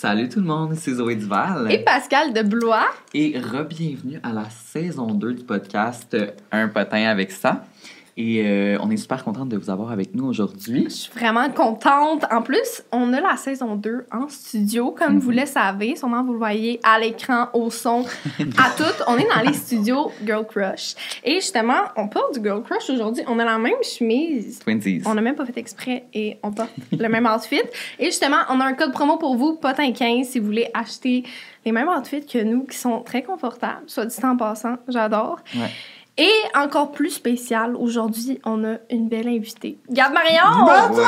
Salut 0.00 0.28
tout 0.28 0.38
le 0.38 0.46
monde, 0.46 0.76
c'est 0.76 0.94
Zoé 0.94 1.16
Duval. 1.16 1.72
Et 1.72 1.78
Pascal 1.78 2.32
de 2.32 2.42
Blois. 2.42 2.86
Et 3.14 3.36
re-bienvenue 3.36 4.20
à 4.22 4.32
la 4.32 4.48
saison 4.48 5.08
2 5.08 5.34
du 5.34 5.42
podcast 5.42 6.16
Un 6.52 6.68
potin 6.68 7.08
avec 7.08 7.32
ça. 7.32 7.64
Et 8.20 8.42
euh, 8.44 8.76
on 8.82 8.90
est 8.90 8.96
super 8.96 9.22
contente 9.22 9.48
de 9.48 9.56
vous 9.56 9.70
avoir 9.70 9.92
avec 9.92 10.12
nous 10.12 10.24
aujourd'hui. 10.26 10.86
Je 10.88 10.94
suis 10.94 11.12
vraiment 11.12 11.48
contente. 11.50 12.24
En 12.32 12.42
plus, 12.42 12.82
on 12.90 13.12
a 13.12 13.20
la 13.20 13.36
saison 13.36 13.76
2 13.76 14.06
en 14.10 14.28
studio, 14.28 14.90
comme 14.90 15.14
Mhm. 15.14 15.18
vous 15.20 15.30
le 15.30 15.46
savez. 15.46 15.94
Sûrement, 15.94 16.24
vous 16.24 16.32
le 16.32 16.38
voyez 16.38 16.80
à 16.82 16.98
l'écran, 16.98 17.46
au 17.54 17.70
son, 17.70 18.04
à 18.58 18.70
tout. 18.76 18.82
On 19.06 19.16
est 19.18 19.28
dans 19.32 19.48
les 19.48 19.52
studios 19.54 20.10
Girl 20.26 20.44
Crush. 20.44 20.96
Et 21.22 21.34
justement, 21.34 21.78
on 21.96 22.08
parle 22.08 22.32
du 22.34 22.42
Girl 22.42 22.60
Crush 22.64 22.90
aujourd'hui. 22.90 23.22
On 23.28 23.38
a 23.38 23.44
la 23.44 23.56
même 23.56 23.80
chemise. 23.84 24.58
Twinsies. 24.58 25.02
On 25.06 25.14
n'a 25.14 25.20
même 25.22 25.36
pas 25.36 25.46
fait 25.46 25.56
exprès 25.58 26.06
et 26.12 26.38
on 26.42 26.50
porte 26.50 26.70
le 26.90 27.08
même 27.08 27.24
outfit. 27.32 27.62
Et 28.00 28.06
justement, 28.06 28.38
on 28.50 28.58
a 28.58 28.64
un 28.64 28.72
code 28.74 28.90
promo 28.90 29.16
pour 29.18 29.36
vous, 29.36 29.60
potin15, 29.62 30.24
si 30.24 30.40
vous 30.40 30.46
voulez 30.46 30.68
acheter 30.74 31.22
les 31.64 31.70
mêmes 31.70 31.88
outfits 31.88 32.26
que 32.26 32.42
nous, 32.42 32.64
qui 32.64 32.76
sont 32.78 33.00
très 33.02 33.22
confortables, 33.22 33.82
soit 33.86 34.06
dit 34.06 34.16
en 34.24 34.36
passant, 34.36 34.74
j'adore. 34.88 35.38
Ouais. 35.54 35.70
Et 36.18 36.32
encore 36.56 36.90
plus 36.90 37.10
spécial, 37.10 37.76
aujourd'hui, 37.76 38.40
on 38.44 38.64
a 38.64 38.78
une 38.90 39.08
belle 39.08 39.28
invitée. 39.28 39.78
Gab 39.88 40.12
Marion! 40.12 40.64
Ouais. 40.66 41.02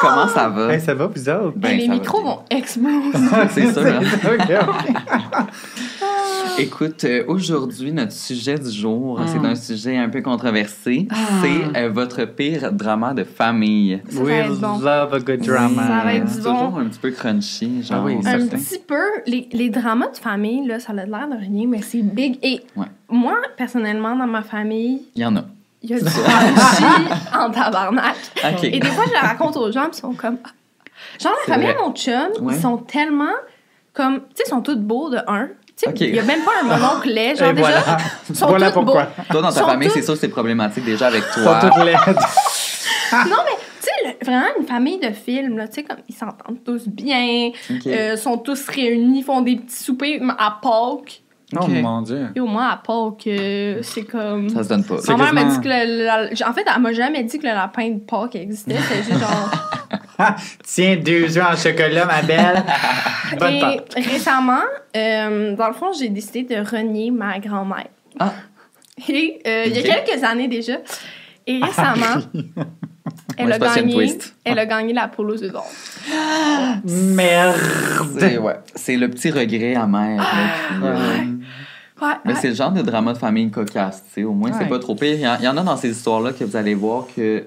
Comment 0.00 0.28
ça 0.28 0.48
va? 0.48 0.72
Hey, 0.74 0.80
ça 0.80 0.94
va, 0.94 1.06
vous 1.06 1.28
autres? 1.28 1.52
Ben, 1.56 1.70
Et 1.70 1.76
les 1.82 1.88
micros 1.88 2.22
vont 2.22 2.38
exploser. 2.50 3.12
C'est 3.50 3.72
sûr. 3.72 3.86
hein? 3.86 4.00
Ok. 4.26 5.46
Écoute, 6.58 7.04
euh, 7.04 7.24
aujourd'hui, 7.28 7.92
notre 7.92 8.12
sujet 8.12 8.58
du 8.58 8.70
jour, 8.70 9.20
Mm. 9.20 9.26
c'est 9.28 9.46
un 9.46 9.54
sujet 9.54 9.96
un 9.98 10.08
peu 10.08 10.22
controversé. 10.22 11.06
C'est 11.42 11.78
euh, 11.78 11.90
votre 11.90 12.24
pire 12.24 12.72
drama 12.72 13.12
de 13.14 13.24
famille. 13.24 14.00
Ça, 14.08 14.16
ça 14.16 14.22
We 14.22 14.58
bon. 14.58 14.78
love 14.78 15.14
a 15.14 15.18
good 15.20 15.40
drama. 15.40 15.82
Ça 15.86 16.04
va 16.04 16.14
être 16.14 16.28
C'est 16.28 16.38
du 16.38 16.44
bon. 16.44 16.54
toujours 16.54 16.78
un 16.78 16.84
petit 16.86 16.98
peu 16.98 17.10
crunchy, 17.10 17.82
genre. 17.82 17.98
Ah 18.00 18.04
oui, 18.06 18.16
un 18.18 18.22
certain. 18.22 18.56
petit 18.56 18.78
peu. 18.86 19.04
Les, 19.26 19.48
les 19.52 19.68
dramas 19.70 20.08
de 20.10 20.16
famille, 20.16 20.66
là, 20.66 20.80
ça 20.80 20.92
a 20.92 20.94
l'air 20.94 21.28
de 21.28 21.36
rien, 21.38 21.66
mais 21.68 21.82
c'est 21.82 22.02
big. 22.02 22.38
Et 22.42 22.62
Ouais. 22.74 22.86
moi, 23.10 23.34
personnellement, 23.58 24.16
dans 24.16 24.26
ma 24.26 24.42
famille, 24.42 25.02
Il 25.14 25.22
y 25.22 25.26
en 25.26 25.36
a. 25.36 25.44
il 25.82 25.90
y 25.90 25.94
a 25.94 25.98
du 25.98 26.04
crunchy 26.04 26.84
en 27.38 27.50
tabarnak. 27.50 28.14
Et 28.62 28.78
des 28.80 28.86
fois, 28.88 29.04
je 29.06 29.12
la 29.12 29.20
raconte 29.20 29.56
aux 29.56 29.70
gens, 29.72 29.82
puis 29.88 29.98
ils 29.98 30.00
sont 30.00 30.14
comme. 30.14 30.38
ah. 30.44 30.48
Genre, 31.22 31.32
la 31.46 31.54
famille 31.54 31.72
de 31.72 31.78
mon 31.78 31.92
chum, 31.92 32.28
Ouais. 32.40 32.54
ils 32.54 32.60
sont 32.60 32.78
tellement. 32.78 33.32
Comme. 33.92 34.20
Tu 34.20 34.36
sais, 34.36 34.42
ils 34.46 34.50
sont 34.50 34.60
tous 34.62 34.76
beaux 34.76 35.10
de 35.10 35.18
un. 35.26 35.46
Tu 35.48 35.52
sais, 35.84 35.88
Ok. 35.90 36.00
il 36.00 36.14
y 36.14 36.18
a 36.18 36.22
même 36.22 36.40
pas 36.42 36.52
un 36.62 36.64
mononcle 36.78 37.08
laid. 37.08 37.36
Genre, 37.36 37.50
Et 37.50 37.54
déjà, 37.54 37.68
voilà. 37.80 37.96
ils 38.30 38.36
sont 38.36 38.46
Voilà 38.46 38.68
tous 38.70 38.74
pourquoi. 38.82 39.04
beaux. 39.04 39.22
Toi, 39.30 39.42
dans 39.42 39.48
ta 39.52 39.60
sont 39.60 39.66
famille, 39.66 39.90
c'est 39.90 40.02
sûr 40.02 40.14
que 40.14 40.20
c'est 40.20 40.28
problématique 40.28 40.84
déjà 40.84 41.08
avec 41.08 41.22
Ils 41.36 41.42
toi. 41.42 41.60
sont 41.60 41.68
toutes 41.68 41.84
laides. 41.84 41.96
Non, 43.12 43.36
mais, 43.44 43.52
tu 43.80 43.82
sais, 43.82 43.90
le- 44.20 44.26
vraiment 44.26 44.46
une 44.58 44.66
famille 44.66 44.98
de 44.98 45.10
films, 45.12 45.56
là, 45.58 45.68
tu 45.68 45.74
sais, 45.74 45.82
comme, 45.84 45.98
ils 46.08 46.14
s'entendent 46.14 46.58
tous 46.64 46.88
bien, 46.88 47.50
Ok. 47.70 47.86
euh, 47.86 48.16
sont 48.16 48.36
tous 48.38 48.66
réunis, 48.68 49.22
font 49.22 49.42
des 49.42 49.54
petits 49.56 49.84
soupers 49.84 50.20
à 50.38 50.58
Pâques. 50.60 51.22
Oh 51.54 51.66
mon 51.68 52.02
dieu. 52.02 52.28
Et 52.34 52.40
au 52.40 52.46
moins, 52.46 52.70
à 52.70 52.76
Pâques, 52.76 53.28
euh, 53.28 53.78
c'est 53.82 54.02
comme. 54.02 54.48
Ça 54.48 54.64
se 54.64 54.68
donne 54.68 54.84
pas. 54.84 54.96
Ma 55.08 55.16
mère 55.16 55.32
m'a 55.34 55.44
dit 55.44 55.60
que 55.60 55.68
le, 55.68 56.04
la- 56.06 56.48
En 56.48 56.52
fait, 56.52 56.64
elle 56.74 56.82
m'a 56.82 56.92
jamais 56.92 57.22
dit 57.22 57.38
que 57.38 57.46
le 57.46 57.52
lapin 57.52 57.88
de 57.90 58.00
Pâques 58.00 58.34
existait. 58.34 58.76
C'est 58.88 59.02
juste 59.04 59.20
genre. 59.20 59.50
Tiens, 60.64 60.96
deux 60.96 61.38
œufs 61.38 61.46
en 61.52 61.56
chocolat, 61.56 62.04
ma 62.06 62.22
belle. 62.22 62.64
Bonne 63.38 63.52
Et 63.54 63.60
Pâques. 63.60 63.92
récemment, 63.96 64.62
euh, 64.96 65.54
dans 65.54 65.68
le 65.68 65.74
fond, 65.74 65.92
j'ai 65.96 66.08
décidé 66.08 66.42
de 66.42 66.56
renier 66.68 67.10
ma 67.12 67.38
grand-mère. 67.38 67.86
Ah. 68.18 68.32
Et 69.08 69.40
euh, 69.46 69.64
il 69.66 69.76
y 69.76 69.88
a 69.90 70.00
quelques 70.02 70.24
années 70.24 70.48
déjà. 70.48 70.78
Et 71.46 71.60
récemment, 71.62 72.22
elle, 73.36 73.46
Ouais, 73.46 73.52
a 73.52 73.58
gagné, 73.58 73.94
twist. 73.94 74.34
elle 74.44 74.58
a 74.58 74.66
gagné 74.66 74.92
la 74.94 75.06
polo 75.06 75.36
d'or. 75.36 75.66
Merde. 76.84 77.56
C'est 78.18 78.38
ouais, 78.38 78.56
c'est 78.74 78.96
le 78.96 79.08
petit 79.10 79.30
regret 79.30 79.74
amer. 79.76 80.18
qui, 80.20 80.84
euh, 80.84 80.96
Ouais, 82.00 82.08
Mais 82.24 82.32
ouais. 82.34 82.38
c'est 82.40 82.48
le 82.48 82.54
genre 82.54 82.72
de 82.72 82.82
drama 82.82 83.12
de 83.14 83.18
famille 83.18 83.50
cocasse, 83.50 84.02
tu 84.08 84.12
sais. 84.20 84.24
Au 84.24 84.32
moins, 84.32 84.50
c'est 84.58 84.68
pas 84.68 84.78
trop 84.78 84.94
pire. 84.94 85.14
Il 85.14 85.20
y, 85.20 85.26
en- 85.28 85.36
il 85.38 85.44
y 85.44 85.48
en 85.48 85.56
a 85.56 85.62
dans 85.62 85.76
ces 85.76 85.90
histoires-là 85.90 86.32
que 86.32 86.44
vous 86.44 86.56
allez 86.56 86.74
voir 86.74 87.04
que 87.16 87.44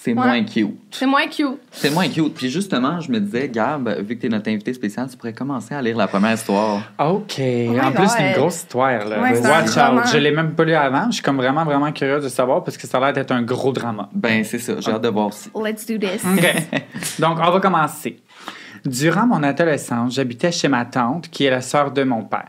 c'est 0.00 0.10
Ouais. 0.12 0.14
moins 0.14 0.44
cute. 0.44 0.76
C'est 0.92 1.06
moins 1.06 1.26
cute. 1.26 1.58
C'est 1.72 1.90
moins 1.92 2.08
cute. 2.08 2.32
Puis 2.32 2.48
justement, 2.48 3.00
je 3.00 3.10
me 3.10 3.18
disais, 3.18 3.48
Gab, 3.48 3.88
vu 4.06 4.16
que 4.16 4.22
t'es 4.22 4.28
notre 4.28 4.48
invité 4.48 4.72
spécial, 4.72 5.08
tu 5.10 5.16
pourrais 5.16 5.32
commencer 5.32 5.74
à 5.74 5.82
lire 5.82 5.96
la 5.96 6.06
première 6.06 6.34
histoire. 6.34 6.80
OK. 7.00 7.36
my 7.38 7.80
en 7.80 7.90
plus, 7.92 8.06
c'est 8.08 8.28
une 8.30 8.36
grosse 8.36 8.58
histoire. 8.58 9.04
Là. 9.04 9.20
Watch 9.20 9.76
out. 9.76 10.10
Je 10.12 10.18
l'ai 10.18 10.30
même 10.30 10.52
pas 10.54 10.64
lu 10.64 10.74
avant. 10.74 11.06
Je 11.08 11.14
suis 11.14 11.22
comme 11.22 11.36
vraiment, 11.36 11.64
vraiment 11.64 11.90
curieux 11.92 12.20
de 12.20 12.28
savoir 12.28 12.62
parce 12.62 12.78
que 12.78 12.86
ça 12.86 12.98
a 12.98 13.00
l'air 13.00 13.12
d'être 13.12 13.32
un 13.32 13.42
gros 13.42 13.72
drama. 13.72 14.08
Ben, 14.14 14.44
c'est 14.44 14.60
ça. 14.60 14.74
J'ai 14.78 14.92
hâte 14.92 15.02
de 15.02 15.08
voir 15.08 15.26
aussi. 15.26 15.50
Let's 15.60 15.84
do 15.84 15.98
this. 15.98 16.22
OK. 16.24 16.54
Donc, 17.18 17.38
on 17.44 17.50
va 17.50 17.60
commencer. 17.60 18.20
Durant 18.84 19.26
mon 19.26 19.42
adolescence, 19.42 20.14
j'habitais 20.14 20.52
chez 20.52 20.68
ma 20.68 20.84
tante, 20.84 21.28
qui 21.28 21.44
est 21.44 21.50
la 21.50 21.60
sœur 21.60 21.90
de 21.90 22.02
mon 22.04 22.22
père. 22.22 22.46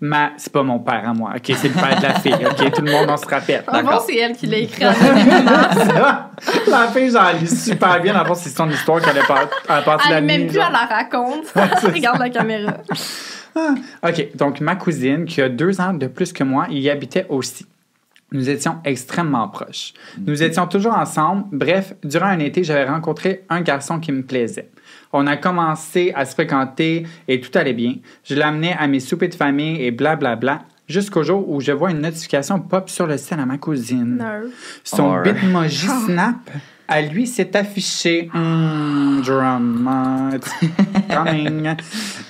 Ma... 0.00 0.30
C'est 0.36 0.52
pas 0.52 0.62
mon 0.62 0.78
père 0.80 1.08
à 1.08 1.14
moi, 1.14 1.32
OK? 1.36 1.52
C'est 1.56 1.68
le 1.68 1.74
père 1.74 1.96
de 1.98 2.02
la 2.02 2.14
fille, 2.14 2.34
OK? 2.34 2.72
Tout 2.72 2.82
le 2.82 2.90
monde, 2.90 3.06
on 3.08 3.16
se 3.16 3.26
rappelle. 3.26 3.62
En 3.68 3.78
fond, 3.84 4.02
c'est 4.06 4.16
elle 4.16 4.36
qui 4.36 4.46
l'a 4.46 4.58
écrit 4.58 4.84
en 4.86 4.90
la 6.68 6.88
fille, 6.88 7.10
j'en 7.10 7.32
lis 7.32 7.64
super 7.64 8.00
bien. 8.00 8.18
Le 8.18 8.24
fond, 8.26 8.34
c'est 8.34 8.50
son 8.50 8.68
histoire 8.70 9.00
qu'elle 9.00 9.18
a 9.18 9.24
pas- 9.24 9.48
elle 9.68 9.74
a 9.76 9.82
passé 9.82 10.08
la 10.10 10.18
Elle 10.18 10.24
nuit. 10.24 10.38
même 10.38 10.46
plus, 10.48 10.56
genre. 10.56 10.66
elle 10.66 10.72
la 10.72 10.96
raconte. 10.96 11.44
Regarde 11.94 12.18
la 12.18 12.30
caméra. 12.30 12.74
OK, 14.02 14.36
donc 14.36 14.60
ma 14.60 14.76
cousine, 14.76 15.24
qui 15.24 15.40
a 15.40 15.48
deux 15.48 15.80
ans 15.80 15.94
de 15.94 16.06
plus 16.08 16.32
que 16.32 16.44
moi, 16.44 16.66
y 16.70 16.90
habitait 16.90 17.26
aussi. 17.28 17.66
Nous 18.32 18.50
étions 18.50 18.78
extrêmement 18.84 19.48
proches. 19.48 19.94
Nous 20.26 20.42
étions 20.42 20.66
toujours 20.66 20.94
ensemble. 20.96 21.44
Bref, 21.52 21.94
durant 22.02 22.26
un 22.26 22.40
été, 22.40 22.64
j'avais 22.64 22.84
rencontré 22.84 23.44
un 23.48 23.60
garçon 23.60 24.00
qui 24.00 24.10
me 24.12 24.22
plaisait. 24.22 24.68
On 25.12 25.26
a 25.26 25.36
commencé 25.36 26.12
à 26.14 26.24
se 26.24 26.34
fréquenter 26.34 27.06
et 27.28 27.40
tout 27.40 27.56
allait 27.58 27.72
bien. 27.72 27.94
Je 28.24 28.34
l'amenais 28.34 28.74
à 28.78 28.86
mes 28.86 29.00
soupers 29.00 29.28
de 29.28 29.34
famille 29.34 29.82
et 29.82 29.90
blablabla. 29.90 30.62
Jusqu'au 30.88 31.24
jour 31.24 31.48
où 31.48 31.60
je 31.60 31.72
vois 31.72 31.90
une 31.90 32.00
notification 32.00 32.60
pop 32.60 32.88
sur 32.88 33.06
le 33.08 33.16
sel 33.16 33.40
à 33.40 33.46
ma 33.46 33.58
cousine. 33.58 34.24
Son 34.84 35.02
Or. 35.04 35.22
bitmoji 35.22 35.88
Snap, 36.06 36.48
à 36.86 37.02
lui, 37.02 37.26
s'est 37.26 37.56
affiché. 37.56 38.30
Drama. 39.24 40.30
it's 40.34 40.48
coming. 41.12 41.74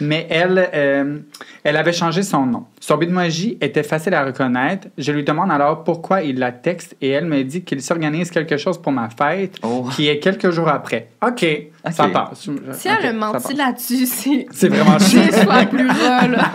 Mais 0.00 0.26
elle, 0.30 0.70
euh, 0.72 1.18
elle 1.64 1.76
avait 1.76 1.92
changé 1.92 2.22
son 2.22 2.46
nom. 2.46 2.64
Son 2.86 2.98
bitmoji 2.98 3.58
était 3.60 3.82
facile 3.82 4.14
à 4.14 4.24
reconnaître. 4.24 4.86
Je 4.96 5.10
lui 5.10 5.24
demande 5.24 5.50
alors 5.50 5.82
pourquoi 5.82 6.22
il 6.22 6.38
la 6.38 6.52
texte 6.52 6.96
et 7.00 7.08
elle 7.08 7.24
me 7.26 7.42
dit 7.42 7.64
qu'il 7.64 7.82
s'organise 7.82 8.30
quelque 8.30 8.56
chose 8.56 8.80
pour 8.80 8.92
ma 8.92 9.08
fête 9.10 9.56
Oh. 9.64 9.88
qui 9.90 10.06
est 10.06 10.20
quelques 10.20 10.50
jours 10.50 10.68
après. 10.68 11.08
OK, 11.20 11.44
ça 11.90 12.06
OK. 12.06 12.12
passe. 12.12 12.48
Si 12.74 12.86
elle 12.86 12.92
a 12.92 12.98
OK, 12.98 13.02
ça 13.02 13.12
menti 13.12 13.54
là-dessus, 13.54 14.06
c'est. 14.06 14.46
C'est 14.52 14.68
vraiment 14.68 15.00
chiant. 15.00 15.22
Soit 15.32 15.66
plus 15.66 15.88
ras, 15.88 16.28
là. 16.28 16.52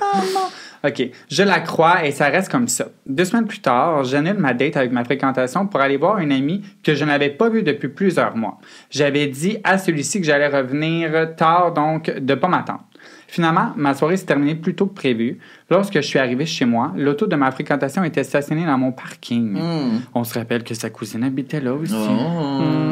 OK. 0.86 1.10
Je 1.28 1.42
la 1.42 1.58
crois 1.58 2.06
et 2.06 2.12
ça 2.12 2.26
reste 2.28 2.48
comme 2.48 2.68
ça. 2.68 2.86
Deux 3.04 3.24
semaines 3.24 3.46
plus 3.48 3.60
tard, 3.60 4.04
j'annule 4.04 4.38
ma 4.38 4.54
date 4.54 4.76
avec 4.76 4.92
ma 4.92 5.02
fréquentation 5.02 5.66
pour 5.66 5.80
aller 5.80 5.96
voir 5.96 6.18
une 6.20 6.30
amie 6.30 6.62
que 6.84 6.94
je 6.94 7.04
n'avais 7.04 7.28
pas 7.30 7.48
vue 7.48 7.64
depuis 7.64 7.88
plusieurs 7.88 8.36
mois. 8.36 8.58
J'avais 8.88 9.26
dit 9.26 9.58
à 9.64 9.78
celui-ci 9.78 10.20
que 10.20 10.26
j'allais 10.26 10.46
revenir 10.48 11.34
tard, 11.36 11.74
donc 11.74 12.08
de 12.08 12.34
pas 12.36 12.46
m'attendre. 12.48 12.84
Finalement, 13.30 13.70
ma 13.76 13.94
soirée 13.94 14.16
s'est 14.16 14.26
terminée 14.26 14.56
plus 14.56 14.74
tôt 14.74 14.86
que 14.86 14.94
prévu. 14.94 15.38
Lorsque 15.70 15.94
je 15.94 16.00
suis 16.00 16.18
arrivé 16.18 16.46
chez 16.46 16.64
moi, 16.64 16.92
l'auto 16.96 17.28
de 17.28 17.36
ma 17.36 17.52
fréquentation 17.52 18.02
était 18.02 18.24
stationnée 18.24 18.66
dans 18.66 18.76
mon 18.76 18.90
parking. 18.90 19.52
Hmm. 19.52 20.00
On 20.16 20.24
se 20.24 20.36
rappelle 20.36 20.64
que 20.64 20.74
sa 20.74 20.90
cousine 20.90 21.22
habitait 21.22 21.60
là 21.60 21.72
aussi. 21.72 21.94
Oh. 21.94 22.90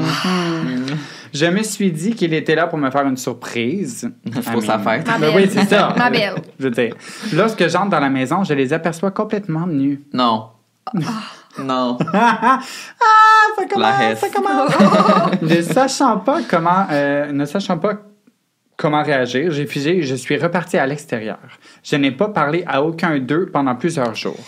Je 1.35 1.47
me 1.47 1.61
suis 1.65 1.91
dit 1.91 2.15
qu'il 2.15 2.33
était 2.35 2.55
là 2.55 2.69
pour 2.69 2.79
me 2.79 2.89
faire 2.89 3.05
une 3.05 3.17
surprise. 3.17 4.09
Pour 4.53 4.63
sa 4.63 4.79
fête. 4.79 5.09
Ma 5.09 5.19
Ben 5.19 5.33
belle. 5.33 5.35
oui, 5.35 5.51
c'est 5.51 5.65
ça. 5.65 5.93
Ma 5.99 6.09
belle. 6.09 6.35
Je 6.57 6.65
veux 6.65 6.71
dire, 6.71 6.95
lorsque 7.33 7.67
j'entre 7.67 7.91
dans 7.91 8.01
la 8.01 8.09
maison, 8.09 8.45
je 8.45 8.55
les 8.55 8.73
aperçois 8.73 9.11
complètement 9.11 9.67
nus. 9.67 10.03
Non. 10.13 10.51
non. 11.59 11.99
ah, 12.15 12.61
ça 13.57 13.65
commence, 13.69 14.01
hesse. 14.03 14.21
ça 14.21 14.29
commence. 14.29 15.43
ne 15.43 15.63
sachant 15.63 16.19
pas 16.19 16.43
comment, 16.49 16.87
euh, 16.93 17.33
ne 17.33 17.45
sachant 17.45 17.79
pas 17.79 17.95
comment 18.79 19.03
réagir, 19.03 19.51
j'ai 19.53 19.67
figé 19.67 19.99
et 19.99 20.03
je 20.03 20.15
suis 20.15 20.39
reparti 20.39 20.79
à 20.79 20.87
l'extérieur. 20.87 21.39
Je 21.85 21.97
n'ai 21.97 22.13
pas 22.13 22.29
parlé 22.29 22.65
à 22.67 22.83
aucun 22.83 23.19
d'eux 23.19 23.51
pendant 23.53 23.75
plusieurs 23.75 24.15
jours. 24.15 24.39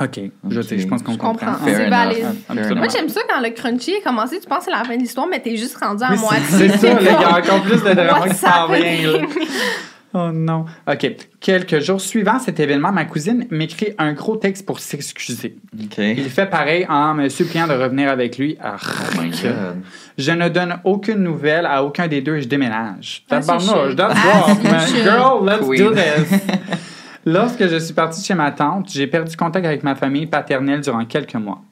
OK, 0.00 0.18
je, 0.48 0.60
sais, 0.62 0.78
je 0.78 0.88
pense 0.88 1.02
qu'on 1.02 1.12
Je 1.12 1.18
comprend. 1.18 1.52
comprends. 1.52 1.66
Fair 1.66 1.76
C'est 1.76 1.90
valide. 1.90 2.76
Moi, 2.78 2.88
j'aime 2.88 3.10
ça 3.10 3.20
quand 3.28 3.42
le 3.42 3.50
crunchy 3.50 3.90
est 3.92 4.00
commencé, 4.00 4.40
tu 4.40 4.48
penses 4.48 4.60
que 4.60 4.64
c'est 4.64 4.70
la 4.70 4.84
fin 4.84 4.96
de 4.96 5.00
l'histoire, 5.02 5.26
mais 5.30 5.38
t'es 5.38 5.54
juste 5.56 5.76
rendu 5.76 6.02
à 6.02 6.12
Oui, 6.12 6.18
moitié. 6.18 6.40
c'est 6.48 6.68
ça, 6.78 6.96
il 6.98 7.06
y 7.06 7.08
a 7.10 7.38
encore 7.38 7.60
plus 7.62 7.82
de 7.84 7.92
drama 7.92 8.26
qui 8.28 8.34
s'en 8.34 8.66
vient. 8.68 9.26
Oh 10.14 10.30
non. 10.32 10.66
OK. 10.86 11.06
Quelques 11.40 11.80
jours 11.80 12.00
suivant 12.00 12.38
cet 12.38 12.60
événement, 12.60 12.92
ma 12.92 13.04
cousine 13.06 13.46
m'écrit 13.50 13.94
un 13.98 14.12
gros 14.12 14.36
texte 14.36 14.66
pour 14.66 14.78
s'excuser. 14.80 15.56
OK. 15.82 15.98
Il 15.98 16.28
fait 16.30 16.46
pareil 16.46 16.86
en 16.88 17.14
me 17.14 17.28
suppliant 17.28 17.66
de 17.66 17.72
revenir 17.72 18.10
avec 18.10 18.36
lui. 18.38 18.56
Ah, 18.62 18.76
Oh 18.80 19.20
my 19.20 19.30
God. 19.30 19.82
Je 20.18 20.32
ne 20.32 20.48
donne 20.48 20.76
aucune 20.84 21.22
nouvelle 21.22 21.64
à 21.66 21.82
aucun 21.82 22.08
des 22.08 22.20
deux 22.20 22.36
et 22.36 22.42
je 22.42 22.48
déménage. 22.48 23.24
Ah, 23.30 23.40
c'est 23.40 23.46
Tabarnouche, 23.48 23.86
chill. 23.88 23.96
that's 23.96 24.20
Ah. 24.24 24.86
Girl, 25.02 25.44
let's 25.46 25.66
Queen. 25.66 25.78
do 25.82 25.94
this. 25.94 26.40
Lorsque 27.24 27.66
je 27.68 27.76
suis 27.78 27.94
partie 27.94 28.22
chez 28.24 28.34
ma 28.34 28.50
tante, 28.50 28.90
j'ai 28.92 29.06
perdu 29.06 29.36
contact 29.36 29.64
avec 29.64 29.82
ma 29.84 29.94
famille 29.94 30.26
paternelle 30.26 30.80
durant 30.80 31.04
quelques 31.04 31.34
mois. 31.36 31.62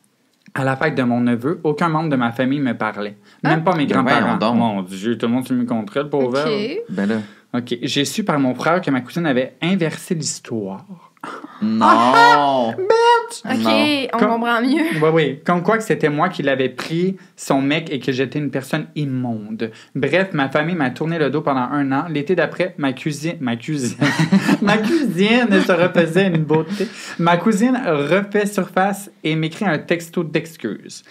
À 0.60 0.64
la 0.64 0.76
fête 0.76 0.94
de 0.94 1.02
mon 1.02 1.22
neveu, 1.22 1.58
aucun 1.64 1.88
membre 1.88 2.10
de 2.10 2.16
ma 2.16 2.32
famille 2.32 2.60
me 2.60 2.76
parlait. 2.76 3.16
Même 3.42 3.64
pas 3.64 3.74
mes 3.74 3.86
voyons 3.86 4.02
grands-parents. 4.02 4.54
Mon 4.54 4.82
Dieu, 4.82 5.16
tout 5.16 5.24
le 5.24 5.32
monde 5.32 5.46
se 5.46 5.54
me 5.54 5.64
contre 5.64 5.96
elle, 5.96 6.10
pauvre. 6.10 6.38
OK. 6.38 6.82
Ben 6.90 7.06
là. 7.06 7.16
OK. 7.54 7.78
J'ai 7.80 8.04
su 8.04 8.24
par 8.24 8.38
mon 8.38 8.54
frère 8.54 8.82
que 8.82 8.90
ma 8.90 9.00
cousine 9.00 9.24
avait 9.24 9.56
inversé 9.62 10.14
l'histoire. 10.14 10.84
Non! 11.62 12.74
OK, 13.44 13.54
Non. 13.58 14.06
on 14.14 14.18
Comme- 14.18 14.28
comprend 14.30 14.60
mieux. 14.62 14.84
Oui, 15.02 15.08
oui. 15.12 15.40
Comme 15.44 15.62
quoi 15.62 15.76
que 15.78 15.84
c'était 15.84 16.08
moi 16.08 16.28
qui 16.30 16.42
l'avais 16.42 16.68
pris, 16.70 17.16
son 17.36 17.60
mec, 17.60 17.90
et 17.92 18.00
que 18.00 18.10
j'étais 18.12 18.38
une 18.38 18.50
personne 18.50 18.86
immonde. 18.96 19.70
Bref, 19.94 20.30
ma 20.32 20.48
famille 20.48 20.74
m'a 20.74 20.90
tourné 20.90 21.18
le 21.18 21.30
dos 21.30 21.42
pendant 21.42 21.60
un 21.70 21.92
an. 21.92 22.06
L'été 22.08 22.34
d'après, 22.34 22.74
ma 22.78 22.92
cuisine... 22.92 23.36
Ma 23.40 23.56
cuisine... 23.56 23.96
ma 24.62 24.78
cuisine 24.78 25.48
se 25.64 25.72
refaisait 25.72 26.28
une 26.28 26.44
beauté. 26.44 26.88
Ma 27.18 27.36
cousine 27.36 27.78
refait 27.86 28.46
surface 28.46 29.10
et 29.22 29.36
m'écrit 29.36 29.66
un 29.66 29.78
texto 29.78 30.24
d'excuses. 30.24 31.04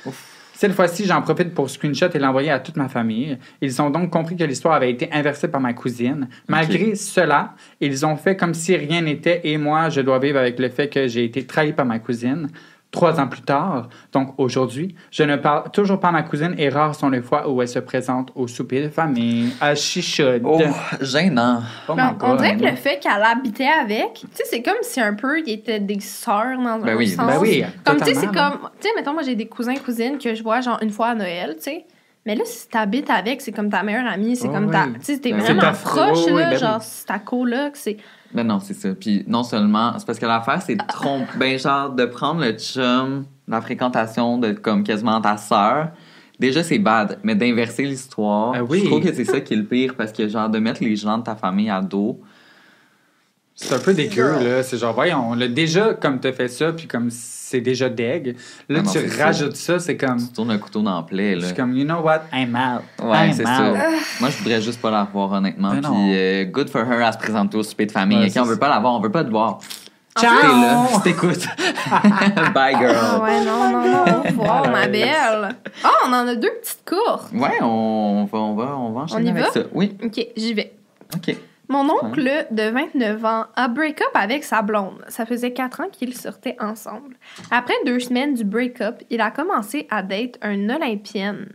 Cette 0.59 0.73
fois-ci, 0.73 1.05
j'en 1.05 1.21
profite 1.21 1.53
pour 1.53 1.69
screenshot 1.69 2.09
et 2.13 2.19
l'envoyer 2.19 2.51
à 2.51 2.59
toute 2.59 2.75
ma 2.75 2.89
famille. 2.89 3.37
Ils 3.61 3.81
ont 3.81 3.89
donc 3.89 4.09
compris 4.09 4.35
que 4.35 4.43
l'histoire 4.43 4.73
avait 4.73 4.91
été 4.91 5.07
inversée 5.13 5.47
par 5.47 5.61
ma 5.61 5.71
cousine. 5.71 6.27
Malgré 6.49 6.95
cela, 6.95 7.55
ils 7.79 8.05
ont 8.05 8.17
fait 8.17 8.35
comme 8.35 8.53
si 8.53 8.75
rien 8.75 8.99
n'était 8.99 9.39
et 9.45 9.57
moi, 9.57 9.87
je 9.87 10.01
dois 10.01 10.19
vivre 10.19 10.37
avec 10.37 10.59
le 10.59 10.67
fait 10.67 10.89
que 10.89 11.07
j'ai 11.07 11.23
été 11.23 11.45
trahi 11.45 11.71
par 11.71 11.85
ma 11.85 11.99
cousine. 11.99 12.49
Trois 12.91 13.19
ans 13.19 13.27
plus 13.27 13.41
tard, 13.43 13.87
donc 14.11 14.33
aujourd'hui, 14.39 14.95
je 15.11 15.21
ne 15.21 15.35
parle 15.35 15.69
toujours 15.69 15.99
pas 15.99 16.07
à 16.07 16.11
ma 16.11 16.23
cousine 16.23 16.55
et 16.57 16.69
rares 16.69 16.95
sont 16.95 17.09
les 17.11 17.21
fois 17.21 17.47
où 17.47 17.61
elle 17.61 17.67
se 17.67 17.77
présente 17.77 18.31
au 18.33 18.47
souper 18.47 18.81
de 18.81 18.89
famille, 18.89 19.53
à 19.61 19.75
chichotte. 19.75 20.41
Oh, 20.43 20.59
gênant. 20.99 21.61
Oh 21.87 21.93
my 21.95 22.01
on, 22.23 22.35
dirait 22.35 22.57
que 22.57 22.63
le 22.65 22.75
fait 22.75 22.97
qu'elle 22.99 23.21
habitait 23.21 23.67
avec, 23.67 24.13
tu 24.15 24.27
sais, 24.33 24.43
c'est 24.49 24.63
comme 24.63 24.73
si 24.81 24.99
un 24.99 25.13
peu 25.13 25.39
ils 25.39 25.51
étaient 25.53 25.79
des 25.79 25.99
sœurs 25.99 26.57
dans 26.57 26.79
Ben 26.79 26.89
un 26.93 26.95
oui, 26.95 27.09
sens. 27.09 27.27
Ben 27.27 27.37
oui, 27.39 27.63
Comme 27.85 27.97
tu 27.99 28.05
sais, 28.05 28.13
c'est 28.15 28.25
comme, 28.25 28.57
tu 28.81 28.87
sais, 28.87 28.93
mettons, 28.95 29.13
moi 29.13 29.21
j'ai 29.21 29.35
des 29.35 29.47
cousins 29.47 29.75
cousines 29.75 30.17
que 30.17 30.33
je 30.33 30.41
vois 30.41 30.61
genre 30.61 30.79
une 30.81 30.89
fois 30.89 31.09
à 31.09 31.15
Noël, 31.15 31.57
tu 31.57 31.65
sais. 31.65 31.85
Mais 32.25 32.33
là, 32.35 32.43
si 32.45 32.67
t'habites 32.69 33.09
avec, 33.11 33.41
c'est 33.41 33.51
comme 33.51 33.69
ta 33.69 33.83
meilleure 33.83 34.07
amie, 34.11 34.35
c'est 34.35 34.47
Oh 34.47 34.51
comme 34.51 34.71
ta. 34.71 34.85
oui. 34.85 34.93
Tu 34.99 35.13
sais, 35.13 35.19
t'es 35.19 35.31
Ben, 35.31 35.41
c'est 35.41 35.53
vraiment 35.53 35.61
ta- 35.61 35.71
proche, 35.73 36.17
oh 36.23 36.29
oui, 36.31 36.41
là, 36.41 36.49
ben 36.49 36.57
genre, 36.59 36.77
oui. 36.79 36.85
c'est 36.89 37.05
ta 37.05 37.19
coloc, 37.19 37.71
c'est. 37.75 37.97
Ben 38.33 38.45
non, 38.45 38.59
c'est 38.59 38.73
ça. 38.75 38.89
Puis 38.93 39.23
non 39.27 39.43
seulement, 39.43 39.93
c'est 39.97 40.05
parce 40.05 40.19
que 40.19 40.25
l'affaire, 40.25 40.61
c'est 40.61 40.75
de 40.75 40.83
tromper, 40.87 41.25
ben 41.37 41.57
genre 41.57 41.89
de 41.89 42.05
prendre 42.05 42.41
le 42.41 42.51
chum, 42.53 43.25
la 43.47 43.61
fréquentation 43.61 44.37
de 44.37 44.51
comme 44.51 44.83
quasiment 44.83 45.19
ta 45.21 45.37
sœur. 45.37 45.89
Déjà, 46.39 46.63
c'est 46.63 46.79
bad, 46.79 47.19
mais 47.23 47.35
d'inverser 47.35 47.83
l'histoire, 47.83 48.53
Ah 48.55 48.63
oui. 48.63 48.79
je 48.81 48.85
trouve 48.85 49.01
que 49.03 49.13
c'est 49.13 49.25
ça 49.25 49.41
qui 49.41 49.53
est 49.55 49.57
le 49.57 49.65
pire 49.65 49.95
parce 49.95 50.13
que 50.13 50.27
genre 50.29 50.49
de 50.49 50.59
mettre 50.59 50.81
les 50.83 50.95
gens 50.95 51.17
de 51.17 51.23
ta 51.23 51.35
famille 51.35 51.69
à 51.69 51.81
dos. 51.81 52.21
C'est 53.61 53.73
un 53.75 53.79
peu 53.79 53.93
dégueu, 53.93 54.39
là. 54.41 54.63
C'est 54.63 54.77
genre, 54.77 54.93
voyons, 54.93 55.33
là, 55.33 55.47
déjà, 55.47 55.93
comme 55.93 56.19
t'as 56.19 56.31
fait 56.31 56.47
ça, 56.47 56.71
puis 56.71 56.87
comme 56.87 57.09
c'est 57.11 57.59
déjà 57.61 57.89
deg, 57.89 58.37
là, 58.69 58.79
Ah 58.79 58.81
non, 58.83 58.91
tu 58.91 59.21
rajoutes 59.21 59.55
ça, 59.57 59.79
c'est 59.79 59.97
comme. 59.97 60.17
Tu 60.17 60.31
tournes 60.33 60.51
un 60.51 60.57
couteau 60.57 60.81
dans 60.81 60.95
la 60.95 61.03
plaie, 61.03 61.35
Je 61.35 61.39
là. 61.41 61.45
suis 61.47 61.55
comme, 61.55 61.73
you 61.75 61.83
know 61.83 61.99
what, 62.01 62.21
I'm 62.31 62.55
out. 62.55 62.83
Ouais, 63.05 63.27
I'm 63.27 63.33
c'est 63.33 63.41
out. 63.43 63.47
ça. 63.47 63.73
Moi, 64.21 64.29
je 64.29 64.37
voudrais 64.37 64.61
juste 64.61 64.79
pas 64.79 64.91
la 64.91 65.03
voir, 65.11 65.31
honnêtement. 65.33 65.71
Ben 65.71 65.81
Puis, 65.81 65.91
euh, 66.15 66.45
good 66.45 66.69
for 66.69 66.81
her 66.81 67.05
à 67.05 67.11
se 67.11 67.17
présenter 67.17 67.57
au 67.57 67.63
souper 67.63 67.85
de 67.85 67.91
famille. 67.91 68.19
Ouais, 68.19 68.29
c'est 68.29 68.39
on 68.39 68.43
veut 68.45 68.57
pas 68.59 68.69
la 68.69 68.79
voir, 68.79 68.93
on 68.95 69.01
veut 69.01 69.11
pas 69.11 69.23
te 69.25 69.29
voir. 69.29 69.59
Ciao! 70.17 70.31
T'es 70.41 70.47
là, 70.47 70.87
je 70.95 70.99
t'écoute. 71.03 71.47
Bye, 72.53 72.75
girl. 72.77 72.95
Ah 72.97 73.21
ouais, 73.23 73.43
non, 73.45 73.69
non, 73.71 73.89
non, 73.89 74.21
revoir, 74.23 74.69
ma 74.71 74.87
belle. 74.87 75.49
Ah, 75.83 75.89
on 76.07 76.13
en 76.13 76.27
a 76.27 76.35
deux 76.35 76.51
petites 76.61 76.83
courtes. 76.87 77.29
Ouais, 77.33 77.57
on 77.61 78.27
va, 78.31 78.37
on 78.39 78.55
va, 78.55 78.75
on 78.77 78.91
va 78.91 79.01
enchaîner 79.01 79.21
On 79.21 79.25
y 79.25 79.29
avec 79.29 79.43
va? 79.45 79.51
ça. 79.51 79.59
Oui, 79.73 79.97
Ok, 80.03 80.25
j'y 80.37 80.53
vais. 80.53 80.73
ok. 81.15 81.35
Mon 81.69 81.87
oncle 81.89 82.47
de 82.49 82.63
29 82.63 83.25
ans 83.25 83.45
a 83.55 83.67
break-up 83.67 84.09
avec 84.15 84.43
sa 84.43 84.63
blonde. 84.63 85.05
Ça 85.07 85.25
faisait 85.25 85.53
4 85.53 85.81
ans 85.81 85.89
qu'ils 85.91 86.17
sortaient 86.17 86.57
ensemble. 86.59 87.15
Après 87.51 87.75
deux 87.85 87.99
semaines 87.99 88.33
du 88.33 88.43
break-up, 88.43 89.03
il 89.11 89.21
a 89.21 89.29
commencé 89.29 89.87
à 89.91 90.01
date 90.01 90.39
une 90.41 90.71
Olympienne. 90.71 91.47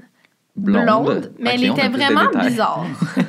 Blonde, 0.57 1.33
mais 1.41 1.55
elle 1.55 1.65
était 1.65 1.89
vraiment 1.89 2.31
bizarre. 2.33 2.87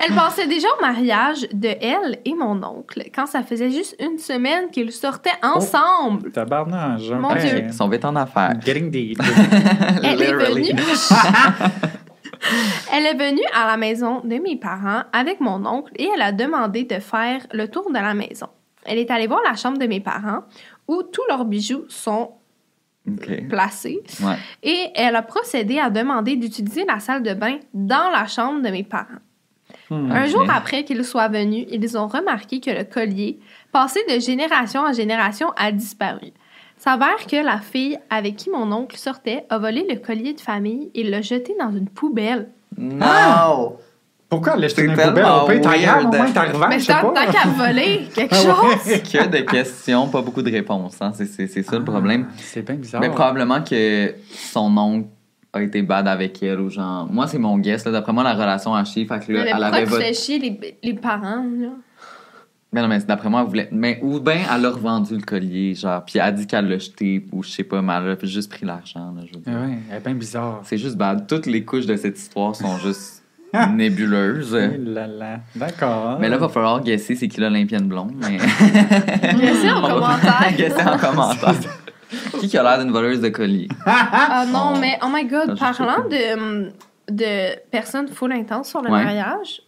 Elle 0.08 0.14
pensait 0.14 0.47
déjà 0.47 0.69
au 0.79 0.81
mariage 0.81 1.49
de 1.53 1.69
elle 1.81 2.20
et 2.25 2.35
mon 2.35 2.62
oncle 2.62 3.03
quand 3.14 3.26
ça 3.26 3.43
faisait 3.43 3.70
juste 3.70 3.97
une 4.00 4.19
semaine 4.19 4.70
qu'ils 4.70 4.93
sortaient 4.93 5.31
ensemble. 5.43 6.31
Tabarnage. 6.32 7.11
Mon 7.12 7.31
ok. 7.31 7.38
Dieu. 7.38 7.62
Ils 7.67 7.73
sont 7.73 7.88
vite 7.88 8.05
en 8.05 8.14
affaires. 8.17 8.55
Getting 8.64 8.91
deep. 8.91 9.20
Elle 10.05 10.23
est 10.23 10.32
venue. 10.32 10.70
Elle 12.93 13.06
est 13.06 13.14
venue 13.14 13.43
à 13.55 13.67
la 13.67 13.76
maison 13.76 14.20
de 14.20 14.37
mes 14.37 14.56
parents 14.56 15.03
avec 15.12 15.41
mon 15.41 15.64
oncle 15.67 15.93
et 15.97 16.09
elle 16.14 16.23
a 16.23 16.31
demandé 16.32 16.85
de 16.85 16.99
faire 17.00 17.41
le 17.52 17.67
tour 17.69 17.88
de 17.91 17.94
la 17.99 18.14
maison. 18.14 18.47
Elle 18.85 18.99
est 18.99 19.11
allée 19.11 19.26
voir 19.26 19.41
la 19.44 19.56
chambre 19.56 19.79
de 19.79 19.87
mes 19.87 20.00
parents 20.00 20.43
où 20.87 21.02
tous 21.02 21.23
leurs 21.29 21.44
bijoux 21.44 21.85
sont 21.88 22.32
placés 23.49 24.00
Ouais. 24.23 24.37
et 24.62 24.91
elle 24.94 25.17
a 25.17 25.23
procédé 25.23 25.79
à 25.79 25.91
demander 25.91 26.37
d'utiliser 26.37 26.85
la 26.85 27.00
salle 27.00 27.23
de 27.23 27.35
bain 27.35 27.59
dans 27.75 28.11
la 28.12 28.26
chambre 28.26 28.62
de 28.62 28.69
mes 28.69 28.85
parents. 28.85 29.20
Hmm. 29.91 30.11
Un 30.11 30.27
jour 30.27 30.44
après 30.53 30.85
qu'ils 30.85 31.05
soient 31.05 31.29
venus, 31.29 31.67
ils 31.71 31.97
ont 31.97 32.09
remarqué 32.09 32.61
que 32.61 32.71
le 32.71 32.85
collier, 32.85 33.38
passé 33.73 34.00
de 34.12 34.19
génération 34.21 34.81
en 34.81 34.93
génération, 34.93 35.53
a 35.56 35.71
disparu. 35.73 36.33
S'avère 36.79 37.27
que 37.31 37.37
la 37.44 37.59
fille 37.59 37.99
avec 38.11 38.37
qui 38.37 38.50
mon 38.50 38.71
oncle 38.73 38.97
sortait 38.97 39.44
a 39.49 39.59
volé 39.59 39.87
le 39.88 39.97
collier 39.97 40.35
de 40.35 40.41
famille 40.41 40.91
et 40.94 41.05
l'a 41.05 41.23
jeté 41.23 41.55
dans 41.59 41.71
une 41.71 41.88
poubelle. 41.88 42.49
Non! 42.77 43.77
Pourquoi 44.29 44.56
le 44.56 44.62
jeter 44.62 44.83
C'est 44.83 44.87
dans 44.88 45.03
une 45.05 45.09
poubelle? 45.09 45.25
weird. 45.25 46.15
moins, 46.17 46.31
t'as 46.33 46.53
revends, 46.53 46.69
Mais 46.69 46.81
je 46.81 46.85
sais 46.85 46.93
tant, 46.93 47.12
pas. 47.12 47.27
tant 47.27 47.33
qu'à 47.33 47.49
voler 47.49 48.09
quelque 48.15 48.35
Ah 48.35 48.43
chose. 48.43 49.00
Que 49.12 49.27
de 49.29 49.38
questions, 49.49 50.09
pas 50.09 50.21
beaucoup 50.21 50.43
de 50.43 50.50
réponses. 50.50 50.97
Hein? 51.00 51.12
C'est, 51.15 51.27
c'est, 51.27 51.47
c'est 51.47 51.62
ça 51.62 51.79
le 51.79 51.85
problème. 51.85 52.27
Ah, 52.29 52.35
C'est 52.38 52.62
bien 52.62 52.75
bizarre. 52.75 53.00
Mais 53.00 53.09
probablement 53.09 53.62
que 53.62 54.15
son 54.35 54.77
oncle 54.77 55.09
a 55.56 55.62
été 55.62 55.82
bad 55.82 56.06
avec 56.08 56.43
elle 56.43 56.61
ou 56.61 56.70
genre. 56.70 57.08
Moi, 57.11 57.26
c'est 57.26 57.38
mon 57.38 57.58
guess. 57.58 57.85
Là. 57.85 57.93
D'après 57.93 58.12
moi, 58.12 58.23
la 58.23 58.35
relation 58.35 58.75
a 58.75 58.85
chier. 58.85 59.06
Fait 59.06 59.25
que 59.25 59.32
là, 59.32 59.44
Mais 59.44 59.50
elle 59.50 59.56
pourquoi 59.61 59.97
avait 59.99 60.05
fais 60.06 60.14
chier 60.14 60.38
les, 60.38 60.79
les 60.82 60.94
parents? 60.94 61.44
là? 61.58 61.69
Mais 62.73 62.82
non, 62.82 62.88
mais 62.88 62.99
d'après 62.99 63.31
moi, 63.31 63.41
elle 63.43 63.49
voulait. 63.49 63.69
Mais 63.73 64.00
ou 64.03 64.20
bien 64.20 64.41
elle 64.55 64.67
a 64.67 64.70
revendu 64.70 65.14
le 65.17 65.23
collier, 65.23 65.75
genre. 65.75 66.05
Puis 66.05 66.14
elle 66.17 66.23
a 66.23 66.32
dit 66.32 66.47
qu'elle 66.47 66.69
l'a 66.69 66.79
jeté 66.79 67.25
ou 67.32 67.43
je 67.43 67.50
sais 67.50 67.64
pas, 67.64 67.81
mais 67.81 67.93
elle 67.94 68.11
a 68.11 68.26
juste 68.26 68.50
pris 68.50 68.67
l'argent. 68.67 69.14
Là, 69.17 69.23
je 69.26 69.35
veux 69.35 69.41
dire. 69.43 69.53
Ouais, 69.53 69.79
elle 69.91 69.97
est 69.97 70.00
bien 70.05 70.14
bizarre. 70.14 70.61
C'est 70.64 70.79
juste 70.79 70.97
bad. 70.97 71.26
Toutes 71.26 71.47
les 71.47 71.64
couches 71.64 71.87
de 71.87 71.97
cette 71.97 72.19
histoire 72.19 72.55
sont 72.55 72.76
juste 72.79 73.23
nébuleuses. 73.75 74.59
D'accord. 75.55 76.19
Mais 76.20 76.29
là, 76.29 76.37
il 76.37 76.41
va 76.41 76.49
falloir 76.49 76.82
guesser 76.82 77.14
c'est 77.14 77.29
qui 77.29 77.41
l'Olympienne 77.41 77.87
blonde. 77.87 78.12
Mais... 78.17 78.38
En 79.70 79.81
va 79.81 79.88
commentaire. 79.88 80.55
guesser 80.56 80.82
en 80.87 80.99
commentaire. 80.99 81.55
qui 82.41 82.49
qui 82.49 82.59
a 82.59 82.63
l'air 82.63 82.79
d'une 82.83 82.93
voleuse 82.93 83.21
de 83.21 83.29
collier? 83.29 83.69
Ah 83.87 84.45
non, 84.51 84.73
Oh. 84.75 84.79
mais 84.81 84.99
oh 85.03 85.07
my 85.13 85.25
god, 85.25 85.59
parlant 85.59 86.09
de, 86.09 86.71
de 87.11 87.59
personnes 87.71 88.09
full 88.09 88.33
intenses 88.33 88.69
sur 88.69 88.83
le 88.83 88.90
Ouais. 88.90 89.05
mariage, 89.05 89.62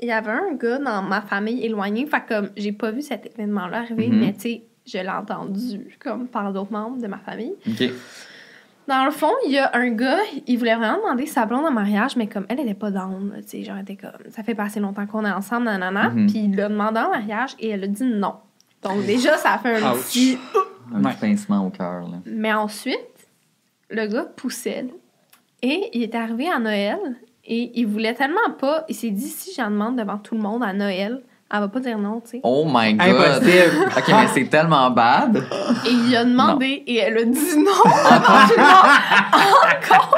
il 0.00 0.08
y 0.08 0.12
avait 0.12 0.30
un 0.32 0.54
gars 0.54 0.78
dans 0.78 1.02
ma 1.02 1.20
famille 1.22 1.64
éloignée, 1.64 2.06
fait 2.06 2.22
comme 2.28 2.50
j'ai 2.56 2.72
pas 2.72 2.90
vu 2.90 3.02
cet 3.02 3.26
événement-là 3.34 3.78
arriver, 3.78 4.08
Mhm. 4.08 4.18
mais 4.20 4.32
tu 4.34 4.40
sais, 4.40 4.62
je 4.86 4.98
l'ai 4.98 5.08
entendu 5.08 5.96
comme 6.02 6.28
par 6.28 6.52
d'autres 6.52 6.72
membres 6.72 7.00
de 7.00 7.06
ma 7.06 7.18
famille. 7.18 7.54
OK. 7.68 7.90
Dans 8.88 9.04
le 9.04 9.10
fond, 9.10 9.32
il 9.46 9.50
y 9.52 9.58
a 9.58 9.68
un 9.74 9.88
gars, 9.90 10.20
il 10.46 10.56
voulait 10.58 10.76
vraiment 10.76 10.98
demander 10.98 11.26
sa 11.26 11.44
blonde 11.44 11.64
en 11.66 11.72
mariage, 11.72 12.14
mais 12.16 12.28
comme 12.28 12.46
elle 12.48 12.60
était 12.60 12.74
pas 12.74 12.92
down, 12.92 13.32
tu 13.38 13.48
sais, 13.48 13.64
genre, 13.64 13.74
elle 13.76 13.82
était 13.82 13.96
comme, 13.96 14.30
ça 14.30 14.44
fait 14.44 14.54
pas 14.54 14.62
assez 14.64 14.78
longtemps 14.78 15.06
qu'on 15.06 15.24
est 15.24 15.30
ensemble, 15.32 15.64
nanana, 15.64 16.10
Mhm. 16.10 16.26
puis 16.28 16.38
il 16.44 16.54
l'a 16.56 16.68
demandé 16.68 17.00
en 17.00 17.10
mariage 17.10 17.56
et 17.58 17.70
elle 17.70 17.82
a 17.82 17.88
dit 17.88 18.04
non. 18.04 18.34
Donc 18.88 19.04
déjà, 19.06 19.36
ça 19.36 19.54
a 19.54 19.58
fait 19.58 19.82
un 19.82 19.92
Ouch. 19.92 20.02
petit... 20.04 20.38
Un 20.94 21.02
Ouais. 21.04 21.10
petit 21.12 21.20
pincement 21.20 21.66
au 21.66 21.70
cœur. 21.70 22.02
là. 22.02 22.18
Mais 22.26 22.52
ensuite, 22.52 22.98
le 23.90 24.06
gars 24.06 24.24
poussait. 24.36 24.82
là. 24.82 24.88
Et 25.62 25.90
il 25.94 26.02
est 26.02 26.14
arrivé 26.14 26.48
à 26.48 26.58
Noël 26.60 26.98
et 27.44 27.72
il 27.80 27.86
voulait 27.86 28.14
tellement 28.14 28.50
pas. 28.58 28.84
Il 28.88 28.94
s'est 28.94 29.10
dit 29.10 29.28
si 29.28 29.52
j'en 29.56 29.70
demande 29.70 29.96
devant 29.96 30.18
tout 30.18 30.34
le 30.36 30.40
monde 30.42 30.62
à 30.62 30.72
Noël, 30.72 31.22
elle 31.52 31.60
va 31.60 31.68
pas 31.68 31.78
dire 31.80 31.96
non, 31.98 32.20
tu 32.20 32.30
sais. 32.32 32.40
Oh 32.42 32.64
my 32.68 32.94
god! 32.94 33.08
Impossible. 33.08 33.84
ok, 33.96 34.08
mais 34.08 34.26
c'est 34.34 34.44
tellement 34.50 34.90
bad. 34.90 35.44
Et 35.86 35.90
il 35.90 36.16
a 36.16 36.24
demandé 36.24 36.82
et 36.86 36.96
elle 36.96 37.18
a 37.18 37.24
dit 37.24 37.56
non 37.56 37.70
devant 37.84 38.48
tout 38.48 38.54
le 38.56 38.62
monde 38.62 39.82
encore 39.82 40.16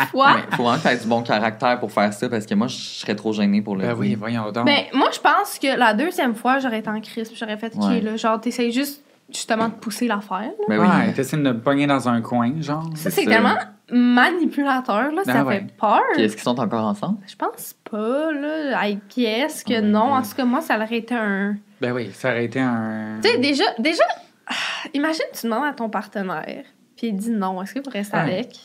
une 0.00 0.06
fois. 0.06 0.34
Mais 0.36 0.56
faut 0.56 0.62
vraiment 0.62 0.76
que 0.78 0.82
tu 0.82 0.88
aies 0.88 0.96
du 0.98 1.06
bon 1.06 1.22
caractère 1.22 1.80
pour 1.80 1.90
faire 1.90 2.12
ça 2.12 2.28
parce 2.28 2.44
que 2.46 2.54
moi, 2.54 2.66
je 2.66 2.76
serais 2.76 3.14
trop 3.14 3.32
gênée 3.32 3.62
pour 3.62 3.74
le 3.76 3.82
Ben 3.82 3.88
dire. 3.88 3.98
oui, 3.98 4.14
voyons 4.14 4.52
donc. 4.52 4.66
Ben, 4.66 4.84
moi, 4.92 5.08
je 5.12 5.18
pense 5.20 5.58
que 5.58 5.78
la 5.78 5.94
deuxième 5.94 6.34
fois, 6.34 6.58
j'aurais 6.58 6.80
été 6.80 6.90
en 6.90 7.00
crise. 7.00 7.28
puis 7.28 7.36
J'aurais 7.38 7.56
fait, 7.56 7.72
OK, 7.74 7.82
Ouais. 7.84 8.00
là, 8.00 8.16
genre, 8.16 8.38
t'essayes 8.40 8.72
juste, 8.72 9.02
justement, 9.32 9.68
de 9.68 9.74
pousser 9.74 10.06
l'affaire. 10.06 10.50
Ben 10.68 10.78
oui. 10.78 10.86
Ouais, 10.86 11.12
t'essaies 11.14 11.36
de 11.38 11.42
me 11.42 11.58
pogner 11.58 11.86
dans 11.86 12.08
un 12.08 12.20
coin, 12.20 12.52
genre. 12.60 12.84
Ça, 12.96 13.10
C'est 13.10 13.24
tellement 13.24 13.54
manipulateur, 13.90 15.12
là. 15.12 15.22
Ça 15.24 15.32
Ah 15.40 15.44
ouais. 15.44 15.60
fait 15.60 15.66
peur. 15.78 16.02
Puis 16.14 16.22
est-ce 16.22 16.34
qu'ils 16.34 16.42
sont 16.44 16.58
encore 16.58 16.84
ensemble? 16.84 17.18
Je 17.26 17.36
pense 17.36 17.74
pas, 17.90 18.32
là. 18.32 18.86
I 18.88 18.98
guess 19.16 19.62
que 19.64 19.78
Oh 19.78 19.82
non? 19.82 20.12
En 20.14 20.22
tout 20.22 20.34
cas, 20.36 20.44
moi, 20.44 20.60
ça 20.60 20.76
aurait 20.76 20.96
été 20.98 21.14
un. 21.14 21.56
Ben 21.80 21.92
oui, 21.92 22.10
ça 22.12 22.30
aurait 22.30 22.44
été 22.46 22.60
un. 22.60 23.18
Tu 23.22 23.28
sais, 23.28 23.38
déjà, 23.38 23.64
déjà, 23.78 24.04
imagine, 24.94 25.24
tu 25.38 25.46
demandes 25.46 25.64
à 25.66 25.72
ton 25.72 25.88
partenaire, 25.88 26.64
puis 26.96 27.08
il 27.08 27.16
dit 27.16 27.30
non. 27.30 27.62
Est-ce 27.62 27.74
que 27.74 27.80
vous 27.80 27.90
restez 27.90 28.16
Ouais. 28.16 28.22
avec? 28.22 28.56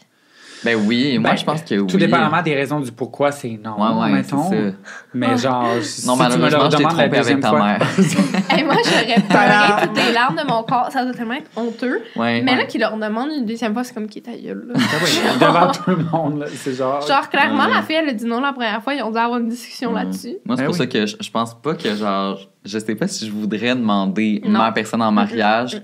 Ben 0.63 0.77
oui, 0.85 1.17
moi 1.17 1.31
Ben, 1.31 1.37
je 1.37 1.43
pense 1.43 1.61
que 1.63 1.75
oui. 1.75 1.87
Tout 1.87 1.97
dépendamment 1.97 2.41
des 2.41 2.53
raisons 2.53 2.79
du 2.79 2.91
pourquoi, 2.91 3.31
c'est 3.31 3.59
non. 3.63 3.75
Ouais, 3.81 4.01
ouais, 4.03 4.11
mettons. 4.11 4.49
c'est 4.49 4.69
ça. 4.69 4.75
Mais 5.13 5.37
genre, 5.37 5.65
si 5.81 6.05
Non, 6.07 6.13
tu 6.17 6.19
me 6.23 6.29
le 6.29 6.37
malheureusement, 6.37 6.69
je 6.69 6.77
t'ai 6.77 6.83
redemandes 6.83 6.83
la 6.83 6.87
trompé 6.89 7.01
avec 7.01 7.13
deuxième 7.19 7.39
ta 7.39 7.49
fois. 7.49 7.65
mère. 7.65 7.81
Et 8.59 8.63
moi, 8.63 8.75
j'aurais 8.85 9.21
pleuré 9.27 9.87
toutes 9.87 10.05
les 10.07 10.13
larmes 10.13 10.35
de 10.35 10.47
mon 10.47 10.63
corps. 10.63 10.89
Ça 10.91 11.03
doit 11.03 11.13
tellement 11.13 11.33
être 11.33 11.49
honteux. 11.55 12.01
Ouais. 12.15 12.41
Mais 12.43 12.55
là, 12.55 12.65
qu'il 12.65 12.79
leur 12.81 12.95
demande 12.97 13.29
une 13.37 13.45
deuxième 13.45 13.73
fois, 13.73 13.83
c'est 13.83 13.93
comme 13.93 14.07
qui 14.07 14.19
est 14.19 14.21
ta 14.21 14.31
gueule. 14.37 14.67
là. 14.67 14.79
Ah 14.79 15.39
devant 15.39 15.71
tout 15.71 15.89
le 15.89 16.03
monde, 16.11 16.39
là, 16.41 16.45
c'est 16.53 16.73
genre. 16.73 17.01
Genre, 17.07 17.29
clairement, 17.29 17.65
Ouais. 17.65 17.73
la 17.73 17.81
fille, 17.81 17.95
elle 17.95 18.09
a 18.09 18.13
dit 18.13 18.25
non 18.25 18.39
la 18.39 18.53
première 18.53 18.81
fois. 18.83 18.93
Ils 18.93 19.01
ont 19.01 19.11
dû 19.11 19.17
avoir 19.17 19.39
une 19.39 19.49
discussion 19.49 19.93
Ouais. 19.93 20.03
là-dessus. 20.03 20.37
Moi, 20.45 20.55
c'est 20.57 20.63
Ben 20.63 20.65
pour 20.65 20.73
oui. 20.73 20.77
ça 20.77 20.85
que 20.87 21.05
je, 21.05 21.15
je 21.19 21.31
pense 21.31 21.59
pas 21.59 21.73
que, 21.73 21.95
genre, 21.95 22.37
je 22.65 22.77
sais 22.77 22.95
pas 22.95 23.07
si 23.07 23.25
je 23.25 23.31
voudrais 23.31 23.73
demander 23.75 24.41
Non. 24.45 24.59
ma 24.59 24.71
personne 24.71 25.01
en 25.01 25.11
mariage. 25.11 25.81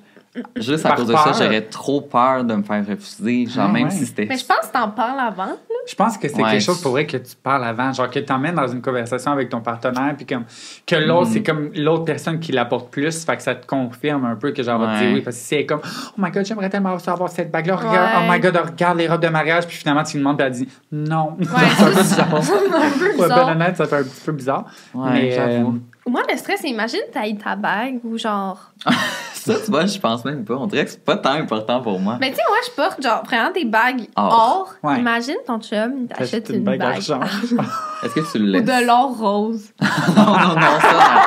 Juste 0.55 0.85
à 0.85 0.91
cause 0.91 1.07
de 1.07 1.13
ça, 1.13 1.31
j'aurais 1.37 1.61
trop 1.61 2.01
peur 2.01 2.43
de 2.43 2.53
me 2.55 2.63
faire 2.63 2.85
refuser. 2.87 3.45
Genre, 3.47 3.65
Ah, 3.69 3.71
même 3.71 3.85
ouais. 3.85 3.91
si 3.91 4.05
c'était. 4.05 4.25
Mais 4.25 4.37
je 4.37 4.45
pense 4.45 4.67
que 4.67 4.73
t'en 4.73 4.89
parles 4.89 5.19
avant. 5.19 5.53
Je 5.87 5.95
pense 5.95 6.17
que 6.17 6.27
c'est 6.27 6.41
Ouais. 6.43 6.51
quelque 6.51 6.63
chose 6.63 6.81
pour 6.81 6.91
vrai 6.91 7.05
que 7.05 7.15
tu 7.17 7.35
parles 7.41 7.63
avant, 7.63 7.93
genre 7.93 8.09
que 8.09 8.19
tu 8.19 8.31
emmènes 8.33 8.55
dans 8.55 8.67
une 8.67 8.81
conversation 8.81 9.31
avec 9.31 9.47
ton 9.49 9.61
partenaire, 9.61 10.13
puis 10.17 10.25
comme 10.25 10.43
que 10.85 10.95
l'autre, 10.95 11.29
Mm. 11.29 11.33
c'est 11.33 11.43
comme 11.43 11.69
l'autre 11.75 12.03
personne 12.03 12.39
qui 12.39 12.51
l'apporte 12.51 12.89
plus, 12.91 13.23
fait 13.25 13.37
que 13.37 13.41
ça 13.43 13.55
te 13.55 13.65
confirme 13.65 14.25
un 14.25 14.35
peu 14.35 14.51
que 14.51 14.61
genre, 14.63 14.79
va 14.79 14.87
te 14.87 14.91
Ouais. 14.99 15.05
dire 15.07 15.15
oui, 15.15 15.21
parce 15.21 15.37
que 15.37 15.41
c'est 15.43 15.65
comme, 15.65 15.79
oh 15.83 16.11
my 16.17 16.29
god, 16.29 16.45
j'aimerais 16.45 16.69
tellement 16.69 16.95
avoir 17.07 17.29
cette 17.29 17.51
bague-là, 17.51 17.75
regarde, 17.77 17.95
Ouais. 17.95 18.27
oh 18.27 18.31
my 18.31 18.39
god, 18.39 18.57
regarde 18.71 18.97
les 18.97 19.07
robes 19.07 19.21
de 19.21 19.29
mariage, 19.29 19.65
puis 19.65 19.77
finalement 19.77 20.03
tu 20.03 20.17
lui 20.17 20.19
demandes, 20.23 20.37
puis 20.37 20.45
elle 20.47 20.53
dit 20.53 20.67
non. 20.91 21.37
Ouais, 21.39 21.45
c'est 21.77 21.83
un 21.83 21.85
peu 21.87 21.93
ça, 21.93 22.01
bizarre. 22.03 22.27
c'est 22.43 22.53
un 22.53 22.89
peu 22.99 23.05
Ouais, 23.05 23.11
bizarre. 23.13 23.45
ben 23.45 23.51
honnête, 23.53 23.77
ça 23.77 23.85
fait 23.85 23.95
un 23.97 24.03
petit 24.03 24.21
peu 24.25 24.31
bizarre. 24.33 24.65
Ouais, 24.93 25.09
mais 25.13 25.31
j'avoue. 25.31 25.75
euh, 25.77 26.09
Moi, 26.11 26.21
le 26.29 26.37
stress, 26.37 26.61
imagine, 26.65 26.99
t'as 27.13 27.27
eu 27.27 27.37
ta 27.37 27.55
bague 27.55 27.99
ou 28.03 28.17
genre. 28.17 28.71
Ça, 29.53 29.59
tu 29.63 29.71
vois, 29.71 29.85
je 29.85 29.99
pense 29.99 30.23
même 30.25 30.43
pas. 30.45 30.55
On 30.55 30.67
dirait 30.67 30.85
que 30.85 30.91
c'est 30.91 31.03
pas 31.03 31.17
tant 31.17 31.31
important 31.31 31.81
pour 31.81 31.99
moi. 31.99 32.17
Mais 32.19 32.29
tu 32.29 32.35
sais, 32.35 32.41
moi, 32.47 32.57
je 32.65 32.71
porte 32.75 33.01
genre 33.01 33.23
vraiment 33.23 33.51
des 33.51 33.65
bagues 33.65 34.07
Or. 34.15 34.67
or. 34.83 34.89
Ouais. 34.89 34.99
Imagine 34.99 35.35
ton 35.45 35.59
chum, 35.59 35.93
il 36.01 36.07
t'achète 36.07 36.43
t'achètes 36.45 36.49
une, 36.49 36.63
bague. 36.63 36.79
d'argent. 36.79 37.19
Est-ce 38.03 38.13
que 38.13 38.31
tu 38.31 38.39
le 38.39 38.49
Ou 38.49 38.51
laisses? 38.53 38.63
de 38.65 38.85
l'or 38.85 39.17
rose. 39.17 39.65
non, 39.81 40.25
non, 40.25 40.55
non, 40.55 40.79
ça, 40.79 40.93
non. 40.93 41.21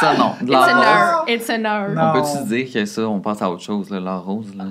Ça, 0.00 0.14
non. 0.16 0.32
De 0.42 0.52
l'or 0.52 0.62
rose. 0.64 0.84
heure. 0.86 1.24
It's 1.28 1.50
an. 1.50 1.58
Non. 1.58 2.02
On 2.02 2.12
peut-tu 2.20 2.44
dire 2.48 2.72
que 2.72 2.84
ça, 2.86 3.02
on 3.08 3.20
passe 3.20 3.42
à 3.42 3.50
autre 3.50 3.62
chose, 3.62 3.90
l'or 3.90 4.24
rose, 4.24 4.54
là? 4.56 4.64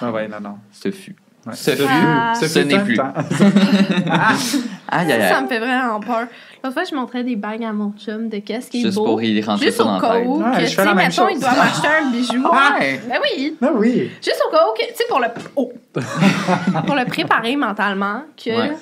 Ah 0.00 0.10
ouais, 0.10 0.28
non, 0.28 0.40
non. 0.40 0.56
Ce 0.72 0.90
fut. 0.90 1.16
Ouais. 1.46 1.54
Ce 1.54 1.70
fut. 1.70 1.84
Ah. 1.88 2.32
Ce 2.34 2.46
fut 2.46 2.64
n'est 2.64 2.74
un 2.74 2.80
plus. 2.84 2.98
Aïe, 4.88 5.12
aïe, 5.12 5.28
Ça, 5.28 5.40
me 5.40 5.46
fait 5.48 5.58
vraiment 5.58 6.00
peur. 6.00 6.26
L'autre 6.66 6.74
fois, 6.74 6.84
je 6.90 6.94
montrais 6.96 7.22
des 7.22 7.36
bagues 7.36 7.62
à 7.62 7.72
mon 7.72 7.92
chum 7.92 8.28
de 8.28 8.38
qu'est-ce 8.38 8.70
qui 8.70 8.80
est 8.80 8.86
Juste 8.86 8.96
beau. 8.96 9.04
pour 9.04 9.22
y 9.22 9.40
rentrer 9.40 9.66
Juste 9.66 9.78
ça 9.78 9.84
au 9.84 9.86
dans 9.86 9.94
la 9.94 10.00
cas 10.00 10.12
tête. 10.14 10.26
où, 10.26 10.38
que, 10.42 10.60
je 10.60 10.66
tu 10.66 10.66
sais, 10.74 10.84
même 10.84 10.96
mettons, 10.96 11.10
chose. 11.10 11.28
il 11.34 11.40
doit 11.40 11.50
m'acheter 11.54 11.86
un 11.88 12.10
bijou. 12.10 12.42
Ouais. 12.48 13.00
Ben 13.08 13.18
oui. 13.22 13.56
Ah 13.62 13.70
oui. 13.76 14.10
Juste 14.22 14.42
au 14.46 14.50
cas 14.50 14.64
où, 14.68 14.74
que, 14.76 14.86
tu 14.88 14.96
sais, 14.96 15.04
pour 15.08 15.20
le, 15.20 15.26
oh. 15.54 15.72
pour 16.86 16.94
le 16.96 17.04
préparer 17.04 17.54
mentalement, 17.54 18.22
que 18.36 18.50
Ouais. 18.50 18.76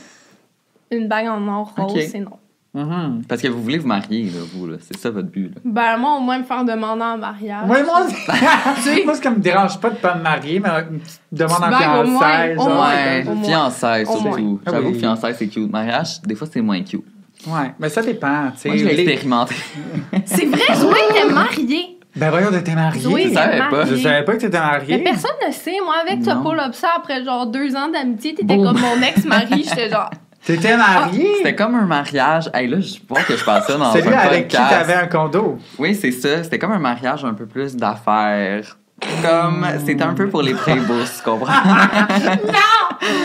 une 0.92 1.08
bague 1.08 1.26
en 1.28 1.46
or 1.48 1.74
rose, 1.76 2.00
c'est 2.10 2.20
non. 2.20 2.38
Mhm. 2.72 3.22
Parce 3.28 3.40
que 3.40 3.46
vous 3.48 3.62
voulez 3.62 3.78
vous 3.78 3.86
marier, 3.86 4.24
là, 4.24 4.40
vous, 4.52 4.66
là. 4.66 4.78
C'est 4.80 4.96
ça 4.96 5.10
votre 5.10 5.28
but, 5.28 5.54
là. 5.54 5.60
Ben, 5.64 5.96
moi, 5.96 6.16
au 6.16 6.20
moins, 6.20 6.38
me 6.38 6.44
faire 6.44 6.64
demander 6.64 7.02
en 7.04 7.18
mariage. 7.18 7.68
Ouais, 7.68 7.84
moi, 7.84 8.06
sais. 8.82 9.04
moi, 9.04 9.14
ce 9.14 9.20
qui 9.20 9.28
me 9.28 9.36
dérange 9.38 9.78
pas 9.78 9.90
de 9.90 9.96
pas 9.96 10.16
me 10.16 10.22
marier, 10.22 10.58
mais 10.58 10.70
une 10.90 10.98
petite 10.98 11.20
demande 11.30 11.62
en 11.62 11.66
au 11.66 12.06
moins, 12.06 12.20
fiançailles. 12.20 12.56
au 12.56 12.62
genre. 12.62 12.82
Ouais, 12.88 13.24
au 13.28 13.44
fiançailles 13.44 14.04
Au 14.06 14.16
surtout. 14.16 14.60
Ah 14.66 14.70
J'avoue 14.72 14.86
oui. 14.88 14.92
que 14.94 14.98
fiançailles, 14.98 15.34
c'est 15.38 15.46
cute. 15.48 15.70
Mariage, 15.70 16.20
des 16.22 16.34
fois, 16.34 16.48
c'est 16.50 16.60
moins 16.62 16.82
cute. 16.82 17.04
Ouais, 17.46 17.72
mais 17.78 17.88
ça 17.88 18.02
dépend, 18.02 18.50
tu 18.54 18.60
sais. 18.60 18.68
Moi, 18.68 18.78
je 18.78 18.84
l'ai 18.84 19.00
expérimenté. 19.00 19.54
C'est 20.24 20.46
vrai, 20.46 20.74
Zoé 20.76 20.96
était 21.10 21.32
mariée. 21.32 21.98
Ben 22.16 22.30
voyons, 22.30 22.48
t'es 22.64 22.74
mariée. 22.74 23.00
Zoé 23.00 23.24
je 23.28 23.34
savais 23.34 23.58
pas. 23.58 23.70
mariée. 23.70 23.96
Je 23.96 24.02
savais 24.02 24.24
pas 24.24 24.32
que 24.34 24.38
t'étais 24.38 24.58
mariée. 24.60 24.96
Mais 24.98 25.02
personne 25.02 25.32
ne 25.46 25.52
sait. 25.52 25.76
Moi, 25.84 25.94
avec 26.08 26.24
ce 26.24 26.30
Non. 26.30 26.42
pull-up 26.42 26.72
ça, 26.74 26.90
après 26.96 27.24
genre 27.24 27.46
deux 27.48 27.74
ans 27.74 27.88
d'amitié, 27.88 28.34
t'étais 28.34 28.54
Boum. 28.56 28.66
comme 28.66 28.80
mon 28.80 29.02
ex-mari. 29.02 29.64
J'étais 29.68 29.90
genre, 29.90 30.10
T'étais 30.46 30.76
mariée? 30.76 31.34
C'était 31.38 31.54
comme 31.54 31.74
un 31.74 31.86
mariage. 31.86 32.50
Hey, 32.54 32.68
là, 32.68 32.78
je 32.78 32.98
vois 33.08 33.22
que 33.22 33.34
je 33.36 33.42
passe 33.44 33.66
ça 33.66 33.76
dans 33.78 33.92
C'est 33.92 34.02
un 34.06 34.10
lui 34.10 34.14
avec 34.14 34.48
qui 34.48 34.56
podcast. 34.56 34.86
t'avais 34.86 34.94
un 34.94 35.06
condo. 35.06 35.58
Oui, 35.78 35.94
c'est 35.94 36.12
ça. 36.12 36.44
C'était 36.44 36.58
comme 36.58 36.72
un 36.72 36.78
mariage 36.78 37.24
un 37.24 37.34
peu 37.34 37.46
plus 37.46 37.74
d'affaires. 37.74 38.76
Comme, 39.22 39.66
c'était 39.84 40.02
un 40.02 40.14
peu 40.14 40.28
pour 40.28 40.42
les 40.42 40.54
pré-bourses, 40.54 41.18
tu 41.18 41.30
comprends? 41.30 41.52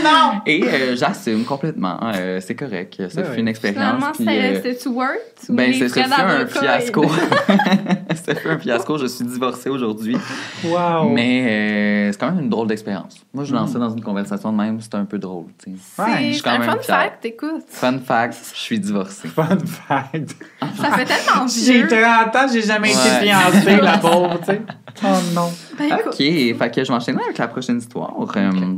Non! 0.04 0.42
Et 0.46 0.64
euh, 0.66 0.96
j'assume 0.98 1.46
complètement. 1.46 1.98
Euh, 2.16 2.40
c'est 2.42 2.56
correct. 2.56 2.96
Ça 3.10 3.22
Ouais, 3.22 3.24
fut 3.28 3.32
ouais. 3.32 3.40
une 3.40 3.48
expérience. 3.48 3.78
finalement, 3.82 4.14
c'était 4.14 4.88
euh, 4.88 4.90
worth? 4.92 5.18
Ou 5.50 5.54
ben, 5.54 5.74
c'est 5.74 5.88
ça 5.88 6.04
fut 6.04 6.12
un 6.22 6.48
fiasco. 6.48 7.06
ça 8.26 8.36
fut 8.36 8.48
un 8.50 8.60
fiasco. 8.60 8.98
Je 8.98 9.06
suis 9.06 9.24
divorcée 9.26 9.70
aujourd'hui. 9.70 10.18
Wow. 10.66 11.10
Mais 11.10 11.46
euh, 11.48 12.12
c'est 12.12 12.20
quand 12.20 12.32
même 12.32 12.44
une 12.44 12.50
drôle 12.50 12.68
d'expérience. 12.68 13.16
Moi, 13.34 13.46
je 13.46 13.54
lance 13.54 13.70
Mm. 13.70 13.74
ça 13.74 13.80
dans 13.80 13.90
une 13.92 14.02
conversation 14.04 14.52
de 14.52 14.58
même. 14.58 14.82
C'est 14.82 14.96
un 14.96 15.06
peu 15.06 15.18
drôle. 15.20 15.46
tu 15.64 15.72
sais. 15.72 16.02
Ouais, 16.02 16.08
je 16.18 16.24
suis 16.26 16.34
C'est 16.36 16.42
quand 16.44 16.50
un 16.52 16.60
même 16.60 16.70
fun 16.72 16.78
fière. 16.82 16.98
fact, 17.02 17.26
écoute. 17.26 17.64
Fun 17.70 18.00
fact, 18.00 18.38
je 18.54 18.60
suis 18.60 18.80
divorcée. 18.80 19.28
Fun 19.30 19.58
fact. 19.66 20.36
Ça 20.82 20.92
fait 20.92 21.06
tellement 21.06 21.48
J'ai 21.48 21.84
vieux. 21.84 21.88
30 21.88 22.36
ans, 22.36 22.48
j'ai 22.52 22.64
jamais 22.64 22.90
été 22.90 23.00
fiancée, 23.22 23.78
la 23.82 23.98
pauvre, 23.98 24.40
tu 24.40 24.46
sais. 24.48 24.62
Oh 25.04 25.08
non. 25.34 25.50
Ben. 25.78 25.94
OK, 26.06 26.16
fait 26.18 26.72
que 26.76 26.84
je 26.84 26.92
m'enchaîne 26.92 27.20
avec 27.20 27.38
la 27.38 27.48
prochaine 27.48 27.78
histoire. 27.78 28.14
Euh, 28.36 28.76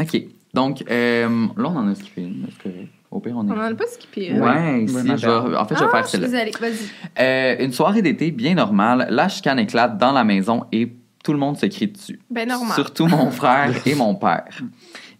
OK. 0.00 0.22
Donc, 0.54 0.84
euh, 0.90 1.28
là, 1.56 1.68
on 1.68 1.76
en 1.76 1.88
a 1.88 1.94
skippé 1.94 2.22
une, 2.22 2.46
correct. 2.62 2.88
Au 3.10 3.20
pire, 3.20 3.34
on 3.36 3.46
est... 3.46 3.50
On 3.50 3.56
en 3.58 3.60
a 3.60 3.74
pas 3.74 3.86
skippé. 3.86 4.30
hein? 4.30 4.40
Ouais, 4.40 4.86
ma 5.04 5.16
je 5.16 5.26
vais- 5.26 5.56
en 5.56 5.64
fait, 5.66 5.74
je 5.74 5.80
vais 5.80 5.86
Ah, 5.88 5.96
faire 5.96 6.06
celle-là. 6.06 6.44
Vas-y. 6.60 6.74
Euh, 7.20 7.56
une 7.64 7.72
soirée 7.72 8.02
d'été 8.02 8.30
bien 8.30 8.54
normale, 8.54 9.06
la 9.10 9.28
chicane 9.28 9.58
éclate 9.58 9.96
dans 9.98 10.12
la 10.12 10.24
maison 10.24 10.64
et 10.72 10.92
tout 11.24 11.32
le 11.32 11.38
monde 11.38 11.56
se 11.56 11.66
crie 11.66 11.88
dessus. 11.88 12.18
Ben 12.30 12.48
normal. 12.48 12.74
Surtout 12.74 13.06
mon 13.06 13.30
frère 13.30 13.70
et 13.86 13.94
mon 13.94 14.14
père. 14.14 14.48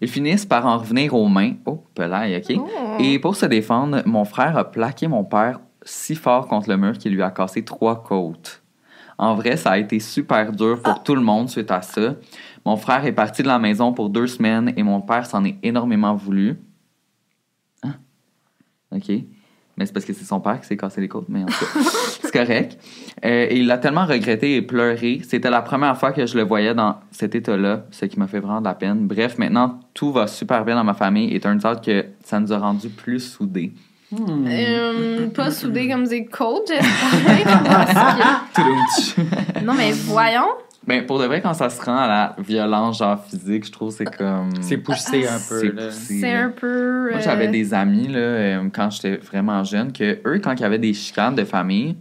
Ils 0.01 0.09
finissent 0.09 0.47
par 0.47 0.67
en 0.67 0.79
revenir 0.79 1.15
aux 1.15 1.29
mains. 1.29 1.53
Oh, 1.67 1.83
pelaille, 1.95 2.37
OK? 2.37 2.57
Oh. 2.59 2.97
Et 2.99 3.19
pour 3.19 3.37
se 3.37 3.47
défendre, 3.47 4.03
mon 4.07 4.25
frère 4.25 4.57
a 4.59 4.71
plaqué 4.71 5.07
mon 5.07 5.25
père 5.25 5.61
si 5.85 6.15
fort 6.15 6.49
contre 6.49 6.69
le 6.71 6.77
mur 6.77 6.97
qu'il 6.99 7.13
lui 7.15 7.23
a 7.23 7.31
cassé 7.31 7.63
trois 7.65 8.03
côtes. 8.03 8.62
En 9.23 9.37
vrai, 9.37 9.57
ça 9.57 9.71
a 9.71 9.79
été 9.79 10.01
super 10.01 10.51
dur 10.51 10.83
pour 10.83 10.95
Ah. 10.95 11.03
tout 11.05 11.15
le 11.15 11.21
monde 11.21 11.49
suite 11.49 11.71
à 11.71 11.81
ça. 11.81 12.17
Mon 12.67 12.77
frère 12.77 13.07
est 13.07 13.13
parti 13.13 13.45
de 13.45 13.47
la 13.47 13.61
maison 13.61 13.93
pour 13.93 14.11
deux 14.11 14.27
semaines 14.27 14.73
et 14.77 14.83
mon 14.83 15.01
père 15.01 15.27
s'en 15.27 15.45
est 15.45 15.57
énormément 15.63 16.13
voulu. 16.17 16.59
Hein? 17.85 17.95
OK. 18.91 19.09
Mais 19.77 19.87
c'est 19.87 19.93
parce 19.93 20.05
que 20.05 20.13
c'est 20.13 20.25
son 20.25 20.41
père 20.41 20.61
qui 20.61 20.67
s'est 20.67 20.77
cassé 20.77 21.01
les 21.01 21.07
côtes, 21.07 21.29
mais 21.29 21.45
en 21.45 21.47
tout 21.47 21.53
cas, 21.53 21.81
c'est 22.23 22.33
correct. 22.33 22.77
Euh, 23.25 23.47
et 23.49 23.59
il 23.59 23.69
l'a 23.69 23.79
tellement 23.79 24.07
regretté 24.07 24.57
et 24.57 24.63
pleuré. 24.63 25.21
C'était 25.23 25.51
la 25.51 25.63
première 25.63 25.97
fois 25.97 26.11
que 26.11 26.27
je 26.27 26.37
le 26.37 26.43
voyais 26.43 26.75
dans 26.75 26.97
cet 27.13 27.37
état-là, 27.37 27.87
ce 27.93 28.07
qui 28.07 28.19
m'a 28.19 28.27
fait 28.27 28.41
vraiment 28.41 28.61
de 28.61 28.65
la 28.67 28.75
peine. 28.75 29.07
Bref, 29.07 29.39
maintenant, 29.39 29.79
tout 29.95 30.11
va 30.11 30.27
super 30.27 30.65
bien 30.65 30.75
dans 30.75 30.85
ma 30.85 30.95
famille 30.95 31.33
et 31.33 31.39
turns 31.39 31.65
out 31.65 31.81
que 31.81 32.07
ça 32.25 32.41
nous 32.41 32.53
a 32.53 32.59
rendus 32.59 32.91
plus 32.91 33.21
soudés. 33.21 33.73
Hmm. 34.13 34.47
Euh, 34.47 35.29
pas 35.31 35.51
soudé 35.51 35.89
comme 35.89 36.07
des 36.07 36.27
coachs, 36.27 36.69
j'espère. 36.69 38.45
Que- 38.55 39.65
non, 39.65 39.75
mais 39.75 39.93
voyons. 39.93 40.49
Ben, 40.87 41.07
pour 41.07 41.19
de 41.21 41.27
vrai, 41.27 41.41
quand 41.41 41.55
ça 41.55 41.71
se 41.71 41.81
rend 41.81 41.97
à 41.97 42.09
la 42.09 42.37
violence, 42.39 42.99
genre 42.99 43.25
physique, 43.25 43.65
je 43.67 43.73
trouve 43.73 43.91
que 43.91 43.99
c'est 43.99 44.17
comme. 44.17 44.51
C'est 44.61 44.79
poussé 44.79 45.27
un 45.27 45.39
peu. 45.49 45.61
C'est 45.61 45.73
là. 45.73 45.87
poussé. 45.87 46.21
C'est 46.21 46.33
un 46.33 46.49
peu. 46.51 47.11
Moi, 47.11 47.19
euh, 47.21 47.23
j'avais 47.23 47.49
des 47.49 47.73
amis, 47.73 48.09
là, 48.09 48.19
euh, 48.19 48.69
quand 48.75 48.91
j'étais 48.91 49.17
vraiment 49.17 49.63
jeune, 49.65 49.93
que 49.93 50.19
eux, 50.27 50.41
quand 50.43 50.53
il 50.55 50.61
y 50.61 50.65
avait 50.65 50.79
des 50.81 50.93
chicanes 50.93 51.37
de 51.37 51.45
famille, 51.45 51.97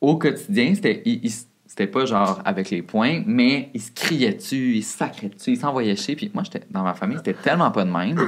au 0.00 0.16
quotidien, 0.16 0.72
c'était. 0.74 1.02
ils- 1.04 1.20
ils- 1.24 1.32
c'était 1.66 1.86
pas 1.86 2.04
genre 2.04 2.40
avec 2.44 2.68
les 2.70 2.82
poings, 2.82 3.22
mais 3.26 3.70
ils 3.72 3.80
se 3.80 3.90
criaient 3.92 4.32
dessus, 4.34 4.74
ils 4.76 4.82
se 4.82 4.96
sacraient 4.98 5.28
dessus, 5.30 5.52
ils 5.52 5.56
s'envoyaient 5.58 5.96
chier. 5.96 6.16
Puis 6.16 6.30
moi, 6.34 6.42
j'étais 6.44 6.66
dans 6.70 6.82
ma 6.82 6.92
famille, 6.94 7.16
c'était 7.18 7.32
tellement 7.34 7.70
pas 7.70 7.84
de 7.84 7.90
même. 7.90 8.18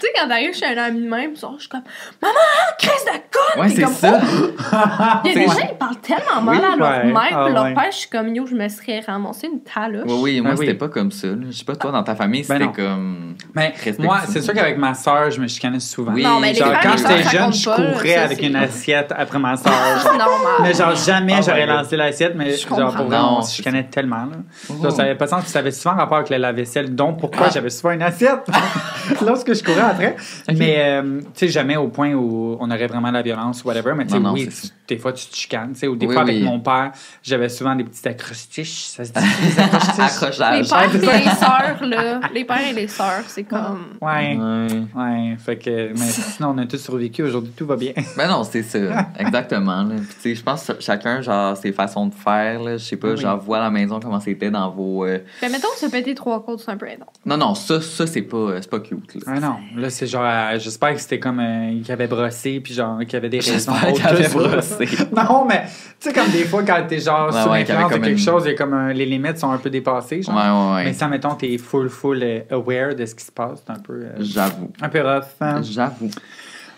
Tu 0.00 0.06
sais, 0.06 0.12
quand 0.18 0.28
t'arrives 0.28 0.54
chez 0.54 0.64
un 0.66 0.82
ami 0.82 1.02
de 1.02 1.08
même, 1.10 1.36
genre, 1.36 1.54
je 1.56 1.60
suis 1.60 1.68
comme 1.68 1.82
Maman, 2.22 2.34
crise 2.78 3.04
de 3.04 3.10
conne! 3.30 3.60
Ouais, 3.62 3.68
T'es 3.68 3.74
c'est 3.76 3.82
comme, 3.82 3.92
ça. 3.92 4.18
Oh! 4.22 5.20
Il 5.24 5.30
y 5.30 5.34
a 5.34 5.34
des 5.40 5.46
gens, 5.46 5.68
ils 5.70 5.76
parlent 5.78 5.96
tellement 6.00 6.40
mal 6.42 6.56
Oui, 6.58 6.64
à 6.72 6.76
leur 6.76 6.90
ouais. 7.04 7.12
mère, 7.12 7.38
Ah, 7.38 7.48
leur 7.50 7.62
ouais. 7.64 7.74
père, 7.74 7.88
je 7.90 7.96
suis 7.96 8.08
comme 8.08 8.34
yo, 8.34 8.46
je 8.46 8.54
me 8.54 8.66
serais 8.68 9.00
ramassé 9.06 9.46
une 9.48 9.60
taloche. 9.62 10.04
Oui, 10.06 10.18
oui, 10.22 10.40
moi, 10.40 10.52
Ah 10.54 10.56
oui. 10.58 10.66
c'était 10.66 10.78
pas 10.78 10.88
comme 10.88 11.10
ça. 11.12 11.28
Je 11.46 11.52
sais 11.54 11.64
pas, 11.64 11.76
toi, 11.76 11.90
dans 11.92 12.02
ta 12.02 12.14
famille, 12.14 12.44
Ben 12.48 12.58
c'était 12.58 12.72
comme. 12.82 13.34
Mais 13.54 13.68
Respectueux. 13.68 14.02
moi, 14.04 14.20
c'est 14.26 14.40
sûr 14.40 14.54
qu'avec 14.54 14.78
ma 14.78 14.94
soeur, 14.94 15.30
je 15.30 15.40
me 15.40 15.46
chicanais 15.46 15.80
souvent. 15.80 16.12
Oui, 16.12 16.22
Non, 16.22 16.40
mais 16.40 16.52
les 16.52 16.58
Genre, 16.60 16.72
quand 16.82 16.96
j'étais 16.96 17.22
jeune, 17.28 17.52
je 17.52 17.64
courais 17.68 18.14
ça, 18.14 18.22
avec 18.22 18.42
une 18.42 18.56
assiette 18.56 19.12
après 19.16 19.38
ma 19.38 19.56
soeur. 19.56 19.72
C'est 20.02 20.08
normal. 20.16 20.52
Mais 20.62 20.72
genre, 20.74 20.94
jamais 20.94 21.34
Oh 21.38 21.42
j'aurais 21.46 21.66
lancé 21.66 21.96
l'assiette, 21.96 22.34
mais 22.36 22.52
Je 22.56 22.66
genre, 22.66 22.78
pour 22.78 22.86
comprends. 22.86 23.04
vrai, 23.04 23.18
Non, 23.18 23.36
on 23.38 23.42
se 23.42 23.54
chicanait 23.54 23.84
tellement. 23.84 24.16
Là. 24.26 24.36
Oh. 24.70 24.90
Ça 24.90 25.02
avait 25.02 25.14
pas 25.14 25.26
de 25.26 25.30
sens, 25.30 25.44
ça 25.46 25.58
avait 25.58 25.70
souvent 25.70 25.94
rapport 25.96 26.18
avec 26.18 26.30
le 26.30 26.36
lave-vaisselle, 26.38 26.94
donc 26.94 27.18
pourquoi 27.20 27.50
j'avais 27.50 27.70
souvent 27.70 27.92
une 27.92 28.02
assiette? 28.02 28.46
Lorsque 29.26 29.52
je 29.54 29.62
courais 29.62 29.89
après. 29.90 30.16
Mais, 30.58 30.76
euh, 30.78 31.20
tu 31.20 31.26
sais, 31.34 31.48
jamais 31.48 31.76
au 31.76 31.88
point 31.88 32.12
où 32.14 32.56
on 32.60 32.70
aurait 32.70 32.86
vraiment 32.86 33.10
la 33.10 33.22
violence 33.22 33.62
ou 33.64 33.68
whatever, 33.68 33.94
mais 33.96 34.06
tu 34.06 34.12
sais, 34.12 34.18
oui, 34.32 34.48
des 34.94 34.98
fois, 35.00 35.12
tu 35.12 35.26
te 35.26 35.34
chicanes. 35.36 35.72
tu 35.72 35.80
sais, 35.80 35.86
Ou 35.88 35.96
des 35.96 36.06
Oui, 36.06 36.12
fois, 36.14 36.22
avec 36.22 36.42
mon 36.42 36.60
père, 36.60 36.92
j'avais 37.22 37.48
souvent 37.48 37.74
des 37.74 37.84
petits 37.84 38.06
acrostiches. 38.08 38.84
Ça 38.86 39.04
se 39.04 39.12
dit, 39.12 39.20
des 39.20 39.60
acrostiches? 39.62 40.38
Les 40.38 40.68
pères 40.68 41.14
et 41.14 41.18
les 41.18 41.30
sœurs, 41.30 41.78
là. 41.86 42.20
Les 42.34 42.44
pères 42.44 42.66
et 42.68 42.72
les 42.72 42.88
sœurs, 42.88 43.24
c'est 43.26 43.44
comme. 43.44 43.96
Ouais. 44.00 44.36
Ouais. 44.36 44.66
Ouais, 44.94 45.36
fait 45.38 45.56
que, 45.56 45.92
mais 45.92 46.06
sinon, 46.06 46.54
on 46.54 46.58
a 46.58 46.66
tous 46.66 46.78
survécu. 46.78 47.22
Aujourd'hui, 47.22 47.52
tout 47.56 47.66
va 47.66 47.76
bien. 47.76 47.92
Ben 48.16 48.28
non, 48.28 48.44
c'est 48.44 48.62
ça. 48.62 48.78
Exactement. 49.18 49.82
là. 49.84 49.94
Puis, 49.96 50.06
tu 50.14 50.20
sais, 50.20 50.34
je 50.34 50.42
pense 50.42 50.66
que 50.66 50.72
chacun, 50.80 51.20
genre, 51.22 51.56
ses 51.56 51.72
façons 51.72 52.06
de 52.06 52.14
faire. 52.14 52.60
Là. 52.60 52.76
Je 52.76 52.84
sais 52.84 52.96
pas, 52.96 53.08
Oui. 53.12 53.16
genre, 53.16 53.38
vois 53.38 53.58
à 53.58 53.62
la 53.62 53.70
maison 53.70 53.98
comment 54.00 54.20
c'était 54.20 54.50
dans 54.50 54.70
vos. 54.70 55.04
euh, 55.04 55.18
Ben, 55.40 55.50
mettons, 55.50 55.68
se 55.76 55.86
péter 55.86 56.14
trois 56.14 56.44
côtes, 56.44 56.60
c'est 56.60 56.70
un 56.70 56.76
peu 56.76 56.86
énorme. 56.88 57.10
Non, 57.24 57.36
non, 57.36 57.54
ça, 57.54 57.80
ça 57.80 58.06
c'est 58.06 58.22
pas, 58.22 58.36
euh, 58.36 58.58
c'est 58.60 58.70
pas 58.70 58.80
cute. 58.80 59.14
Là. 59.14 59.20
Ah 59.26 59.40
non, 59.40 59.56
là, 59.76 59.90
c'est 59.90 60.06
genre, 60.06 60.24
euh, 60.24 60.58
j'espère 60.58 60.94
que 60.94 61.00
c'était 61.00 61.18
comme 61.18 61.40
euh, 61.40 61.80
qu'il 61.82 61.92
avait 61.92 62.06
brossé, 62.06 62.60
puis 62.60 62.74
genre, 62.74 62.98
qu'il 63.00 63.12
y 63.12 63.16
avait 63.16 63.28
des 63.28 63.40
raisons. 63.40 63.72
J'espère 63.74 63.92
qu'il 63.92 64.06
avait 64.06 64.34
autres. 64.34 64.62
Non, 65.16 65.44
mais 65.44 65.64
tu 66.00 66.08
sais, 66.08 66.12
comme 66.12 66.30
des 66.30 66.44
fois, 66.44 66.62
quand 66.62 66.82
t'es 66.88 66.98
genre 67.00 67.32
Ouais, 67.34 67.42
sous 67.42 67.48
ouais, 67.50 67.58
l'influence 67.64 67.90
de 67.92 67.96
quelque 67.98 68.08
une- 68.10 68.18
chose, 68.18 68.42
il 68.46 68.50
y 68.52 68.54
a 68.54 68.56
comme 68.56 68.72
un- 68.74 68.92
les 68.92 69.06
limites 69.06 69.38
sont 69.38 69.50
un 69.50 69.58
peu 69.58 69.70
dépassées, 69.70 70.22
genre. 70.22 70.34
Ouais, 70.36 70.42
ouais, 70.42 70.74
ouais. 70.76 70.84
Mais 70.86 70.92
ça, 70.92 71.08
mettons, 71.08 71.34
t'es 71.34 71.58
full, 71.58 71.88
full 71.88 72.20
euh, 72.22 72.40
aware 72.50 72.94
de 72.94 73.04
ce 73.06 73.14
qui 73.14 73.24
se 73.24 73.32
passe. 73.32 73.62
C'est 73.66 73.72
un 73.72 73.78
peu, 73.80 73.92
euh, 73.94 74.10
J'avoue. 74.20 74.70
un 74.80 74.88
peu 74.88 75.00
rough. 75.00 75.24
hein. 75.40 75.60
J'avoue. 75.62 76.10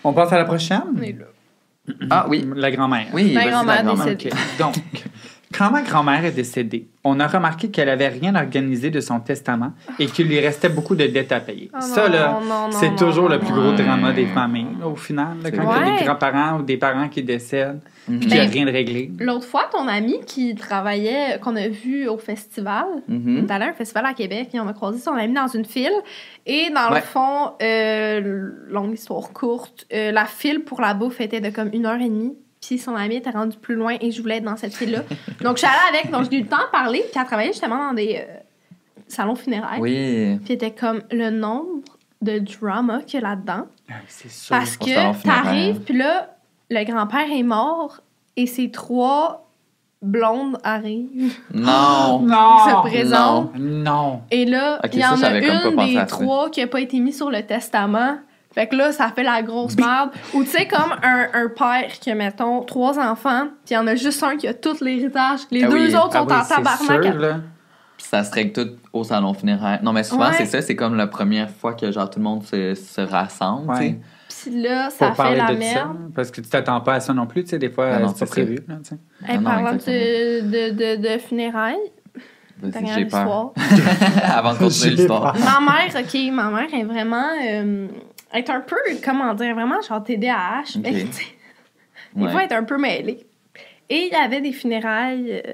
On 0.03 0.13
passe 0.13 0.31
à 0.33 0.37
la 0.37 0.45
prochaine? 0.45 0.81
On 0.97 1.01
est 1.01 1.13
là. 1.17 1.25
Ah 2.09 2.25
oui. 2.29 2.47
La 2.55 2.71
grand-mère. 2.71 3.07
Oui, 3.13 3.33
la 3.33 3.47
grand-mère. 3.49 3.83
Donc, 3.83 4.73
quand 5.57 5.71
ma 5.71 5.81
grand-mère 5.81 6.23
est 6.25 6.31
décédée, 6.31 6.87
on 7.03 7.19
a 7.19 7.27
remarqué 7.27 7.69
qu'elle 7.69 7.89
avait 7.89 8.07
rien 8.07 8.33
organisé 8.35 8.89
de 8.89 8.99
son 8.99 9.19
testament 9.19 9.73
et 9.99 10.05
qu'il 10.07 10.27
lui 10.27 10.39
restait 10.39 10.69
beaucoup 10.69 10.95
de 10.95 11.05
dettes 11.05 11.31
à 11.31 11.39
payer. 11.39 11.69
Oh 11.73 11.77
ça, 11.81 12.07
là, 12.09 12.39
c'est 12.71 12.95
toujours 12.95 13.25
non, 13.25 13.35
le 13.35 13.39
plus 13.39 13.49
non. 13.53 13.61
gros 13.61 13.71
drama 13.73 14.11
des 14.13 14.25
familles, 14.25 14.67
là, 14.79 14.87
au 14.87 14.95
final. 14.95 15.37
là, 15.43 15.51
quand 15.51 15.61
il 15.61 15.87
y 15.87 15.91
a 15.93 15.97
des 15.99 16.05
grands-parents 16.05 16.59
ou 16.59 16.63
des 16.63 16.77
parents 16.77 17.09
qui 17.09 17.21
décèdent, 17.23 17.81
Mhm. 18.05 18.19
puis 18.19 18.27
qu'il 18.29 18.37
n'y 18.37 18.45
a 18.45 18.49
rien 18.49 18.65
de 18.65 18.71
réglé. 18.71 19.11
L'autre 19.19 19.45
fois, 19.45 19.69
ton 19.71 19.87
ami 19.87 20.19
qui 20.27 20.55
travaillait, 20.55 21.39
qu'on 21.41 21.55
a 21.55 21.69
vu 21.69 22.09
au 22.09 22.17
festival, 22.17 22.83
on 23.07 23.13
Mhm. 23.13 23.45
est 23.47 23.51
allé 23.51 23.63
à 23.65 23.69
un 23.69 23.73
festival 23.73 24.05
à 24.05 24.13
Québec 24.13 24.49
et 24.53 24.59
on 24.59 24.67
a 24.67 24.73
croisé 24.73 24.99
son 24.99 25.11
ami 25.13 25.33
dans 25.33 25.47
une 25.47 25.63
file. 25.63 25.93
Et 26.45 26.69
dans 26.75 26.93
le 26.93 26.99
fond, 26.99 27.51
euh, 27.61 28.49
longue 28.69 28.93
histoire 28.93 29.31
courte, 29.31 29.85
euh, 29.93 30.11
la 30.11 30.25
file 30.25 30.65
pour 30.65 30.81
la 30.81 30.93
bouffe 30.93 31.21
était 31.21 31.39
de 31.39 31.49
comme 31.49 31.69
une 31.71 31.85
heure 31.85 32.01
et 32.01 32.09
demie. 32.09 32.33
Puis 32.65 32.77
son 32.77 32.95
ami 32.95 33.15
était 33.15 33.29
rendu 33.29 33.57
plus 33.57 33.75
loin 33.75 33.95
et 33.99 34.11
je 34.11 34.21
voulais 34.21 34.37
être 34.37 34.45
dans 34.45 34.55
cette 34.57 34.73
file-là. 34.73 34.99
donc 35.41 35.57
je 35.57 35.65
suis 35.65 35.67
allée 35.67 35.97
avec, 35.97 36.11
donc 36.11 36.29
j'ai 36.29 36.37
eu 36.37 36.41
le 36.43 36.47
temps 36.47 36.57
de 36.57 36.71
parler. 36.71 36.99
Puis 36.99 37.19
elle 37.19 37.25
travaillait 37.25 37.51
justement 37.51 37.89
dans 37.89 37.93
des 37.93 38.17
euh, 38.17 38.33
salons 39.07 39.35
funéraires. 39.35 39.79
Oui. 39.79 40.39
Puis 40.45 40.53
était 40.53 40.71
comme 40.71 41.01
le 41.11 41.29
nombre 41.29 41.81
de 42.21 42.39
drama 42.39 43.01
qu'il 43.05 43.19
y 43.19 43.23
a 43.23 43.29
là-dedans. 43.29 43.67
Ah, 43.89 43.95
C'est 44.07 44.31
sûr. 44.31 44.55
Parce 44.55 44.77
que 44.77 45.23
t'arrives, 45.23 45.81
puis 45.81 45.97
là, 45.97 46.29
le 46.69 46.83
grand-père 46.85 47.29
est 47.29 47.43
mort 47.43 47.99
et 48.37 48.47
ses 48.47 48.71
trois 48.71 49.45
blondes 50.01 50.57
arrivent. 50.63 51.37
Non. 51.53 52.19
Non! 52.19 52.57
se 52.65 52.87
présentent. 52.87 53.51
Non! 53.57 54.21
Et 54.31 54.45
là, 54.45 54.79
il 54.91 54.99
y 54.99 55.01
ça, 55.01 55.13
en 55.13 55.21
a 55.21 55.41
comme 55.41 55.75
pas 55.75 55.83
une 55.83 55.89
des 55.89 55.95
ça. 55.95 56.05
trois 56.05 56.49
qui 56.49 56.61
a 56.61 56.67
pas 56.67 56.79
été 56.81 56.99
mise 56.99 57.17
sur 57.17 57.29
le 57.29 57.41
testament. 57.43 58.17
Fait 58.53 58.67
que 58.67 58.75
là, 58.75 58.91
ça 58.91 59.09
fait 59.15 59.23
la 59.23 59.41
grosse 59.41 59.75
merde. 59.77 60.11
Ou 60.33 60.43
tu 60.43 60.49
sais, 60.51 60.67
comme 60.67 60.93
un, 61.01 61.27
un 61.33 61.47
père 61.49 61.91
qui 61.99 62.11
a, 62.11 62.15
mettons, 62.15 62.61
trois 62.61 62.99
enfants, 62.99 63.47
puis 63.65 63.71
il 63.71 63.73
y 63.73 63.77
en 63.77 63.87
a 63.87 63.95
juste 63.95 64.21
un 64.23 64.37
qui 64.37 64.47
a 64.47 64.53
tout 64.53 64.75
l'héritage. 64.81 65.41
Les 65.51 65.63
Ah 65.63 65.67
deux 65.69 65.87
oui. 65.87 65.95
autres 65.95 66.09
Ah 66.13 66.19
sont 66.19 66.27
oui, 66.27 66.33
en 66.33 66.43
c'est 66.43 66.55
tabarnak. 66.55 67.03
sûr. 67.03 67.35
Puis 67.97 68.07
ça 68.07 68.23
se 68.23 68.31
règle 68.31 68.51
tout 68.53 68.71
au 68.91 69.03
salon 69.03 69.33
funéraire. 69.33 69.79
Non, 69.83 69.91
mais 69.93 70.03
souvent, 70.03 70.27
Ouais. 70.29 70.35
c'est 70.37 70.45
ça. 70.45 70.61
C'est 70.61 70.75
comme 70.75 70.95
la 70.95 71.07
première 71.07 71.49
fois 71.49 71.73
que, 71.73 71.91
genre, 71.91 72.09
tout 72.09 72.19
le 72.19 72.23
monde 72.25 72.43
se, 72.43 72.75
se 72.75 73.01
rassemble, 73.01 73.71
tu 73.75 73.79
sais. 73.83 73.99
Puis 74.51 74.61
là, 74.61 74.85
Pour 74.89 74.93
ça 74.97 75.11
fait 75.11 75.17
parler 75.17 75.37
la 75.37 75.45
de 75.55 75.61
ça. 75.61 75.85
merd. 75.85 75.89
Parce 76.15 76.29
que 76.31 76.41
tu 76.41 76.49
t'attends 76.49 76.81
pas 76.81 76.95
à 76.95 76.99
ça 76.99 77.13
non 77.13 77.25
plus, 77.27 77.43
tu 77.43 77.51
sais, 77.51 77.59
des 77.59 77.69
fois, 77.69 77.87
Ah 77.91 78.01
euh, 78.01 78.07
c'est 78.15 78.29
prévu. 78.29 78.55
là, 78.67 78.75
tu 78.83 78.89
sais. 78.89 78.95
Et 78.95 79.25
Ah 79.29 79.37
non, 79.37 79.43
parlant 79.43 79.73
de, 79.73 80.41
de, 80.41 80.69
de, 80.97 81.01
de 81.15 81.17
funérailles, 81.19 81.77
J'ai 82.95 83.05
peur. 83.05 83.53
Avant 84.23 84.53
de 84.53 84.57
continuer 84.59 84.95
l'histoire. 84.95 85.35
ma 85.37 85.59
mère, 85.59 85.89
OK, 86.03 86.19
ma 86.31 86.49
mère 86.49 86.73
est 86.73 86.83
vraiment... 86.83 87.25
euh, 87.47 87.87
est 88.33 88.49
un 88.49 88.61
peu, 88.61 88.75
comment 89.03 89.33
dire, 89.33 89.53
vraiment 89.55 89.81
genre 89.81 90.03
TDAH. 90.03 90.61
Ok. 90.77 90.81
mais 90.83 90.91
tu 91.05 91.11
sais, 91.13 91.23
Des 92.15 92.23
Ouais. 92.25 92.31
fois, 92.31 92.43
est 92.43 92.53
un 92.53 92.63
peu 92.63 92.77
mêlée. 92.77 93.25
Et 93.89 94.07
il 94.07 94.11
y 94.11 94.15
avait 94.15 94.41
des 94.41 94.51
funérailles 94.53 95.41
euh, 95.45 95.53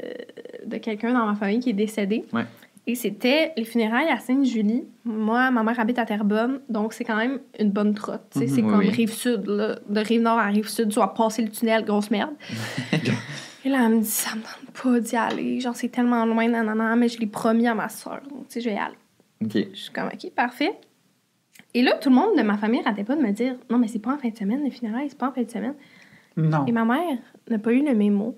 de 0.66 0.78
quelqu'un 0.78 1.14
dans 1.14 1.26
ma 1.26 1.36
famille 1.36 1.60
qui 1.60 1.70
est 1.72 1.74
décédé. 1.74 2.26
Ouais. 2.34 2.44
Et 2.88 2.96
c'était 2.96 3.52
les 3.56 3.66
funérailles 3.66 4.10
à 4.10 4.18
Sainte-Julie. 4.18 4.84
Moi, 5.06 5.52
ma 5.52 5.62
mère 5.64 5.80
habite 5.80 6.00
à 6.00 6.06
Terrebonne, 6.06 6.62
donc 6.70 6.94
c'est 6.94 7.04
quand 7.04 7.16
même 7.18 7.40
une 7.60 7.70
bonne 7.72 7.94
trotte. 7.94 8.36
Mhm, 8.36 8.48
c'est 8.48 8.62
oui, 8.62 8.70
comme 8.70 8.80
oui. 8.80 8.90
rive-sud, 8.90 9.46
là. 9.46 9.76
De 9.88 10.00
rive-nord 10.00 10.40
à 10.40 10.46
rive-sud, 10.48 10.90
tu 10.90 11.00
vas 11.00 11.08
passer 11.08 11.42
le 11.44 11.50
tunnel, 11.50 11.86
grosse 11.86 12.10
merde. 12.12 12.34
Et 13.66 13.70
là, 13.70 13.80
elle 13.86 13.96
me 13.96 14.00
dit, 14.02 14.06
ça 14.10 14.36
me 14.36 14.42
tente 14.42 14.84
pas 14.84 15.00
d'y 15.02 15.16
aller. 15.18 15.60
Genre, 15.60 15.76
c'est 15.76 15.90
tellement 15.90 16.26
loin, 16.26 16.48
nanana, 16.48 16.96
mais 16.96 17.10
je 17.10 17.20
l'ai 17.20 17.28
promis 17.28 17.68
à 17.68 17.76
ma 17.76 17.90
soeur. 17.90 18.22
Donc, 18.30 18.48
tu 18.48 18.54
sais, 18.54 18.62
je 18.62 18.70
vais 18.70 18.76
y 18.76 18.80
aller. 18.80 18.96
OK. 19.44 19.68
Je 19.74 19.78
suis 19.80 19.92
comme, 19.92 20.08
OK, 20.08 20.32
parfait. 20.34 20.72
Et 21.74 21.82
là, 21.84 21.94
tout 22.02 22.10
le 22.10 22.16
monde 22.16 22.36
de 22.38 22.42
ma 22.42 22.58
famille 22.58 22.82
arrêtait 22.86 23.04
pas 23.04 23.16
de 23.16 23.22
me 23.22 23.32
dire, 23.32 23.56
non, 23.70 23.78
mais 23.78 23.88
c'est 23.88 24.00
pas 24.00 24.14
en 24.14 24.18
fin 24.18 24.30
de 24.30 24.36
semaine, 24.38 24.64
les 24.64 24.72
funérailles, 24.72 25.08
c'est 25.10 25.18
pas 25.18 25.30
en 25.30 25.32
fin 25.32 25.44
de 25.44 25.50
semaine. 25.52 25.76
Non. 26.36 26.66
Et 26.66 26.72
ma 26.72 26.84
mère 26.86 27.18
n'a 27.50 27.60
pas 27.60 27.72
eu 27.72 27.84
le 27.86 27.94
mémo. 27.94 28.36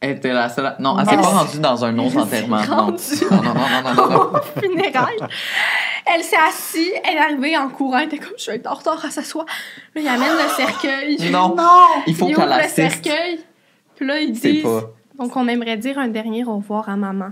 Elle 0.00 0.16
était 0.16 0.32
la 0.32 0.48
seule. 0.48 0.66
à- 0.66 0.76
Non, 0.80 0.98
elle 0.98 1.06
s'est 1.06 1.14
pas 1.14 1.22
rendue 1.22 1.60
dans 1.60 1.84
un 1.84 1.96
autre 1.98 2.06
elle 2.18 2.26
s'est 2.26 2.42
enterrement. 2.44 2.60
Non. 2.76 2.76
rendue. 2.86 3.02
non, 3.30 3.36
non, 3.42 3.54
non, 3.54 3.94
non, 3.94 3.94
non, 3.94 4.32
non, 4.32 4.40
funérailles. 4.60 5.18
Elle 6.04 6.22
s'est 6.24 6.36
assise, 6.48 6.90
elle 7.04 7.14
est 7.16 7.20
arrivée 7.20 7.56
en 7.56 7.68
courant, 7.68 7.98
elle 7.98 8.06
était 8.06 8.18
comme, 8.18 8.32
je 8.36 8.42
suis 8.42 8.52
en 8.66 8.74
retard, 8.74 9.00
elle 9.04 9.12
s'assoit. 9.12 9.44
Là, 9.94 10.00
il 10.00 10.08
amène 10.08 10.32
le 10.32 10.48
cercueil. 10.56 11.30
Non. 11.30 11.54
Non! 11.54 12.02
Il 12.08 12.16
faut 12.16 12.26
il 12.28 12.34
qu'elle 12.34 12.44
ouvre 12.46 12.56
le 12.56 12.60
assiste. 12.64 13.04
cercueil. 13.04 13.38
Puis 13.94 14.04
là, 14.06 14.18
il 14.20 14.34
C'est 14.36 14.52
dit, 14.52 14.62
pas. 14.62 14.90
donc 15.16 15.36
on 15.36 15.46
aimerait 15.46 15.76
dire 15.76 15.96
un 15.98 16.08
dernier 16.08 16.44
au 16.44 16.56
revoir 16.56 16.88
à 16.88 16.96
maman. 16.96 17.30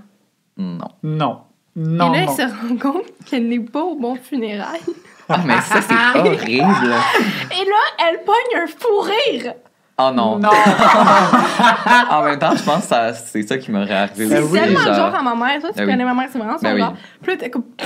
Non. 0.56 0.86
Non. 1.02 1.40
Non. 1.76 2.12
Et 2.14 2.20
là, 2.20 2.26
non. 2.26 2.32
elle 2.38 2.50
se 2.50 2.54
rend 2.54 2.76
compte 2.92 3.04
qu'elle 3.26 3.48
n'est 3.48 3.60
pas 3.60 3.82
au 3.82 3.94
bon 3.96 4.16
funérailles. 4.16 4.80
Ah, 5.28 5.38
mais 5.46 5.60
ça, 5.60 5.80
c'est 5.80 6.18
horrible. 6.18 6.50
Et 6.50 7.64
là, 7.64 8.08
elle 8.08 8.24
pogne 8.24 8.62
un 8.62 8.66
fou 8.66 9.00
rire. 9.00 9.54
Oh 10.02 10.10
non. 10.14 10.38
Non! 10.38 10.48
En 12.10 12.22
même 12.24 12.38
temps, 12.38 12.56
je 12.56 12.62
pense 12.62 12.82
que 12.82 12.88
ça- 12.88 13.12
c'est 13.14 13.42
ça 13.42 13.58
qui 13.58 13.70
m'aurait 13.70 13.94
arrivé 13.94 14.26
C'est 14.28 14.34
Ben 14.40 14.44
oui, 14.50 14.58
tellement 14.58 14.78
le 14.80 14.84
genre. 14.86 14.94
genre 14.96 15.14
à 15.14 15.22
ma 15.22 15.34
mère. 15.34 15.60
Toi, 15.60 15.70
tu 15.70 15.76
Ben 15.76 15.84
oui. 15.84 15.90
connais 15.92 16.04
ma 16.04 16.14
mère, 16.14 16.28
c'est 16.32 16.38
vraiment 16.38 16.56
son 16.58 16.62
Ben 16.62 16.74
oui. 16.74 16.80
genre. 16.80 16.94
Puis 17.22 17.32
là, 17.32 17.38
t'es 17.38 17.50
comme. 17.50 17.64
Tu 17.76 17.84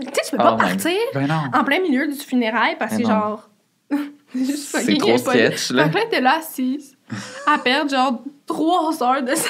sais, 0.00 0.22
tu 0.24 0.30
peux 0.32 0.36
pas 0.36 0.52
Oh 0.54 0.56
partir 0.58 0.92
ben 1.14 1.28
en 1.52 1.64
plein 1.64 1.80
milieu 1.80 2.06
du 2.06 2.14
funérail 2.18 2.76
parce 2.78 2.92
que, 2.96 3.02
Ben 3.02 3.08
genre. 3.08 3.48
c'est 3.90 4.44
juste 4.44 4.68
C'est 4.70 4.80
fucking 4.82 4.98
trop 4.98 5.18
sketch, 5.18 5.70
là. 5.70 5.84
Fait 5.84 5.90
que 5.90 5.96
là, 5.96 6.02
t'es 6.10 6.20
là 6.20 6.36
assise 6.38 6.96
à 7.46 7.58
perdre, 7.58 7.90
genre, 7.90 8.20
trois 8.46 9.02
heures 9.02 9.22
de 9.22 9.34
sa 9.34 9.48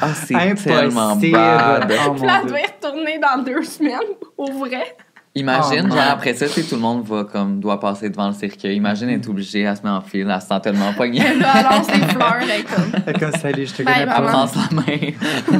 Ah, 0.00 0.08
c'est 0.14 0.54
tellement 0.64 1.16
bad. 1.16 1.16
Oh, 1.16 1.20
Puis 1.20 1.30
là, 1.32 1.78
elle 1.82 2.46
devait 2.46 2.62
retourner 2.80 3.18
dans 3.18 3.42
deux 3.42 3.62
semaines, 3.62 3.98
au 4.36 4.50
vrai. 4.52 4.96
Imagine, 5.34 5.88
Oh, 5.90 5.94
genre, 5.94 6.04
après 6.12 6.32
ça, 6.32 6.48
tu 6.48 6.62
tout 6.64 6.76
le 6.76 6.80
monde 6.80 7.04
va 7.06 7.24
comme, 7.24 7.60
doit 7.60 7.78
passer 7.78 8.08
devant 8.08 8.28
le 8.28 8.32
cercueil. 8.32 8.76
Imagine 8.76 9.10
être 9.10 9.28
obligée 9.28 9.66
à 9.66 9.76
se 9.76 9.82
mettre 9.82 9.96
en 9.96 10.00
file, 10.00 10.30
elle 10.34 10.40
se 10.40 10.46
sent 10.46 10.60
tellement 10.62 10.94
pognée. 10.94 11.20
Elle 11.22 11.40
lance 11.40 11.86
des 11.88 11.92
fleurs, 12.14 12.36
elle 12.40 12.50
est 12.60 12.62
comme. 12.64 13.02
Fait 13.04 13.12
comme, 13.18 13.32
salut, 13.32 13.66
je 13.66 13.72
te 13.74 13.82
connais 13.82 13.98
Elle 14.00 14.06
pas. 14.08 14.22
prend 14.22 14.46
sa 14.46 14.60
main. 14.72 14.82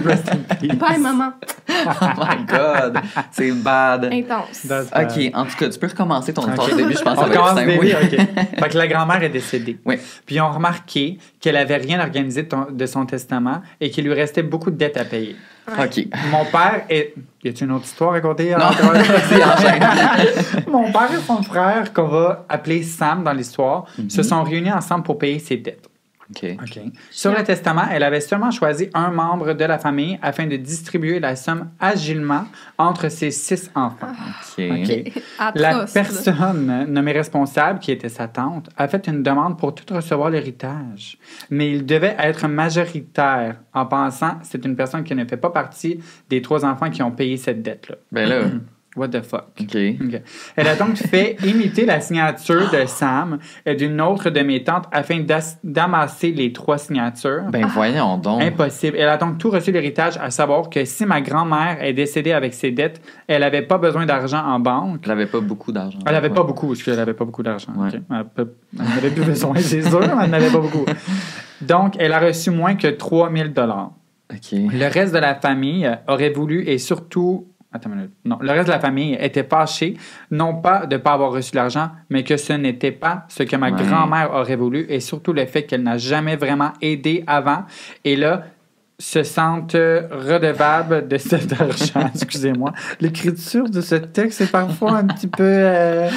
Rest 0.03 0.31
in 0.33 0.57
peace. 0.57 0.77
Bye, 0.77 0.99
maman. 0.99 1.33
Oh 1.89 2.07
my 2.19 2.45
god, 2.47 2.99
c'est 3.31 3.53
bad. 3.53 4.07
Intense. 4.13 4.67
That's 4.69 4.91
bad. 4.91 5.11
Ok, 5.11 5.31
en 5.35 5.45
tout 5.45 5.57
cas, 5.57 5.69
tu 5.69 5.79
peux 5.79 5.87
recommencer 5.89 6.33
ton 6.33 6.49
histoire 6.49 6.73
au 6.73 6.77
début, 6.77 6.95
je 6.97 7.03
pense 7.03 7.15
que 7.15 7.21
On 7.21 7.23
ça 7.23 7.29
va 7.29 7.35
être 7.35 7.41
commence 7.41 7.55
début, 7.65 7.79
oui. 7.81 7.95
OK. 7.95 8.11
Fait 8.61 8.69
que 8.69 8.79
la 8.79 8.89
grand-mère 8.89 9.23
est 9.23 9.29
décédée. 9.29 9.79
Oui. 9.85 9.97
Puis 10.25 10.37
ils 10.37 10.41
ont 10.41 10.51
remarqué 10.53 11.19
qu'elle 11.41 11.57
avait 11.57 11.77
rien 11.77 12.01
organisé 12.01 12.43
de, 12.45 12.49
ton- 12.49 12.67
de 12.71 12.87
son 12.87 13.05
testament 13.07 13.63
et 13.81 13.91
qu'il 13.91 14.05
lui 14.05 14.15
restait 14.15 14.43
beaucoup 14.43 14.71
de 14.71 14.77
dettes 14.77 14.97
à 14.97 15.05
payer. 15.05 15.37
Ok. 15.69 16.07
Mon 16.31 16.45
père 16.45 16.83
est... 16.89 17.15
Y 17.43 17.49
a-t-il 17.49 17.65
une 17.65 17.73
autre 17.73 17.85
histoire 17.87 18.11
à 18.11 18.13
raconter? 18.15 18.51
Non. 18.53 18.67
Mon 20.71 20.93
père 20.93 21.11
et 21.13 21.21
son 21.27 21.43
frère, 21.43 21.93
qu'on 21.93 22.09
va 22.09 22.45
appeler 22.49 22.83
Sam 22.83 23.25
dans 23.25 23.33
l'histoire, 23.33 23.87
Mhm. 23.99 24.11
se 24.11 24.23
sont 24.23 24.43
réunis 24.43 24.73
ensemble 24.73 25.05
pour 25.05 25.19
payer 25.19 25.39
ses 25.39 25.57
dettes. 25.57 25.89
Sur 27.11 27.33
le 27.37 27.43
testament, 27.45 27.85
elle 27.91 28.03
avait 28.03 28.21
seulement 28.21 28.51
choisi 28.51 28.91
un 28.95 29.11
membre 29.11 29.53
de 29.53 29.65
la 29.65 29.79
famille 29.79 30.19
afin 30.23 30.47
de 30.47 30.57
distribuer 30.57 31.21
la 31.21 31.37
somme 31.37 31.71
agilement 31.79 32.45
entre 32.79 33.09
ses 33.09 33.31
six 33.31 33.71
enfants. 33.75 34.13
Atroce, 35.39 35.61
La 35.61 35.87
personne 35.93 36.87
nommée 36.89 37.13
responsable, 37.13 37.79
qui 37.79 37.93
était 37.93 38.09
sa 38.09 38.29
tante, 38.29 38.71
a 38.77 38.89
fait 38.89 39.07
une 39.07 39.23
demande 39.23 39.59
pour 39.59 39.75
tout 39.75 39.95
recevoir 39.95 40.31
l'héritage. 40.31 41.19
Mais 41.51 41.71
il 41.71 41.87
devait 41.87 42.17
être 42.19 42.49
majoritaire 42.49 43.57
en 43.73 43.87
pensant 43.87 44.33
que 44.33 44.47
c'est 44.47 44.65
une 44.65 44.77
personne 44.77 45.05
qui 45.05 45.15
ne 45.15 45.25
fait 45.25 45.37
pas 45.37 45.51
partie 45.51 46.01
des 46.29 46.43
trois 46.43 46.65
enfants 46.65 46.91
qui 46.91 47.03
ont 47.03 47.13
payé 47.13 47.37
cette 47.37 47.63
dette-là. 47.63 47.97
Ben 48.11 48.29
là, 48.29 48.41
What 48.97 49.09
the 49.09 49.23
fuck? 49.23 49.45
OK. 49.61 49.77
Ok. 50.01 50.23
Elle 50.57 50.69
a 50.69 50.75
donc 50.75 50.97
fait 50.97 51.37
imiter 51.45 51.85
la 51.85 52.01
signature 52.01 52.71
de 52.71 52.87
Sam 52.87 53.39
et 53.65 53.75
d'une 53.75 54.01
autre 54.01 54.31
de 54.31 54.41
mes 54.41 54.65
tantes 54.65 54.87
afin 54.91 55.23
d'amasser 55.63 56.33
les 56.33 56.53
trois 56.53 56.79
signatures. 56.79 57.45
Ben 57.51 57.67
voyons 57.67 58.17
donc. 58.19 58.43
Impossible. 58.43 58.97
Elle 58.99 59.09
a 59.09 59.17
donc 59.17 59.39
tout 59.39 59.51
reçu 59.51 59.71
l'héritage, 59.73 60.17
à 60.19 60.31
savoir 60.31 60.71
que 60.71 60.85
si 60.85 61.05
ma 61.05 61.21
grand-mère 61.21 61.83
est 61.83 61.93
décédée 61.93 62.33
avec 62.33 62.55
ses 62.55 62.71
dettes, 62.71 63.01
elle 63.27 63.41
n'avait 63.43 63.63
pas 63.63 63.79
besoin 63.79 64.07
d'argent 64.07 64.43
en 64.45 64.59
banque. 64.61 65.01
Elle 65.05 65.11
avait 65.11 65.27
pas 65.27 65.41
beaucoup 65.41 65.73
d'argent. 65.73 65.99
Elle 66.07 66.13
n'avait 66.13 66.29
Ouais. 66.29 66.35
pas 66.35 66.43
beaucoup, 66.43 66.69
parce 66.69 66.83
qu'elle 66.83 66.97
n'avait 66.97 67.15
pas 67.15 67.25
beaucoup 67.25 67.43
d'argent. 67.43 67.73
Ouais. 67.77 67.89
Elle 68.11 68.47
n'avait 68.79 69.11
plus 69.11 69.25
besoin, 69.25 69.55
c'est 69.57 69.83
sûr, 69.83 70.01
mais 70.01 70.25
elle 70.25 70.31
n'avait 70.31 70.51
pas 70.51 70.59
beaucoup. 70.61 70.85
Donc, 71.61 71.95
elle 71.99 72.13
a 72.13 72.19
reçu 72.19 72.51
moins 72.51 72.75
que 72.75 72.89
3000 72.89 73.53
dollars. 73.53 73.93
Le 74.53 74.93
reste 74.93 75.15
de 75.15 75.19
la 75.19 75.35
famille 75.35 75.91
aurait 76.09 76.31
voulu 76.31 76.65
et 76.67 76.79
surtout. 76.79 77.47
Attends 77.73 77.91
une 77.91 77.97
minute. 77.97 78.13
Non, 78.25 78.39
le 78.41 78.51
reste 78.53 78.67
de 78.69 78.73
la 78.73 78.81
famille 78.81 79.17
était 79.21 79.45
fâché, 79.45 79.97
non 80.31 80.55
pas 80.55 80.87
de 80.87 80.97
ne 80.97 81.01
pas 81.01 81.13
avoir 81.13 81.33
reçu 81.33 81.55
l'argent, 81.55 81.91
mais 82.09 82.25
que 82.25 82.37
ce 82.37 82.53
n'était 82.55 82.93
pas 82.93 83.25
ce 83.29 83.43
que 83.43 83.57
ma 83.57 83.71
Ouais. 83.71 83.83
grand-mère 83.83 84.33
aurait 84.33 84.57
voulu 84.57 84.87
et 84.89 85.01
surtout 85.01 85.33
le 85.33 85.45
fait 85.47 85.65
qu'elle 85.65 85.83
n'a 85.83 85.99
jamais 85.99 86.37
vraiment 86.37 86.73
aidé 86.81 87.25
avant. 87.27 87.65
Et 88.05 88.17
là, 88.17 88.45
se 88.99 89.23
sentent 89.23 89.73
redevables 89.77 91.07
de 91.09 91.19
cet 91.19 91.53
argent. 91.61 92.11
Excusez-moi. 92.15 92.73
L'écriture 93.01 93.69
de 93.69 93.81
ce 93.81 93.95
texte 93.97 94.41
est 94.41 94.51
parfois 94.51 94.99
un 94.99 95.05
petit 95.07 95.27
peu 95.27 95.43
euh, 95.45 96.09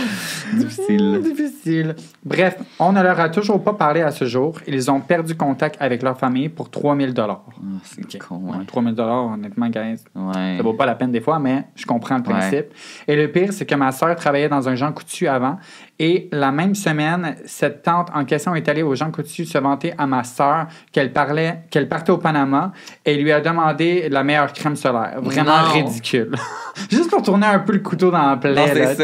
Difficile. 0.54 1.22
difficile. 1.22 1.96
Bref, 2.24 2.58
on 2.80 2.92
ne 2.94 3.02
leur 3.02 3.20
a 3.20 3.30
toujours 3.30 3.62
pas 3.64 3.74
parlé 3.74 4.02
à 4.02 4.12
ce 4.12 4.26
jour. 4.26 4.60
Ils 4.68 4.90
ont 4.90 5.00
perdu 5.02 5.36
contact 5.36 5.76
avec 5.80 6.02
leur 6.04 6.18
famille 6.18 6.50
pour 6.50 6.70
3000 6.70 7.14
dollars. 7.14 7.44
Ah, 7.58 7.80
c'est 7.84 8.18
con, 8.18 8.38
ouais. 8.46 8.58
Ouais, 8.58 8.66
3000 8.66 8.96
dollars, 8.96 9.26
honnêtement, 9.34 9.68
guys, 9.68 9.98
Ouais. 10.16 10.56
ça 10.58 10.64
vaut 10.64 10.74
pas 10.74 10.86
la 10.86 10.96
peine 10.96 11.12
des 11.12 11.22
fois, 11.22 11.40
mais 11.40 11.66
je 11.76 11.86
comprends 11.86 12.18
le 12.18 12.24
principe. 12.24 12.68
Et 13.08 13.16
le 13.16 13.30
pire, 13.32 13.52
c'est 13.54 13.66
que 13.66 13.76
ma 13.76 13.92
sœur 13.92 14.16
travaillait 14.16 14.50
dans 14.50 14.68
un 14.70 14.76
Jean 14.76 14.92
Coutu 14.92 15.28
avant. 15.28 15.58
Et 16.02 16.30
la 16.32 16.52
même 16.54 16.76
semaine, 16.76 17.36
cette 17.46 17.84
tante 17.84 18.08
en 18.16 18.24
question 18.24 18.56
est 18.56 18.70
allée 18.70 18.84
au 18.84 18.96
Jean 18.96 19.12
Coutu 19.12 19.46
se 19.46 19.58
vanter 19.58 19.94
à 19.98 20.08
ma 20.08 20.24
sœur 20.24 20.68
qu'elle 20.94 21.12
parlait, 21.12 21.64
qu'elle 21.70 21.90
partait 21.90 22.12
au 22.12 22.18
Panama 22.18 22.69
et 23.06 23.16
lui 23.16 23.32
a 23.32 23.42
demandé 23.42 24.08
la 24.10 24.24
meilleure 24.24 24.52
crème 24.54 24.76
solaire. 24.76 25.20
Vraiment 25.22 25.58
Non. 25.64 25.72
ridicule. 25.74 26.32
Juste 26.92 27.10
pour 27.10 27.22
tourner 27.22 27.48
un 27.48 27.60
peu 27.60 27.74
le 27.74 27.80
couteau 27.80 28.12
dans 28.12 28.30
la 28.30 28.38
plaie. 28.38 28.54
Non, 28.56 28.74
là. 28.74 28.96
ça. 28.96 29.04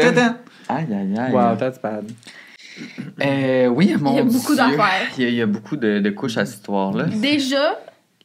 Aïe, 0.68 0.86
aïe, 0.90 1.14
aïe. 1.18 1.32
Wow, 1.32 1.56
that's 1.56 1.80
bad. 1.80 2.04
Euh, 3.24 3.66
oui, 3.68 3.94
mon 4.00 4.12
Il 4.12 4.16
y 4.16 4.20
a 4.20 4.24
beaucoup 4.24 4.54
Dieu. 4.54 4.56
d'affaires. 4.56 5.08
Il 5.16 5.22
y, 5.22 5.26
a, 5.26 5.28
il 5.30 5.34
y 5.36 5.42
a 5.42 5.46
beaucoup 5.46 5.76
de, 5.76 5.98
de 6.00 6.10
couches 6.10 6.36
à 6.36 6.44
cette 6.44 6.56
histoire-là. 6.58 7.04
Déjà, 7.04 7.78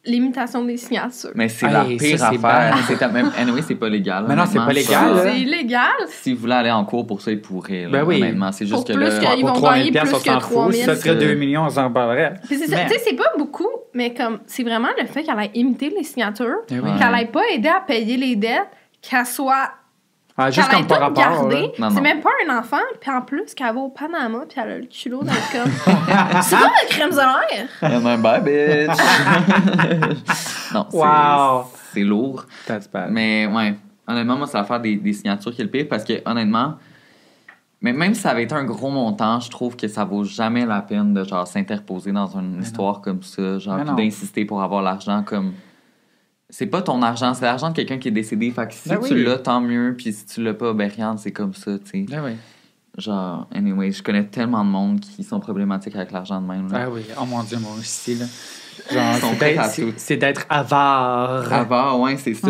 l'imitation 0.05 0.63
des 0.65 0.77
signatures. 0.77 1.29
Mais 1.35 1.47
c'est 1.49 1.67
Hey, 1.67 1.73
la 1.73 1.81
ça, 1.81 1.87
pire 1.89 1.99
c'est 1.99 2.21
affaire. 2.23 2.39
bad. 2.39 2.73
C'est 2.87 3.01
à- 3.03 3.07
même, 3.09 3.31
anyway, 3.37 3.61
c'est 3.61 3.75
pas 3.75 3.87
légal. 3.89 4.25
Mais 4.27 4.35
non, 4.35 4.43
c'est 4.45 4.57
honnêtement, 4.57 4.65
pas 4.67 4.73
légal, 4.73 5.15
là. 5.15 5.21
C'est 5.23 5.39
illégal. 5.41 5.91
Si 6.07 6.33
vous 6.33 6.41
voulez 6.41 6.53
aller 6.53 6.71
en 6.71 6.83
cours 6.85 7.05
pour 7.05 7.21
ça, 7.21 7.31
ils 7.31 7.39
pourraient. 7.41 7.83
là, 7.83 7.89
Ben 7.99 8.03
oui. 8.03 8.17
Honnêtement, 8.17 8.51
c'est 8.51 8.65
juste 8.65 8.75
Pour 8.75 8.85
que 8.85 8.93
plus 8.93 9.03
là. 9.03 9.09
que- 9.19 9.37
Ils 9.39 9.45
vont 9.45 9.53
3000 9.53 9.91
gagner 9.91 10.09
plus 10.09 10.19
que 10.19 10.25
s'en 10.31 10.39
fout. 10.39 10.51
3000. 10.51 10.79
Si 10.79 10.85
ça 10.85 10.95
serait 10.95 11.09
C'est- 11.19 11.27
2 11.27 11.33
millions, 11.35 11.63
on 11.65 11.69
s'en 11.69 11.91
parlerait. 11.91 12.33
Puis 12.47 12.57
c'est 12.57 12.67
ça, 12.67 12.75
Mais- 12.77 12.85
tu 12.87 12.93
sais, 12.93 13.01
c'est 13.09 13.15
pas 13.15 13.31
beaucoup, 13.37 13.67
mais 13.93 14.13
comme 14.13 14.39
c'est 14.47 14.63
vraiment 14.63 14.89
le 14.99 15.05
fait 15.07 15.23
qu'elle 15.23 15.39
ait 15.39 15.51
imité 15.53 15.93
les 15.95 16.03
signatures, 16.03 16.57
Eh 16.71 16.79
oui. 16.79 16.89
Qu'elle 16.97 17.21
ait 17.21 17.25
pas 17.27 17.41
aidé 17.53 17.69
à 17.69 17.79
payer 17.81 18.17
les 18.17 18.35
dettes, 18.35 18.67
qu'elle 19.01 19.25
soit. 19.25 19.69
Ah, 20.37 20.49
juste 20.49 20.69
comme 20.71 20.87
par 20.87 20.99
rapport. 20.99 21.49
C'est 21.77 22.01
même 22.01 22.21
pas 22.21 22.29
un 22.47 22.57
enfant, 22.59 22.77
puis 22.99 23.11
en 23.11 23.21
plus 23.21 23.53
qu'elle 23.53 23.73
va 23.75 23.81
au 23.81 23.89
Panama, 23.89 24.39
puis 24.49 24.59
elle 24.63 24.71
a 24.71 24.77
le 24.79 24.85
culot 24.85 25.23
dans 25.23 25.31
le 25.33 25.51
comme. 25.51 25.71
c'est 26.41 26.55
pas 26.55 26.71
la 26.81 26.87
crème 26.89 27.11
solaire! 27.11 27.67
And 27.81 28.01
I'm 28.07 28.21
bye, 28.21 28.41
bitch. 28.41 28.97
non, 30.73 30.85
c'est- 30.89 30.97
Wow. 30.97 31.65
c'est 31.93 32.03
lourd. 32.03 32.45
That's 32.65 32.87
bad. 32.89 33.11
Mais 33.11 33.45
ouais, 33.47 33.75
honnêtement, 34.07 34.37
moi, 34.37 34.47
c'est 34.47 34.57
l'affaire 34.57 34.79
des, 34.79 34.95
des 34.95 35.13
signatures 35.13 35.53
qui 35.53 35.61
est 35.61 35.65
le 35.65 35.69
pire 35.71 35.85
parce 35.89 36.03
que 36.03 36.13
honnêtement, 36.25 36.75
mais 37.81 37.93
même 37.93 38.13
si 38.13 38.21
ça 38.21 38.29
avait 38.31 38.43
été 38.43 38.53
un 38.55 38.63
gros 38.63 38.89
montant, 38.89 39.39
je 39.39 39.49
trouve 39.49 39.75
que 39.75 39.87
ça 39.87 40.05
vaut 40.05 40.23
jamais 40.23 40.65
la 40.65 40.81
peine 40.81 41.13
de 41.13 41.23
genre 41.23 41.47
s'interposer 41.47 42.11
dans 42.11 42.27
une 42.37 42.61
histoire 42.61 43.01
comme 43.01 43.21
ça, 43.23 43.57
genre 43.59 43.83
d'insister 43.95 44.45
pour 44.45 44.61
avoir 44.61 44.81
l'argent 44.81 45.23
comme 45.25 45.53
c'est 46.51 46.67
pas 46.67 46.81
ton 46.83 47.01
argent, 47.01 47.33
c'est 47.33 47.45
l'argent 47.45 47.69
de 47.69 47.75
quelqu'un 47.75 47.97
qui 47.97 48.09
est 48.09 48.11
décédé. 48.11 48.51
Fait 48.51 48.67
que 48.67 48.73
si 48.75 48.89
Ben 48.89 48.99
tu 48.99 49.13
oui. 49.13 49.23
l'as, 49.23 49.39
tant 49.39 49.59
mieux. 49.61 49.95
Puis 49.97 50.13
si 50.13 50.25
tu 50.27 50.43
l'as 50.43 50.53
pas, 50.53 50.73
ben 50.73 50.91
rien, 50.91 51.17
c'est 51.17 51.31
comme 51.31 51.53
ça, 51.55 51.79
tu 51.79 52.05
sais. 52.05 52.15
Ah 52.15 52.21
oui. 52.23 52.31
Genre, 52.97 53.47
anyway, 53.55 53.91
je 53.91 54.03
connais 54.03 54.25
tellement 54.25 54.63
de 54.65 54.69
monde 54.69 54.99
qui 54.99 55.23
sont 55.23 55.39
problématiques 55.39 55.95
avec 55.95 56.11
l'argent 56.11 56.41
de 56.41 56.47
même. 56.47 56.69
là. 56.71 56.83
Ah 56.83 56.89
oui. 56.91 57.01
Oh 57.19 57.25
mon 57.25 57.41
Dieu, 57.43 57.57
moi 57.57 57.71
aussi. 57.79 58.15
Là. 58.15 58.25
C'est 59.97 60.17
d'être- 60.17 60.45
avare. 60.49 61.51
Avant, 61.51 62.03
ouais, 62.03 62.17
c'est 62.17 62.33
ça. 62.33 62.47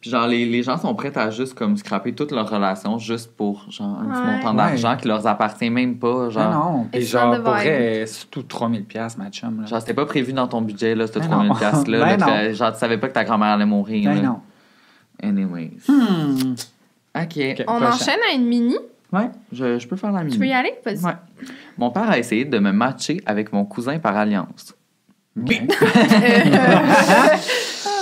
Puis 0.00 0.10
genre, 0.10 0.28
les, 0.28 0.44
les 0.46 0.62
gens 0.62 0.78
sont 0.78 0.94
prêts 0.94 1.16
à 1.18 1.28
juste 1.30 1.54
comme 1.54 1.76
scraper 1.76 2.14
toute 2.14 2.30
leur 2.30 2.48
relation 2.48 2.98
juste 2.98 3.34
pour 3.36 3.66
genre 3.68 3.98
un 4.00 4.04
petit 4.08 4.20
Ouais. 4.20 4.36
montant 4.36 4.50
Ouais. 4.50 4.56
d'argent 4.56 4.96
qui 4.96 5.08
leur 5.08 5.26
appartient 5.26 5.70
même 5.70 5.98
pas. 5.98 6.30
Genre, 6.30 6.52
non. 6.52 6.86
Puis 6.92 7.02
It's 7.02 7.10
genre, 7.10 7.34
pour 7.42 7.52
vrai, 7.52 8.06
surtout 8.06 8.42
3000 8.44 8.84
pièces 8.84 9.18
ma 9.18 9.28
chum. 9.30 9.60
Là. 9.62 9.66
genre 9.66 9.80
c'était 9.80 9.94
pas 9.94 10.06
prévu 10.06 10.32
dans 10.32 10.46
ton 10.46 10.62
budget, 10.62 10.94
là, 10.94 11.08
ce 11.08 11.18
Ben 11.18 11.26
3000 11.26 11.48
non. 11.48 11.54
piastres, 11.56 11.90
là. 11.90 11.98
Ben 12.04 12.16
là, 12.20 12.26
non. 12.44 12.48
que, 12.48 12.52
genre, 12.54 12.72
tu 12.72 12.78
savais 12.78 12.98
pas 12.98 13.08
que 13.08 13.14
ta 13.14 13.24
grand-mère 13.24 13.48
allait 13.54 13.66
mourir. 13.66 14.08
Ben 14.10 14.22
là. 14.22 14.28
non. 14.28 14.40
Anyways. 15.20 15.72
Hmm. 15.88 16.52
OK. 17.16 17.22
Ok, 17.36 17.64
On 17.66 17.80
prochain. 17.80 17.88
enchaîne 17.92 18.20
à 18.30 18.34
une 18.36 18.46
mini? 18.46 18.76
Ouais. 19.12 19.30
Je, 19.52 19.78
je 19.80 19.88
peux 19.88 19.96
faire 19.96 20.12
la 20.12 20.20
Tu 20.20 20.26
mine. 20.26 20.38
veux 20.40 20.46
y 20.46 20.52
aller? 20.52 20.74
Vas-y. 20.84 21.02
Ouais. 21.04 21.16
Mon 21.76 21.90
père 21.90 22.08
a 22.08 22.18
essayé 22.18 22.44
de 22.44 22.58
me 22.60 22.70
matcher 22.70 23.20
avec 23.26 23.52
mon 23.52 23.64
cousin 23.64 23.98
par 23.98 24.16
alliance. 24.16 24.74
Ok. 25.42 25.62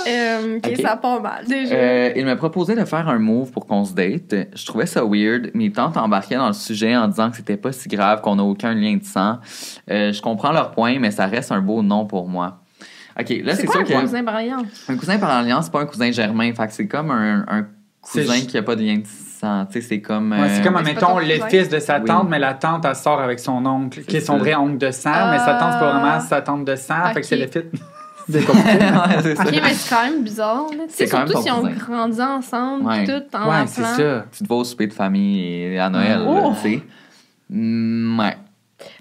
Euh, 0.07 0.57
ok, 0.63 0.69
Ok. 0.71 0.81
ça 0.81 0.95
part 0.95 1.21
mal. 1.21 1.45
Déjà. 1.45 1.75
Euh, 1.75 2.13
il 2.15 2.25
me 2.25 2.35
proposait 2.37 2.75
de 2.75 2.85
faire 2.85 3.07
un 3.09 3.19
move 3.19 3.51
pour 3.51 3.65
qu'on 3.65 3.83
se 3.83 3.93
date. 3.93 4.33
Je 4.55 4.65
trouvais 4.65 4.85
ça 4.85 5.03
weird. 5.03 5.51
Mes 5.53 5.69
tantes 5.71 5.97
embarquaient 5.97 6.37
dans 6.37 6.47
le 6.47 6.53
sujet 6.53 6.95
en 6.95 7.09
disant 7.09 7.29
que 7.29 7.35
c'était 7.35 7.57
pas 7.57 7.71
si 7.73 7.89
grave, 7.89 8.21
qu'on 8.21 8.35
n'a 8.37 8.43
aucun 8.43 8.73
lien 8.73 8.95
de 8.95 9.03
sang. 9.03 9.39
Euh, 9.91 10.13
je 10.13 10.21
comprends 10.21 10.51
leur 10.53 10.71
point, 10.71 10.97
mais 10.99 11.11
ça 11.11 11.25
reste 11.25 11.51
un 11.51 11.59
beau 11.59 11.81
non 11.81 12.05
pour 12.05 12.29
moi. 12.29 12.59
OK, 13.19 13.29
là, 13.43 13.55
c'est 13.55 13.69
sûr 13.69 13.81
un 13.81 13.83
que... 13.83 13.99
cousin 13.99 14.23
par 14.23 14.35
alliance? 14.35 14.85
Un 14.87 14.95
cousin 14.95 15.17
par 15.17 15.31
alliance, 15.31 15.65
c'est 15.65 15.71
pas 15.71 15.81
un 15.81 15.87
cousin 15.87 16.11
germain. 16.11 16.53
Fait 16.53 16.67
que 16.67 16.73
c'est 16.73 16.87
comme 16.87 17.11
un, 17.11 17.43
un 17.49 17.67
cousin 18.11 18.41
qui 18.41 18.57
a 18.57 18.63
pas 18.63 18.75
de 18.75 18.83
lien 18.83 18.97
de 18.97 19.03
sang. 19.39 19.65
Tu 19.71 19.73
sais, 19.81 19.87
c'est 19.87 20.01
comme... 20.01 20.31
Ouais, 20.31 20.49
c'est 20.49 20.61
euh, 20.61 20.63
comme, 20.63 20.75
admettons, 20.77 21.19
le 21.19 21.39
fils 21.49 21.69
de 21.69 21.79
sa 21.79 21.99
Oui. 21.99 22.05
tante, 22.05 22.27
mais 22.29 22.39
la 22.39 22.53
tante, 22.55 22.85
elle 22.85 22.95
sort 22.95 23.19
avec 23.21 23.39
son 23.39 23.65
oncle, 23.65 24.01
qui 24.03 24.17
est 24.17 24.21
son 24.21 24.33
ça. 24.33 24.39
vrai 24.39 24.55
oncle 24.55 24.77
de 24.77 24.91
sang, 24.91 25.29
mais 25.31 25.37
sa 25.39 25.53
tante, 25.55 25.73
c'est 25.73 25.79
pas 25.79 25.91
Ah. 25.93 25.99
vraiment 25.99 26.19
sa 26.19 26.41
tante 26.41 26.65
de 26.65 26.75
sang, 26.75 27.13
fait 27.13 27.21
que 27.21 27.27
c'est 27.27 27.43
Ok. 27.43 27.53
le 27.55 27.61
fit. 27.61 27.67
C'est 28.29 28.43
compliqué. 28.45 28.67
ouais, 28.71 29.21
c'est 29.21 29.35
ça. 29.37 29.43
Ok, 29.43 29.51
mais 29.63 29.73
c'est 29.73 29.95
quand 29.95 30.03
même 30.03 30.21
bizarre. 30.21 30.65
C'est 30.89 31.07
quand 31.07 31.19
même 31.19 31.27
surtout 31.29 31.43
si 31.45 31.49
on 31.51 31.61
grandit 31.63 32.21
ensemble, 32.21 32.85
Ouais. 32.85 33.05
tout 33.05 33.23
en 33.37 33.49
Ouais, 33.49 33.65
c'est 33.67 33.81
ça. 33.83 34.25
Tu 34.33 34.43
te 34.43 34.49
vas 34.49 34.55
au 34.55 34.63
souper 34.65 34.87
de 34.87 34.93
famille 34.93 35.77
à 35.79 35.89
Noël, 35.89 36.25
Oh! 36.27 36.51
tu 36.61 36.69
sais. 36.73 36.83
Mm, 37.49 38.19
ouais. 38.19 38.37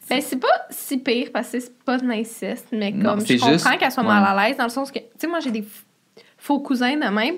Ben, 0.09 0.21
c'est 0.21 0.37
pas 0.37 0.47
si 0.71 0.99
pire 0.99 1.31
parce 1.33 1.51
que 1.51 1.59
c'est 1.59 1.77
pas 1.85 1.99
de 1.99 2.07
l'inceste, 2.07 2.69
mais 2.71 2.93
Non, 2.93 3.11
comme 3.11 3.21
je 3.23 3.27
c'est 3.27 3.37
comprends 3.39 3.53
juste- 3.55 3.79
qu'elle 3.81 3.91
soit 3.91 4.03
ouais. 4.05 4.09
mal 4.09 4.39
à 4.39 4.47
l'aise 4.49 4.57
dans 4.57 4.63
le 4.65 4.71
sens 4.71 4.93
que, 4.93 5.01
tu 5.01 5.05
sais, 5.19 5.27
moi 5.27 5.41
j'ai 5.41 5.51
des 5.51 5.65
faux 6.39 6.61
cousins 6.61 6.95
de 6.95 7.09
même 7.13 7.37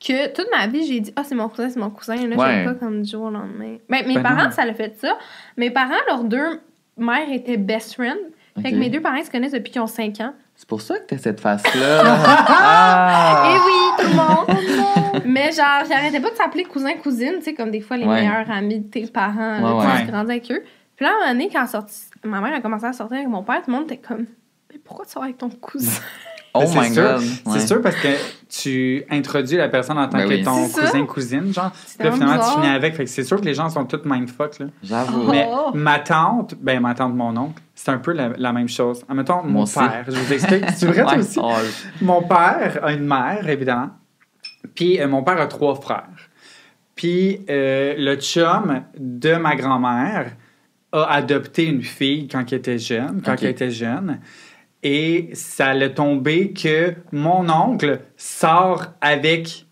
que 0.00 0.28
toute 0.32 0.46
ma 0.52 0.66
vie 0.66 0.86
j'ai 0.86 1.00
dit, 1.00 1.12
ah, 1.16 1.22
c'est 1.24 1.34
mon 1.34 1.48
cousin, 1.48 1.68
c'est 1.70 1.80
mon 1.80 1.90
cousin. 1.90 2.14
Là, 2.26 2.36
Ouais. 2.36 2.64
pas 2.64 2.74
comme 2.74 3.02
du 3.02 3.10
jour 3.10 3.24
au 3.24 3.30
lendemain. 3.30 3.76
Ben, 3.88 4.06
mes 4.06 4.14
Ben 4.14 4.22
parents, 4.22 4.44
non. 4.44 4.50
ça 4.50 4.64
l'a 4.64 4.74
fait 4.74 4.96
ça. 4.98 5.16
Mes 5.56 5.70
parents, 5.70 5.94
leurs 6.08 6.24
deux 6.24 6.60
mères 6.96 7.30
étaient 7.32 7.56
best 7.56 7.94
friends. 7.94 8.14
Fait 8.62 8.72
que 8.72 8.76
mes 8.76 8.90
deux 8.90 9.00
parents 9.00 9.22
se 9.24 9.30
connaissent 9.30 9.52
depuis 9.52 9.70
qu'ils 9.70 9.80
ont 9.80 9.86
5 9.86 10.20
ans. 10.20 10.34
C'est 10.56 10.68
pour 10.68 10.80
ça 10.80 10.98
que 10.98 11.04
t'as 11.06 11.18
cette 11.18 11.38
face-là. 11.40 12.02
ah! 12.48 13.52
Et 13.54 13.58
oui, 13.58 14.04
tout 14.04 14.10
le 14.10 14.16
monde! 14.16 15.22
Mais 15.26 15.52
genre, 15.52 15.84
j'arrêtais 15.88 16.18
pas 16.18 16.30
de 16.30 16.34
s'appeler 16.36 16.64
cousin-cousine, 16.64 17.34
tu 17.38 17.42
sais, 17.44 17.54
comme 17.54 17.70
des 17.70 17.80
fois 17.80 17.96
les 17.96 18.04
Ouais. 18.04 18.22
meilleurs 18.22 18.50
amis 18.50 18.80
de 18.80 18.88
tes 18.90 19.06
parents, 19.06 19.60
là, 19.60 19.74
Ouais, 19.76 19.80
tu 19.82 19.86
ouais. 19.90 19.96
sais, 19.98 20.04
tu 20.06 20.10
grandis 20.10 20.30
avec 20.32 20.50
eux. 20.50 20.62
Puis 20.96 21.04
là, 21.06 21.12
à 21.12 21.14
un 21.14 21.18
moment 21.20 21.32
donné, 21.34 21.50
quand 21.52 21.66
sorti, 21.68 21.94
ma 22.24 22.40
mère 22.40 22.52
a 22.54 22.60
commencé 22.60 22.86
à 22.86 22.92
sortir 22.92 23.18
avec 23.18 23.28
mon 23.28 23.44
père, 23.44 23.62
tout 23.62 23.70
le 23.70 23.76
monde 23.76 23.84
était 23.84 23.98
comme, 23.98 24.26
mais 24.72 24.80
pourquoi 24.84 25.04
tu 25.04 25.12
sors 25.12 25.22
avec 25.22 25.38
ton 25.38 25.50
cousin? 25.50 26.00
Oh 26.64 26.78
my 26.80 26.92
sûr. 26.92 27.02
god. 27.02 27.20
C'est 27.22 27.48
Ouais. 27.50 27.66
sûr 27.66 27.80
parce 27.82 27.96
que 27.96 28.08
tu 28.48 29.04
introduis 29.10 29.56
la 29.56 29.68
personne 29.68 29.98
en 29.98 30.08
tant 30.08 30.18
Ben 30.18 30.28
que 30.28 30.34
oui. 30.34 30.42
ton 30.42 30.68
cousin-cousine, 30.68 31.52
genre. 31.52 31.70
C'est 31.86 31.98
Puis 31.98 32.06
là, 32.08 32.12
finalement, 32.14 32.38
tu 32.44 32.52
finis 32.54 32.66
avec. 32.74 32.94
Fait 32.96 33.04
que 33.04 33.10
c'est 33.10 33.24
sûr 33.24 33.40
que 33.40 33.44
les 33.44 33.54
gens 33.54 33.68
sont 33.68 33.84
tous 33.84 34.00
mindfuck, 34.04 34.58
là. 34.58 34.66
J'avoue. 34.82 35.22
Oh. 35.26 35.30
Mais 35.30 35.48
ma 35.74 35.98
tante, 35.98 36.54
ben 36.60 36.80
ma 36.80 36.94
tante, 36.94 37.14
mon 37.14 37.36
oncle, 37.36 37.62
c'est 37.74 37.90
un 37.90 37.98
peu 37.98 38.12
la, 38.12 38.30
la 38.36 38.52
même 38.52 38.68
chose. 38.68 39.02
Admettons, 39.08 39.42
mon 39.44 39.62
aussi. 39.62 39.78
père, 39.78 40.04
je 40.06 40.12
vous 40.12 40.32
explique. 40.32 40.64
C'est 40.76 40.86
vrai, 40.86 41.02
toi 41.02 41.16
aussi? 41.18 41.38
Oh, 41.42 41.52
Mon 42.00 42.22
père 42.22 42.78
a 42.82 42.92
une 42.92 43.06
mère, 43.06 43.48
évidemment. 43.48 43.90
Puis 44.74 45.00
euh, 45.00 45.08
mon 45.08 45.22
père 45.22 45.40
a 45.40 45.46
trois 45.46 45.74
frères. 45.74 46.04
Puis 46.94 47.44
euh, 47.48 47.94
le 47.96 48.16
chum 48.16 48.82
de 48.98 49.34
ma 49.34 49.54
grand-mère 49.56 50.32
a 50.90 51.04
adopté 51.12 51.66
une 51.66 51.82
fille 51.82 52.26
quand 52.28 52.44
elle 52.50 52.58
était 52.58 52.78
jeune, 52.78 53.20
quand 53.24 53.36
elle 53.40 53.50
était 53.50 53.70
jeune. 53.70 54.18
Et 54.82 55.30
ça 55.32 55.74
l'a 55.74 55.88
tombé 55.88 56.52
que 56.52 56.94
mon 57.10 57.48
oncle 57.50 58.00
sort 58.16 58.84
avec 59.00 59.66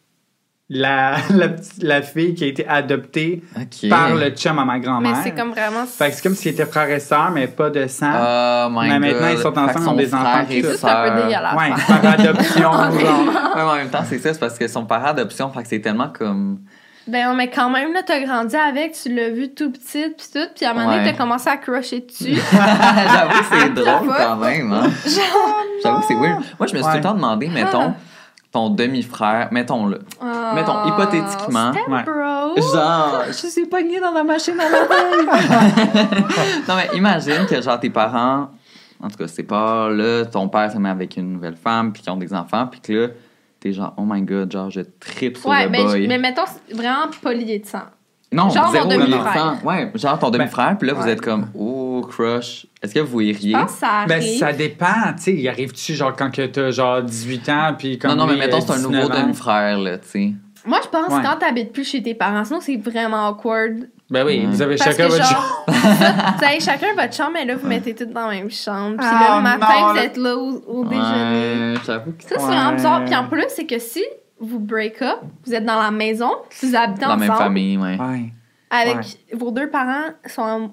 la, 0.68 1.16
la, 1.80 2.02
fille 2.02 2.34
qui 2.34 2.42
a 2.42 2.46
été 2.48 2.66
adoptée 2.66 3.40
par 3.88 4.16
le 4.16 4.30
chum 4.30 4.58
à 4.58 4.64
ma 4.64 4.74
Mais 4.74 4.80
grand-mère. 4.80 5.20
c'est 5.22 5.30
comme 5.32 5.52
vraiment. 5.52 5.86
Fait 5.86 6.08
que 6.10 6.16
c'est 6.16 6.22
comme 6.22 6.34
s'ils 6.34 6.52
étaient 6.52 6.66
frères 6.66 6.90
et 6.90 6.98
sœurs, 6.98 7.30
mais 7.30 7.46
pas 7.46 7.70
de 7.70 7.86
sang. 7.86 8.10
Oh 8.12 8.68
my 8.72 8.88
Mais 8.88 9.12
god. 9.12 9.20
maintenant, 9.20 9.28
ils 9.28 9.38
sont 9.38 9.58
ensemble, 9.58 9.80
ils 9.84 9.88
ont 9.88 9.94
des 9.94 10.14
enfants. 10.14 10.44
C'est 10.48 10.84
un 10.88 11.10
peu 11.10 11.22
dégueulasse. 11.22 11.56
ouais, 11.56 11.70
par 11.86 12.12
adoption, 12.12 12.72
genre. 12.98 13.26
Ouais, 13.26 13.32
mais 13.54 13.62
en 13.62 13.74
même 13.76 13.90
temps, 13.90 14.02
c'est 14.08 14.18
ça, 14.18 14.32
c'est 14.34 14.40
parce 14.40 14.58
que 14.58 14.66
son 14.66 14.86
parent 14.86 15.06
adoption, 15.06 15.50
fait 15.50 15.62
que 15.62 15.68
c'est 15.68 15.80
tellement 15.80 16.08
comme. 16.08 16.58
Ben, 17.08 17.34
mais 17.34 17.48
quand 17.50 17.70
même, 17.70 17.92
là, 17.92 18.00
t'as 18.04 18.18
grandi 18.20 18.56
avec, 18.56 18.92
tu 19.00 19.14
l'as 19.14 19.30
vu 19.30 19.54
tout 19.54 19.70
petit, 19.70 20.08
puis 20.16 20.26
tout, 20.32 20.48
puis 20.56 20.64
à 20.66 20.70
un 20.70 20.74
moment 20.74 20.86
donné, 20.90 21.04
Ouais. 21.04 21.12
t'as 21.12 21.16
commencé 21.16 21.48
à 21.48 21.56
crusher 21.56 22.00
dessus. 22.00 22.34
J'avoue 22.52 23.38
que 23.38 23.44
c'est 23.50 23.74
drôle 23.74 24.12
quand 24.16 24.36
même. 24.36 24.72
Hein? 24.72 24.90
J'avoue 25.84 26.00
que 26.00 26.06
c'est 26.08 26.14
weird. 26.14 26.42
Moi, 26.58 26.66
je 26.66 26.74
me 26.74 26.78
suis 26.78 26.78
Ouais. 26.78 26.90
tout 26.90 26.96
le 26.96 27.02
temps 27.02 27.14
demandé, 27.14 27.48
mettons, 27.48 27.94
ton 28.50 28.70
demi-frère, 28.70 29.48
mettons-le. 29.52 30.00
Mettons, 30.54 30.78
Oh, 30.84 30.88
hypothétiquement. 30.88 31.72
step 31.72 31.88
Ouais. 31.88 32.02
bro. 32.02 32.56
Genre, 32.74 33.22
je 33.28 33.46
suis 33.48 33.66
pogné 33.66 34.00
dans 34.00 34.12
la 34.12 34.24
machine 34.24 34.58
à 34.58 34.68
laver. 34.68 36.06
non, 36.68 36.74
mais 36.76 36.88
imagine 36.96 37.46
que, 37.48 37.60
genre, 37.62 37.78
tes 37.78 37.90
parents, 37.90 38.50
en 39.02 39.08
tout 39.08 39.16
cas, 39.16 39.28
c'est 39.28 39.42
pas 39.44 39.88
là, 39.90 40.24
ton 40.24 40.48
père 40.48 40.72
se 40.72 40.78
met 40.78 40.88
avec 40.88 41.16
une 41.16 41.34
nouvelle 41.34 41.56
femme, 41.56 41.92
puis 41.92 42.02
qu'ils 42.02 42.10
ont 42.12 42.16
des 42.16 42.32
enfants, 42.34 42.66
puis 42.66 42.80
que 42.80 42.92
là, 42.92 43.08
t'es 43.66 43.72
genre, 43.72 43.94
oh 43.96 44.02
my 44.06 44.22
god, 44.22 44.52
genre, 44.52 44.70
je 44.70 44.80
tripe 45.00 45.36
sur 45.36 45.48
Ouais, 45.50 45.64
le 45.64 45.70
mais, 45.70 45.82
boy. 45.84 46.06
mais 46.08 46.18
mettons, 46.18 46.42
vraiment 46.72 47.06
pas 47.22 47.32
lié 47.34 47.58
de 47.58 47.66
sang. 47.66 47.82
Non, 48.32 48.50
genre 48.50 48.70
zéro 48.72 48.84
mon 48.86 48.90
là, 48.98 49.06
demi-frère. 49.06 49.44
l'enfant. 49.44 49.66
Ouais, 49.66 49.90
genre 49.94 50.18
ton 50.18 50.30
demi-frère, 50.30 50.76
puis 50.78 50.88
là, 50.88 50.94
vous 50.94 51.04
Ouais. 51.04 51.12
êtes 51.12 51.20
comme, 51.20 51.46
oh, 51.54 52.04
crush. 52.08 52.66
Est-ce 52.82 52.92
que 52.94 53.00
vous 53.00 53.20
iriez? 53.20 53.52
Je 53.52 53.58
pense 53.58 53.72
que 53.72 53.78
ça 53.78 53.88
arrive. 54.00 54.08
Ben, 54.08 54.22
ça 54.22 54.52
dépend, 54.52 55.12
tu 55.16 55.22
sais. 55.22 55.34
Il 55.34 55.48
arrive-tu, 55.48 55.94
genre, 55.94 56.14
quand 56.14 56.30
que 56.34 56.44
t'as, 56.46 56.70
genre, 56.72 57.02
18 57.02 57.48
ans, 57.48 57.74
puis 57.78 57.98
comme. 57.98 58.10
Non, 58.10 58.16
non, 58.16 58.26
mais 58.26 58.36
mettons, 58.36 58.60
c'est 58.60 58.72
un 58.72 58.76
19 58.76 58.92
nouveau 58.92 59.08
demi-frère, 59.14 59.78
là, 59.78 59.98
tu 59.98 60.08
sais. 60.08 60.32
Moi, 60.66 60.80
je 60.82 60.88
pense 60.88 61.12
Ouais. 61.12 61.22
quand 61.22 61.36
t'habites 61.38 61.72
plus 61.72 61.84
chez 61.88 62.02
tes 62.02 62.14
parents, 62.14 62.44
sinon 62.44 62.60
c'est 62.60 62.76
vraiment 62.76 63.28
awkward. 63.28 63.88
Ben 64.10 64.24
oui, 64.24 64.44
vous 64.46 64.62
avez 64.62 64.76
Parce 64.76 64.90
chacun 64.90 65.08
que 65.08 65.12
votre 65.12 65.24
genre, 65.28 65.64
vous 65.68 66.44
avez 66.44 66.60
chacun 66.60 66.94
votre 66.96 67.12
chambre, 67.14 67.30
mais 67.34 67.44
là, 67.44 67.56
vous 67.56 67.66
mettez 67.66 67.94
toutes 67.94 68.12
dans 68.12 68.26
la 68.28 68.34
même 68.34 68.50
chambre. 68.50 68.96
Puis 68.98 69.06
Ah, 69.10 69.34
le 69.36 69.42
matin, 69.42 69.66
non, 69.80 69.88
vous 69.88 69.94
là- 69.96 70.04
êtes 70.04 70.16
là 70.16 70.36
au, 70.36 70.62
au 70.66 70.84
déjeuner. 70.84 71.72
Ouais, 71.72 71.80
j'avoue 71.84 72.12
que 72.12 72.22
Ça, 72.22 72.28
c'est 72.30 72.34
Ouais. 72.36 72.46
vraiment 72.46 72.72
bizarre. 72.72 73.04
Puis 73.04 73.16
en 73.16 73.24
plus, 73.28 73.44
c'est 73.48 73.66
que 73.66 73.78
si 73.80 74.04
vous 74.38 74.60
break 74.60 75.02
up, 75.02 75.18
vous 75.44 75.54
êtes 75.54 75.64
dans 75.64 75.80
la 75.80 75.90
maison, 75.90 76.30
vous 76.62 76.76
habitez 76.76 77.00
dans 77.02 77.08
la 77.08 77.16
même 77.16 77.32
famille, 77.32 77.78
ouais. 77.78 77.98
Ouais. 77.98 78.32
avec 78.70 78.96
Ouais. 78.96 79.02
vos 79.34 79.50
deux 79.50 79.70
parents 79.70 80.10
sont 80.26 80.42
en... 80.42 80.70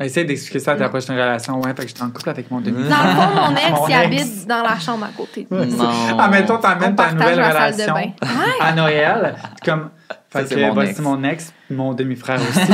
Essaye 0.00 0.24
d'expliquer 0.24 0.58
ça 0.60 0.72
à 0.72 0.76
ta 0.76 0.84
Non. 0.84 0.88
prochaine 0.90 1.14
relation. 1.16 1.60
Ouais, 1.60 1.68
fait 1.74 1.82
que 1.82 1.88
j'étais 1.88 2.02
en 2.02 2.10
couple 2.10 2.30
avec 2.30 2.50
mon 2.50 2.60
demi 2.60 2.88
Dans 2.88 2.96
le 2.96 3.10
fond, 3.10 3.50
mon 3.50 3.56
ex, 3.56 3.70
Mon 3.70 3.86
il 3.88 3.92
ex. 3.94 4.04
habite 4.06 4.46
dans 4.48 4.62
la 4.62 4.78
chambre 4.78 5.04
à 5.04 5.10
côté. 5.16 5.46
Non. 5.50 5.88
Ah, 6.18 6.28
mettons, 6.28 6.54
On 6.54 6.58
t'amènes 6.58 6.94
ta 6.96 7.12
nouvelle 7.12 7.38
la 7.38 7.52
salle 7.52 7.76
de 7.76 7.82
relation 7.82 8.14
à 8.60 8.72
Noël. 8.72 9.34
Comme. 9.64 9.90
Fait 10.32 10.46
c'est 10.46 10.54
que 10.54 10.60
mon 10.72 10.80
ex. 10.80 11.00
mon 11.00 11.24
ex, 11.24 11.52
mon 11.70 11.92
demi-frère 11.94 12.40
aussi. 12.40 12.60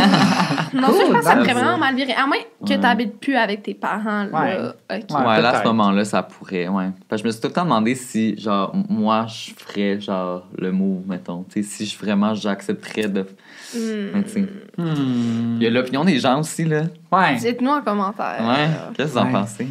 Non, 0.75 0.89
ça, 0.89 0.93
je 1.07 1.11
pense 1.13 1.19
que 1.21 1.25
ça 1.25 1.37
that's 1.37 1.49
vraiment 1.53 1.79
mal 1.79 1.95
virer. 1.95 2.13
À 2.13 2.27
moins 2.27 2.37
que 2.67 2.69
Ouais. 2.75 2.81
t'habites 2.81 3.19
plus 3.19 3.35
avec 3.35 3.63
tes 3.63 3.73
parents, 3.73 4.25
là. 4.25 4.43
Ouais. 4.43 4.59
OK. 4.99 5.11
Ouais, 5.19 5.27
Ouais, 5.27 5.41
là, 5.41 5.51
à 5.51 5.63
ce 5.63 5.69
moment-là, 5.69 6.05
ça 6.05 6.23
pourrait, 6.23 6.69
ouais. 6.69 6.89
Parce 7.09 7.23
que 7.23 7.25
je 7.25 7.29
me 7.29 7.33
suis 7.33 7.41
tout 7.41 7.49
le 7.49 7.55
temps 7.55 7.65
demandé 7.65 7.95
si, 7.95 8.39
genre, 8.39 8.75
moi, 8.91 9.25
je 9.27 9.53
ferais, 9.57 9.99
genre, 10.01 10.45
le 10.59 10.73
move, 10.73 11.03
mettons. 11.09 11.45
Tu 11.51 11.63
sais, 11.63 11.69
si 11.69 11.87
je, 11.87 11.97
vraiment, 11.99 12.35
j'accepterais 12.35 13.09
de... 13.09 13.25
Tu 13.73 13.79
sais, 14.27 14.47
Hmm. 14.79 15.57
il 15.57 15.63
y 15.63 15.67
a 15.67 15.71
l'opinion 15.71 16.05
des 16.05 16.19
gens 16.19 16.39
aussi, 16.41 16.65
là. 16.67 16.83
Ouais. 17.11 17.37
Dites-nous 17.37 17.71
en 17.71 17.81
commentaire. 17.81 18.37
Ouais, 18.41 18.69
qu'est-ce 18.95 19.15
que 19.15 19.19
vous 19.19 19.25
en 19.27 19.33
pensez? 19.33 19.67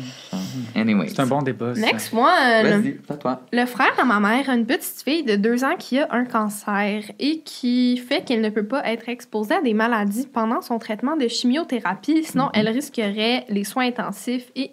Anyway. 0.76 1.08
C'est 1.10 1.20
un 1.20 1.28
bon 1.28 1.42
débat. 1.42 1.76
ça. 1.76 1.82
Next 1.82 2.14
one. 2.14 2.24
Vas-y, 2.24 3.00
c'est 3.06 3.14
à 3.14 3.18
toi. 3.18 3.42
Le 3.52 3.66
frère 3.66 3.94
à 4.00 4.06
ma 4.06 4.20
mère 4.20 4.50
a 4.50 4.56
une 4.56 4.66
petite 4.66 5.02
fille 5.04 5.24
de 5.24 5.36
deux 5.36 5.64
ans 5.64 5.76
qui 5.78 6.00
a 6.00 6.08
un 6.12 6.26
cancer 6.26 7.04
et 7.20 7.40
qui 7.42 7.98
fait 7.98 8.24
qu'elle 8.24 8.42
ne 8.42 8.50
peut 8.50 8.66
pas 8.66 8.86
être 8.86 9.10
exposée 9.10 9.56
à 9.56 9.62
des 9.62 9.74
maladies 9.74 10.28
pendant 10.28 10.62
son 10.62 10.80
traitement 10.80 11.18
de 11.18 11.28
chimiothérapie, 11.28 12.24
sinon 12.24 12.50
elle 12.54 12.70
risquerait 12.70 13.46
les 13.50 13.64
soins 13.64 13.88
intensifs. 13.88 14.52
Et, 14.56 14.72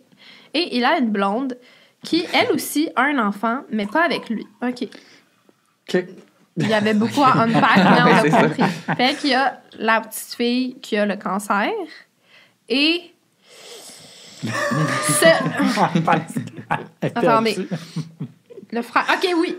et 0.55 0.77
il 0.77 0.85
a 0.85 0.99
une 0.99 1.11
blonde 1.11 1.57
qui, 2.05 2.25
elle 2.35 2.53
aussi, 2.53 2.89
a 2.97 3.03
un 3.03 3.19
enfant, 3.19 3.63
mais 3.71 3.87
pas 3.87 4.05
avec 4.05 4.29
lui. 4.29 4.47
OK. 4.63 4.89
Ok. 5.95 6.05
Il 6.59 6.69
y 6.69 6.75
avait 6.75 6.95
beaucoup 6.95 7.23
à 7.23 7.33
unpack, 7.43 7.77
mais 7.77 8.03
on 8.03 8.07
a 8.07 8.31
ça. 8.31 8.43
compris. 8.43 8.63
Fait 8.97 9.15
qu'il 9.19 9.31
y 9.31 9.35
a 9.35 9.61
la 9.79 10.01
petite 10.01 10.35
fille 10.35 10.77
qui 10.81 10.97
a 10.97 11.07
le 11.07 11.17
cancer 11.17 11.71
et... 12.69 13.12
ce- 14.43 15.97
Attendez. 17.17 17.69
Le 18.73 18.83
frère. 18.83 19.05
OK, 19.15 19.29
oui. 19.39 19.57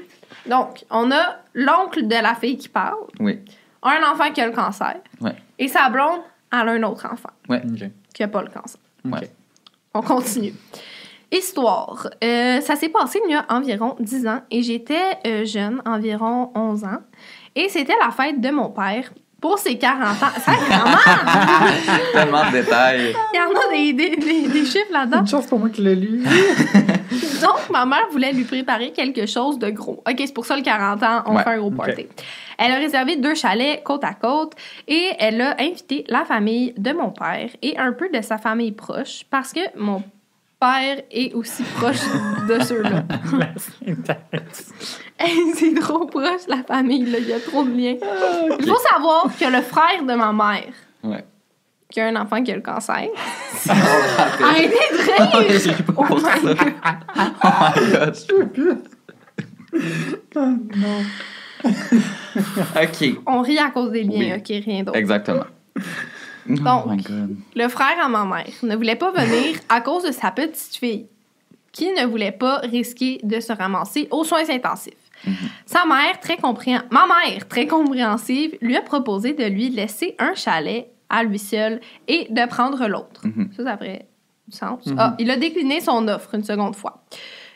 Donc, 0.50 0.84
on 0.90 1.12
a 1.12 1.38
l'oncle 1.54 2.08
de 2.08 2.16
la 2.16 2.36
fille 2.36 2.58
qui 2.58 2.70
parle, 2.70 2.98
Oui. 3.20 3.40
un 3.84 4.02
enfant 4.12 4.32
qui 4.32 4.42
a 4.42 4.48
le 4.48 4.54
cancer, 4.54 4.96
Ouais. 5.22 5.36
et 5.58 5.68
sa 5.68 5.90
blonde, 5.90 6.22
elle 6.52 6.68
a 6.70 6.72
un 6.72 6.84
autre 6.84 7.06
enfant 7.12 7.30
Ok. 7.50 7.90
qui 8.14 8.24
a 8.24 8.28
pas 8.28 8.42
le 8.42 8.50
cancer. 8.50 8.80
Ouais. 9.06 9.32
On 9.94 10.02
continue. 10.02 10.54
Histoire. 11.32 12.08
Euh, 12.24 12.62
ça 12.62 12.76
s'est 12.76 12.90
passé 12.90 13.20
il 13.26 13.32
y 13.32 13.36
a 13.36 13.46
environ 13.50 13.96
10 14.00 14.28
ans 14.28 14.42
et 14.52 14.62
j'étais 14.62 15.18
euh, 15.26 15.46
jeune, 15.46 15.82
environ 15.86 16.52
11 16.56 16.84
ans. 16.84 17.00
Et 17.56 17.70
c'était 17.70 17.96
la 18.04 18.12
fête 18.12 18.40
de 18.40 18.50
mon 18.52 18.70
père 18.70 19.12
pour 19.44 19.60
ses 19.60 19.78
40 19.78 20.02
ans. 20.24 20.28
Ça, 20.40 20.52
vraiment! 20.54 20.98
Tellement 22.14 22.46
de 22.50 22.52
détails. 22.62 23.14
Il 23.34 23.38
y 23.38 23.42
en 23.42 23.52
a 23.52 23.72
des, 23.76 23.92
des, 23.92 24.16
des- 24.16 24.48
des 24.48 24.66
chiffres 24.66 24.92
là-dedans. 24.94 25.20
Une 25.20 25.28
chance 25.28 25.48
pour 25.48 25.60
moi 25.60 25.68
qui 25.68 25.82
l'ai 25.82 25.96
lu. 25.96 26.24
Donc, 27.42 27.70
ma 27.70 27.86
mère 27.86 28.08
voulait 28.10 28.32
lui 28.32 28.46
préparer 28.46 28.92
quelque 28.94 29.26
chose 29.26 29.60
de 29.60 29.70
gros. 29.70 30.02
OK, 30.10 30.16
c'est 30.18 30.34
pour 30.34 30.46
ça 30.46 30.56
le 30.56 30.62
40 30.64 31.04
ans, 31.04 31.24
on 31.26 31.36
Ouais, 31.36 31.44
fait 31.44 31.50
un 31.50 31.58
gros 31.58 31.72
party. 31.72 32.08
Elle 32.58 32.72
a 32.72 32.76
réservé 32.76 33.18
deux 33.18 33.36
chalets 33.36 33.84
côte 33.84 34.06
à 34.06 34.14
côte 34.14 34.54
et 34.88 35.10
elle 35.20 35.42
a 35.42 35.56
invité 35.60 36.06
la 36.08 36.24
famille 36.24 36.74
de 36.78 36.94
mon 36.94 37.10
père 37.10 37.50
et 37.62 37.78
un 37.78 37.92
peu 37.92 38.08
de 38.14 38.22
sa 38.22 38.38
famille 38.38 38.72
proche 38.72 39.24
parce 39.30 39.52
que 39.52 39.60
mon 39.78 40.02
père 40.64 40.98
est 41.12 41.34
aussi 41.34 41.64
proche 41.76 42.00
de 42.48 42.64
ceux-là. 42.64 43.04
Hey, 45.20 45.38
c'est 45.56 45.74
trop 45.76 46.06
proche, 46.06 46.48
la 46.48 46.64
famille, 46.64 47.06
là. 47.06 47.18
Il 47.20 47.28
y 47.28 47.34
a 47.34 47.40
trop 47.40 47.64
de 47.64 47.70
liens. 47.72 47.96
Il 48.60 48.66
faut 48.68 48.78
savoir 48.92 49.26
que 49.40 49.46
le 49.46 49.62
frère 49.62 50.02
de 50.04 50.14
ma 50.16 50.32
mère, 50.34 50.74
Ouais. 51.04 51.24
qui 51.90 52.00
a 52.02 52.08
un 52.08 52.16
enfant 52.16 52.42
qui 52.44 52.52
a 52.52 52.56
le 52.56 52.62
cancer, 52.62 53.08
arrêtez 53.70 54.70
de 54.92 54.98
rire! 55.38 55.60
J'ai 55.78 55.84
pas 55.84 55.94
Oh 55.98 56.06
my. 56.16 56.56
God. 57.92 58.16
Oh 60.36 60.40
my 60.40 60.58
god. 60.70 61.06
OK. 62.84 63.22
On 63.28 63.42
rit 63.42 63.60
à 63.60 63.70
cause 63.70 63.92
des 63.92 64.04
liens, 64.04 64.18
Oui. 64.20 64.34
ok, 64.38 64.48
rien 64.66 64.84
d'autre. 64.84 64.98
Exactement. 64.98 65.46
Donc, 66.48 67.00
oh. 67.10 67.34
Le 67.56 67.68
frère 67.68 67.98
à 68.04 68.10
ma 68.10 68.26
mère 68.26 68.48
ne 68.64 68.76
voulait 68.76 68.96
pas 68.96 69.12
venir 69.12 69.58
à 69.70 69.82
cause 69.82 70.04
de 70.04 70.12
sa 70.12 70.32
petite 70.32 70.76
fille, 70.76 71.08
qui 71.72 71.92
ne 71.94 72.06
voulait 72.06 72.32
pas 72.32 72.58
risquer 72.60 73.20
de 73.24 73.40
se 73.40 73.54
ramasser 73.54 74.08
aux 74.12 74.24
soins 74.24 74.48
intensifs. 74.50 74.94
Sa 75.66 75.86
mère, 75.86 76.20
très 76.20 76.36
compréhen- 76.36 76.84
ma 76.92 77.06
mère, 77.08 77.48
très 77.48 77.66
compréhensive, 77.66 78.58
lui 78.62 78.76
a 78.76 78.82
proposé 78.82 79.34
de 79.34 79.46
lui 79.46 79.70
laisser 79.70 80.16
un 80.20 80.34
chalet 80.36 80.88
à 81.10 81.24
lui 81.24 81.40
seul 81.40 81.80
et 82.08 82.28
de 82.30 82.46
prendre 82.48 82.86
l'autre. 82.88 83.26
Mhm. 83.26 83.50
Ça, 83.56 83.64
ça 83.64 83.78
ferait 83.78 84.06
du 84.48 84.58
sens. 84.58 84.84
Ah, 84.98 85.16
il 85.20 85.32
a 85.32 85.38
décliné 85.38 85.80
son 85.80 86.08
offre 86.10 86.36
une 86.36 86.44
seconde 86.44 86.76
fois. 86.76 87.04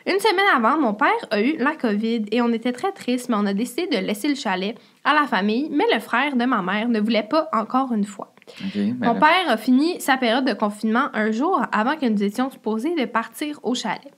Une 0.06 0.18
semaine 0.20 0.46
avant, 0.56 0.78
mon 0.78 0.94
père 0.94 1.10
a 1.30 1.42
eu 1.42 1.58
la 1.58 1.74
COVID 1.76 2.24
et 2.32 2.40
on 2.40 2.50
était 2.54 2.72
très 2.72 2.92
tristes, 2.92 3.28
mais 3.28 3.36
on 3.36 3.44
a 3.44 3.52
décidé 3.52 3.86
de 3.88 3.98
laisser 4.02 4.28
le 4.28 4.34
chalet 4.36 4.74
à 5.04 5.12
la 5.12 5.26
famille, 5.26 5.68
mais 5.70 5.84
le 5.92 6.00
frère 6.00 6.34
de 6.36 6.44
ma 6.46 6.62
mère 6.62 6.88
ne 6.88 7.00
voulait 7.00 7.22
pas 7.28 7.50
encore 7.52 7.92
une 7.92 8.04
fois. 8.06 8.32
Ben 8.74 8.96
Mon 9.00 9.14
là, 9.14 9.20
père 9.20 9.48
a 9.48 9.56
fini 9.56 10.00
sa 10.00 10.16
période 10.16 10.44
de 10.44 10.52
confinement 10.52 11.08
un 11.12 11.30
jour 11.30 11.62
avant 11.72 11.96
que 11.96 12.06
nous 12.06 12.22
étions 12.22 12.50
supposés 12.50 12.94
de 12.94 13.04
partir 13.04 13.60
au 13.62 13.74
chalet. 13.74 14.12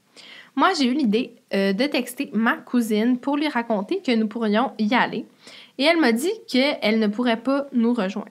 Moi, 0.57 0.71
j'ai 0.79 0.87
eu 0.87 0.95
l'idée 0.95 1.37
euh, 1.55 1.73
de 1.73 1.85
texter 1.87 2.31
ma 2.33 2.57
cousine 2.57 3.19
pour 3.19 3.37
lui 3.37 3.49
raconter 3.49 4.03
que 4.03 4.15
nous 4.15 4.27
pourrions 4.27 4.73
y 4.79 4.95
aller. 4.95 5.27
Et 5.79 5.85
elle 5.85 5.99
m'a 5.99 6.13
dit 6.13 6.33
qu'elle 6.49 6.99
ne 6.99 7.07
pourrait 7.07 7.41
pas 7.41 7.67
nous 7.73 7.95
rejoindre. 7.95 8.29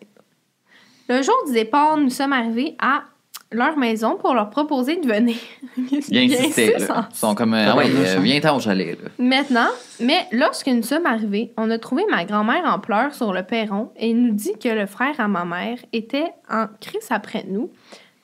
Le 1.07 1.23
jour 1.23 1.35
du 1.47 1.53
départ, 1.53 1.97
nous 1.97 2.11
sommes 2.11 2.33
arrivés 2.33 2.75
à 2.79 3.03
leur 3.51 3.77
maison 3.77 4.15
pour 4.17 4.33
leur 4.35 4.49
proposer 4.49 4.97
de 4.97 5.07
venir. 5.07 5.35
Il 5.77 6.17
insistait. 6.33 6.75
insiste 6.75 6.89
là. 6.89 6.99
en- 6.99 7.05
Ils 7.11 7.15
sont 7.15 7.35
comme, 7.35 7.53
euh, 7.53 7.65
ah 7.71 7.75
ouais, 7.75 7.85
euh, 7.89 8.19
viens-t'en 8.19 8.57
au 8.57 8.59
chalet, 8.59 8.97
là. 9.01 9.09
Maintenant, 9.17 9.69
mais 9.99 10.27
lorsque 10.31 10.67
nous 10.67 10.83
sommes 10.83 11.05
arrivés, 11.07 11.51
on 11.57 11.69
a 11.71 11.79
trouvé 11.79 12.03
ma 12.11 12.25
grand-mère 12.25 12.63
en 12.65 12.79
pleurs 12.79 13.13
sur 13.15 13.33
le 13.33 13.43
perron 13.43 13.91
et 13.95 14.13
nous 14.13 14.31
dit 14.33 14.53
que 14.61 14.69
le 14.69 14.85
frère 14.85 15.19
à 15.19 15.27
ma 15.27 15.45
mère 15.45 15.77
était 15.93 16.31
en 16.49 16.67
crise 16.79 17.07
après 17.09 17.43
nous, 17.47 17.71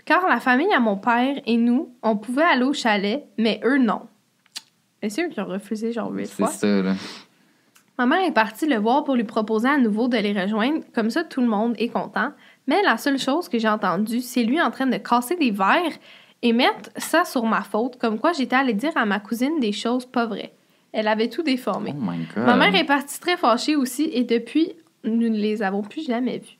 car 0.06 0.28
la 0.28 0.40
famille 0.40 0.72
à 0.74 0.80
mon 0.80 0.98
père 0.98 1.36
et 1.48 1.58
nous, 1.58 1.90
on 2.04 2.16
pouvait 2.18 2.44
aller 2.44 2.64
au 2.64 2.74
chalet, 2.74 3.26
mais 3.40 3.60
eux 3.64 3.80
non. 3.80 4.02
Et 5.02 5.10
c'est 5.10 5.24
eux 5.26 5.30
qui 5.30 5.40
ont 5.40 5.46
refusé 5.46 5.92
genre 5.92 6.12
huit 6.12 6.28
C'est 6.28 6.34
fois. 6.36 6.48
ça, 6.50 6.68
là. 6.84 6.94
Ma 7.98 8.06
mère 8.06 8.26
est 8.28 8.34
partie 8.34 8.66
le 8.68 8.76
voir 8.76 9.04
pour 9.06 9.16
lui 9.16 9.24
proposer 9.24 9.70
à 9.70 9.78
nouveau 9.78 10.08
de 10.10 10.18
les 10.18 10.34
rejoindre, 10.40 10.82
comme 10.94 11.10
ça 11.10 11.24
tout 11.24 11.40
le 11.42 11.48
monde 11.48 11.74
est 11.78 11.88
content. 11.88 12.32
Mais 12.68 12.82
la 12.84 12.98
seule 12.98 13.20
chose 13.20 13.48
que 13.48 13.60
j'ai 13.60 13.70
entendue, 13.70 14.22
c'est 14.22 14.44
lui 14.44 14.62
en 14.62 14.72
train 14.72 14.88
de 14.88 14.98
casser 14.98 15.36
des 15.36 15.52
verres 15.52 15.98
et 16.42 16.54
mettre 16.54 16.90
ça 16.98 17.24
sur 17.26 17.46
ma 17.46 17.62
faute, 17.62 17.98
comme 17.98 18.20
quoi 18.20 18.34
j'étais 18.34 18.56
allée 18.56 18.74
dire 18.74 18.92
à 18.96 19.06
ma 19.06 19.20
cousine 19.20 19.60
des 19.60 19.72
choses 19.72 20.06
pas 20.06 20.26
vraies. 20.26 20.54
Elle 20.92 21.08
avait 21.08 21.30
tout 21.30 21.44
déformé. 21.44 21.94
Oh 21.96 22.02
my 22.02 22.26
god. 22.34 22.46
Ma 22.46 22.56
mère 22.56 22.76
est 22.76 22.86
partie 22.86 23.20
très 23.20 23.38
fâchée 23.38 23.76
aussi 23.76 24.10
et 24.14 24.24
depuis, 24.24 24.74
nous 25.04 25.30
ne 25.30 25.38
les 25.38 25.62
avons 25.62 25.82
plus 25.82 26.06
jamais 26.06 26.40
vus. 26.40 26.58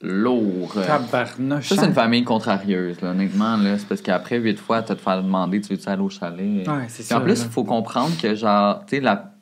Lourd. 0.00 0.74
Tabarnouche. 0.74 1.68
Ça, 1.68 1.76
c'est 1.76 1.86
une 1.86 1.92
famille 1.92 2.22
contrarieuse, 2.24 3.00
là, 3.00 3.10
honnêtement. 3.10 3.56
Là. 3.56 3.78
C'est 3.78 3.88
parce 3.88 4.00
qu'après 4.00 4.38
huit 4.38 4.58
fois, 4.58 4.82
t'as 4.82 4.94
te 4.94 5.00
faire 5.00 5.22
demander 5.22 5.60
tu 5.60 5.72
veux-tu 5.72 5.88
aller 5.88 6.02
au 6.02 6.08
chalet? 6.08 6.66
Ouais, 6.68 6.84
c'est 6.88 7.04
Puis 7.04 7.14
en 7.14 7.18
ça, 7.18 7.20
plus, 7.20 7.42
il 7.42 7.50
faut 7.50 7.64
comprendre 7.64 8.12
que, 8.20 8.34
genre, 8.34 8.84
tu 8.86 8.96
sais, 8.96 9.02
la... 9.02 9.34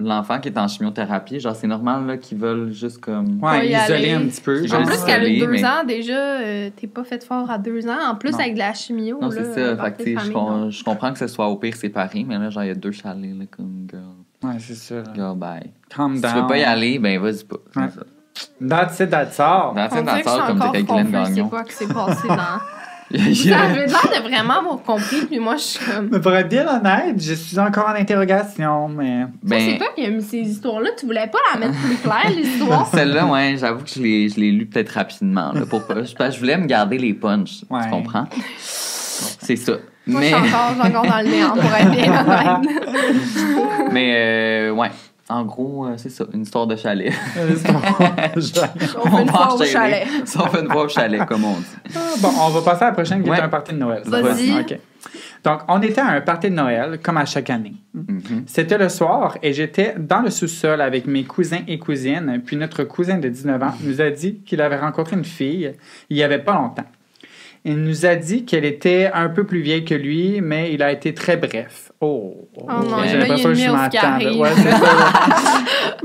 l'enfant 0.00 0.40
qui 0.40 0.48
est 0.48 0.58
en 0.58 0.66
chimiothérapie, 0.68 1.40
genre, 1.40 1.54
c'est 1.54 1.66
normal 1.66 2.06
là, 2.06 2.16
qu'ils 2.16 2.38
veulent 2.38 2.72
juste 2.72 2.98
comme. 2.98 3.34
Ouais, 3.42 3.70
Pas 3.72 3.92
aller. 3.92 4.12
un 4.12 4.20
petit 4.22 4.40
peu. 4.40 4.64
En 4.72 4.84
plus, 4.84 5.04
qu'elle 5.04 5.22
a 5.22 5.28
isoler, 5.28 5.38
deux 5.40 5.46
mais- 5.48 5.64
ans, 5.64 5.84
déjà, 5.86 6.12
euh, 6.40 6.70
t'es 6.74 6.86
pas 6.86 7.04
fait 7.04 7.22
fort 7.24 7.50
à 7.50 7.58
deux 7.58 7.86
ans. 7.88 7.96
En 8.10 8.14
plus, 8.16 8.32
Non. 8.32 8.38
avec 8.40 8.54
de 8.54 8.58
la 8.58 8.72
chimio. 8.74 9.18
Non, 9.20 9.28
là, 9.28 9.34
c'est 9.36 9.54
ça. 9.54 9.76
Fait 9.84 9.92
que, 9.96 10.02
sais, 10.02 10.14
je, 10.26 10.70
je 10.70 10.84
comprends 10.84 11.12
que 11.12 11.18
ce 11.18 11.26
soit 11.26 11.46
au 11.48 11.56
pire 11.56 11.76
séparé, 11.76 12.24
mais 12.26 12.38
là, 12.38 12.50
genre, 12.50 12.64
il 12.64 12.68
y 12.68 12.70
a 12.70 12.74
deux 12.74 12.92
chalets, 12.92 13.38
là, 13.38 13.44
comme, 13.50 13.86
girl. 13.90 14.02
Ouais, 14.42 14.58
c'est 14.58 14.74
ça. 14.74 15.02
Girl, 15.14 15.36
bye. 15.36 15.70
Calm 15.94 16.16
Si 16.16 16.22
down. 16.22 16.32
tu 16.34 16.40
veux 16.40 16.46
pas 16.46 16.58
y 16.58 16.64
aller, 16.64 16.98
ben, 16.98 17.18
vas-y 17.20 17.44
pas. 17.44 17.56
C'est 17.72 17.80
Ouais. 17.80 17.88
ça. 17.90 18.00
That's 18.66 19.00
it, 19.00 19.10
that's 19.10 19.38
all. 19.38 19.74
Que 19.74 19.80
je 19.82 19.96
suis 19.96 20.04
danseur, 20.04 20.46
comme 20.46 20.56
encore 20.62 20.72
dirait 20.72 20.84
Glenn 20.84 20.96
confuse, 20.98 21.12
Gagnon. 21.12 21.34
C'est 21.44 21.50
quoi 21.50 21.64
qui 21.64 21.72
s'est 21.74 21.88
passé 21.92 22.28
dans. 22.28 22.36
Vous 23.14 23.52
a- 23.52 23.56
avez 23.56 23.86
l'air 23.86 23.88
de 23.88 24.22
vraiment 24.28 24.58
avoir 24.60 24.82
compris, 24.82 25.26
puis 25.28 25.40
moi, 25.40 25.56
je 25.56 25.62
suis 25.62 25.84
comme. 25.84 26.08
Mais 26.12 26.20
pour 26.20 26.32
être 26.32 26.48
bien 26.48 26.64
honnête, 26.68 27.16
je 27.20 27.34
suis 27.34 27.58
encore 27.58 27.88
en 27.88 27.94
interrogation, 27.94 28.88
mais. 28.88 29.22
Toi, 29.46 29.58
c'est 29.58 29.72
Ben, 29.72 29.78
toi 29.78 29.86
qui 29.96 30.06
as 30.06 30.10
mis 30.10 30.22
ces 30.22 30.38
histoires-là. 30.38 30.90
Tu 30.98 31.06
voulais 31.06 31.26
pas 31.26 31.38
la 31.52 31.58
mettre 31.66 31.78
plus 31.80 31.96
claire, 31.96 32.30
l'histoire. 32.36 32.86
celle-là, 32.86 33.26
ouais, 33.26 33.56
j'avoue 33.58 33.82
que 33.82 33.90
je 33.90 34.00
l'ai, 34.00 34.28
je 34.28 34.38
l'ai 34.38 34.52
lu 34.52 34.66
peut-être 34.66 34.90
rapidement. 34.90 35.50
Là, 35.52 35.62
pour 35.68 35.84
pas, 35.86 36.04
je, 36.04 36.14
parce 36.14 36.30
que 36.30 36.34
je 36.36 36.40
voulais 36.40 36.56
me 36.56 36.66
garder 36.66 36.98
les 36.98 37.12
punchs. 37.14 37.64
Ouais. 37.68 37.80
Tu 37.84 37.90
comprends? 37.90 38.26
C'est 38.58 39.56
ça. 39.56 39.72
Moi, 40.06 40.20
mais, 40.20 40.30
je 40.30 40.34
suis 40.36 40.44
encore, 40.46 40.68
je 40.70 40.80
suis 40.80 40.88
encore 40.96 41.06
dans 41.06 41.18
le 41.18 41.28
néant, 41.28 41.50
pour 41.50 41.64
être 41.64 41.90
bien 41.90 42.12
honnête. 42.60 43.90
mais 43.92 44.14
euh, 44.16 44.70
ouais. 44.72 44.88
En 45.30 45.44
gros, 45.44 45.86
euh, 45.86 45.94
c'est 45.96 46.10
ça, 46.10 46.24
une 46.34 46.42
histoire 46.42 46.66
de 46.66 46.74
chalet. 46.76 47.12
On 47.38 47.46
fait 47.46 49.22
une 49.22 49.30
au 49.30 49.64
chalet. 49.64 50.06
Ça, 50.24 50.40
on 50.44 50.46
fait 50.48 50.60
une 50.60 50.70
fois 50.70 50.82
au 50.84 50.88
chalet, 50.88 51.24
comme 51.26 51.44
on 51.44 51.54
dit. 51.54 51.66
Ah, 51.94 51.98
bon, 52.20 52.28
on 52.40 52.48
va 52.50 52.62
passer 52.62 52.84
à 52.84 52.88
la 52.88 52.92
prochaine 52.92 53.22
qui 53.22 53.30
Ouais. 53.30 53.38
est 53.38 53.42
un 53.42 53.48
party 53.48 53.72
de 53.72 53.78
Noël. 53.78 54.02
Vas-y. 54.06 54.58
OK. 54.60 54.78
Donc, 55.44 55.60
on 55.68 55.80
était 55.80 56.00
à 56.00 56.08
un 56.08 56.20
party 56.20 56.50
de 56.50 56.54
Noël, 56.54 56.98
comme 57.02 57.16
à 57.16 57.24
chaque 57.24 57.48
année. 57.48 57.74
Mhm. 57.94 58.42
C'était 58.46 58.76
le 58.76 58.88
soir 58.88 59.38
et 59.42 59.52
j'étais 59.52 59.94
dans 59.98 60.20
le 60.20 60.30
sous-sol 60.30 60.80
avec 60.80 61.06
mes 61.06 61.24
cousins 61.24 61.60
et 61.66 61.78
cousines. 61.78 62.42
Puis 62.44 62.56
notre 62.56 62.84
cousin 62.84 63.18
de 63.18 63.28
19 63.28 63.62
ans 63.62 63.74
nous 63.82 64.00
a 64.00 64.10
dit 64.10 64.40
qu'il 64.44 64.60
avait 64.60 64.78
rencontré 64.78 65.16
une 65.16 65.24
fille 65.24 65.72
il 66.10 66.16
y 66.16 66.22
avait 66.22 66.40
pas 66.40 66.54
longtemps. 66.54 66.84
Il 67.64 67.76
nous 67.82 68.06
a 68.06 68.16
dit 68.16 68.44
qu'elle 68.46 68.64
était 68.64 69.10
un 69.12 69.28
peu 69.28 69.44
plus 69.44 69.60
vieille 69.60 69.84
que 69.84 69.94
lui, 69.94 70.40
mais 70.40 70.72
il 70.72 70.82
a 70.82 70.90
été 70.92 71.12
très 71.12 71.36
bref. 71.36 71.92
Oh, 72.00 72.48
Oh 72.56 72.66
là, 72.66 73.06
j'ai 73.06 73.18
l'impression 73.18 73.50
que 73.50 73.54
une 73.58 73.64
je 73.66 73.70
m'attends. 73.70 74.18
Ouais. 74.38 74.50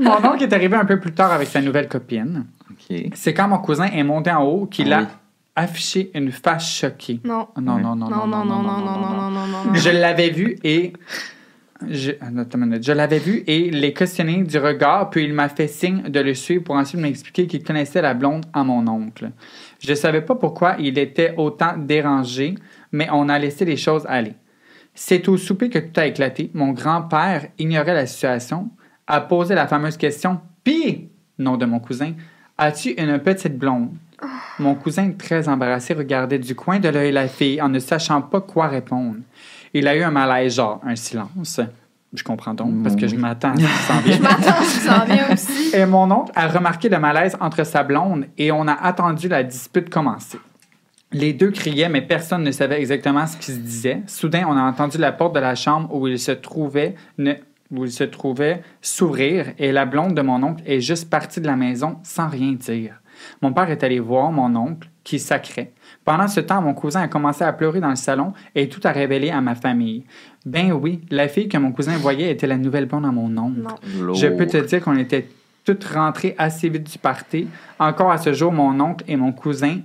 Mon 0.00 0.16
oncle 0.28 0.42
est 0.42 0.52
arrivé 0.52 0.76
un 0.76 0.84
peu 0.84 1.00
plus 1.00 1.12
tard 1.12 1.32
avec 1.32 1.48
sa 1.48 1.60
nouvelle 1.62 1.88
copine. 1.88 2.44
C'est 3.14 3.32
quand 3.32 3.48
mon 3.48 3.58
cousin 3.58 3.86
est 3.86 4.02
monté 4.04 4.30
en 4.30 4.42
haut 4.44 4.66
qu'il 4.66 4.92
Ah 4.92 4.98
a 4.98 5.00
oui. 5.02 5.06
affiché 5.56 6.10
une 6.14 6.30
face 6.30 6.70
choquée. 6.78 7.20
Non. 7.24 7.48
Non, 7.60 7.78
non, 7.78 7.96
non, 7.96 8.08
Non, 8.10 8.26
non, 8.26 8.44
non, 8.44 8.62
non, 8.62 8.62
non, 8.62 8.80
non, 8.80 9.30
non, 9.30 9.30
non, 9.30 9.46
non. 9.66 9.74
Je 9.74 9.90
l'avais 9.90 10.30
vu 10.30 10.58
et. 10.62 10.92
Je. 11.88 12.12
Je 12.80 12.92
l'avais 12.92 13.18
vu 13.18 13.44
et 13.46 13.70
les 13.70 13.92
questionné 13.92 14.42
du 14.42 14.58
regard, 14.58 15.10
puis 15.10 15.24
il 15.24 15.32
m'a 15.34 15.48
fait 15.48 15.68
signe 15.68 16.02
de 16.08 16.20
le 16.20 16.32
suivre 16.34 16.64
pour 16.64 16.74
ensuite 16.74 17.00
m'expliquer 17.00 17.46
qu'il 17.46 17.62
connaissait 17.62 18.00
la 18.02 18.14
blonde 18.14 18.44
à 18.52 18.62
mon 18.64 18.86
oncle. 18.88 19.30
Je 19.78 19.90
ne 19.90 19.94
savais 19.94 20.22
pas 20.22 20.34
pourquoi 20.34 20.76
il 20.78 20.98
était 20.98 21.34
autant 21.36 21.76
dérangé, 21.76 22.54
mais 22.92 23.08
on 23.12 23.28
a 23.28 23.38
laissé 23.38 23.64
les 23.64 23.76
choses 23.76 24.04
aller. 24.08 24.34
C'est 24.94 25.28
au 25.28 25.36
souper 25.36 25.68
que 25.68 25.78
tout 25.78 26.00
a 26.00 26.06
éclaté. 26.06 26.50
Mon 26.54 26.72
grand-père 26.72 27.48
ignorait 27.58 27.94
la 27.94 28.06
situation, 28.06 28.70
a 29.06 29.20
posé 29.20 29.54
la 29.54 29.66
fameuse 29.66 29.96
question 29.96 30.40
Pis, 30.64 31.08
nom 31.38 31.56
de 31.56 31.66
mon 31.66 31.78
cousin, 31.78 32.12
as-tu 32.58 32.90
une 32.90 33.18
petite 33.18 33.58
blonde 33.58 33.90
Mon 34.58 34.74
cousin, 34.74 35.12
très 35.12 35.48
embarrassé, 35.48 35.94
regardait 35.94 36.38
du 36.38 36.54
coin 36.54 36.78
de 36.78 36.88
l'œil 36.88 37.12
la 37.12 37.28
fille 37.28 37.60
en 37.60 37.68
ne 37.68 37.78
sachant 37.78 38.22
pas 38.22 38.40
quoi 38.40 38.68
répondre. 38.68 39.16
Il 39.74 39.86
a 39.86 39.94
eu 39.94 40.02
un 40.02 40.10
malaise, 40.10 40.56
genre 40.56 40.80
un 40.84 40.96
silence. 40.96 41.60
Je 42.14 42.22
comprends 42.24 42.54
donc, 42.54 42.82
parce 42.82 42.96
que 42.96 43.06
je 43.06 43.16
m'attends 43.16 43.52
à 43.52 43.56
ce 43.56 43.60
qui 43.60 43.84
s'en 43.84 44.00
vient. 44.00 44.16
Je 44.16 44.22
m'attends, 44.22 44.62
je 44.62 44.88
s'en 44.88 45.04
viens 45.04 45.32
aussi. 45.32 45.55
Et 45.76 45.84
mon 45.86 46.10
oncle 46.10 46.32
a 46.34 46.48
remarqué 46.48 46.88
le 46.88 46.98
malaise 46.98 47.36
entre 47.40 47.64
sa 47.64 47.82
blonde 47.82 48.26
et 48.38 48.50
on 48.50 48.66
a 48.66 48.72
attendu 48.72 49.28
la 49.28 49.42
dispute 49.42 49.90
commencer. 49.90 50.38
Les 51.12 51.32
deux 51.32 51.50
criaient, 51.50 51.88
mais 51.88 52.02
personne 52.02 52.42
ne 52.42 52.50
savait 52.50 52.78
exactement 52.80 53.26
ce 53.26 53.36
qui 53.36 53.52
se 53.52 53.58
disait. 53.58 54.02
Soudain, 54.06 54.44
on 54.48 54.56
a 54.56 54.62
entendu 54.62 54.98
la 54.98 55.12
porte 55.12 55.34
de 55.34 55.40
la 55.40 55.54
chambre 55.54 55.94
où 55.94 56.08
il 56.08 56.18
se 56.18 56.32
trouvait, 56.32 56.94
ne- 57.18 57.34
où 57.70 57.84
il 57.84 57.92
se 57.92 58.04
trouvait 58.04 58.62
s'ouvrir 58.80 59.46
et 59.58 59.70
la 59.70 59.84
blonde 59.86 60.14
de 60.14 60.22
mon 60.22 60.42
oncle 60.42 60.62
est 60.66 60.80
juste 60.80 61.10
partie 61.10 61.40
de 61.40 61.46
la 61.46 61.56
maison 61.56 61.98
sans 62.02 62.28
rien 62.28 62.52
dire. 62.52 63.00
Mon 63.40 63.52
père 63.52 63.70
est 63.70 63.82
allé 63.84 63.98
voir 63.98 64.30
mon 64.32 64.54
oncle 64.56 64.88
qui 65.04 65.18
sacrait. 65.18 65.72
Pendant 66.04 66.28
ce 66.28 66.40
temps, 66.40 66.60
mon 66.60 66.74
cousin 66.74 67.02
a 67.02 67.08
commencé 67.08 67.44
à 67.44 67.52
pleurer 67.52 67.80
dans 67.80 67.88
le 67.90 67.96
salon 67.96 68.32
et 68.54 68.68
tout 68.68 68.80
a 68.84 68.92
révélé 68.92 69.30
à 69.30 69.40
ma 69.40 69.54
famille. 69.54 70.04
Ben 70.44 70.72
oui, 70.72 71.00
la 71.10 71.28
fille 71.28 71.48
que 71.48 71.56
mon 71.58 71.72
cousin 71.72 71.96
voyait 71.96 72.30
était 72.30 72.46
la 72.46 72.58
nouvelle 72.58 72.86
blonde 72.86 73.06
à 73.06 73.10
mon 73.12 73.36
oncle. 73.38 73.60
Non. 73.60 74.14
Je 74.14 74.26
peux 74.26 74.46
te 74.46 74.56
dire 74.58 74.82
qu'on 74.82 74.96
était 74.98 75.28
toutes 75.66 75.84
rentrées 75.84 76.34
assez 76.38 76.68
vite 76.70 76.90
du 76.90 76.96
party. 76.98 77.48
Encore 77.78 78.10
à 78.12 78.18
ce 78.18 78.32
jour, 78.32 78.52
mon 78.52 78.78
oncle 78.80 79.04
et 79.08 79.16
mon 79.16 79.32
cousin 79.32 79.80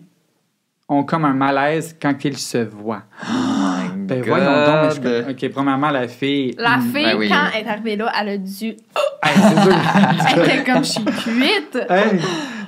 ont 0.88 1.04
comme 1.04 1.26
un 1.26 1.34
malaise 1.34 1.96
quand 2.02 2.14
ils 2.24 2.38
se 2.38 2.60
voient. 2.60 3.04
Oh 3.30 3.34
my 3.34 4.06
Ben 4.08 4.20
God. 4.20 4.28
voyons 4.30 4.46
donc. 4.66 5.00
mais 5.04 5.24
je- 5.24 5.32
OK, 5.48 5.52
premièrement, 5.54 5.90
la 5.90 6.08
fille... 6.08 6.54
La 6.58 6.78
Hmm. 6.78 6.82
fille, 6.82 7.06
Ben 7.06 7.18
oui. 7.18 7.30
quand 7.30 7.46
elle 7.56 7.66
est 7.66 7.70
arrivée 7.70 7.96
là, 7.96 8.12
elle 8.20 8.30
a 8.30 8.38
dû. 8.38 8.76
Hey, 9.24 9.34
c'est 9.36 9.62
sûr. 9.62 9.72
Elle 10.36 10.44
était 10.44 10.64
comme, 10.64 10.84
je 10.84 10.90
suis 10.90 11.06
cuite. 11.06 11.78
Hey, 11.90 12.20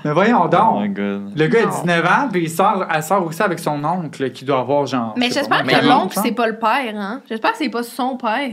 mais 0.05 0.11
voyons 0.11 0.41
Oh 0.43 0.79
my 0.79 0.87
donc. 0.89 0.95
God. 0.95 1.31
Le 1.37 1.47
gars 1.47 1.61
a 1.61 1.65
Non. 1.65 1.71
19 1.81 2.05
ans, 2.05 2.29
puis 2.31 2.43
il 2.43 2.49
sort, 2.49 2.85
elle 2.93 3.01
sort 3.03 3.25
aussi 3.25 3.41
avec 3.41 3.57
son 3.59 3.83
oncle 3.83 4.29
qui 4.31 4.45
doit 4.45 4.59
avoir 4.59 4.85
genre... 4.85 5.15
Mais 5.17 5.31
j'espère 5.31 5.63
que 5.63 5.69
40 5.69 5.83
l'oncle, 5.85 6.19
c'est 6.21 6.31
pas 6.33 6.47
le 6.47 6.57
père, 6.59 6.93
hein? 6.95 7.21
J'espère 7.27 7.51
que 7.53 7.57
c'est 7.57 7.69
pas 7.69 7.81
son 7.83 8.15
père. 8.17 8.51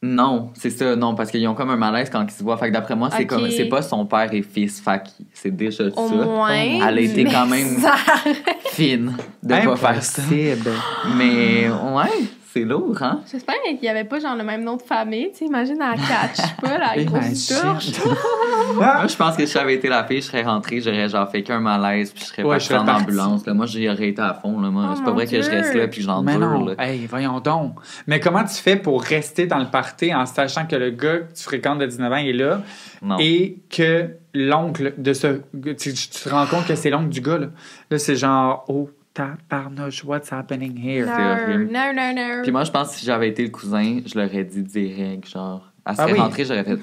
Non, 0.00 0.50
c'est 0.54 0.70
ça, 0.70 0.94
non, 0.94 1.16
parce 1.16 1.30
qu'ils 1.30 1.46
ont 1.48 1.54
comme 1.54 1.70
un 1.70 1.76
malaise 1.76 2.08
quand 2.08 2.22
ils 2.24 2.30
se 2.30 2.44
voient. 2.44 2.56
Fait 2.56 2.68
que 2.68 2.72
d'après 2.72 2.94
moi, 2.94 3.10
c'est 3.10 3.26
comme 3.26 3.50
c'est 3.50 3.64
pas 3.64 3.82
son 3.82 4.06
père 4.06 4.32
et 4.32 4.42
fils, 4.42 4.80
fait 4.80 5.02
que 5.02 5.08
c'est 5.34 5.50
déjà 5.56 5.84
Au 5.96 6.08
ça. 6.08 6.14
moins. 6.14 6.50
Elle 6.52 6.98
a 6.98 7.00
été 7.00 7.24
quand 7.24 7.46
même- 7.46 7.78
ça- 7.78 7.96
Fine 8.70 9.16
de 9.42 9.48
pas 9.54 9.76
faire 9.76 10.02
ça. 10.02 10.22
Impossible. 10.22 10.70
Mais 11.16 11.68
ouais, 11.68 12.24
c'est 12.52 12.64
lourd, 12.64 12.96
hein? 13.02 13.20
J'espère 13.30 13.56
qu'il 13.62 13.82
y 13.82 13.88
avait 13.88 14.04
pas 14.04 14.18
genre 14.20 14.34
le 14.36 14.44
même 14.44 14.62
nom 14.64 14.76
de 14.76 14.82
famille. 14.82 15.30
Tu 15.32 15.38
sais, 15.38 15.44
imagine, 15.46 15.76
elle 15.80 16.00
catch 16.00 16.54
pas 16.60 16.78
la 16.78 17.04
grosse 17.04 17.48
torche. 17.48 17.90
Moi, 18.74 19.06
je 19.06 19.16
pense 19.16 19.36
que 19.36 19.44
si 19.46 19.52
j'avais 19.52 19.74
été 19.74 19.88
la 19.88 20.04
fille, 20.04 20.20
je 20.20 20.26
serais 20.26 20.42
rentrée, 20.42 20.80
j'aurais 20.80 21.08
genre 21.08 21.28
fait 21.30 21.42
qu'un 21.42 21.60
malaise, 21.60 22.10
puis 22.12 22.22
je 22.24 22.28
serais 22.28 22.42
Ouais, 22.42 22.56
partie 22.56 22.74
en 22.74 22.84
partie. 22.84 23.02
ambulance. 23.04 23.46
Là. 23.46 23.54
Moi, 23.54 23.66
j'y 23.66 23.88
aurais 23.88 24.08
été 24.08 24.22
à 24.22 24.34
fond. 24.34 24.60
Là. 24.60 24.70
Moi, 24.70 24.84
Oh 24.90 24.92
c'est 24.96 25.02
pas 25.02 25.10
mon 25.10 25.16
vrai 25.16 25.26
que 25.26 25.40
je 25.42 25.50
reste 25.50 25.74
là 25.74 25.88
puis 25.88 26.00
que 26.04 26.06
Mais 26.22 26.32
j'endure. 26.32 26.38
non, 26.40 26.64
là. 26.66 26.74
hey, 26.78 27.06
voyons 27.06 27.40
donc. 27.40 27.74
Mais 28.06 28.20
comment 28.20 28.44
tu 28.44 28.54
fais 28.54 28.76
pour 28.76 29.02
rester 29.02 29.46
dans 29.46 29.58
le 29.58 29.66
party 29.66 30.14
en 30.14 30.26
sachant 30.26 30.66
que 30.66 30.76
le 30.76 30.90
gars 30.90 31.18
que 31.18 31.34
tu 31.34 31.42
fréquentes 31.42 31.78
de 31.78 31.86
19 31.86 32.12
ans 32.12 32.16
est 32.16 32.32
là 32.32 32.62
Non. 33.02 33.16
et 33.18 33.58
que 33.70 34.10
l'oncle 34.34 34.94
de 34.96 35.12
ce... 35.12 35.40
Tu, 35.78 35.92
tu 35.94 36.08
te 36.08 36.28
rends 36.28 36.46
compte 36.46 36.66
que 36.66 36.74
c'est 36.76 36.90
l'oncle 36.90 37.08
du 37.08 37.20
gars, 37.20 37.38
là? 37.38 37.46
Là, 37.90 37.98
c'est 37.98 38.16
genre, 38.16 38.64
oh, 38.68 38.88
tabarnouche, 39.22 40.04
what's 40.04 40.30
happening 40.32 40.76
here? 40.76 41.06
Non, 41.06 41.12
horrible. 41.12 41.72
non, 41.72 41.92
non, 41.94 42.14
non. 42.14 42.42
Puis 42.42 42.52
moi, 42.52 42.64
je 42.64 42.70
pense 42.70 42.90
que 42.90 42.94
si 42.96 43.06
j'avais 43.06 43.28
été 43.28 43.42
le 43.44 43.50
cousin, 43.50 44.00
je 44.06 44.18
l'aurais 44.18 44.44
dit 44.44 44.62
direct, 44.62 45.28
genre. 45.28 45.62
Elle 45.86 45.96
serait 45.96 46.06
Ah 46.10 46.12
oui. 46.12 46.20
rentrée, 46.20 46.44
j'aurais 46.44 46.64
fait. 46.64 46.78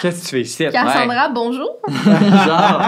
Qu'est-ce 0.00 0.20
que 0.22 0.24
tu 0.24 0.30
fais 0.30 0.40
ici? 0.40 0.66
Cassandra, 0.72 1.28
bonjour. 1.28 1.76
genre, 1.88 2.82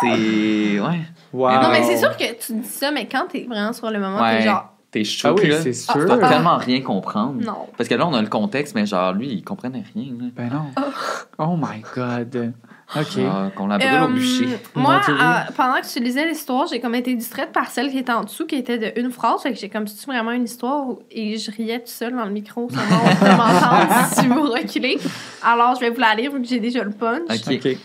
c'est. 0.00 0.80
Ouais. 0.80 1.00
Wow. 1.32 1.50
Non, 1.62 1.70
mais 1.70 1.82
c'est 1.82 1.96
sûr 1.96 2.14
que 2.16 2.24
tu 2.44 2.52
dis 2.60 2.68
ça, 2.68 2.90
mais 2.90 3.08
quand 3.08 3.26
t'es 3.30 3.46
vraiment 3.48 3.72
sur 3.72 3.90
le 3.90 3.98
moment, 3.98 4.20
Ouais. 4.20 4.38
t'es 4.38 4.44
genre, 4.44 4.68
T'es 4.90 5.04
chaud, 5.04 5.28
Ah 5.30 5.40
oui, 5.42 5.48
là. 5.48 5.56
c'est 5.62 5.70
Tu 5.70 5.78
sûr. 5.78 6.18
tellement 6.20 6.58
rien 6.58 6.82
comprendre. 6.82 7.42
non. 7.42 7.66
Parce 7.78 7.88
que 7.88 7.94
là, 7.94 8.06
on 8.06 8.12
a 8.12 8.20
le 8.20 8.28
contexte, 8.28 8.74
mais 8.74 8.84
genre, 8.84 9.14
lui, 9.14 9.28
il 9.32 9.42
comprenait 9.42 9.82
rien. 9.94 10.12
Là. 10.20 10.26
Ben 10.36 10.50
non. 10.52 10.84
Oh 11.38 11.56
my 11.56 11.82
God. 11.96 12.52
OK. 12.94 13.10
Genre, 13.16 13.54
qu'on 13.54 13.70
au 13.70 13.72
Euh, 13.74 14.06
bûcher. 14.08 14.48
moi, 14.74 15.00
euh, 15.08 15.12
pendant 15.56 15.80
que 15.80 15.86
tu 15.90 16.00
lisais 16.00 16.26
l'histoire, 16.28 16.66
j'ai 16.66 16.80
comme 16.80 16.94
été 16.94 17.14
distraite 17.14 17.52
par 17.52 17.68
celle 17.70 17.90
qui 17.90 17.98
était 17.98 18.12
en 18.12 18.24
dessous, 18.24 18.46
qui 18.46 18.56
était 18.56 18.78
de 18.78 19.00
une 19.00 19.10
phrase. 19.10 19.42
Fait 19.42 19.52
que 19.52 19.58
j'ai 19.58 19.68
comme, 19.68 19.86
c'est 19.86 20.06
vraiment 20.06 20.32
une 20.32 20.44
histoire? 20.44 20.86
Et 21.10 21.38
je 21.38 21.50
riais 21.50 21.78
tout 21.78 21.86
seul 21.86 22.14
dans 22.14 22.24
le 22.24 22.30
micro, 22.32 22.66
peut 22.66 22.76
m'entendre 23.30 24.06
si 24.14 24.26
vous 24.26 24.42
reculez. 24.42 24.98
Alors, 25.42 25.74
je 25.76 25.80
vais 25.80 25.90
vous 25.90 26.00
la 26.00 26.14
lire 26.14 26.32
vu 26.32 26.40
que 26.42 26.46
j'ai 26.48 26.60
déjà 26.60 26.84
le 26.84 26.90
punch. 26.90 27.22
Ok. 27.30 27.54
OK. 27.64 27.76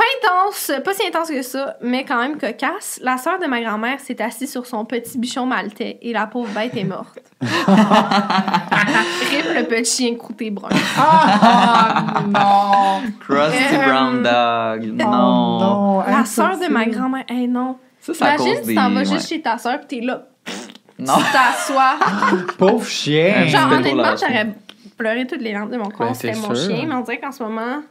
Pas 0.00 0.28
intense, 0.28 0.72
pas 0.82 0.94
si 0.94 1.06
intense 1.06 1.28
que 1.28 1.42
ça, 1.42 1.76
mais 1.82 2.04
quand 2.06 2.18
même 2.18 2.38
cocasse. 2.38 2.98
La 3.02 3.18
sœur 3.18 3.38
de 3.38 3.44
ma 3.46 3.60
grand-mère 3.60 4.00
s'est 4.00 4.22
assise 4.22 4.50
sur 4.50 4.64
son 4.64 4.86
petit 4.86 5.18
bichon 5.18 5.44
maltais 5.44 5.98
et 6.00 6.14
la 6.14 6.26
pauvre 6.26 6.48
bête 6.54 6.74
est 6.74 6.84
morte. 6.84 7.18
Rip 7.42 7.48
le 9.54 9.64
petit 9.64 9.84
chien 9.96 10.14
croûté 10.16 10.50
brun. 10.50 10.68
Ah, 10.96 12.22
non! 12.26 13.02
Crusty 13.20 13.74
Euh, 13.74 13.84
Brown 13.86 14.22
Dog. 14.22 14.92
Non. 14.94 16.00
La 16.06 16.24
sœur 16.24 16.58
de 16.58 16.68
ma 16.72 16.86
grand-mère, 16.86 17.24
hey 17.28 17.46
non. 17.48 17.76
Ça, 18.00 18.14
c'est 18.14 18.24
à 18.24 18.36
Imagine 18.36 18.62
des. 18.66 18.74
t'en 18.74 18.90
vas 18.90 19.00
ouais. 19.00 19.04
juste 19.04 19.28
chez 19.28 19.42
ta 19.42 19.58
sœur 19.58 19.80
pis 19.80 19.86
t'es 19.86 20.00
là, 20.06 20.22
Non. 20.98 21.14
tu 21.18 21.24
t'assois. 21.32 21.96
Pauvre 22.58 22.86
chien! 22.86 23.46
Genre, 23.46 23.70
honnêtement, 23.72 24.16
j'aurais 24.18 24.48
pleuré 24.96 25.26
toutes 25.26 25.42
les 25.42 25.52
lampes 25.52 25.70
de 25.70 25.76
mon 25.76 25.90
corps. 25.90 26.08
Ben, 26.08 26.14
C'était 26.14 26.36
mon 26.38 26.54
sûr. 26.54 26.70
chien, 26.74 26.86
mais 26.88 26.94
on 26.94 27.00
dirait 27.02 27.18
qu'en 27.18 27.32
ce 27.32 27.42
moment, 27.42 27.82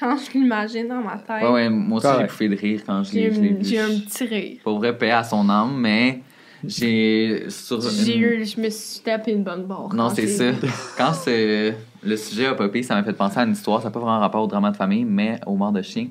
quand 0.00 0.16
je 0.16 0.38
l'imagine 0.38 0.88
dans 0.88 1.00
ma 1.02 1.16
tête, 1.18 1.42
Ouais, 1.42 1.50
ouais, 1.52 1.68
moi 1.68 1.98
aussi, 1.98 2.06
j'ai 2.18 2.24
bouffé 2.24 2.48
de 2.48 2.56
rire 2.56 2.80
quand 2.86 3.02
je 3.04 3.12
l'ai 3.14 3.28
vu. 3.28 3.56
j'ai 3.60 3.78
un 3.80 3.98
petit 4.00 4.24
rire. 4.24 4.58
Pour 4.62 4.78
vrai, 4.78 4.96
paix 4.96 5.10
à 5.10 5.24
son 5.24 5.48
âme, 5.48 5.76
mais 5.78 6.20
J'ai. 6.66 7.44
Sur 7.50 7.80
J'ai 7.80 8.16
une- 8.16 8.22
eu, 8.22 8.44
je 8.44 8.60
me 8.60 8.68
suis 8.68 8.98
tapé 9.00 9.30
une 9.30 9.44
bonne 9.44 9.64
barre. 9.64 9.94
Non, 9.94 10.10
c'est 10.10 10.26
ça. 10.26 10.50
Quand 10.96 11.12
c'est- 11.12 11.76
le 12.02 12.16
sujet 12.16 12.46
a 12.46 12.54
popé, 12.54 12.82
ça 12.82 12.94
m'a 12.94 13.02
fait 13.02 13.12
penser 13.12 13.38
à 13.40 13.42
une 13.44 13.52
histoire. 13.52 13.80
Ça 13.80 13.88
n'a 13.88 13.90
pas 13.90 13.98
vraiment 14.00 14.20
rapport 14.20 14.42
au 14.44 14.46
drama 14.46 14.70
de 14.70 14.76
famille, 14.76 15.04
mais 15.04 15.40
au 15.46 15.56
mort 15.56 15.72
de 15.72 15.82
chien. 15.82 16.06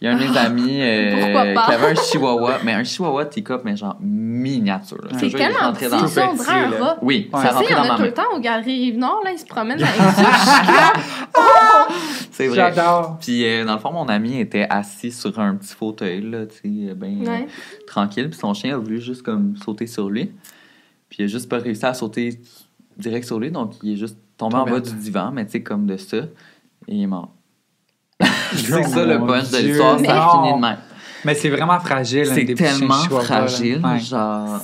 Il 0.00 0.04
y 0.04 0.08
a 0.08 0.12
un 0.12 0.16
de 0.18 0.24
mes 0.24 0.36
amis 0.36 0.80
euh, 0.80 1.52
qui 1.52 1.72
avait 1.72 1.86
un 1.86 1.94
chihuahua, 1.94 2.58
mais 2.64 2.72
un 2.74 2.84
chihuahua 2.84 3.24
teacup, 3.26 3.60
mais 3.64 3.76
genre 3.76 3.96
miniature. 4.00 4.98
là. 5.04 5.16
C'est 5.18 5.30
tellement 5.30 5.72
petit, 5.72 5.88
dans... 5.88 6.00
Tout 6.00 6.08
ça, 6.08 6.28
on 6.30 6.36
petit, 6.36 6.44
dirait 6.44 6.58
un 6.60 6.70
là. 6.70 6.84
rat. 6.84 6.98
Oui, 7.02 7.30
Ouais. 7.32 7.40
ça 7.42 7.56
en 7.56 7.60
dans 7.60 7.66
a 7.66 7.88
ma 7.88 7.94
tout 7.94 8.00
main. 8.00 8.06
le 8.06 8.14
temps 8.14 8.22
au 8.34 8.40
Galerie 8.40 8.80
Rive-Nord, 8.90 9.20
là, 9.24 9.30
ils 9.32 9.38
se 9.38 9.46
promènent 9.46 9.82
avec 9.82 9.94
ça. 9.94 10.92
C'est 12.32 12.46
vrai. 12.48 12.56
J'adore. 12.56 13.18
Puis, 13.20 13.44
euh, 13.44 13.64
dans 13.64 13.74
le 13.74 13.80
fond, 13.80 13.92
mon 13.92 14.08
ami 14.08 14.38
était 14.40 14.66
assis 14.70 15.10
sur 15.12 15.38
un 15.38 15.54
petit 15.56 15.74
fauteuil, 15.74 16.20
là, 16.22 16.46
tu 16.46 16.86
sais, 16.88 16.94
ben 16.94 17.26
Ouais. 17.26 17.46
tranquille. 17.86 18.30
Puis 18.30 18.38
son 18.38 18.54
chien 18.54 18.74
a 18.74 18.78
voulu 18.78 19.00
juste 19.00 19.22
comme 19.22 19.56
sauter 19.56 19.86
sur 19.86 20.08
lui. 20.08 20.30
Puis 21.08 21.18
il 21.20 21.24
a 21.24 21.26
juste 21.26 21.48
pas 21.48 21.58
réussi 21.58 21.84
à 21.86 21.94
sauter 21.94 22.40
direct 22.96 23.24
sur 23.26 23.38
lui, 23.40 23.50
donc 23.50 23.74
il 23.82 23.92
est 23.92 23.96
juste 23.96 24.18
tombé 24.38 24.56
en 24.56 24.64
bas 24.64 24.80
du 24.80 24.92
divan, 24.94 25.30
mais 25.32 25.44
tu 25.44 25.52
sais, 25.52 25.62
comme 25.62 25.86
de 25.86 25.96
ça. 25.96 26.16
Et 26.16 26.26
il 26.88 27.02
est 27.02 27.06
mort. 27.06 27.30
c'est 28.52 28.82
ça 28.84 29.04
le 29.04 29.18
punch 29.26 29.50
de 29.50 29.58
l'histoire, 29.58 29.98
ça 30.00 30.14
non. 30.14 30.30
finit 30.44 30.54
de 30.56 30.60
même. 30.60 30.78
Mais 31.24 31.34
c'est 31.34 31.50
vraiment 31.50 31.78
fragile. 31.80 32.26
C'est 32.26 32.54
tellement 32.54 33.02
là. 33.10 33.20
fragile, 33.20 33.84
Ouais. 33.84 33.98
genre. 34.00 34.60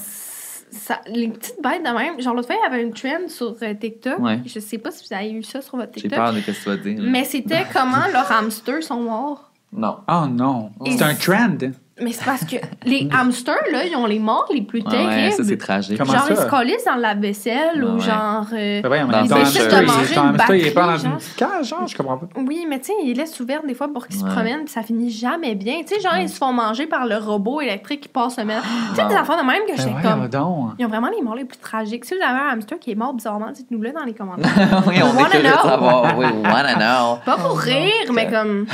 ça, 0.70 1.00
les 1.06 1.28
petites 1.28 1.60
bêtes 1.62 1.82
de 1.84 1.90
même. 1.90 2.20
Genre, 2.20 2.34
l'autre 2.34 2.46
fois, 2.48 2.56
il 2.58 2.64
y 2.64 2.72
avait 2.72 2.82
une 2.82 2.92
trend 2.94 3.28
sur 3.28 3.54
euh, 3.62 3.74
TikTok. 3.74 4.18
Ouais. 4.20 4.40
Je 4.46 4.58
sais 4.60 4.78
pas 4.78 4.90
si 4.90 5.06
vous 5.08 5.14
avez 5.14 5.32
eu 5.32 5.42
ça 5.42 5.60
sur 5.60 5.76
votre 5.76 5.92
J'ai 5.94 6.02
TikTok. 6.02 6.18
peur 6.18 6.32
de 6.32 6.40
ce 6.40 6.46
que 6.46 6.50
tu 6.52 6.68
vas 6.68 6.76
dire. 6.76 7.02
là. 7.02 7.10
Mais 7.10 7.24
c'était 7.24 7.64
comment 7.72 8.06
leurs 8.12 8.30
hamsters 8.30 8.82
sont 8.82 9.00
morts? 9.02 9.50
Non. 9.72 9.98
Oh 10.08 10.26
non. 10.30 10.70
C'est 10.86 11.02
un 11.02 11.14
trend? 11.14 11.58
Mais 12.00 12.10
c'est 12.10 12.24
parce 12.24 12.44
que 12.44 12.56
les 12.86 13.08
hamsters, 13.16 13.54
là, 13.72 13.84
ils 13.86 13.94
ont 13.94 14.06
les 14.06 14.18
morts 14.18 14.48
les 14.52 14.62
plus 14.62 14.80
Ouais, 14.80 14.86
ouais, 14.90 14.92
terribles. 15.06 15.32
ça, 15.32 15.44
c'est 15.44 15.56
tragique. 15.56 15.96
Comment 15.98 16.12
genre, 16.12 16.22
ça? 16.26 16.34
ils 16.34 16.36
se 16.36 16.46
collissent 16.46 16.84
dans 16.84 16.96
la 16.96 17.14
vaisselle 17.14 17.84
ou 17.84 17.94
Ouais. 17.94 18.00
genre. 18.00 18.46
euh, 18.52 18.82
des 18.82 19.28
ton 19.28 19.36
échelles 19.36 19.40
hamster, 19.40 19.68
de 19.68 19.82
il- 19.82 19.86
manger 19.86 20.14
une 20.14 20.18
hamster, 20.30 20.54
il 20.56 20.66
est 20.66 20.70
pas 20.72 20.86
dans 20.86 20.96
une 20.98 21.10
genre. 21.10 21.18
petite 21.18 21.36
cage, 21.36 21.68
genre, 21.68 21.86
je 21.86 21.96
comprends 21.96 22.16
pas. 22.18 22.26
Oui, 22.36 22.66
mais 22.68 22.80
tu 22.80 22.86
sais, 22.86 22.92
ils 23.04 23.14
laissent 23.16 23.38
ouverte 23.38 23.64
des 23.64 23.74
fois 23.74 23.86
pour 23.92 24.08
qu'ils 24.08 24.18
se 24.18 24.24
Ouais. 24.24 24.30
promènent, 24.30 24.64
puis 24.64 24.72
ça 24.72 24.82
finit 24.82 25.08
jamais 25.10 25.54
bien. 25.54 25.82
Tu 25.86 25.94
sais, 25.94 26.00
genre, 26.00 26.16
ils 26.16 26.28
se 26.28 26.36
font 26.36 26.52
manger 26.52 26.86
par 26.88 27.06
le 27.06 27.16
robot 27.16 27.60
électrique 27.60 28.00
qui 28.00 28.08
passe 28.08 28.38
le 28.38 28.44
mettre. 28.44 28.64
Tu 28.94 29.00
sais, 29.00 29.06
des 29.06 29.14
enfants 29.14 29.36
de 29.40 29.46
même 29.46 29.62
que 29.62 29.76
Ben 29.76 29.78
j'étais 29.78 30.08
comme. 30.08 30.28
donc. 30.28 30.70
Ils 30.78 30.86
ont 30.86 30.88
vraiment 30.88 31.10
les 31.16 31.22
morts 31.22 31.36
les 31.36 31.44
plus 31.44 31.58
tragiques. 31.58 32.04
Si 32.06 32.14
vous 32.16 32.22
avez 32.22 32.40
un 32.40 32.48
hamster 32.54 32.78
qui 32.80 32.90
est 32.90 32.94
mort 32.96 33.14
bizarrement, 33.14 33.50
dites-nous-le 33.52 33.92
dans 33.92 34.04
les 34.04 34.14
commentaires. 34.14 34.50
oui, 34.88 34.96
on 35.00 35.16
Wanna 35.16 35.28
est 35.28 35.30
curieux 35.42 35.56
de 35.62 35.68
savoir. 35.68 36.18
Oui, 36.18 36.26
wanna 36.42 36.74
know. 36.74 37.18
Pas 37.24 37.36
pour 37.36 37.56
rire, 37.58 38.12
mais 38.12 38.28
comme. 38.28 38.66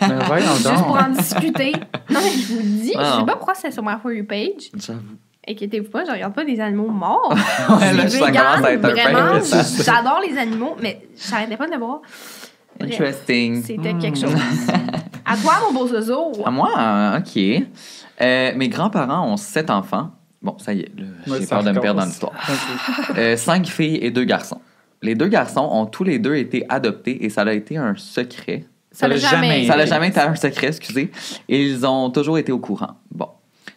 Ben 0.00 0.20
Juste 0.56 0.84
pour 0.84 0.96
en 1.02 1.08
discuter. 1.10 1.72
Non, 2.10 2.20
mais 2.22 2.30
je 2.30 2.52
vous 2.54 2.62
dis, 2.62 2.92
je 2.94 2.98
Non. 2.98 3.20
sais 3.20 3.26
pas 3.26 3.36
pourquoi 3.36 3.54
c'est 3.54 3.70
sur 3.70 3.82
ma 3.82 3.98
For 3.98 4.12
You 4.12 4.24
page. 4.24 4.70
J'avoue. 4.74 5.00
Inquiétez-vous 5.48 5.88
pas, 5.90 6.04
je 6.04 6.10
regarde 6.12 6.34
pas 6.34 6.44
des 6.44 6.60
animaux 6.60 6.90
morts. 6.90 7.34
Ouais, 7.70 7.92
là, 7.94 8.06
Je 8.06 8.18
vraiment. 8.18 9.40
J'adore 9.82 10.20
les 10.28 10.36
animaux, 10.36 10.76
mais 10.82 11.08
j'arrêtais 11.30 11.56
pas 11.56 11.66
de 11.66 11.72
le 11.72 11.78
voir. 11.78 12.00
Bref, 12.78 12.92
Interesting. 12.92 13.62
C'était 13.62 13.94
quelque 13.94 14.18
chose. 14.18 14.34
À 15.24 15.36
toi, 15.36 15.54
mon 15.66 15.78
beau 15.78 15.86
zozo. 15.88 16.32
À 16.44 16.50
moi, 16.50 16.68
OK. 17.18 17.42
Euh, 18.20 18.52
mes 18.56 18.68
grands-parents 18.68 19.26
ont 19.32 19.36
sept 19.36 19.70
enfants. 19.70 20.10
Bon, 20.40 20.56
ça 20.58 20.72
y 20.72 20.80
est, 20.80 20.92
j'ai 21.26 21.46
peur 21.46 21.64
de 21.64 21.70
me 21.72 21.80
perdre 21.80 22.00
dans 22.00 22.06
l'histoire. 22.06 22.32
Euh, 23.16 23.36
cinq 23.36 23.66
filles 23.66 23.98
et 24.02 24.10
deux 24.10 24.24
garçons. 24.24 24.60
Les 25.02 25.14
deux 25.14 25.26
garçons 25.28 25.68
ont 25.72 25.86
tous 25.86 26.04
les 26.04 26.18
deux 26.18 26.36
été 26.36 26.64
adoptés 26.68 27.24
et 27.24 27.30
ça 27.30 27.42
a 27.42 27.52
été 27.52 27.76
un 27.76 27.94
secret. 27.96 28.64
Ça 28.90 29.06
l'a 29.08 29.16
jamais. 29.16 29.64
jamais 29.64 29.66
Ça 29.66 29.76
été. 29.76 29.86
jamais 29.86 30.08
été 30.08 30.20
un 30.20 30.34
secret, 30.34 30.68
excusez. 30.68 31.10
Et 31.48 31.62
ils 31.62 31.86
ont 31.86 32.10
toujours 32.10 32.38
été 32.38 32.52
au 32.52 32.58
courant. 32.58 32.96
Bon. 33.10 33.28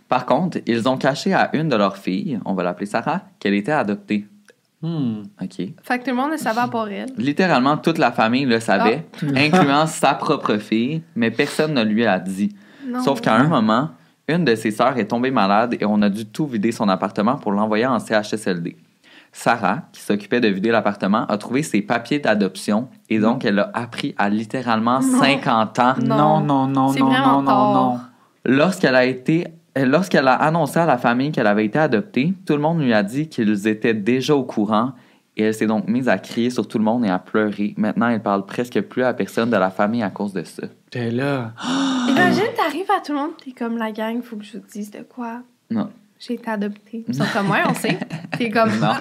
Par 0.07 0.25
contre, 0.25 0.59
ils 0.65 0.87
ont 0.89 0.97
caché 0.97 1.33
à 1.33 1.49
une 1.55 1.69
de 1.69 1.75
leurs 1.75 1.97
filles, 1.97 2.39
on 2.45 2.53
va 2.53 2.63
l'appeler 2.63 2.85
Sarah, 2.85 3.21
qu'elle 3.39 3.53
était 3.53 3.71
adoptée. 3.71 4.25
Hmm. 4.81 5.21
OK. 5.41 5.55
Fait 5.83 5.99
que 5.99 6.03
tout 6.05 6.09
le 6.09 6.15
monde 6.15 6.31
le 6.31 6.37
savait 6.37 6.59
à 6.61 6.67
part 6.67 6.87
elle. 6.89 7.09
Littéralement, 7.17 7.77
toute 7.77 7.97
la 7.99 8.11
famille 8.11 8.45
le 8.45 8.59
savait, 8.59 9.05
Ah. 9.21 9.25
incluant 9.37 9.85
sa 9.85 10.15
propre 10.15 10.57
fille, 10.57 11.03
mais 11.15 11.29
personne 11.29 11.73
ne 11.73 11.83
lui 11.83 12.05
a 12.05 12.17
dit. 12.19 12.55
Non. 12.87 13.01
Sauf 13.03 13.21
qu'à 13.21 13.35
un 13.35 13.43
moment, 13.47 13.89
une 14.27 14.43
de 14.43 14.55
ses 14.55 14.71
sœurs 14.71 14.97
est 14.97 15.05
tombée 15.05 15.29
malade 15.31 15.75
et 15.79 15.85
on 15.85 16.01
a 16.01 16.09
dû 16.09 16.25
tout 16.25 16.47
vider 16.47 16.71
son 16.71 16.89
appartement 16.89 17.35
pour 17.35 17.51
l'envoyer 17.51 17.85
en 17.85 17.99
CHSLD. 17.99 18.75
Sarah, 19.31 19.83
qui 19.93 20.01
s'occupait 20.01 20.41
de 20.41 20.47
vider 20.47 20.71
l'appartement, 20.71 21.25
a 21.27 21.37
trouvé 21.37 21.63
ses 21.63 21.81
papiers 21.81 22.19
d'adoption 22.19 22.89
et 23.09 23.19
donc 23.19 23.45
elle 23.45 23.59
a 23.59 23.71
appris 23.73 24.13
à 24.17 24.29
littéralement 24.29 24.99
Non. 24.99 25.19
50 25.19 25.79
ans. 25.79 25.93
Non. 26.03 26.39
Non, 26.39 26.39
non, 26.41 26.67
non, 26.67 26.93
non, 26.93 27.41
non, 27.41 27.73
non. 27.73 27.99
Lorsqu'elle 28.45 28.95
a 28.95 29.05
été 29.05 29.47
euh, 29.77 29.85
Lorsqu'elle 29.85 30.27
a 30.27 30.33
annoncé 30.33 30.79
à 30.79 30.85
la 30.85 30.97
famille 30.97 31.31
qu'elle 31.31 31.47
avait 31.47 31.65
été 31.65 31.79
adoptée, 31.79 32.33
tout 32.45 32.53
le 32.53 32.59
monde 32.59 32.81
lui 32.81 32.93
a 32.93 33.03
dit 33.03 33.29
qu'ils 33.29 33.67
étaient 33.67 33.93
déjà 33.93 34.35
au 34.35 34.43
courant 34.43 34.91
et 35.37 35.43
elle 35.43 35.53
s'est 35.53 35.65
donc 35.65 35.87
mise 35.87 36.09
à 36.09 36.17
crier 36.17 36.49
sur 36.49 36.67
tout 36.67 36.77
le 36.77 36.83
monde 36.83 37.05
et 37.05 37.09
à 37.09 37.19
pleurer. 37.19 37.73
Maintenant, 37.77 38.09
elle 38.09 38.21
parle 38.21 38.45
presque 38.45 38.81
plus 38.81 39.03
à 39.03 39.13
personne 39.13 39.49
de 39.49 39.55
la 39.55 39.69
famille 39.69 40.03
à 40.03 40.09
cause 40.09 40.33
de 40.33 40.43
ça. 40.43 40.63
T'es 40.89 41.09
là. 41.09 41.53
Imagine, 42.09 42.43
t'arrives 42.57 42.91
à 42.91 42.99
tout 42.99 43.13
le 43.13 43.19
monde, 43.19 43.31
t'es 43.43 43.51
comme 43.53 43.77
la 43.77 43.93
gang, 43.93 44.21
faut 44.21 44.35
que 44.35 44.43
je 44.43 44.57
vous 44.57 44.63
dise 44.69 44.91
de 44.91 45.03
quoi. 45.03 45.41
Non. 45.69 45.89
J'ai 46.25 46.33
été 46.35 46.51
adoptée. 46.51 47.03
Ils 47.07 47.15
sont 47.15 47.25
comme 47.33 47.47
moi, 47.47 47.57
on 47.67 47.73
sait. 47.73 47.97
T'es 48.37 48.49
comme. 48.51 48.69
Non. 48.79 48.93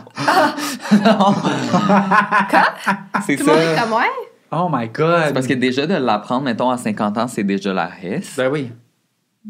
non. 1.05 1.35
C'est 3.27 3.37
Tout 3.37 3.47
le 3.47 3.53
monde 3.53 3.61
est 3.61 3.81
comme 3.81 3.93
ouais. 3.93 4.05
Oh 4.53 4.69
my 4.73 4.89
God. 4.89 5.25
C'est 5.27 5.35
parce 5.35 5.47
que 5.47 5.53
déjà 5.55 5.87
de 5.87 5.95
l'apprendre, 5.95 6.45
mettons, 6.45 6.71
à 6.71 6.79
50 6.79 7.19
ans, 7.19 7.29
c'est 7.29 7.45
déjà 7.45 7.73
la 7.75 7.91
hesse. 8.03 8.37
Ben 8.37 8.49
oui. 8.51 8.73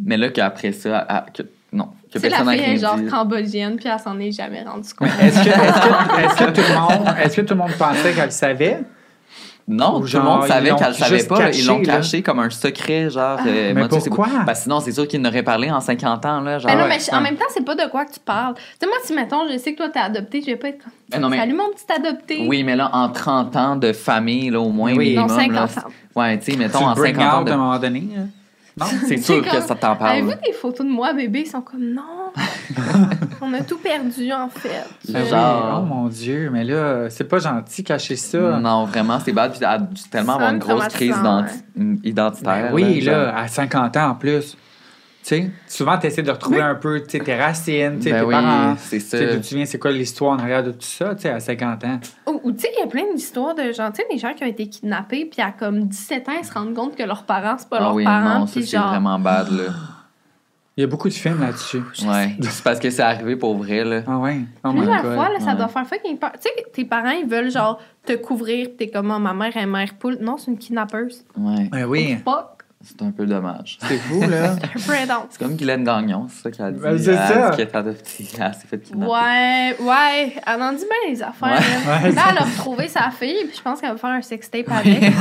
Mais 0.05 0.17
là, 0.17 0.29
qu'après 0.31 0.73
ça, 0.73 0.99
à- 0.99 1.27
que, 1.33 1.43
non, 1.73 1.87
que 2.13 2.19
C'est 2.19 2.29
la 2.29 2.39
personne 2.39 2.47
n'a 2.47 2.53
fille 2.53 2.65
rien 2.65 2.75
est 2.75 2.79
genre 2.79 2.97
dit. 2.97 3.07
cambodgienne, 3.07 3.77
puis 3.77 3.89
elle 3.89 3.99
s'en 4.01 4.19
est 4.19 4.33
jamais 4.33 4.63
rendue 4.63 4.93
compte. 4.95 5.09
Est-ce 5.21 5.43
que, 5.43 5.49
est-ce 5.49 5.55
que, 5.57 6.21
est-ce 6.21 6.37
que 6.45 6.51
tout 6.61 6.69
le 6.69 6.75
monde, 6.79 7.15
est-ce 7.23 7.37
que 7.37 7.41
tout 7.43 7.55
le 7.55 7.61
monde 7.61 7.73
pensait 7.79 8.13
qu'elle 8.13 8.33
savait? 8.33 8.81
Non, 9.71 10.01
Ou 10.01 10.07
tout 10.09 10.17
le 10.17 10.23
monde 10.23 10.47
savait 10.47 10.75
qu'elle 10.75 10.89
le 10.89 10.93
savait 10.95 11.25
pas. 11.25 11.39
caché, 11.39 11.61
ils 11.61 11.67
l'ont 11.67 11.79
là. 11.79 11.85
caché 11.85 12.23
comme 12.23 12.41
un 12.41 12.51
secret, 12.51 13.09
genre. 13.09 13.39
euh, 13.47 13.73
Mais 13.73 13.75
moi, 13.75 13.89
tu 13.89 13.95
sais, 13.95 14.01
c'est 14.01 14.11
pourquoi? 14.11 14.29
Parce 14.45 14.63
sinon, 14.63 14.81
c'est 14.81 14.91
sûr 14.93 15.07
qu'ils 15.07 15.23
n'auraient 15.23 15.43
parlé 15.45 15.71
en 15.71 15.81
50 15.81 16.27
ans, 16.27 16.41
là. 16.41 16.59
Genre, 16.59 16.71
Ben 16.71 16.77
non, 16.79 16.85
ouais, 16.85 16.99
mais 17.09 17.15
en 17.15 17.21
même 17.21 17.37
temps, 17.37 17.45
c'est 17.55 17.65
pas 17.65 17.77
de 17.77 17.89
quoi 17.89 18.05
que 18.05 18.13
tu 18.13 18.21
parles. 18.21 18.55
Tu 18.57 18.63
sais, 18.81 18.87
moi, 18.87 18.97
si, 19.05 19.13
mettons, 19.15 19.49
je 19.51 19.57
sais 19.59 19.73
que 19.73 19.79
toi, 19.79 19.89
t'es 19.89 20.01
adopté, 20.01 20.41
je 20.41 20.47
vais 20.47 20.57
pas 20.57 20.69
être 20.69 20.83
comme. 20.83 20.93
Ben 21.11 21.21
non, 21.21 21.29
mais- 21.29 21.39
Salut, 21.39 21.55
mon 21.55 21.71
petit 21.71 21.85
adopté. 21.97 22.45
Oui, 22.49 22.63
mais 22.65 22.75
là, 22.77 22.91
en 22.93 23.09
30 23.11 23.55
ans 23.57 23.77
de 23.77 23.93
famille, 23.93 24.51
là, 24.51 24.61
au 24.61 24.71
moins, 24.71 24.93
Oui. 24.93 25.11
minimum. 25.11 25.29
Non, 25.29 25.35
50 25.37 25.53
là, 25.55 25.65
ans. 25.65 26.21
Ouais, 26.21 26.39
tu 26.39 26.51
sais, 26.53 26.59
mettons, 26.59 26.85
en 26.87 26.91
le 26.91 26.95
bring 26.97 27.15
50 27.17 27.35
ans. 27.35 27.45
de- 27.45 27.51
à 27.51 27.55
un 27.55 27.57
moment 27.57 27.79
donné? 27.79 28.09
hein? 28.19 28.27
Non? 28.79 28.87
C'est 29.07 29.17
sûr 29.19 29.43
que 29.43 29.61
ça 29.61 29.75
t'en 29.75 29.97
parle. 29.97 30.11
Avez-vous 30.13 30.33
des 30.47 30.53
photos 30.53 30.87
de 30.87 30.91
moi, 30.93 31.13
bébé? 31.13 31.41
Ils 31.41 31.47
sont 31.51 31.61
comme, 31.61 31.93
non. 31.93 32.33
On 33.43 33.53
a 33.55 33.63
tout 33.63 33.79
perdu, 33.79 34.33
en 34.33 34.49
fait. 34.49 34.87
Genre- 35.29 35.79
Oh 35.83 35.85
mon 35.87 36.09
Dieu, 36.09 36.51
mais 36.53 36.65
là, 36.65 37.11
c'est 37.11 37.25
pas 37.25 37.39
gentil 37.39 37.83
cacher 37.85 38.17
ça. 38.17 38.39
Non, 38.59 38.85
vraiment, 38.85 39.19
c'est 39.25 39.33
bad. 39.33 39.51
Puis 39.53 39.61
elle 39.63 39.67
a 39.67 39.79
dû 39.79 40.03
tellement 40.11 40.35
avoir 40.35 40.53
une 40.53 40.59
grosse 40.59 40.89
crise 40.89 41.17
identitaire. 42.05 42.69
Ben 42.69 42.75
oui, 42.75 43.01
là, 43.01 43.37
à 43.37 43.49
50 43.49 43.97
ans 43.97 44.11
en 44.11 44.15
plus. 44.15 44.57
Sais, 45.31 45.49
souvent, 45.69 45.97
tu 45.97 46.09
essaies 46.09 46.23
de 46.25 46.31
retrouver 46.33 46.61
un 46.61 46.75
peu 46.75 47.01
tes 47.03 47.21
racines, 47.37 47.99
tu 47.99 48.03
sais, 48.05 48.11
Ben 48.11 48.21
tes 48.23 48.27
oui, 48.27 48.35
parents. 48.35 48.75
c'est 48.79 48.99
ça. 48.99 49.17
d'où 49.35 49.41
tu 49.41 49.55
viens, 49.55 49.65
c'est 49.65 49.79
quoi 49.79 49.93
l'histoire 49.93 50.33
en 50.33 50.39
arrière 50.41 50.65
de 50.65 50.73
tout 50.73 50.79
ça, 50.81 51.15
tu 51.15 51.23
sais, 51.23 51.31
à 51.31 51.39
50 51.39 51.85
ans? 51.85 52.01
Ou, 52.27 52.41
ou 52.43 52.51
tu 52.53 52.63
sais, 52.63 52.69
il 52.77 52.81
y 52.81 52.83
a 52.83 52.89
plein 52.89 53.05
d'histoires 53.15 53.55
de 53.55 53.71
gens, 53.71 53.93
tu 53.93 54.03
sais, 54.03 54.09
des 54.11 54.19
gens 54.19 54.35
qui 54.35 54.43
ont 54.43 54.49
été 54.49 54.67
kidnappés, 54.69 55.27
puis 55.27 55.41
à 55.41 55.53
comme 55.53 55.85
17 55.85 56.29
ans, 56.29 56.33
ils 56.41 56.45
se 56.45 56.53
rendent 56.53 56.75
compte 56.75 56.97
que 56.97 57.05
leurs 57.05 57.23
parents, 57.27 57.55
c'est 57.59 57.69
pas 57.69 57.77
Ah 57.79 57.83
leurs 57.83 57.95
oui, 57.95 58.03
parents. 58.05 58.41
non, 58.41 58.47
ça, 58.49 58.55
c'est 58.61 58.77
genre. 58.77 58.89
vraiment 58.89 59.21
bad, 59.21 59.51
là. 59.53 59.63
Il 60.77 60.81
y 60.81 60.85
a 60.85 60.87
beaucoup 60.87 61.09
de 61.09 61.15
films 61.15 61.41
là-dessus. 61.41 61.83
Ouais. 62.07 62.37
C'est 62.41 62.65
parce 62.65 62.79
que 62.81 62.89
c'est 62.91 63.03
arrivé 63.03 63.37
pour 63.37 63.55
vrai, 63.57 63.85
là. 63.85 64.03
Ah 64.07 64.19
ouais? 64.19 64.41
Oh 64.65 64.71
Plusieurs 64.73 65.01
fois, 65.03 65.29
là, 65.29 65.39
ça 65.39 65.47
Ouais. 65.51 65.57
doit 65.57 65.69
faire 65.69 65.87
fucking 65.87 66.17
peur. 66.19 66.33
Tu 66.35 66.49
sais, 66.49 66.65
tes 66.73 66.85
parents, 66.87 67.11
ils 67.11 67.29
veulent 67.29 67.51
genre 67.51 67.79
te 68.07 68.15
couvrir, 68.15 68.69
pis 68.71 68.77
t'es 68.77 68.89
comme, 68.91 69.11
Ah, 69.11 69.19
ma 69.19 69.35
mère 69.35 69.57
est 69.57 69.67
mère 69.67 69.95
poule. 69.99 70.17
Non, 70.23 70.39
c'est 70.39 70.51
une 70.51 70.57
kidnappeuse. 70.59 71.23
Ouais. 71.37 71.69
Ben 71.71 71.85
oui, 71.85 72.17
Fuck. 72.25 72.60
C'est 72.83 73.03
un 73.03 73.11
peu 73.11 73.27
dommage. 73.27 73.79
c'est 73.87 73.99
fou, 73.99 74.21
là. 74.23 74.53
Un 74.55 74.57
peu 74.57 74.93
intense. 74.93 75.27
C'est 75.31 75.39
comme 75.39 75.55
Guylaine 75.55 75.85
Gagnon, 75.85 76.27
c'est 76.31 76.45
ça 76.45 76.51
qu'elle 76.51 76.65
a 76.67 76.71
dit. 76.73 76.81
Ben, 76.81 76.99
c'est 76.99 77.15
ça. 77.15 77.51
dit 77.51 77.57
qu'elle 77.59 77.67
était 77.69 77.77
adoptée. 77.77 78.27
Elle 78.41 78.55
s'est 78.55 78.67
fait 78.71 78.79
kidnapper. 78.79 79.13
Ouais, 79.13 79.77
ouais. 79.81 80.35
Elle 80.47 80.63
en 80.63 80.73
dit 80.73 80.79
bien 80.79 81.11
les 81.13 81.23
affaires. 81.23 81.49
Ouais. 81.49 81.57
là. 81.59 82.03
Ouais, 82.05 82.13
Là, 82.13 82.23
elle 82.31 82.39
a 82.39 82.41
retrouvé 82.41 82.89
sa 82.89 83.11
fille, 83.11 83.45
puis 83.49 83.57
je 83.59 83.61
pense 83.63 83.83
qu'elle 83.83 83.91
va 83.93 83.99
faire 83.99 84.11
un 84.11 84.23
sextape 84.23 84.65
avec. 84.71 85.13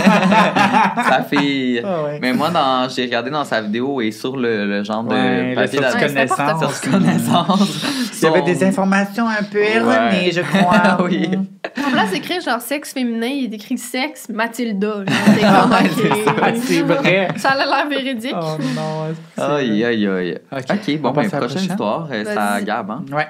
Sa 1.10 1.24
fille. 1.24 1.82
Ah 1.84 2.04
ouais. 2.04 2.20
Mais 2.22 2.32
moi, 2.32 2.50
dans, 2.50 2.88
j'ai 2.88 3.04
regardé 3.04 3.30
dans 3.30 3.44
sa 3.44 3.60
vidéo 3.62 4.00
et 4.00 4.12
sur 4.12 4.38
le, 4.38 4.66
le 4.66 4.84
genre 4.86 5.04
de 5.04 5.56
papier 5.56 5.80
c'est 5.98 6.14
n'importe 6.14 6.40
connaissance. 6.40 6.82
Sur 6.82 6.92
connaissance. 6.92 7.84
Il 8.22 8.24
y 8.24 8.28
avait 8.28 8.42
des 8.42 8.64
informations 8.64 9.28
un 9.28 9.44
peu 9.44 9.60
Ouais. 9.60 9.76
erronées, 9.76 10.32
je 10.32 10.42
crois. 10.42 10.98
Oui. 11.04 11.30
En 11.78 11.92
place 11.92 12.12
d'écrire 12.12 12.42
genre 12.42 12.62
sexe 12.62 12.94
féminin, 12.94 13.28
il 13.28 13.52
est 13.52 13.56
écrit 13.56 13.78
sexe 13.78 14.30
Mathilda. 14.30 15.04
c'est 15.28 15.42
ça, 15.42 16.54
c'est 16.56 16.82
vrai. 16.82 17.28
Ça 17.38 17.50
a 17.50 17.58
l'air 17.66 17.88
véridique. 17.90 18.34
Oh 18.40 18.56
non. 18.76 19.14
c'est- 19.36 19.42
Aïe, 19.42 19.84
aïe, 19.84 20.08
aïe. 20.08 20.38
Ok. 20.52 20.98
Bon, 21.00 21.10
On 21.10 21.12
ben, 21.12 21.24
passe 21.24 21.34
à 21.34 21.40
la 21.40 21.48
prochaine 21.48 21.48
prochaine? 21.48 21.64
histoire, 21.72 22.08
euh, 22.12 22.24
c'est 22.26 22.32
à 22.38 22.52
Vas-y. 22.54 22.64
Gab, 22.66 22.92
hein? 22.92 23.06
Ouais. 23.12 23.28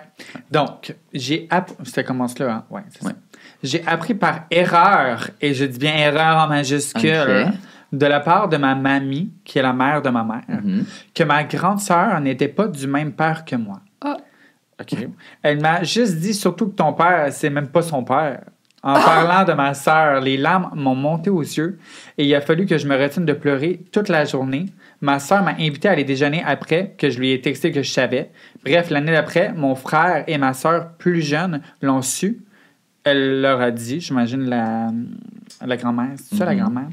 Donc, 0.51 0.95
j'ai 1.13 1.47
appris. 1.49 1.75
Ça 1.85 2.03
commence 2.03 2.37
là, 2.39 2.51
hein? 2.51 2.63
Ouais, 2.69 2.81
c'est 2.89 3.03
Ouais. 3.05 3.11
ça. 3.11 3.17
J'ai 3.63 3.83
appris 3.87 4.13
par 4.13 4.41
erreur, 4.51 5.29
et 5.41 5.53
je 5.53 5.65
dis 5.65 5.79
bien 5.79 5.95
erreur 5.95 6.37
en 6.37 6.47
majuscule, 6.47 7.51
de 7.91 8.05
la 8.05 8.19
part 8.19 8.47
de 8.47 8.57
ma 8.57 8.75
mamie, 8.75 9.31
qui 9.43 9.57
est 9.59 9.61
la 9.63 9.73
mère 9.73 10.01
de 10.01 10.09
ma 10.09 10.23
mère, 10.23 10.43
Mhm. 10.63 10.85
que 11.15 11.23
ma 11.23 11.43
grande 11.43 11.79
sœur 11.79 12.19
n'était 12.21 12.47
pas 12.47 12.67
du 12.67 12.85
même 12.87 13.11
père 13.11 13.43
que 13.43 13.55
moi. 13.55 13.79
Ah. 14.79 14.83
OK. 14.83 15.07
Elle 15.43 15.59
m'a 15.61 15.83
juste 15.83 16.15
dit 16.17 16.33
surtout 16.33 16.67
que 16.67 16.75
ton 16.75 16.93
père, 16.93 17.27
c'est 17.31 17.49
même 17.49 17.67
pas 17.67 17.81
son 17.81 18.03
père. 18.03 18.41
En 18.81 18.93
parlant 18.93 19.43
de 19.43 19.51
ma 19.51 19.73
sœur, 19.73 20.21
les 20.21 20.37
larmes 20.37 20.71
m'ont 20.73 20.95
monté 20.95 21.29
aux 21.29 21.41
yeux 21.41 21.77
et 22.17 22.25
il 22.25 22.33
a 22.33 22.39
fallu 22.39 22.65
que 22.65 22.77
je 22.77 22.87
me 22.87 22.95
retienne 22.97 23.25
de 23.25 23.33
pleurer 23.33 23.81
toute 23.91 24.07
la 24.07 24.23
journée. 24.23 24.67
Ma 25.01 25.19
sœur 25.19 25.43
m'a 25.43 25.51
invité 25.51 25.89
à 25.89 25.91
aller 25.91 26.05
déjeuner 26.05 26.41
après, 26.45 26.95
que 26.97 27.09
je 27.09 27.19
lui 27.19 27.31
ai 27.31 27.41
texté 27.41 27.73
que 27.73 27.83
je 27.83 27.91
savais. 27.91 28.29
Bref, 28.63 28.89
l'année 28.89 29.11
d'après, 29.11 29.51
mon 29.53 29.75
frère 29.75 30.23
et 30.27 30.37
ma 30.37 30.53
sœur 30.53 30.93
plus 30.97 31.21
jeunes 31.21 31.61
l'ont 31.81 32.01
su. 32.01 32.39
Elle 33.03 33.41
leur 33.41 33.59
a 33.59 33.71
dit, 33.71 33.99
j'imagine 33.99 34.49
la, 34.49 34.87
la 35.65 35.77
grand-mère, 35.77 36.11
c'est 36.15 36.35
ça 36.37 36.45
la 36.45 36.53
Mhm. 36.53 36.59
grand-mère? 36.59 36.87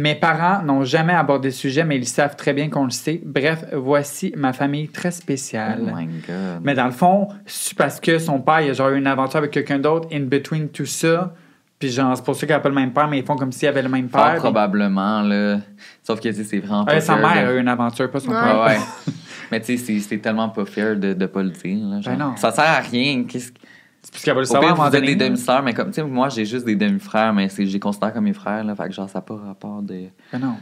Mes 0.00 0.14
parents 0.14 0.62
n'ont 0.62 0.84
jamais 0.84 1.12
abordé 1.12 1.48
le 1.48 1.52
sujet, 1.54 1.82
mais 1.84 1.96
ils 1.96 2.06
savent 2.06 2.36
très 2.36 2.52
bien 2.52 2.68
qu'on 2.70 2.84
le 2.84 2.90
sait. 2.90 3.20
Bref, 3.24 3.64
voici 3.72 4.32
ma 4.36 4.52
famille 4.52 4.86
très 4.88 5.10
spéciale. 5.10 5.80
Oh 5.82 5.90
my 5.92 6.06
god. 6.06 6.60
Mais 6.62 6.74
dans 6.74 6.84
le 6.86 6.92
fond, 6.92 7.28
c'est 7.46 7.76
parce 7.76 7.98
que 7.98 8.18
son 8.20 8.38
père, 8.40 8.60
il 8.60 8.70
a 8.70 8.72
genre 8.74 8.90
eu 8.90 8.98
une 8.98 9.06
aventure 9.08 9.38
avec 9.38 9.50
quelqu'un 9.50 9.80
d'autre, 9.80 10.08
in 10.12 10.20
between 10.20 10.68
tout 10.68 10.86
ça. 10.86 11.34
Puis 11.80 11.90
genre, 11.90 12.16
c'est 12.16 12.24
pour 12.24 12.36
ça 12.36 12.46
qu'il 12.46 12.54
n'a 12.54 12.60
pas 12.60 12.68
le 12.68 12.74
même 12.76 12.92
père, 12.92 13.08
mais 13.08 13.18
ils 13.18 13.24
font 13.24 13.34
comme 13.36 13.50
s'il 13.52 13.66
avait 13.68 13.82
le 13.82 13.88
même 13.88 14.08
père. 14.08 14.36
probablement, 14.36 15.22
là. 15.22 15.58
Sauf 16.04 16.20
que, 16.20 16.28
tu 16.28 16.34
sais, 16.34 16.44
c'est 16.44 16.58
vraiment 16.58 16.84
pas 16.84 16.94
Ouais, 16.94 17.00
sa 17.00 17.16
mère 17.16 17.34
de- 17.44 17.48
a 17.50 17.52
eu 17.54 17.60
une 17.60 17.68
aventure, 17.68 18.08
pas 18.10 18.20
son 18.20 18.30
Ouais. 18.30 18.34
père. 18.40 18.60
Ouais, 18.60 18.66
ouais. 18.76 18.78
Mais 19.50 19.60
tu 19.60 19.78
sais, 19.78 19.98
c'est- 20.00 20.18
tellement 20.18 20.48
pas 20.50 20.64
fair 20.64 20.94
de, 20.96 21.12
de 21.14 21.26
pas 21.26 21.42
le 21.42 21.50
dire. 21.50 21.78
Là, 21.86 22.00
genre. 22.00 22.14
Ben 22.16 22.24
non. 22.24 22.36
Ça 22.36 22.50
sert 22.52 22.64
à 22.64 22.80
rien. 22.80 23.24
Qu'est-ce 23.28 23.50
que- 23.52 23.58
C'est 24.02 24.12
parce 24.12 24.24
qu'elle 24.24 24.34
va 24.34 24.40
le 24.40 24.46
Au 24.46 24.50
savoir 24.50 24.70
à 24.72 24.74
pire, 24.74 24.84
vous 24.90 24.96
êtes 24.96 25.04
des 25.04 25.16
demi-sœurs, 25.16 25.62
mais 25.62 25.74
comme, 25.74 25.88
tu 25.88 25.94
sais, 25.94 26.02
moi, 26.02 26.28
j'ai 26.28 26.44
juste 26.44 26.64
des 26.64 26.76
demi-frères, 26.76 27.32
mais 27.34 27.48
c'est- 27.48 27.66
je 27.66 27.72
les 27.72 27.80
considère 27.80 28.12
comme 28.12 28.24
mes 28.24 28.32
frères, 28.32 28.64
là. 28.64 28.74
Fait 28.74 28.84
que, 28.88 28.92
genre, 28.92 29.08
ça 29.10 29.18
n'a 29.18 29.22
pas 29.22 29.36
rapport 29.36 29.82
de. 29.82 30.04
Ben 30.32 30.38
non. 30.38 30.56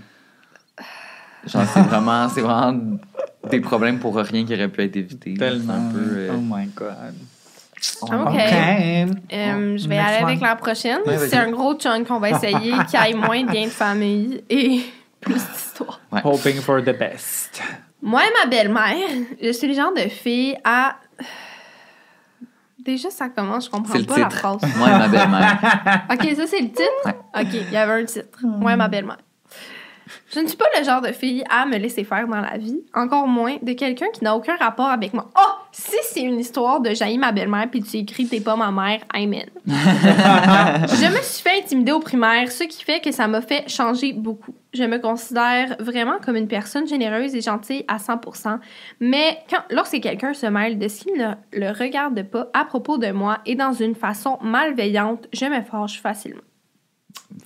Genre, 1.46 1.62
c'est 1.72 1.80
vraiment, 1.82 2.28
c'est 2.28 2.40
vraiment 2.40 2.76
des 3.50 3.60
problèmes 3.60 3.98
pour 4.00 4.16
rien 4.16 4.44
qui 4.44 4.52
auraient 4.54 4.68
pu 4.68 4.82
être 4.82 4.96
évités. 4.96 5.34
Tellement. 5.34 5.74
Un 5.74 5.92
peu. 5.92 5.98
euh, 6.16 6.32
Oh 6.34 6.40
my 6.40 6.66
god. 6.74 7.14
Ok. 8.02 8.10
Euh, 8.10 9.76
je 9.76 9.86
vais 9.88 9.96
Next 9.96 10.08
aller 10.08 10.16
one. 10.24 10.28
avec 10.30 10.40
la 10.40 10.56
prochaine. 10.56 10.98
C'est 11.06 11.36
un 11.36 11.50
gros 11.50 11.74
chunk 11.78 12.08
qu'on 12.08 12.18
va 12.18 12.30
essayer, 12.30 12.72
qui 12.90 12.96
aille 12.96 13.14
moins 13.14 13.42
de 13.44 13.50
bien 13.50 13.66
de 13.66 13.70
famille 13.70 14.42
et 14.50 14.80
plus 15.20 15.34
d'histoire. 15.34 16.00
Hoping 16.24 16.56
for 16.60 16.80
the 16.82 16.98
best. 16.98 17.62
Moi 18.02 18.22
et 18.24 18.44
ma 18.44 18.50
belle-mère, 18.50 19.08
je 19.40 19.52
suis 19.52 19.68
le 19.68 19.74
genre 19.74 19.92
de 19.94 20.08
fille 20.08 20.56
à. 20.64 20.96
Déjà, 22.86 23.10
ça 23.10 23.28
commence, 23.28 23.66
je 23.66 23.70
comprends 23.70 23.98
le 23.98 24.04
pas 24.04 24.16
la 24.16 24.30
phrase. 24.30 24.60
Moi 24.78 24.88
et 24.88 24.98
ma 24.98 25.08
belle-mère. 25.08 25.58
Ok, 26.12 26.36
ça 26.36 26.46
c'est 26.46 26.60
le 26.60 26.68
titre? 26.68 27.04
Ouais. 27.04 27.16
Ok, 27.34 27.48
il 27.52 27.72
y 27.72 27.76
avait 27.76 28.00
un 28.00 28.04
titre. 28.04 28.38
Moi 28.44 28.72
et 28.74 28.76
ma 28.76 28.86
belle-mère. 28.86 29.18
Je 30.32 30.38
ne 30.38 30.46
suis 30.46 30.56
pas 30.56 30.66
le 30.78 30.84
genre 30.84 31.00
de 31.00 31.10
fille 31.10 31.42
à 31.50 31.66
me 31.66 31.78
laisser 31.78 32.04
faire 32.04 32.28
dans 32.28 32.40
la 32.40 32.56
vie, 32.58 32.80
encore 32.94 33.26
moins 33.26 33.56
de 33.60 33.72
quelqu'un 33.72 34.06
qui 34.12 34.22
n'a 34.22 34.36
aucun 34.36 34.54
rapport 34.56 34.88
avec 34.88 35.12
moi. 35.14 35.26
Oh, 35.36 35.52
si 35.78 35.96
c'est 36.04 36.22
une 36.22 36.40
histoire 36.40 36.80
de 36.80 36.94
jaillir 36.94 37.18
ma 37.18 37.32
belle-mère 37.32 37.68
puis 37.70 37.82
tu 37.82 37.98
écris 37.98 38.26
t'es 38.26 38.40
pas 38.40 38.56
ma 38.56 38.72
mère, 38.72 39.00
I'm 39.14 39.34
in. 39.34 39.44
je 39.66 41.14
me 41.14 41.22
suis 41.22 41.42
fait 41.42 41.58
intimider 41.58 41.92
au 41.92 42.00
primaire, 42.00 42.50
ce 42.50 42.64
qui 42.64 42.82
fait 42.82 43.00
que 43.00 43.12
ça 43.12 43.28
m'a 43.28 43.42
fait 43.42 43.68
changer 43.68 44.14
beaucoup. 44.14 44.54
Je 44.72 44.84
me 44.84 44.96
considère 44.98 45.76
vraiment 45.78 46.18
comme 46.24 46.36
une 46.36 46.48
personne 46.48 46.88
généreuse 46.88 47.34
et 47.34 47.42
gentille 47.42 47.84
à 47.88 47.98
100%, 47.98 48.58
mais 49.00 49.38
quand, 49.50 49.60
lorsque 49.70 50.00
quelqu'un 50.00 50.32
se 50.32 50.46
mêle 50.46 50.78
de 50.78 50.88
ce 50.88 51.04
qui 51.04 51.12
ne 51.12 51.34
le 51.52 51.78
regarde 51.78 52.22
pas 52.22 52.48
à 52.54 52.64
propos 52.64 52.96
de 52.96 53.12
moi 53.12 53.40
et 53.44 53.54
dans 53.54 53.74
une 53.74 53.94
façon 53.94 54.38
malveillante, 54.40 55.28
je 55.34 55.44
me 55.44 55.60
fâche 55.60 56.00
facilement. 56.00 56.40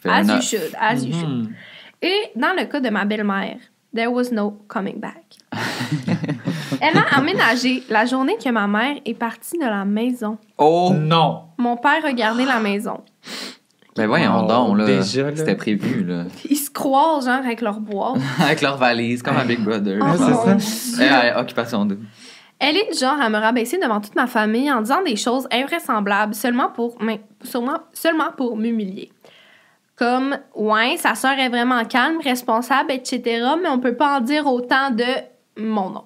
Fair 0.00 0.12
As 0.12 0.22
you 0.22 0.40
should, 0.40 0.76
as 0.78 1.04
you 1.04 1.12
should. 1.12 1.48
Mhm. 1.48 1.54
Et 2.02 2.30
dans 2.36 2.56
le 2.56 2.66
cas 2.66 2.78
de 2.78 2.90
ma 2.90 3.04
belle-mère, 3.04 3.58
there 3.92 4.12
was 4.12 4.30
no 4.30 4.52
coming 4.68 5.00
back. 5.00 5.39
Elle 6.80 6.96
a 6.96 7.16
aménagé 7.16 7.82
la 7.88 8.06
journée 8.06 8.36
que 8.42 8.48
ma 8.50 8.66
mère 8.66 8.96
est 9.04 9.14
partie 9.14 9.58
de 9.58 9.64
la 9.64 9.84
maison. 9.84 10.38
Oh! 10.58 10.92
Non. 10.94 11.42
Mon 11.58 11.76
père 11.76 12.02
regardait 12.04 12.44
la 12.44 12.60
maison. 12.60 13.00
Ben 13.96 14.06
voyons 14.06 14.44
Oh, 14.44 14.46
donc, 14.46 14.78
là. 14.78 14.86
déjà, 14.86 15.24
là. 15.30 15.36
C'était 15.36 15.56
prévu, 15.56 16.04
là. 16.04 16.24
Ils 16.48 16.56
se 16.56 16.70
croisent, 16.70 17.26
genre, 17.26 17.44
avec 17.44 17.60
leur 17.60 17.80
boîte. 17.80 18.18
Avec 18.40 18.60
leur 18.62 18.76
valise, 18.76 19.22
comme 19.22 19.36
un 19.36 19.44
Big 19.44 19.60
Brother. 19.60 19.98
Oh, 20.00 20.04
Ouais, 20.04 20.56
c'est 20.56 20.96
Dieu. 20.96 21.04
Eh, 21.04 21.26
eh, 21.34 21.38
occupation 21.40 21.84
double. 21.84 22.06
Elle 22.58 22.76
est 22.76 22.92
du 22.92 22.98
genre 22.98 23.20
à 23.20 23.28
me 23.28 23.38
rabaisser 23.38 23.78
devant 23.78 24.00
toute 24.00 24.14
ma 24.14 24.26
famille 24.26 24.70
en 24.70 24.82
disant 24.82 25.02
des 25.02 25.16
choses 25.16 25.48
invraisemblables 25.50 26.34
seulement 26.34 26.68
pour, 26.68 26.96
mais, 27.00 27.20
sûrement- 27.42 27.80
seulement 27.92 28.30
pour 28.36 28.56
m'humilier. 28.56 29.10
Comme, 29.96 30.38
ouais, 30.54 30.96
sa 30.96 31.14
sœur 31.14 31.38
est 31.38 31.48
vraiment 31.48 31.84
calme, 31.84 32.18
responsable, 32.22 32.92
etc., 32.92 33.22
mais 33.62 33.68
on 33.68 33.78
peut 33.80 33.96
pas 33.96 34.18
en 34.18 34.20
dire 34.20 34.46
autant 34.46 34.90
de 34.90 35.04
mon 35.60 35.90
nom. 35.90 36.04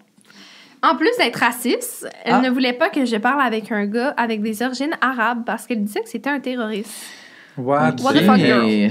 En 0.82 0.96
plus 0.96 1.11
d'être 1.18 1.36
raciste, 1.40 2.07
elle 2.24 2.34
Ah. 2.34 2.40
ne 2.40 2.50
voulait 2.50 2.74
pas 2.74 2.90
que 2.90 3.05
je 3.07 3.16
parle 3.16 3.40
avec 3.40 3.72
un 3.72 3.86
gars 3.86 4.12
avec 4.18 4.42
des 4.42 4.62
origines 4.62 4.94
arabes 5.00 5.42
parce 5.46 5.66
qu'elle 5.66 5.82
disait 5.82 6.02
que 6.02 6.09
c'était 6.11 6.28
un 6.30 6.40
terroriste. 6.40 6.92
What? 7.57 7.94
What 8.02 8.14
the 8.14 8.24
fuck, 8.26 8.36
girl? 8.38 8.90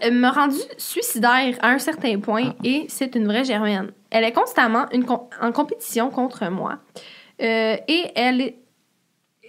Elle 0.00 0.12
m'a 0.14 0.30
rendu 0.30 0.56
suicidaire 0.78 1.56
à 1.60 1.70
un 1.70 1.78
certain 1.78 2.18
point 2.20 2.54
et 2.64 2.86
c'est 2.88 3.14
une 3.16 3.26
vraie 3.26 3.44
germaine. 3.44 3.90
Elle 4.10 4.24
est 4.24 4.32
constamment 4.32 4.86
une 4.92 5.04
com- 5.04 5.22
en 5.42 5.52
compétition 5.52 6.10
contre 6.10 6.48
moi. 6.48 6.78
Euh, 7.42 7.76
et 7.88 8.04
elle 8.14 8.40
est 8.40 8.56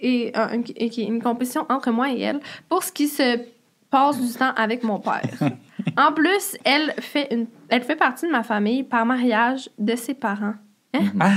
et, 0.02 0.32
euh, 0.36 0.46
une 0.98 1.22
compétition 1.22 1.66
entre 1.68 1.90
moi 1.90 2.10
et 2.10 2.20
elle 2.20 2.40
pour 2.68 2.82
ce 2.82 2.90
qui 2.90 3.06
se 3.06 3.38
passe 3.90 4.18
du 4.20 4.32
temps 4.32 4.52
avec 4.56 4.82
mon 4.82 4.98
père. 4.98 5.20
en 5.96 6.12
plus, 6.12 6.56
elle 6.64 6.92
fait, 7.00 7.28
une, 7.32 7.46
elle 7.68 7.82
fait 7.82 7.96
partie 7.96 8.26
de 8.26 8.32
ma 8.32 8.42
famille 8.42 8.82
par 8.82 9.04
mariage 9.06 9.68
de 9.78 9.94
ses 9.96 10.14
parents. 10.14 10.54
Ah, 11.20 11.30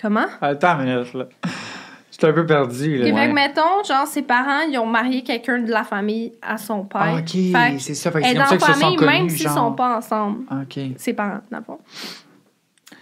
Comment? 0.00 0.26
attends 0.40 0.80
une 0.80 0.94
minute, 0.94 1.14
là. 1.14 1.26
Je 1.44 2.16
suis 2.18 2.26
un 2.26 2.32
peu 2.34 2.44
perdu, 2.44 2.96
là. 2.98 3.06
Et 3.06 3.08
fait 3.10 3.14
Ouais. 3.14 3.28
que, 3.28 3.32
mettons, 3.32 3.82
genre, 3.86 4.06
ses 4.06 4.22
parents, 4.22 4.60
ils 4.68 4.78
ont 4.78 4.86
marié 4.86 5.22
quelqu'un 5.22 5.58
de 5.60 5.70
la 5.70 5.84
famille 5.84 6.32
à 6.42 6.58
son 6.58 6.84
père. 6.84 7.00
Ah, 7.02 7.14
ok, 7.18 7.78
c'est 7.78 7.94
ça. 7.94 8.10
Fait 8.10 8.20
que 8.20 8.26
c'est 8.26 8.32
est 8.32 8.36
comme 8.36 8.44
ça 8.46 8.56
dans 8.56 8.56
qu'ils 8.56 8.60
se 8.66 8.72
sont 8.72 8.80
famille, 8.80 8.96
connus, 8.96 9.10
même 9.10 9.28
s'ils 9.30 9.42
genre. 9.46 9.54
sont 9.54 9.72
pas 9.72 9.96
ensemble. 9.96 10.44
OK. 10.50 10.78
ses 10.96 11.12
parents, 11.14 11.40
dans 11.50 11.58
le 11.58 11.64
fond. 11.64 11.78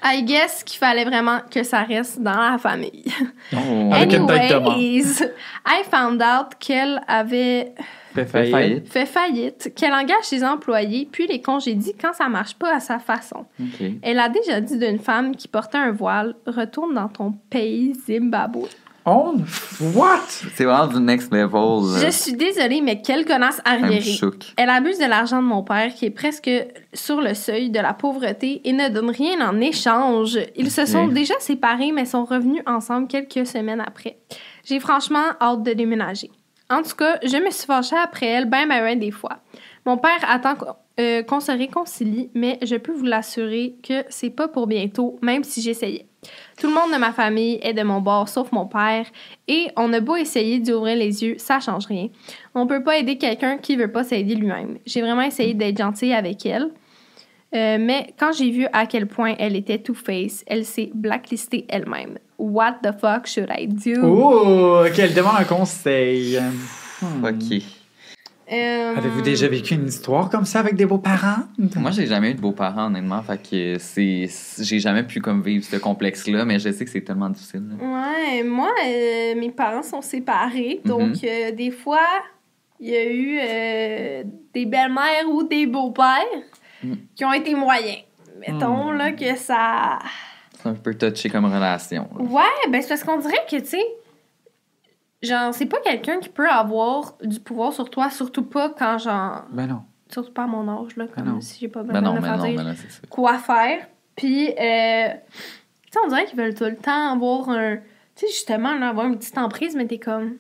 I 0.05 0.23
guess 0.23 0.63
qu'il 0.63 0.79
fallait 0.79 1.05
vraiment 1.05 1.41
que 1.51 1.65
ça 1.65 1.83
reste 1.83 2.21
dans 2.21 2.37
la 2.37 2.59
famille. 2.59 3.05
Oh. 3.53 3.91
Avec 3.93 4.13
une 4.13 4.27
tête 4.29 4.53
de 4.53 4.59
mort. 4.59 4.73
Anyways, 4.75 5.25
I 5.67 5.83
found 5.91 6.23
out 6.23 6.55
qu'elle 6.61 7.01
avait 7.09 7.73
Fait 8.27 8.45
Fait 8.45 8.51
faillite. 8.51 8.89
fait 8.89 9.07
faillite, 9.07 9.73
qu'elle 9.75 9.93
engage 9.93 10.25
ses 10.25 10.45
employés, 10.45 11.09
puis 11.11 11.27
les 11.27 11.41
congédie 11.41 11.95
quand 12.01 12.13
ça 12.13 12.29
marche 12.29 12.55
pas 12.55 12.75
à 12.75 12.81
sa 12.81 12.99
façon. 12.99 13.47
Elle 14.03 14.19
a 14.19 14.29
déjà 14.29 14.61
dit 14.61 14.79
d'une 14.79 14.99
femme 14.99 15.37
qui 15.37 15.49
portait 15.49 15.79
un 15.79 15.93
voile 15.93 16.35
Retourne 16.47 16.95
dans 16.95 17.09
ton 17.09 17.33
pays, 17.51 17.95
Zimbabwe. 18.07 18.67
Oh, 19.11 19.35
what? 19.95 20.21
C'est 20.55 20.65
vraiment 20.65 20.87
du 20.87 21.01
next 21.01 21.33
level. 21.33 21.95
là. 21.95 22.05
Je 22.05 22.11
suis 22.11 22.35
désolée, 22.35 22.83
mais 22.83 23.01
quelle 23.01 23.25
connasse 23.25 23.59
arriérée. 23.65 24.19
Elle 24.59 24.69
abuse 24.69 24.99
de 24.99 25.07
l'argent 25.07 25.41
de 25.41 25.47
mon 25.47 25.63
père, 25.63 25.95
qui 25.95 26.05
est 26.05 26.11
presque 26.11 26.51
sur 26.93 27.23
le 27.23 27.33
seuil 27.33 27.71
de 27.71 27.81
la 27.81 27.95
pauvreté, 27.95 28.61
et 28.65 28.73
ne 28.75 28.91
donne 28.91 29.11
rien 29.11 29.49
en 29.49 29.61
échange. 29.61 30.39
Ils 30.57 30.71
se 30.71 30.85
sont 30.85 31.09
déjà 31.09 31.35
séparés, 31.41 31.91
mais 31.93 32.05
sont 32.05 32.25
revenus 32.25 32.63
ensemble 32.67 33.09
quelques 33.09 33.47
semaines 33.47 33.81
après. 33.81 34.19
J'ai 34.65 34.79
franchement 34.81 35.25
hâte 35.41 35.63
de 35.63 35.73
déménager. 35.73 36.31
En 36.71 36.83
tout 36.83 36.97
cas, 36.97 37.19
je 37.23 37.37
me 37.37 37.51
suis 37.51 37.67
fâchée 37.67 37.97
après 37.97 38.27
elle, 38.27 38.45
ben, 38.45 38.69
ben, 38.69 38.99
des 38.99 39.11
fois. 39.11 39.39
Mon 39.87 39.97
père 39.97 40.21
attend 40.29 40.55
qu'on 40.55 40.75
euh, 41.01 41.23
qu'on 41.23 41.39
se 41.39 41.53
réconcilie, 41.53 42.29
mais 42.35 42.59
je 42.61 42.75
peux 42.75 42.93
vous 42.93 43.05
l'assurer 43.05 43.77
que 43.83 44.05
c'est 44.09 44.31
pas 44.31 44.49
pour 44.49 44.67
bientôt, 44.67 45.17
même 45.23 45.45
si 45.45 45.63
j'essayais. 45.63 46.07
Tout 46.61 46.67
le 46.67 46.75
monde 46.75 46.93
de 46.93 46.99
ma 46.99 47.13
famille 47.13 47.61
est 47.63 47.73
de 47.73 47.83
mon 47.85 48.01
bord, 48.01 48.29
sauf 48.29 48.51
mon 48.51 48.67
père, 48.67 49.07
et 49.47 49.69
on 49.77 49.93
a 49.93 50.01
beau 50.01 50.17
essayer 50.17 50.59
d'y 50.59 50.73
ouvrir 50.73 50.97
les 50.97 51.23
yeux, 51.23 51.37
ça 51.39 51.61
change 51.61 51.87
rien. 51.87 52.09
On 52.55 52.67
peut 52.67 52.83
pas 52.83 52.99
aider 52.99 53.17
quelqu'un 53.17 53.59
qui 53.59 53.77
veut 53.77 53.93
pas 53.93 54.03
s'aider 54.03 54.35
lui-même. 54.35 54.79
J'ai 54.87 55.01
vraiment 55.01 55.23
essayé 55.23 55.55
d'être 55.55 55.79
gentille 55.79 56.13
avec 56.13 56.45
elle. 56.45 56.71
Euh, 57.55 57.79
mais 57.81 58.13
quand 58.19 58.33
j'ai 58.33 58.51
vu 58.51 58.67
à 58.73 58.85
quel 58.87 59.07
point 59.07 59.35
elle 59.39 59.57
était 59.57 59.79
two-face, 59.79 60.45
elle 60.47 60.65
s'est 60.67 60.91
blacklistée 60.95 61.65
elle-même. 61.69 62.19
What 62.39 62.81
the 62.83 62.93
fuck 63.01 63.27
should 63.27 63.49
I 63.51 63.67
do? 63.67 64.03
Oh, 64.05 64.85
OK, 64.87 64.99
elle 64.99 65.15
demande 65.15 65.37
un 65.39 65.45
conseil. 65.45 66.39
Hmm. 67.01 67.25
OK. 67.25 67.63
Euh, 68.51 68.97
Avez-vous 68.97 69.21
déjà 69.21 69.47
vécu 69.47 69.75
une 69.75 69.87
histoire 69.89 70.31
comme 70.31 70.47
ça 70.47 70.61
avec 70.61 70.75
des 70.75 70.87
beaux-parents? 70.87 71.45
Moi, 71.77 71.91
j'ai 71.91 72.07
jamais 72.07 72.31
eu 72.31 72.35
de 72.35 72.41
beaux-parents, 72.41 72.87
honnêtement. 72.87 73.21
Fait 73.23 73.37
que 73.43 73.77
c'est. 73.79 74.27
J'ai 74.63 74.79
jamais 74.79 75.03
pu 75.03 75.21
comme 75.21 75.43
vivre 75.43 75.65
ce 75.65 75.77
complexe-là, 75.77 76.47
mais 76.47 76.59
je 76.59 76.71
sais 76.73 76.85
que 76.85 76.91
c'est 76.91 77.03
tellement 77.03 77.29
difficile. 77.29 77.63
là. 77.79 77.85
Ouais, 77.85 78.43
moi, 78.43 78.71
euh, 78.87 79.35
mes 79.37 79.51
parents 79.51 79.83
sont 79.83 80.01
séparés, 80.01 80.81
Mhm. 80.85 80.89
donc 80.91 81.25
euh, 81.25 81.51
des 81.53 81.71
fois, 81.71 82.07
il 82.81 82.89
y 82.89 82.97
a 82.97 83.05
eu 83.05 83.39
euh, 83.43 84.23
des 84.55 84.65
belles-mères 84.65 85.29
ou 85.31 85.43
des 85.43 85.67
beaux-pères 85.67 86.25
Mhm. 86.83 86.97
qui 87.15 87.25
ont 87.25 87.33
été 87.33 87.55
moyens. 87.55 88.05
Mettons 88.39 88.93
Mhm. 88.93 88.97
là 88.99 89.13
que 89.13 89.37
ça. 89.37 89.99
C'est 90.55 90.69
un 90.69 90.75
peu 90.75 90.95
touché 90.97 91.29
comme 91.31 91.45
relation. 91.47 92.09
là. 92.17 92.25
Ouais, 92.25 92.71
ben 92.71 92.81
c'est 92.83 92.89
parce 92.89 93.05
qu'on 93.05 93.19
dirait 93.19 93.45
que, 93.51 93.57
tu 93.57 93.67
sais, 93.67 93.85
genre, 95.23 95.53
c'est 95.55 95.67
pas 95.67 95.81
quelqu'un 95.81 96.19
qui 96.21 96.29
peut 96.29 96.49
avoir 96.49 97.15
du 97.23 97.41
pouvoir 97.41 97.73
sur 97.73 97.91
toi, 97.91 98.11
surtout 98.11 98.45
pas 98.45 98.71
quand, 98.71 98.99
genre, 98.99 99.45
Ben 99.51 99.67
non. 99.67 99.83
surtout 100.09 100.33
pas 100.33 100.45
à 100.45 100.47
mon 100.47 100.69
âge, 100.69 100.97
là, 100.97 101.07
Ben 101.07 101.13
comme 101.15 101.35
non. 101.35 101.41
si 101.41 101.59
j'ai 101.61 101.69
pas 101.69 101.83
Ben 101.83 102.01
besoin 102.01 102.01
non, 102.01 102.15
de 102.21 102.25
faire 102.25 102.91
ça. 102.91 103.01
quoi 103.09 103.39
faire. 103.39 103.87
Puis, 104.17 104.49
euh, 104.51 104.55
sais, 104.59 105.99
on 106.05 106.09
dirait 106.09 106.25
qu'ils 106.27 106.39
veulent 106.39 106.55
tout 106.55 106.65
le 106.65 106.77
temps 106.77 107.13
avoir 107.13 107.51
un. 107.51 107.77
Tu 108.17 108.27
sais, 108.27 108.33
justement, 108.33 108.75
là, 108.75 108.89
avoir 108.89 109.07
une 109.07 109.17
petite 109.17 109.39
emprise, 109.39 109.77
mais 109.77 109.87
t'es 109.87 109.99
comme. 109.99 110.37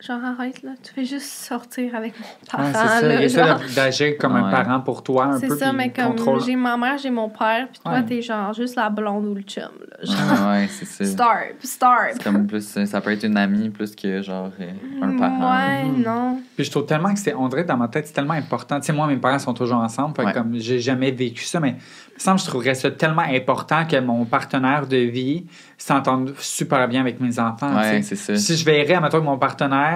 Genre, 0.00 0.24
arrête, 0.24 0.62
là. 0.62 0.70
Tu 0.80 0.92
fais 0.94 1.04
juste 1.04 1.26
sortir 1.26 1.92
avec 1.96 2.14
mon 2.20 2.24
Ouais, 2.64 2.70
parent, 2.72 2.88
c'est 2.88 3.00
ça. 3.00 3.02
là. 3.02 3.20
Essaie 3.22 3.44
genre. 3.44 3.60
d'agir 3.74 4.16
comme 4.16 4.36
un 4.36 4.48
parent 4.48 4.78
pour 4.80 5.02
toi, 5.02 5.24
un 5.24 5.38
C'est 5.40 5.48
peu. 5.48 5.56
ça, 5.56 5.70
puis 5.70 5.76
mais 5.76 5.90
comme 5.90 6.14
contrôle. 6.14 6.40
j'ai 6.40 6.54
ma 6.54 6.76
mère, 6.76 6.98
j'ai 6.98 7.10
mon 7.10 7.28
père, 7.28 7.66
puis 7.72 7.80
toi, 7.82 7.94
Ouais. 7.94 8.04
t'es 8.04 8.22
genre 8.22 8.52
juste 8.52 8.76
la 8.76 8.90
blonde 8.90 9.26
ou 9.26 9.34
le 9.34 9.42
chum, 9.42 9.64
là. 9.64 9.96
Genre, 10.04 10.46
Ouais, 10.48 10.58
ouais, 10.60 10.68
c'est 10.68 10.84
ça. 10.84 11.04
star, 11.04 11.36
star. 11.64 11.98
C'est 12.12 12.22
comme 12.22 12.46
plus, 12.46 12.62
ça 12.86 13.00
peut 13.00 13.10
être 13.10 13.24
une 13.24 13.36
amie 13.36 13.70
plus 13.70 13.96
que 13.96 14.22
genre 14.22 14.52
euh, 14.60 14.70
un 15.02 15.18
parent. 15.18 15.56
Ouais, 15.56 15.84
non. 15.88 16.42
Puis 16.54 16.64
je 16.66 16.70
trouve 16.70 16.86
tellement 16.86 17.12
que 17.12 17.18
c'est, 17.18 17.34
on 17.34 17.48
dirait 17.48 17.64
dans 17.64 17.76
ma 17.76 17.88
tête, 17.88 18.06
c'est 18.06 18.12
tellement 18.12 18.34
important. 18.34 18.78
Tu 18.78 18.86
sais, 18.86 18.92
moi, 18.92 19.08
mes 19.08 19.16
parents 19.16 19.40
sont 19.40 19.54
toujours 19.54 19.78
ensemble, 19.78 20.14
fait 20.14 20.32
comme 20.32 20.54
j'ai 20.60 20.78
jamais 20.78 21.10
vécu 21.10 21.42
ça, 21.42 21.58
mais 21.58 21.72
me 21.72 22.36
je 22.38 22.44
trouverais 22.46 22.74
ça 22.74 22.90
tellement 22.92 23.22
important 23.22 23.84
que 23.84 23.98
mon 23.98 24.24
partenaire 24.24 24.86
de 24.86 24.96
vie 24.96 25.46
s'entende 25.76 26.34
super 26.38 26.86
bien 26.86 27.00
avec 27.00 27.20
mes 27.20 27.38
enfants. 27.40 27.74
Ouais, 27.76 28.02
c'est 28.02 28.16
ça. 28.16 28.36
Si 28.36 28.56
je 28.56 28.64
verrais, 28.64 28.94
admettons, 28.94 29.18
que 29.20 29.24
mon 29.24 29.38
partenaire 29.38 29.87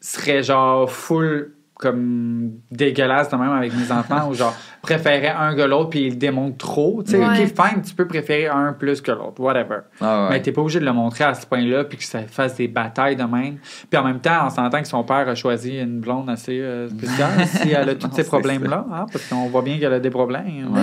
serait 0.00 0.42
genre 0.42 0.90
full 0.90 1.54
comme 1.74 2.52
dégueulasse 2.70 3.28
de 3.30 3.36
même 3.36 3.50
avec 3.50 3.74
mes 3.74 3.90
enfants 3.90 4.28
ou 4.28 4.34
genre 4.34 4.54
préférait 4.82 5.28
un 5.38 5.54
que 5.54 5.62
l'autre 5.62 5.90
puis 5.90 6.00
il 6.06 6.10
le 6.10 6.16
démontre 6.16 6.56
trop. 6.58 7.02
Tu 7.04 7.12
sais, 7.12 7.18
Ouais. 7.18 7.26
ok, 7.44 7.68
fine, 7.70 7.82
tu 7.82 7.94
peux 7.94 8.06
préférer 8.06 8.48
un 8.48 8.72
plus 8.72 9.00
que 9.00 9.12
l'autre, 9.12 9.40
whatever. 9.40 9.78
Ah 10.00 10.24
ouais. 10.24 10.28
Mais 10.30 10.42
t'es 10.42 10.50
pas 10.52 10.60
obligé 10.60 10.80
de 10.80 10.84
le 10.84 10.92
montrer 10.92 11.24
à 11.24 11.34
ce 11.34 11.46
point-là 11.46 11.84
puis 11.84 11.98
que 11.98 12.04
ça 12.04 12.20
fasse 12.26 12.56
des 12.56 12.66
batailles 12.68 13.16
de 13.16 13.22
même. 13.24 13.58
Puis 13.90 13.98
en 13.98 14.04
même 14.04 14.20
temps, 14.20 14.46
on 14.46 14.50
s'entend 14.50 14.80
que 14.82 14.88
son 14.88 15.04
père 15.04 15.28
a 15.28 15.34
choisi 15.34 15.78
une 15.78 16.00
blonde 16.00 16.28
assez 16.28 16.58
euh, 16.60 16.88
spéciale 16.98 17.46
si 17.46 17.70
elle 17.70 17.88
a 17.88 17.94
tous 17.94 18.10
ces 18.12 18.24
problèmes-là, 18.24 18.84
hein, 18.92 19.06
parce 19.12 19.24
qu'on 19.28 19.46
voit 19.48 19.62
bien 19.62 19.78
qu'elle 19.78 19.92
a 19.92 20.00
des 20.00 20.10
problèmes. 20.10 20.68
Ouais. 20.72 20.80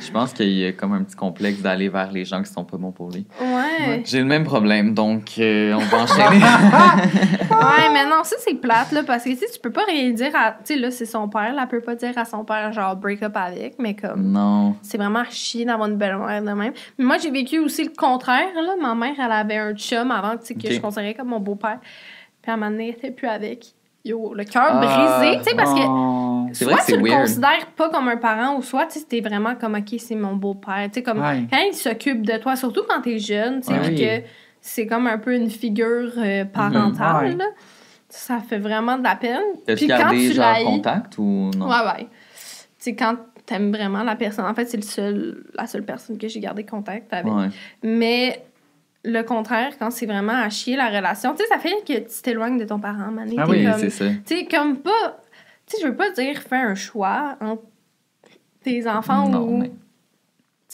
Je 0.00 0.10
pense 0.10 0.32
qu'il 0.32 0.48
y 0.50 0.66
a 0.66 0.72
comme 0.72 0.92
un 0.94 1.02
petit 1.02 1.16
complexe 1.16 1.60
d'aller 1.60 1.88
vers 1.88 2.10
les 2.12 2.24
gens 2.24 2.42
qui 2.42 2.50
sont 2.52 2.64
pas 2.64 2.76
bons 2.76 2.92
pour 2.92 3.10
lui. 3.10 3.26
Ouais. 3.40 4.02
J'ai 4.04 4.20
le 4.20 4.24
même 4.26 4.44
problème, 4.44 4.94
donc 4.94 5.32
euh, 5.38 5.74
on 5.74 5.78
va 5.80 5.98
enchaîner. 6.02 6.42
Ouais, 7.50 7.90
mais 7.92 8.04
non, 8.06 8.22
ça, 8.24 8.36
c'est 8.38 8.54
plate, 8.54 8.92
là, 8.92 9.02
parce 9.06 9.24
que, 9.24 9.30
tu 9.30 9.36
sais, 9.36 9.46
tu 9.52 9.60
peux 9.60 9.70
pas 9.70 9.84
rien 9.86 10.10
dire 10.12 10.30
à. 10.34 10.52
Tu 10.64 10.74
sais, 10.74 10.76
là, 10.76 10.90
c'est 10.90 11.06
son 11.06 11.28
père, 11.28 11.52
là, 11.54 11.62
elle 11.62 11.68
peut 11.68 11.80
pas 11.84 11.94
dire 11.94 12.16
à 12.16 12.24
son 12.24 12.44
père, 12.44 12.72
genre, 12.72 12.96
break 12.96 13.22
up 13.22 13.33
avec, 13.42 13.78
mais 13.78 13.94
comme. 13.94 14.30
non. 14.32 14.76
C'est 14.82 14.98
vraiment 14.98 15.24
chier 15.30 15.64
d'avoir 15.64 15.88
une 15.88 15.96
belle-mère 15.96 16.42
de 16.42 16.50
même. 16.52 16.72
Mais 16.98 17.04
moi, 17.04 17.18
j'ai 17.18 17.30
vécu 17.30 17.58
aussi 17.58 17.84
le 17.84 17.90
contraire, 17.96 18.48
là. 18.54 18.74
Ma 18.80 18.94
mère, 18.94 19.14
elle 19.18 19.32
avait 19.32 19.56
un 19.58 19.74
chum 19.74 20.10
avant, 20.10 20.36
tu 20.36 20.46
sais, 20.46 20.54
que 20.54 20.70
je 20.72 20.80
considérais 20.80 21.14
comme 21.14 21.28
mon 21.28 21.40
beau-père. 21.40 21.78
Puis 22.42 22.50
à 22.50 22.54
un 22.54 22.56
moment 22.56 22.70
donné, 22.70 22.88
elle 22.90 22.94
était 22.96 23.10
plus 23.10 23.28
avec. 23.28 23.66
Yo, 24.06 24.34
le 24.34 24.44
cœur 24.44 24.66
Ah. 24.68 25.18
brisé, 25.20 25.38
tu 25.38 25.44
sais, 25.50 25.56
parce 25.56 25.72
que. 25.72 25.80
Oh. 25.86 26.46
Soit 26.52 26.72
vrai 26.72 26.80
que 26.82 26.86
tu 26.92 26.96
le 26.98 27.02
weird. 27.04 27.20
considères 27.22 27.66
pas 27.74 27.88
comme 27.88 28.06
un 28.08 28.18
parent, 28.18 28.56
ou 28.58 28.62
soit 28.62 28.86
tu 28.86 29.02
t'es 29.04 29.20
vraiment 29.22 29.54
comme, 29.54 29.74
OK, 29.76 29.94
c'est 29.98 30.14
mon 30.14 30.36
beau-père. 30.36 30.88
Tu 30.88 30.94
sais, 30.94 31.02
comme 31.02 31.20
Ouais. 31.22 31.44
quand 31.50 31.58
il 31.66 31.74
s'occupe 31.74 32.20
de 32.24 32.36
toi, 32.36 32.54
surtout 32.54 32.82
quand 32.86 33.00
t'es 33.00 33.18
jeune, 33.18 33.60
tu 33.62 33.68
sais, 33.72 33.80
Ouais. 33.80 33.94
que 34.22 34.26
c'est 34.60 34.86
comme 34.86 35.06
un 35.06 35.16
peu 35.18 35.34
une 35.34 35.48
figure 35.48 36.12
euh, 36.18 36.44
parentale, 36.44 37.24
Ouais. 37.30 37.36
là. 37.36 37.44
Ça 38.10 38.38
fait 38.40 38.58
vraiment 38.58 38.96
de 38.98 39.02
la 39.02 39.16
peine. 39.16 39.40
Puis 39.66 39.88
quand 39.88 40.10
tu 40.10 40.32
genre 40.32 40.58
contact 40.64 41.16
ou 41.18 41.50
non? 41.56 41.66
Ouais, 41.68 41.74
ouais. 41.96 42.06
Sais, 42.84 42.94
quand 42.94 43.16
t'aimes 43.46 43.72
vraiment 43.72 44.02
la 44.02 44.14
personne, 44.14 44.44
en 44.44 44.54
fait, 44.54 44.66
c'est 44.66 44.76
le 44.76 44.82
seul, 44.82 45.44
la 45.54 45.66
seule 45.66 45.84
personne 45.84 46.18
que 46.18 46.28
j'ai 46.28 46.40
gardé 46.40 46.64
contact 46.66 47.12
avec. 47.14 47.32
Ouais. 47.32 47.48
Mais 47.82 48.44
le 49.04 49.22
contraire, 49.22 49.78
quand 49.78 49.90
c'est 49.90 50.04
vraiment 50.04 50.34
à 50.34 50.50
chier 50.50 50.76
la 50.76 50.88
relation, 50.88 51.32
tu 51.34 51.38
sais, 51.42 51.48
ça 51.48 51.58
fait 51.58 51.74
que 51.86 51.98
tu 51.98 52.22
t'éloignes 52.22 52.58
de 52.58 52.64
ton 52.64 52.78
parent, 52.78 53.10
Mané. 53.10 53.36
Ah 53.38 53.46
oui, 53.48 53.66
c'est 53.78 53.88
ça. 53.90 54.04
tu 54.26 54.36
sais, 54.36 54.44
comme 54.46 54.76
pas. 54.78 55.20
Tu 55.66 55.76
sais, 55.76 55.82
je 55.82 55.88
veux 55.88 55.96
pas 55.96 56.10
dire 56.10 56.42
fais 56.42 56.56
un 56.56 56.74
choix 56.74 57.36
entre 57.40 57.62
tes 58.62 58.86
enfants 58.86 59.28
Non, 59.30 59.42
ou 59.48 59.56
mais- 59.58 59.70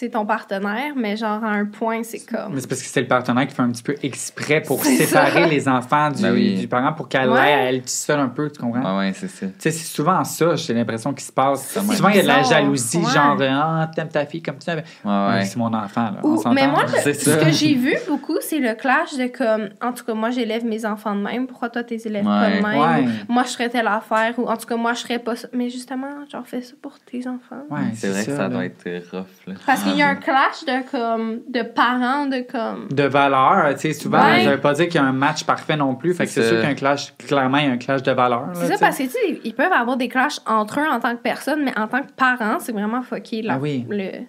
tu 0.00 0.06
sais, 0.06 0.10
ton 0.12 0.24
partenaire, 0.24 0.94
mais 0.96 1.14
genre 1.16 1.44
à 1.44 1.48
un 1.50 1.66
point, 1.66 2.02
c'est 2.02 2.24
comme. 2.24 2.54
Mais 2.54 2.60
c'est 2.62 2.66
parce 2.68 2.80
que 2.80 2.88
c'est 2.88 3.02
le 3.02 3.06
partenaire 3.06 3.46
qui 3.46 3.54
fait 3.54 3.60
un 3.62 3.70
petit 3.70 3.82
peu 3.82 3.94
exprès 4.02 4.62
pour 4.62 4.82
C'est 4.84 4.96
séparer 5.04 5.42
ça. 5.42 5.46
les 5.46 5.68
enfants 5.68 6.10
du, 6.10 6.22
Ben 6.22 6.32
oui. 6.32 6.56
du 6.58 6.68
parent 6.68 6.94
pour 6.94 7.06
qu'elle 7.08 7.28
Ouais. 7.28 7.38
aille 7.38 7.66
elle 7.76 7.82
seule 7.88 8.20
un 8.20 8.28
peu, 8.28 8.50
tu 8.50 8.60
comprends? 8.60 8.98
Ouais, 8.98 9.06
ouais, 9.08 9.12
c'est 9.14 9.28
ça. 9.28 9.46
Tu 9.46 9.52
sais, 9.58 9.70
c'est 9.70 9.84
souvent 9.94 10.24
ça, 10.24 10.56
j'ai 10.56 10.72
l'impression 10.72 11.12
qu'il 11.12 11.24
se 11.24 11.32
passe. 11.32 11.62
Ça, 11.68 11.80
Souvent, 11.82 12.08
il 12.08 12.16
y 12.16 12.18
a 12.20 12.22
de 12.22 12.26
la 12.28 12.42
jalousie, 12.42 12.96
Ouais. 12.96 13.10
genre, 13.12 13.36
ah, 13.42 13.90
t'aimes 13.94 14.08
ta 14.08 14.24
fille 14.24 14.42
comme 14.42 14.60
ça. 14.60 14.74
Ouais, 14.74 14.84
Ouais, 15.04 15.10
ouais. 15.34 15.44
C'est 15.44 15.56
mon 15.58 15.72
enfant, 15.74 16.04
là. 16.04 16.14
Ou- 16.22 16.32
on 16.32 16.36
s'entend. 16.38 16.54
mais 16.54 16.66
moi, 16.66 16.84
C'est 17.02 17.12
Ce 17.12 17.30
ça. 17.32 17.36
que 17.44 17.50
j'ai 17.50 17.74
vu 17.74 17.94
beaucoup, 18.08 18.38
c'est 18.40 18.58
le 18.58 18.74
clash 18.74 19.14
de 19.18 19.26
comme. 19.26 19.68
En 19.82 19.92
tout 19.92 20.04
cas, 20.04 20.14
moi, 20.14 20.30
j'élève 20.30 20.64
mes 20.64 20.86
enfants 20.86 21.14
de 21.14 21.20
même. 21.20 21.46
Pourquoi 21.46 21.68
toi, 21.68 21.82
t'es 21.84 21.96
élèves 21.96 22.24
pas 22.24 22.48
de 22.48 22.62
même? 22.62 22.64
Ouais. 22.64 23.12
Ou 23.28 23.32
moi, 23.32 23.42
je 23.44 23.50
ferais 23.50 23.68
telle 23.68 23.86
affaire. 23.86 24.32
Ou 24.38 24.46
en 24.48 24.56
tout 24.56 24.66
cas, 24.66 24.76
moi, 24.76 24.94
je 24.94 25.00
ferais 25.02 25.18
pas 25.18 25.36
ça. 25.36 25.48
Mais 25.52 25.68
justement, 25.68 26.08
genre, 26.32 26.46
fais 26.46 26.62
ça 26.62 26.72
pour 26.80 26.98
tes 27.00 27.26
enfants. 27.28 27.64
Ouais, 27.70 27.80
c'est 27.94 28.08
vrai 28.08 28.24
que 28.24 28.32
ça 28.32 28.42
là. 28.44 28.48
doit 28.48 28.64
être 28.64 28.88
rough. 29.12 29.26
Là. 29.46 29.54
Parce 29.66 29.82
qu'il 29.90 29.98
y 29.98 30.02
a 30.02 30.08
un 30.08 30.14
clash 30.16 30.64
de 30.66 30.90
comme. 30.90 31.40
de 31.48 31.62
parents, 31.62 32.26
de 32.26 32.40
comme. 32.50 32.88
de 32.90 33.02
valeur, 33.04 33.74
tu 33.74 33.80
sais, 33.80 33.92
souvent, 33.92 34.22
Ouais. 34.24 34.44
ça 34.44 34.50
veut 34.52 34.60
pas 34.60 34.72
dire 34.74 34.86
qu'il 34.86 34.96
y 35.00 35.04
a 35.04 35.06
un 35.06 35.12
match 35.12 35.44
parfait 35.44 35.76
non 35.76 35.94
plus. 35.94 36.14
Fait 36.14 36.24
que 36.24 36.30
C'est 36.30 36.48
sûr 36.48 36.60
qu'un 36.62 36.74
clash, 36.74 37.14
clairement, 37.18 37.58
il 37.58 37.66
y 37.66 37.68
a 37.68 37.72
un 37.72 37.78
clash 37.78 38.02
de 38.02 38.12
valeur. 38.12 38.48
C'est 38.54 38.66
ça, 38.68 38.76
parce 38.78 38.98
que, 38.98 39.04
tu 39.04 39.40
ils 39.44 39.54
peuvent 39.54 39.72
avoir 39.72 39.96
des 39.96 40.08
clashs 40.08 40.40
entre 40.46 40.80
eux 40.80 40.88
en 40.90 41.00
tant 41.00 41.14
que 41.16 41.22
personne, 41.22 41.64
mais 41.64 41.78
en 41.78 41.86
tant 41.88 42.02
que 42.02 42.12
parents, 42.16 42.58
c'est 42.60 42.72
vraiment 42.72 43.02
fucké 43.02 43.42
la, 43.42 43.54
Ah 43.54 43.58
oui. 43.60 43.86
le- 43.88 44.24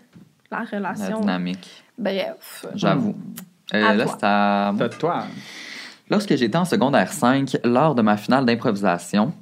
la 0.51 0.59
La 0.59 0.59
relation. 0.77 1.19
dynamique. 1.21 1.83
Bref. 1.97 2.65
J'avoue. 2.75 3.15
Euh, 3.73 3.83
À 3.85 3.93
là, 3.93 4.03
toi. 4.05 4.15
c'est 4.19 4.25
à 4.25 4.73
de 4.77 4.87
toi. 4.95 5.23
Lorsque 6.09 6.35
j'étais 6.35 6.57
en 6.57 6.65
secondaire 6.65 7.11
5, 7.13 7.57
lors 7.63 7.95
de 7.95 8.01
ma 8.01 8.17
finale 8.17 8.43
d'improvisation, 8.45 9.33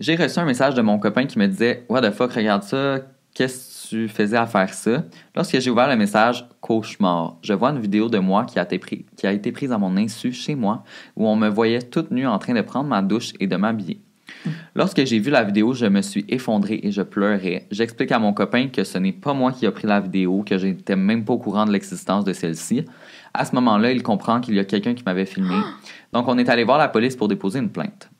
j'ai 0.00 0.16
reçu 0.16 0.38
un 0.38 0.44
message 0.46 0.74
de 0.74 0.80
mon 0.82 0.98
copain 0.98 1.26
qui 1.26 1.38
me 1.38 1.46
disait 1.46 1.84
What 1.88 2.00
the 2.02 2.12
fuck, 2.14 2.32
regarde 2.32 2.62
ça, 2.62 2.96
qu'est-ce 3.34 3.56
que 3.68 3.73
tu 3.88 4.08
faisais 4.08 4.36
à 4.36 4.46
faire 4.46 4.72
ça 4.72 5.04
Lorsque 5.34 5.58
j'ai 5.58 5.70
ouvert 5.70 5.88
le 5.88 5.96
message, 5.96 6.46
cauchemar, 6.60 7.36
je 7.42 7.52
vois 7.52 7.70
une 7.70 7.80
vidéo 7.80 8.08
de 8.08 8.18
moi 8.18 8.44
qui 8.44 8.58
a 8.58 8.62
été, 8.62 8.78
pris- 8.78 9.04
qui 9.16 9.26
a 9.26 9.32
été 9.32 9.52
prise 9.52 9.72
à 9.72 9.78
mon 9.78 9.96
insu 9.96 10.32
chez 10.32 10.54
moi, 10.54 10.84
où 11.16 11.26
on 11.26 11.36
me 11.36 11.48
voyait 11.48 11.82
toute 11.82 12.10
nue 12.10 12.26
en 12.26 12.38
train 12.38 12.54
de 12.54 12.60
prendre 12.62 12.88
ma 12.88 13.02
douche 13.02 13.32
et 13.40 13.46
de 13.46 13.56
m'habiller. 13.56 14.00
Lorsque 14.74 15.04
j'ai 15.04 15.18
vu 15.18 15.30
la 15.30 15.44
vidéo, 15.44 15.74
je 15.74 15.86
me 15.86 16.00
suis 16.02 16.24
effondré 16.28 16.80
et 16.82 16.90
je 16.90 17.02
pleurais. 17.02 17.66
J'explique 17.70 18.10
à 18.10 18.18
mon 18.18 18.32
copain 18.32 18.68
que 18.68 18.82
ce 18.82 18.98
n'est 18.98 19.12
pas 19.12 19.34
moi 19.34 19.52
qui 19.52 19.66
a 19.66 19.70
pris 19.72 19.86
la 19.86 20.00
vidéo, 20.00 20.42
que 20.46 20.56
je 20.58 20.66
n'étais 20.66 20.96
même 20.96 21.24
pas 21.24 21.34
au 21.34 21.38
courant 21.38 21.66
de 21.66 21.72
l'existence 21.72 22.24
de 22.24 22.32
celle-ci. 22.32 22.84
À 23.34 23.44
ce 23.44 23.54
moment-là, 23.56 23.92
il 23.92 24.02
comprend 24.02 24.40
qu'il 24.40 24.54
y 24.54 24.58
a 24.58 24.64
quelqu'un 24.64 24.94
qui 24.94 25.02
m'avait 25.04 25.26
filmé. 25.26 25.56
Donc, 26.12 26.26
on 26.28 26.38
est 26.38 26.48
allé 26.48 26.64
voir 26.64 26.78
la 26.78 26.88
police 26.88 27.16
pour 27.16 27.28
déposer 27.28 27.58
une 27.58 27.70
plainte. 27.70 28.10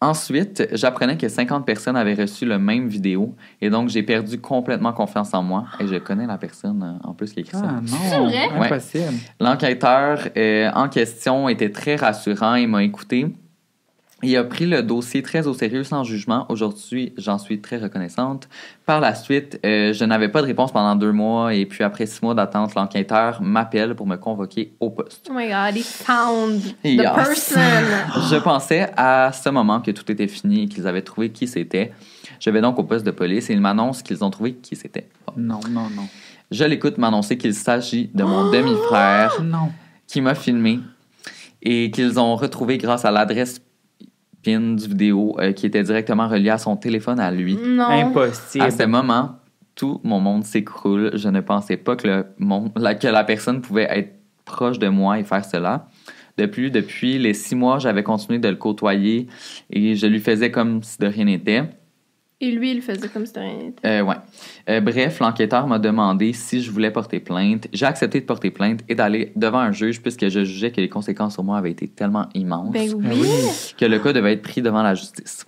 Ensuite, 0.00 0.68
j'apprenais 0.72 1.16
que 1.16 1.28
50 1.28 1.66
personnes 1.66 1.96
avaient 1.96 2.14
reçu 2.14 2.46
le 2.46 2.56
même 2.58 2.86
vidéo 2.86 3.34
et 3.60 3.68
donc 3.68 3.88
j'ai 3.88 4.04
perdu 4.04 4.40
complètement 4.40 4.92
confiance 4.92 5.34
en 5.34 5.42
moi 5.42 5.64
et 5.80 5.88
je 5.88 5.96
connais 5.96 6.26
la 6.26 6.38
personne 6.38 6.82
euh, 7.02 7.08
en 7.08 7.14
plus 7.14 7.32
qui 7.32 7.40
écrit 7.40 7.56
ça. 7.56 7.64
Ah 7.68 7.80
non, 7.80 7.96
C'est 8.08 8.18
vrai? 8.20 8.66
impossible. 8.66 9.14
L'enquêteur 9.40 10.28
euh, 10.36 10.70
en 10.72 10.88
question 10.88 11.48
était 11.48 11.72
très 11.72 11.96
rassurant 11.96 12.54
et 12.54 12.66
m'a 12.68 12.84
écouté. 12.84 13.26
Il 14.24 14.36
a 14.36 14.42
pris 14.42 14.66
le 14.66 14.82
dossier 14.82 15.22
très 15.22 15.46
au 15.46 15.54
sérieux 15.54 15.84
sans 15.84 16.02
jugement. 16.02 16.44
Aujourd'hui, 16.48 17.12
j'en 17.16 17.38
suis 17.38 17.60
très 17.60 17.76
reconnaissante. 17.78 18.48
Par 18.84 18.98
la 19.00 19.14
suite, 19.14 19.60
euh, 19.64 19.92
je 19.92 20.04
n'avais 20.04 20.28
pas 20.28 20.42
de 20.42 20.46
réponse 20.48 20.72
pendant 20.72 20.96
deux 20.96 21.12
mois 21.12 21.54
et 21.54 21.66
puis 21.66 21.84
après 21.84 22.04
six 22.06 22.20
mois 22.22 22.34
d'attente, 22.34 22.74
l'enquêteur 22.74 23.40
m'appelle 23.40 23.94
pour 23.94 24.08
me 24.08 24.16
convoquer 24.16 24.72
au 24.80 24.90
poste. 24.90 25.28
Oh 25.30 25.34
my 25.36 25.46
god, 25.48 25.76
he 25.76 25.84
found 25.84 26.60
the 26.62 26.74
Yes. 26.84 27.14
person. 27.14 27.60
Je 28.28 28.36
pensais 28.42 28.90
à 28.96 29.30
ce 29.32 29.50
moment 29.50 29.80
que 29.80 29.92
tout 29.92 30.10
était 30.10 30.26
fini 30.26 30.64
et 30.64 30.66
qu'ils 30.68 30.88
avaient 30.88 31.02
trouvé 31.02 31.30
qui 31.30 31.46
c'était. 31.46 31.92
Je 32.40 32.50
vais 32.50 32.60
donc 32.60 32.76
au 32.80 32.82
poste 32.84 33.06
de 33.06 33.12
police 33.12 33.50
et 33.50 33.52
ils 33.52 33.60
m'annoncent 33.60 34.02
qu'ils 34.02 34.24
ont 34.24 34.30
trouvé 34.30 34.54
qui 34.54 34.74
c'était. 34.74 35.08
Non, 35.36 35.60
non, 35.70 35.88
non. 35.94 36.08
Je 36.50 36.64
l'écoute 36.64 36.98
m'annoncer 36.98 37.38
qu'il 37.38 37.54
s'agit 37.54 38.10
de 38.12 38.24
mon 38.24 38.50
demi-frère 38.50 39.36
qui 40.08 40.20
m'a 40.20 40.34
filmé 40.34 40.80
et 41.62 41.92
qu'ils 41.92 42.18
ont 42.18 42.34
retrouvé 42.34 42.78
grâce 42.78 43.04
à 43.04 43.10
l'adresse 43.12 43.60
PIN 44.42 44.74
du 44.74 44.88
vidéo 44.88 45.36
euh, 45.38 45.52
qui 45.52 45.66
était 45.66 45.82
directement 45.82 46.28
reliée 46.28 46.50
à 46.50 46.58
son 46.58 46.76
téléphone 46.76 47.20
à 47.20 47.30
lui. 47.30 47.56
Non. 47.56 47.88
Impossible. 47.88 48.64
À 48.64 48.70
ce 48.70 48.84
moment, 48.84 49.36
tout 49.74 50.00
mon 50.04 50.20
monde 50.20 50.44
s'écroule. 50.44 51.10
Je 51.14 51.28
ne 51.28 51.40
pensais 51.40 51.76
pas 51.76 51.96
que, 51.96 52.06
le 52.06 52.26
monde, 52.38 52.70
la, 52.76 52.94
que 52.94 53.08
la 53.08 53.24
personne 53.24 53.60
pouvait 53.60 53.88
être 53.90 54.14
proche 54.44 54.78
de 54.78 54.88
moi 54.88 55.18
et 55.18 55.24
faire 55.24 55.44
cela. 55.44 55.86
De 56.36 56.46
plus, 56.46 56.70
depuis 56.70 57.18
les 57.18 57.34
six 57.34 57.56
mois, 57.56 57.78
j'avais 57.78 58.04
continué 58.04 58.38
de 58.38 58.48
le 58.48 58.56
côtoyer 58.56 59.26
et 59.70 59.96
je 59.96 60.06
lui 60.06 60.20
faisais 60.20 60.50
comme 60.50 60.82
si 60.82 60.98
de 60.98 61.06
rien 61.06 61.24
n'était. 61.24 61.64
Et 62.40 62.52
lui, 62.52 62.70
il 62.70 62.82
faisait 62.82 63.08
comme 63.08 63.26
si 63.26 63.32
de 63.32 63.40
rien 63.40 63.56
n'était. 63.56 63.88
Euh, 63.88 64.02
ouais. 64.02 64.14
Euh, 64.68 64.80
bref, 64.80 65.18
l'enquêteur 65.18 65.66
m'a 65.66 65.80
demandé 65.80 66.32
si 66.32 66.62
je 66.62 66.70
voulais 66.70 66.92
porter 66.92 67.18
plainte. 67.18 67.66
J'ai 67.72 67.86
accepté 67.86 68.20
de 68.20 68.26
porter 68.26 68.52
plainte 68.52 68.80
et 68.88 68.94
d'aller 68.94 69.32
devant 69.34 69.58
un 69.58 69.72
juge 69.72 70.00
puisque 70.00 70.28
je 70.28 70.44
jugeais 70.44 70.70
que 70.70 70.80
les 70.80 70.88
conséquences 70.88 71.34
sur 71.34 71.42
moi 71.42 71.58
avaient 71.58 71.72
été 71.72 71.88
tellement 71.88 72.28
immenses 72.34 72.70
Ben 72.70 72.92
oui. 72.94 73.26
Ah 73.26 73.52
que 73.76 73.84
le 73.86 73.98
cas 73.98 74.12
devait 74.12 74.34
être 74.34 74.42
pris 74.42 74.62
devant 74.62 74.84
la 74.84 74.94
justice. 74.94 75.46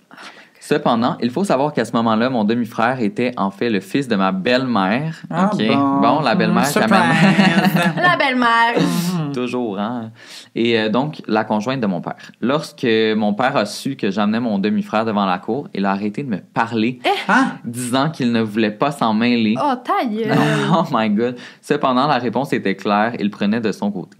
Cependant, 0.63 1.17
il 1.19 1.31
faut 1.31 1.43
savoir 1.43 1.73
qu'à 1.73 1.85
ce 1.85 1.91
moment-là, 1.93 2.29
mon 2.29 2.43
demi-frère 2.43 3.01
était 3.01 3.31
en 3.35 3.49
fait 3.49 3.71
le 3.71 3.79
fils 3.79 4.07
de 4.07 4.15
ma 4.15 4.31
belle-mère. 4.31 5.15
Ah, 5.31 5.49
OK? 5.51 5.57
bon. 5.67 6.19
la 6.21 6.35
belle-mère, 6.35 6.61
Mm, 6.61 6.73
quand 6.73 6.81
surprise. 6.81 7.95
La 7.95 8.15
belle-mère. 8.15 8.75
Toujours, 9.33 9.79
hein? 9.79 10.11
Et 10.53 10.77
euh, 10.79 10.89
donc, 10.89 11.23
la 11.27 11.45
conjointe 11.45 11.79
de 11.81 11.87
mon 11.87 11.99
père. 11.99 12.31
Lorsque 12.41 12.85
mon 13.15 13.33
père 13.33 13.57
a 13.57 13.65
su 13.65 13.95
que 13.95 14.11
j'amenais 14.11 14.39
mon 14.39 14.59
demi-frère 14.59 15.03
devant 15.03 15.25
la 15.25 15.39
cour, 15.39 15.67
il 15.73 15.83
a 15.85 15.91
arrêté 15.91 16.21
de 16.21 16.29
me 16.29 16.37
parler, 16.37 16.99
Ah, 17.27 17.53
disant 17.65 18.11
qu'il 18.11 18.31
ne 18.31 18.41
voulait 18.41 18.69
pas 18.71 18.91
s'en 18.91 19.15
mêler. 19.15 19.55
Oh, 19.57 19.73
ta 19.83 20.05
gueule. 20.05 20.31
Oh 20.73 20.83
my 20.91 21.09
god. 21.09 21.37
Cependant, 21.61 22.05
la 22.05 22.19
réponse 22.19 22.53
était 22.53 22.75
claire, 22.75 23.13
il 23.19 23.31
prenait 23.31 23.61
de 23.61 23.71
son 23.71 23.89
côté. 23.91 24.17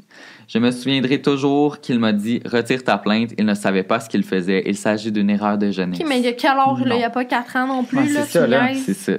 Je 0.54 0.60
me 0.60 0.70
souviendrai 0.72 1.22
toujours 1.22 1.80
qu'il 1.80 1.98
m'a 1.98 2.12
dit 2.12 2.42
Retire 2.44 2.84
ta 2.84 2.98
plainte, 2.98 3.32
il 3.38 3.46
ne 3.46 3.54
savait 3.54 3.84
pas 3.84 4.02
ce 4.02 4.10
qu'il 4.10 4.24
faisait, 4.24 4.64
il 4.66 4.76
s'agit 4.76 5.10
d'une 5.10 5.30
erreur 5.30 5.58
de 5.58 5.72
jeunesse. 5.72 6.02
Ok, 6.02 6.06
mais 6.10 6.20
il 6.20 6.26
y 6.26 6.28
a 6.28 6.34
quel 6.34 6.52
âge, 6.52 6.84
là? 6.84 6.96
Il 6.96 6.98
n'y 6.98 7.06
a 7.06 7.10
pas 7.10 7.24
4 7.24 7.56
ans 7.56 7.68
non 7.68 7.84
plus, 7.86 8.00
Ouais, 8.00 8.10
là, 8.10 8.24
c'est 8.26 8.40
ça, 8.40 8.48
là. 8.48 8.70
C'est 8.76 8.94
ça. 8.94 9.14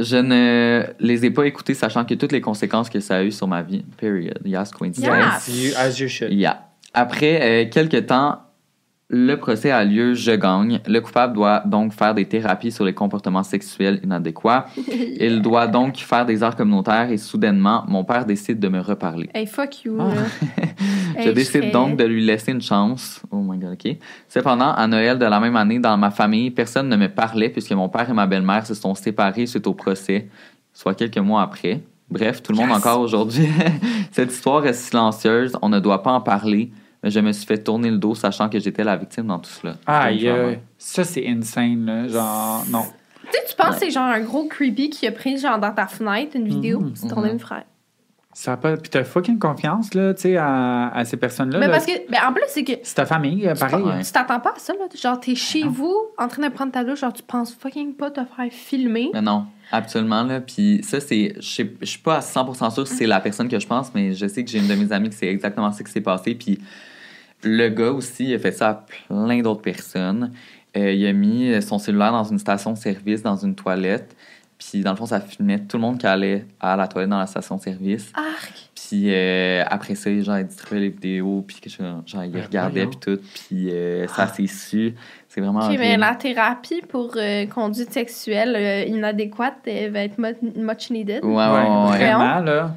Je 0.00 0.16
ne 0.16 0.84
les 1.00 1.24
ai 1.24 1.30
pas 1.32 1.46
écoutés, 1.46 1.74
sachant 1.74 2.04
que 2.04 2.14
toutes 2.14 2.30
les 2.30 2.40
conséquences 2.40 2.88
que 2.88 3.00
ça 3.00 3.16
a 3.16 3.22
eu 3.24 3.32
sur 3.32 3.48
ma 3.48 3.62
vie. 3.62 3.84
Period. 3.96 4.38
Yes. 4.44 4.70
Yeah. 4.98 5.34
as 5.34 5.48
you, 5.48 5.72
as 5.76 5.98
you 5.98 6.06
should. 6.06 6.32
Yeah. 6.32 6.68
Après 6.94 7.40
euh, 7.42 7.68
quelques 7.68 8.06
temps, 8.06 8.38
le 9.10 9.36
procès 9.36 9.70
a 9.70 9.84
lieu, 9.84 10.12
je 10.12 10.32
gagne. 10.32 10.80
Le 10.86 11.00
coupable 11.00 11.32
doit 11.32 11.60
donc 11.64 11.94
faire 11.94 12.14
des 12.14 12.26
thérapies 12.26 12.70
sur 12.70 12.84
les 12.84 12.92
comportements 12.92 13.42
sexuels 13.42 14.00
inadéquats. 14.04 14.66
Il 15.18 15.40
doit 15.40 15.66
donc 15.66 15.96
faire 15.96 16.26
des 16.26 16.42
heures 16.42 16.54
communautaires 16.56 17.10
et 17.10 17.16
soudainement, 17.16 17.84
mon 17.88 18.04
père 18.04 18.26
décide 18.26 18.60
de 18.60 18.68
me 18.68 18.80
reparler. 18.80 19.30
Hey, 19.32 19.46
fuck 19.46 19.84
you, 19.84 19.96
Ah. 19.98 20.10
Je 21.18 21.28
Hey, 21.28 21.34
décide 21.34 21.72
donc 21.72 21.96
de 21.96 22.04
lui 22.04 22.22
laisser 22.24 22.52
une 22.52 22.60
chance. 22.60 23.22
Oh 23.30 23.38
my 23.38 23.58
god, 23.58 23.72
ok. 23.82 23.96
Cependant, 24.28 24.72
à 24.72 24.86
Noël 24.86 25.18
de 25.18 25.24
la 25.24 25.40
même 25.40 25.56
année, 25.56 25.78
dans 25.78 25.96
ma 25.96 26.10
famille, 26.10 26.50
personne 26.50 26.88
ne 26.88 26.96
me 26.96 27.08
parlait 27.08 27.48
puisque 27.48 27.72
mon 27.72 27.88
père 27.88 28.10
et 28.10 28.12
ma 28.12 28.26
belle-mère 28.26 28.66
se 28.66 28.74
sont 28.74 28.94
séparés 28.94 29.46
suite 29.46 29.66
au 29.66 29.74
procès, 29.74 30.28
soit 30.74 30.94
quelques 30.94 31.18
mois 31.18 31.40
après. 31.42 31.80
Bref, 32.10 32.42
tout 32.42 32.52
le 32.52 32.58
monde 32.58 32.72
encore 32.72 33.00
aujourd'hui. 33.00 33.48
Cette 34.12 34.30
histoire 34.32 34.66
est 34.66 34.74
silencieuse, 34.74 35.56
on 35.62 35.70
ne 35.70 35.80
doit 35.80 36.02
pas 36.02 36.12
en 36.12 36.20
parler, 36.20 36.70
je 37.04 37.20
me 37.20 37.32
suis 37.32 37.46
fait 37.46 37.58
tourner 37.62 37.90
le 37.90 37.98
dos 37.98 38.14
sachant 38.14 38.48
que 38.48 38.58
j'étais 38.58 38.84
la 38.84 38.96
victime 38.96 39.26
dans 39.26 39.38
tout 39.38 39.50
cela. 39.50 39.76
Aïe, 39.86 40.28
euh, 40.28 40.54
ça 40.78 41.04
c'est 41.04 41.26
insane, 41.28 41.86
là. 41.86 42.08
Genre, 42.08 42.64
non. 42.70 42.82
Tu 43.24 43.32
sais, 43.32 43.44
tu 43.50 43.54
penses 43.56 43.74
que 43.74 43.80
c'est 43.80 43.90
genre 43.90 44.04
un 44.08 44.20
gros 44.20 44.46
creepy 44.46 44.90
qui 44.90 45.06
a 45.06 45.12
pris 45.12 45.36
genre 45.38 45.58
dans 45.58 45.72
ta 45.72 45.86
fenêtre 45.86 46.34
une 46.34 46.48
vidéo, 46.48 46.80
puis 46.80 46.92
c'est 46.94 47.08
ton 47.08 47.20
Mhm. 47.20 47.28
demi-frère. 47.28 47.64
Ça 48.32 48.56
pas. 48.56 48.76
Puis 48.76 48.88
t'as 48.90 49.02
fucking 49.02 49.38
confiance, 49.38 49.94
là, 49.94 50.14
tu 50.14 50.22
sais, 50.22 50.36
à, 50.36 50.88
à 50.94 51.04
ces 51.04 51.16
personnes-là. 51.16 51.58
Mais 51.58 51.66
là. 51.66 51.72
parce 51.72 51.86
que, 51.86 51.92
ben, 52.08 52.18
en 52.28 52.32
plus, 52.32 52.44
c'est 52.48 52.62
que 52.62 52.72
C'est 52.84 52.94
ta 52.94 53.04
famille, 53.04 53.48
euh, 53.48 53.54
pareil. 53.54 53.82
Ouais. 53.82 54.02
tu 54.04 54.12
t'attends 54.12 54.38
pas 54.38 54.52
à 54.56 54.58
ça, 54.58 54.74
là. 54.74 54.84
Genre, 54.94 55.18
t'es 55.18 55.34
chez 55.34 55.64
Non. 55.64 55.70
vous, 55.70 55.94
en 56.16 56.28
train 56.28 56.42
de 56.48 56.52
prendre 56.54 56.70
ta 56.70 56.84
douche, 56.84 57.00
genre, 57.00 57.12
tu 57.12 57.24
penses 57.24 57.52
fucking 57.54 57.94
pas 57.94 58.10
te 58.12 58.20
faire 58.24 58.52
filmer. 58.52 59.10
Mais 59.12 59.22
non, 59.22 59.46
absolument. 59.70 60.22
Là. 60.22 60.40
Puis 60.40 60.80
ça, 60.82 61.00
c'est. 61.00 61.34
Je 61.36 61.40
suis 61.40 61.98
pas 61.98 62.16
à 62.16 62.20
100% 62.20 62.72
sûr 62.72 62.86
si 62.86 62.96
c'est 62.96 63.06
la 63.06 63.20
personne 63.20 63.48
que 63.48 63.58
je 63.58 63.66
pense, 63.66 63.92
mais 63.94 64.12
je 64.12 64.26
sais 64.26 64.44
que 64.44 64.50
j'ai 64.50 64.58
une 64.58 64.68
de 64.68 64.74
mes 64.74 64.92
amies 64.92 65.08
que 65.08 65.14
c'est 65.14 65.28
exactement 65.28 65.70
ça 65.72 65.84
qui 65.84 65.90
s'est 65.90 66.00
passé. 66.00 66.34
Puis 66.34 66.58
le 67.42 67.68
gars 67.68 67.92
aussi, 67.92 68.24
il 68.24 68.34
a 68.34 68.38
fait 68.38 68.52
ça 68.52 68.68
à 68.70 68.74
plein 68.74 69.40
d'autres 69.40 69.62
personnes. 69.62 70.32
Euh, 70.76 70.92
il 70.92 71.06
a 71.06 71.12
mis 71.12 71.62
son 71.62 71.78
cellulaire 71.78 72.12
dans 72.12 72.24
une 72.24 72.38
station-service, 72.38 73.22
dans 73.22 73.36
une 73.36 73.54
toilette. 73.54 74.16
Puis 74.58 74.80
dans 74.80 74.90
le 74.90 74.96
fond, 74.96 75.06
ça 75.06 75.20
filmait 75.20 75.60
tout 75.60 75.76
le 75.76 75.82
monde 75.82 75.98
qui 75.98 76.06
allait 76.06 76.44
à 76.60 76.76
la 76.76 76.88
toilette 76.88 77.10
dans 77.10 77.18
la 77.18 77.26
station-service. 77.26 78.12
Arc! 78.14 78.67
Puis 78.88 79.12
euh, 79.12 79.64
après 79.68 79.94
ça, 79.94 80.10
genre, 80.22 80.38
il 80.38 80.46
distribuait 80.46 80.80
les 80.80 80.88
vidéos, 80.88 81.44
puis 81.46 81.60
que 81.60 81.68
genre, 81.68 82.00
genre, 82.06 82.24
il 82.24 82.30
Ben 82.32 82.42
regardait, 82.44 82.84
voyons. 82.84 82.90
puis 82.98 83.16
tout. 83.16 83.22
Puis 83.48 83.68
euh, 83.70 84.06
ça 84.08 84.26
s'est 84.28 84.46
su. 84.46 84.94
C'est 85.28 85.42
vraiment. 85.42 85.60
Ok, 85.68 85.76
mais 85.78 85.98
la 85.98 86.14
thérapie 86.14 86.80
pour 86.88 87.12
euh, 87.16 87.44
conduite 87.46 87.92
sexuelle 87.92 88.56
euh, 88.56 88.84
inadéquate 88.86 89.56
va 89.90 90.00
être 90.00 90.16
mu- 90.16 90.34
much 90.56 90.88
needed. 90.90 91.22
Ouais, 91.22 91.34
ouais, 91.34 91.44
ouais. 91.44 91.98
Vraiment, 91.98 92.40
là. 92.40 92.74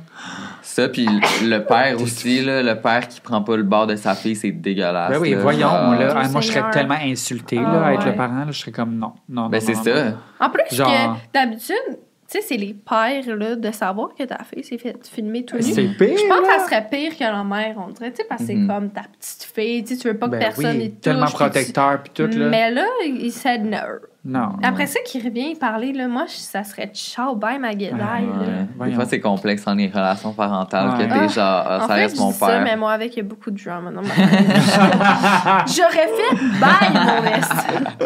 Ça, 0.61 0.89
puis 0.89 1.07
le 1.43 1.59
père 1.59 2.01
aussi, 2.01 2.43
là, 2.43 2.61
le 2.61 2.75
père 2.81 3.07
qui 3.07 3.21
prend 3.21 3.41
pas 3.41 3.55
le 3.55 3.63
bord 3.63 3.87
de 3.87 3.95
sa 3.95 4.13
fille, 4.13 4.35
c'est 4.35 4.51
dégueulasse. 4.51 5.11
Ben 5.11 5.17
oui, 5.19 5.31
là, 5.31 5.37
voyons, 5.39 5.59
genre. 5.61 5.95
là. 5.95 6.13
Ah, 6.17 6.27
moi, 6.29 6.41
je 6.41 6.47
serais 6.51 6.69
tellement 6.71 6.97
insulté, 7.01 7.57
Ah, 7.57 7.71
là, 7.71 7.85
à 7.85 7.93
être 7.93 7.99
ouais. 8.03 8.11
le 8.11 8.15
parent, 8.17 8.39
là. 8.45 8.51
Je 8.51 8.59
serais 8.59 8.71
comme 8.71 8.95
non. 8.97 9.13
Non, 9.29 9.47
Ben 9.47 9.59
non, 9.59 9.65
c'est 9.65 9.73
non, 9.75 9.83
ça. 9.83 10.09
non. 10.11 10.17
En 10.41 10.49
plus 10.49 10.75
Genre- 10.75 11.17
que 11.31 11.33
d'habitude, 11.39 11.99
tu 12.31 12.39
sais, 12.39 12.45
c'est 12.47 12.57
les 12.57 12.73
pères 12.73 13.35
là, 13.35 13.55
de 13.55 13.71
savoir 13.71 14.15
que 14.15 14.23
ta 14.23 14.39
fille 14.43 14.63
s'est 14.63 14.77
fait 14.77 14.95
filmer 15.05 15.43
tout 15.43 15.57
nu. 15.57 15.63
C'est 15.63 15.83
pire. 15.97 16.17
Je 16.17 16.27
pense 16.27 16.39
que 16.39 16.45
ça 16.47 16.65
serait 16.65 16.87
pire 16.89 17.17
que 17.17 17.23
la 17.23 17.43
mère, 17.43 17.75
on 17.77 17.91
dirait, 17.91 18.11
tu 18.11 18.17
sais, 18.17 18.23
parce 18.23 18.45
que 18.45 18.51
Mhm. 18.53 18.67
c'est 18.67 18.73
comme 18.73 18.89
ta 18.91 19.01
petite 19.01 19.51
fille, 19.53 19.83
tu 19.83 19.95
veux 20.07 20.17
pas 20.17 20.27
que 20.27 20.31
Ben 20.31 20.39
personne 20.39 20.77
oui, 20.77 20.85
y 20.85 20.91
touche. 20.91 21.01
tellement 21.01 21.25
protecteur, 21.25 22.01
puis 22.03 22.11
tout, 22.13 22.37
là. 22.37 22.47
Mais 22.47 22.71
là, 22.71 22.85
il 23.05 23.31
said 23.31 23.65
no. 23.65 23.77
Non. 24.23 24.49
Après 24.61 24.85
ça, 24.85 24.99
qu'il 25.03 25.23
revient 25.25 25.55
parler, 25.55 25.93
là, 25.93 26.07
moi, 26.07 26.25
je- 26.27 26.33
ça 26.33 26.63
serait 26.63 26.91
ciao, 26.93 27.33
bye, 27.35 27.57
ma 27.57 27.73
guédaille. 27.73 28.25
Ouais. 28.25 28.45
Des 28.45 28.67
Voyons. 28.77 28.95
fois, 28.95 29.05
c'est 29.05 29.19
complexe 29.19 29.65
dans 29.65 29.73
les 29.73 29.87
relations 29.87 30.31
parentales 30.33 30.89
Ouais. 30.91 31.07
que 31.07 31.11
t'es 31.11 31.29
genre, 31.33 31.63
ah, 31.67 31.79
En 31.83 31.87
ça 31.87 31.95
fait, 31.95 32.01
reste 32.03 32.15
je 32.17 32.21
mon 32.21 32.29
dis 32.29 32.37
ça, 32.37 32.47
père. 32.47 32.61
mais 32.63 32.75
moi, 32.77 32.91
avec, 32.91 33.13
il 33.15 33.17
y 33.17 33.19
a 33.21 33.23
beaucoup 33.23 33.49
de 33.49 33.63
drama 33.63 33.89
famille. 34.03 34.37
J'aurais 35.75 36.07
fait 36.07 36.35
bye, 36.59 36.93
mon 36.93 37.23
est. 37.25 37.97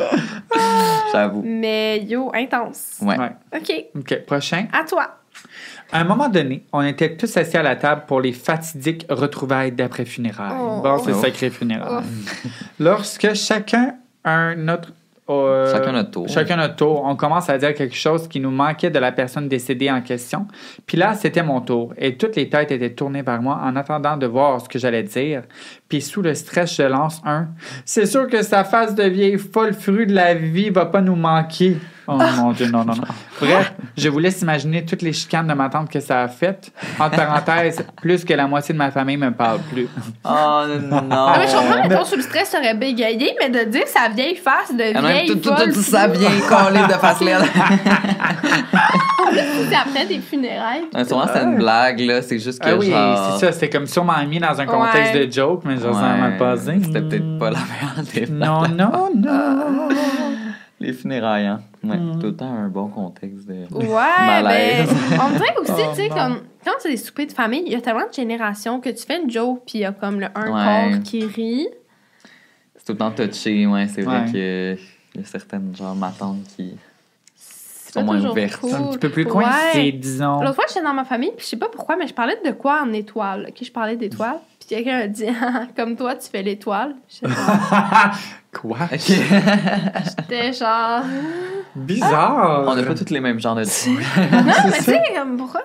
J'avoue. 1.12 1.42
Mais 1.46 2.00
yo, 2.06 2.32
intense. 2.34 2.98
Ouais. 3.02 3.18
Ouais. 3.20 3.32
OK, 3.56 3.86
OK, 4.00 4.26
prochain. 4.26 4.68
à 4.72 4.86
toi. 4.86 5.18
À 5.92 6.00
un 6.00 6.04
moment 6.06 6.30
donné, 6.30 6.66
on 6.72 6.82
était 6.82 7.16
tous 7.18 7.36
assis 7.38 7.58
à 7.58 7.62
la 7.64 7.76
table 7.76 8.04
pour 8.08 8.22
les 8.22 8.32
fatidiques 8.32 9.06
retrouvailles 9.10 9.74
d'après 9.74 10.06
funérailles. 10.06 10.56
Oh. 10.58 10.80
Bon, 10.82 10.98
c'est 11.04 11.12
Oh. 11.14 11.22
sacré 11.22 11.50
funérailles. 11.50 12.04
Lorsque 12.80 13.34
chacun 13.34 13.96
un 14.24 14.68
autre. 14.70 14.90
Euh, 15.30 15.72
Chacun 15.72 15.92
notre 15.92 16.12
tour. 16.12 16.30
Chacun 16.30 16.56
notre 16.56 16.76
tour. 16.76 17.04
On 17.04 17.16
commence 17.16 17.50
à 17.50 17.58
dire 17.58 17.74
quelque 17.74 17.96
chose 17.96 18.28
qui 18.28 18.40
nous 18.40 18.52
manquait 18.52 18.92
de 18.92 19.00
la 19.00 19.12
personne 19.12 19.48
décédée 19.48 19.90
en 19.90 20.02
question. 20.02 20.48
Puis 20.86 20.98
là, 20.98 21.16
c'était 21.16 21.42
mon 21.42 21.62
tour. 21.62 21.94
Et 21.98 22.16
toutes 22.16 22.36
les 22.36 22.50
têtes 22.50 22.72
étaient 22.72 22.94
tournées 22.94 23.24
vers 23.24 23.42
moi 23.42 23.60
en 23.64 23.76
attendant 23.76 24.18
de 24.18 24.28
voir 24.28 24.62
ce 24.62 24.70
que 24.70 24.78
j'allais 24.78 25.04
dire. 25.04 25.44
Puis 25.90 26.02
sous 26.02 26.22
le 26.22 26.36
stress, 26.36 26.76
je 26.76 26.84
lance 26.84 27.22
un. 27.26 27.48
C'est 27.86 28.06
sûr 28.06 28.28
que 28.28 28.44
sa 28.44 28.64
face 28.64 28.94
de 28.94 29.04
vieille 29.04 29.38
folle 29.38 29.74
fruit 29.74 30.06
de 30.06 30.14
la 30.14 30.36
vie 30.36 30.70
va 30.70 30.86
pas 30.86 31.02
nous 31.02 31.16
manquer. 31.16 31.78
Oh 32.08 32.18
mon 32.38 32.52
Dieu, 32.52 32.68
non, 32.70 32.86
non, 32.86 32.94
non. 32.96 33.04
Bref, 33.42 33.74
je 33.98 34.10
vous 34.10 34.20
laisse 34.20 34.42
imaginer 34.42 34.86
toutes 34.86 35.02
les 35.02 35.12
chicanes 35.14 35.48
de 35.48 35.54
ma 35.54 35.70
tante 35.70 35.90
que 35.90 36.00
ça 36.00 36.22
a 36.24 36.28
faites. 36.28 36.72
Entre 37.00 37.16
parenthèses, 37.16 37.84
plus 38.02 38.24
que 38.24 38.34
la 38.34 38.46
moitié 38.48 38.74
de 38.74 38.78
ma 38.78 38.92
famille 38.92 39.18
me 39.18 39.32
parle 39.32 39.60
plus. 39.72 39.88
Oh 40.24 40.64
non. 40.82 41.04
Ah, 41.12 41.36
mais 41.40 41.48
je 41.48 41.56
comprends, 41.56 41.88
mettons, 41.88 42.06
sous 42.06 42.16
le 42.18 42.22
stress, 42.22 42.50
ça 42.50 42.60
aurait 42.60 42.76
bégayé, 42.76 43.36
mais 43.40 43.50
de 43.50 43.70
dire 43.70 43.88
sa 43.88 44.10
vieille 44.10 44.36
face 44.36 44.72
de 44.72 44.78
même, 44.94 45.06
vieille 45.06 45.28
tout, 45.30 45.36
tout, 45.50 45.56
folle. 45.56 45.74
tout 45.74 45.82
ça 45.82 46.08
bien 46.08 46.30
collé 46.48 46.80
de 46.88 46.94
face 46.94 47.20
laide. 47.22 47.38
C'est 49.70 49.76
après 49.76 50.06
des 50.06 50.20
funérailles. 50.20 50.84
Souvent, 51.08 51.26
c'est 51.34 51.42
une 51.44 51.56
blague, 51.58 52.00
là. 52.02 52.22
C'est 52.22 52.40
juste 52.40 52.62
que 52.62 52.70
Ah 52.70 52.76
oui, 52.78 52.92
genre... 52.92 53.38
c'est 53.40 53.46
ça. 53.48 53.52
C'était 53.52 53.70
comme 53.70 53.88
sûrement 53.88 54.14
mis 54.28 54.40
dans 54.40 54.60
un 54.60 54.66
contexte 54.66 55.14
Ouais. 55.16 55.26
de 55.28 55.32
joke, 55.32 55.62
mais 55.66 55.78
je 55.78 55.86
Ouais, 55.88 55.94
ça 55.94 56.16
m'a 56.16 56.32
passé. 56.32 56.74
C'était 56.84 57.02
peut-être 57.02 57.38
pas 57.40 57.50
la 57.52 57.60
meilleure 57.60 58.04
des 58.14 58.32
Non, 58.32 58.62
non, 58.68 59.10
non. 59.16 59.90
Les 60.80 60.92
funérailles, 60.94 61.46
hein. 61.46 61.62
Ouais, 61.84 61.98
Mm. 61.98 62.20
tout 62.20 62.26
le 62.28 62.36
temps 62.36 62.52
un 62.52 62.68
bon 62.68 62.88
contexte 62.90 63.48
de... 63.48 63.66
Ouais, 63.74 63.86
ben, 64.20 64.44
Malaise. 64.44 64.90
on 65.22 65.30
dirait 65.32 65.56
aussi, 65.60 65.72
Oh, 65.78 65.90
tu 65.96 66.02
sais, 66.02 66.10
comme 66.10 66.40
quand 66.66 66.72
c'est 66.80 66.90
des 66.90 66.98
soupers 66.98 67.28
de 67.28 67.32
famille, 67.32 67.64
il 67.66 67.72
y 67.72 67.76
a 67.76 67.82
tellement 67.82 68.08
de 68.08 68.14
générations 68.14 68.80
que 68.82 68.90
tu 68.90 69.06
fais 69.06 69.22
une 69.22 69.30
joke, 69.30 69.62
puis 69.66 69.80
il 69.80 69.82
y 69.82 69.86
a 69.86 69.92
comme 69.94 70.20
le 70.20 70.28
un 70.36 70.52
Ouais. 70.52 70.92
corps 70.94 71.04
qui 71.04 71.26
rit. 71.26 71.68
C'est 72.76 72.86
tout 72.86 72.92
le 72.94 72.98
temps 72.98 73.12
touché, 73.12 73.66
ouais. 73.68 73.88
C'est 73.88 74.02
vrai 74.02 74.26
que 74.32 74.76
y 75.16 75.20
a 75.22 75.24
certaines, 75.24 75.76
genre, 75.76 75.96
ma 75.96 76.10
tante 76.12 76.44
qui... 76.58 76.76
Pas 77.96 78.06
moins 78.06 78.16
toujours 78.18 78.36
cool. 78.62 78.74
Un 78.74 78.84
petit 78.88 78.98
peu 79.00 79.10
plus 79.10 79.24
Ouais. 79.26 79.30
coincé, 79.32 79.92
disons. 79.92 80.42
L'autre 80.42 80.56
fois, 80.56 80.66
j'étais 80.68 80.84
dans 80.84 80.94
ma 80.94 81.06
famille, 81.06 81.32
puis 81.36 81.44
je 81.44 81.50
sais 81.52 81.58
pas 81.58 81.70
pourquoi, 81.70 81.96
mais 81.96 82.08
je 82.08 82.14
parlais 82.14 82.38
de 82.46 82.52
quoi 82.52 82.82
en 82.84 82.94
étoile? 82.94 83.48
Ok, 83.50 83.64
je 83.66 83.72
parlais 83.72 83.96
d'étoiles. 83.96 84.38
Puis 84.60 84.70
quelqu'un 84.70 84.98
a 85.02 85.08
dit, 85.08 85.26
Ah, 85.42 85.64
comme 85.76 85.96
toi, 85.96 86.16
tu 86.16 86.28
fais 86.30 86.42
l'étoile. 86.42 86.96
Quoi? 88.54 88.78
J'étais 88.92 90.54
genre, 90.54 91.02
Bizarre. 91.76 92.64
On 92.68 92.74
n'a 92.76 92.84
pas 92.84 92.96
tous 92.96 93.10
les 93.12 93.20
mêmes 93.20 93.40
genres 93.40 93.56
de 93.56 93.64
non, 93.64 93.98
mais 94.66 94.72
tu 94.78 94.84
sais, 94.84 95.02
comme 95.14 95.36
pourquoi? 95.38 95.62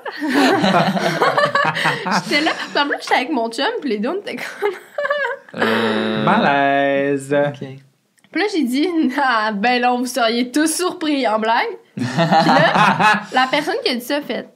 j'étais 2.25 2.41
là. 2.41 2.51
Puis 2.75 2.83
en 2.83 2.87
plus, 2.89 2.97
j'étais 3.01 3.15
avec 3.15 3.31
mon 3.31 3.49
chum, 3.51 3.65
puis 3.81 3.91
les 3.91 3.99
deux, 3.99 4.09
on 4.09 4.17
était 4.21 4.37
comme. 4.37 4.71
Euh, 5.63 6.25
Malaise. 6.25 7.33
OK. 7.35 7.69
Puis 8.33 8.41
là, 8.43 8.49
j'ai 8.53 8.63
dit, 8.65 8.89
ah, 9.23 9.53
ben 9.53 9.81
là, 9.81 9.93
vous 9.97 10.07
seriez 10.07 10.51
tous 10.53 10.73
surpris 10.73 11.27
en 11.27 11.39
blague. 11.39 11.67
Puis 12.05 12.49
là, 12.51 13.21
la 13.33 13.47
personne 13.51 13.77
qui 13.85 13.91
a 13.91 13.95
dit 13.95 14.01
ça 14.01 14.17
a 14.17 14.21
fait, 14.21 14.49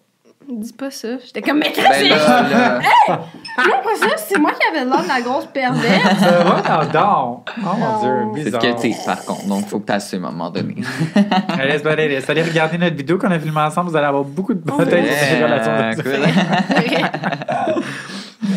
dis 0.49 0.73
pas 0.73 0.91
ça. 0.91 1.09
J'étais 1.25 1.41
comme, 1.43 1.59
mais 1.59 1.73
qu'est-ce 1.73 1.89
Ben 1.89 2.09
que 2.11 2.15
c'est? 2.15 4.09
ça, 4.09 4.17
c'est 4.17 4.39
moi 4.39 4.53
qui 4.53 4.67
avais 4.69 4.85
l'air 4.85 5.03
de 5.03 5.09
la 5.09 5.21
grosse 5.23 5.47
perverse. 5.47 6.19
Ça 6.19 6.45
va, 6.45 6.83
non, 6.93 7.01
non. 7.01 7.45
Oh 7.59 7.77
mon. 7.79 8.01
Dieu, 8.01 8.11
C'est 8.35 8.41
ce 8.41 8.45
bizarre. 8.59 8.61
que 8.77 8.81
t'es, 8.83 8.97
par 9.07 9.25
contre. 9.25 9.47
Donc, 9.47 9.67
faut 9.69 9.79
que 9.81 9.87
t'assumes 9.87 10.25
à 10.25 10.29
un 10.29 10.33
moment 10.33 10.51
donné. 10.51 10.77
Allez, 11.59 11.87
aller, 11.87 12.09
laisse 12.09 12.29
aller 12.29 12.43
regarder 12.43 12.77
notre 12.79 12.97
vidéo 12.97 13.17
qu'on 13.19 13.31
a 13.31 13.39
filmée 13.39 13.61
ensemble. 13.61 13.91
Vous 13.91 13.97
allez 13.97 14.07
avoir 14.07 14.25
beaucoup 14.25 14.53
de 14.55 14.61
ouais. 14.71 15.07
sur 15.07 15.27
ces 15.27 15.43
relations. 15.45 16.03
Cool. 16.03 16.13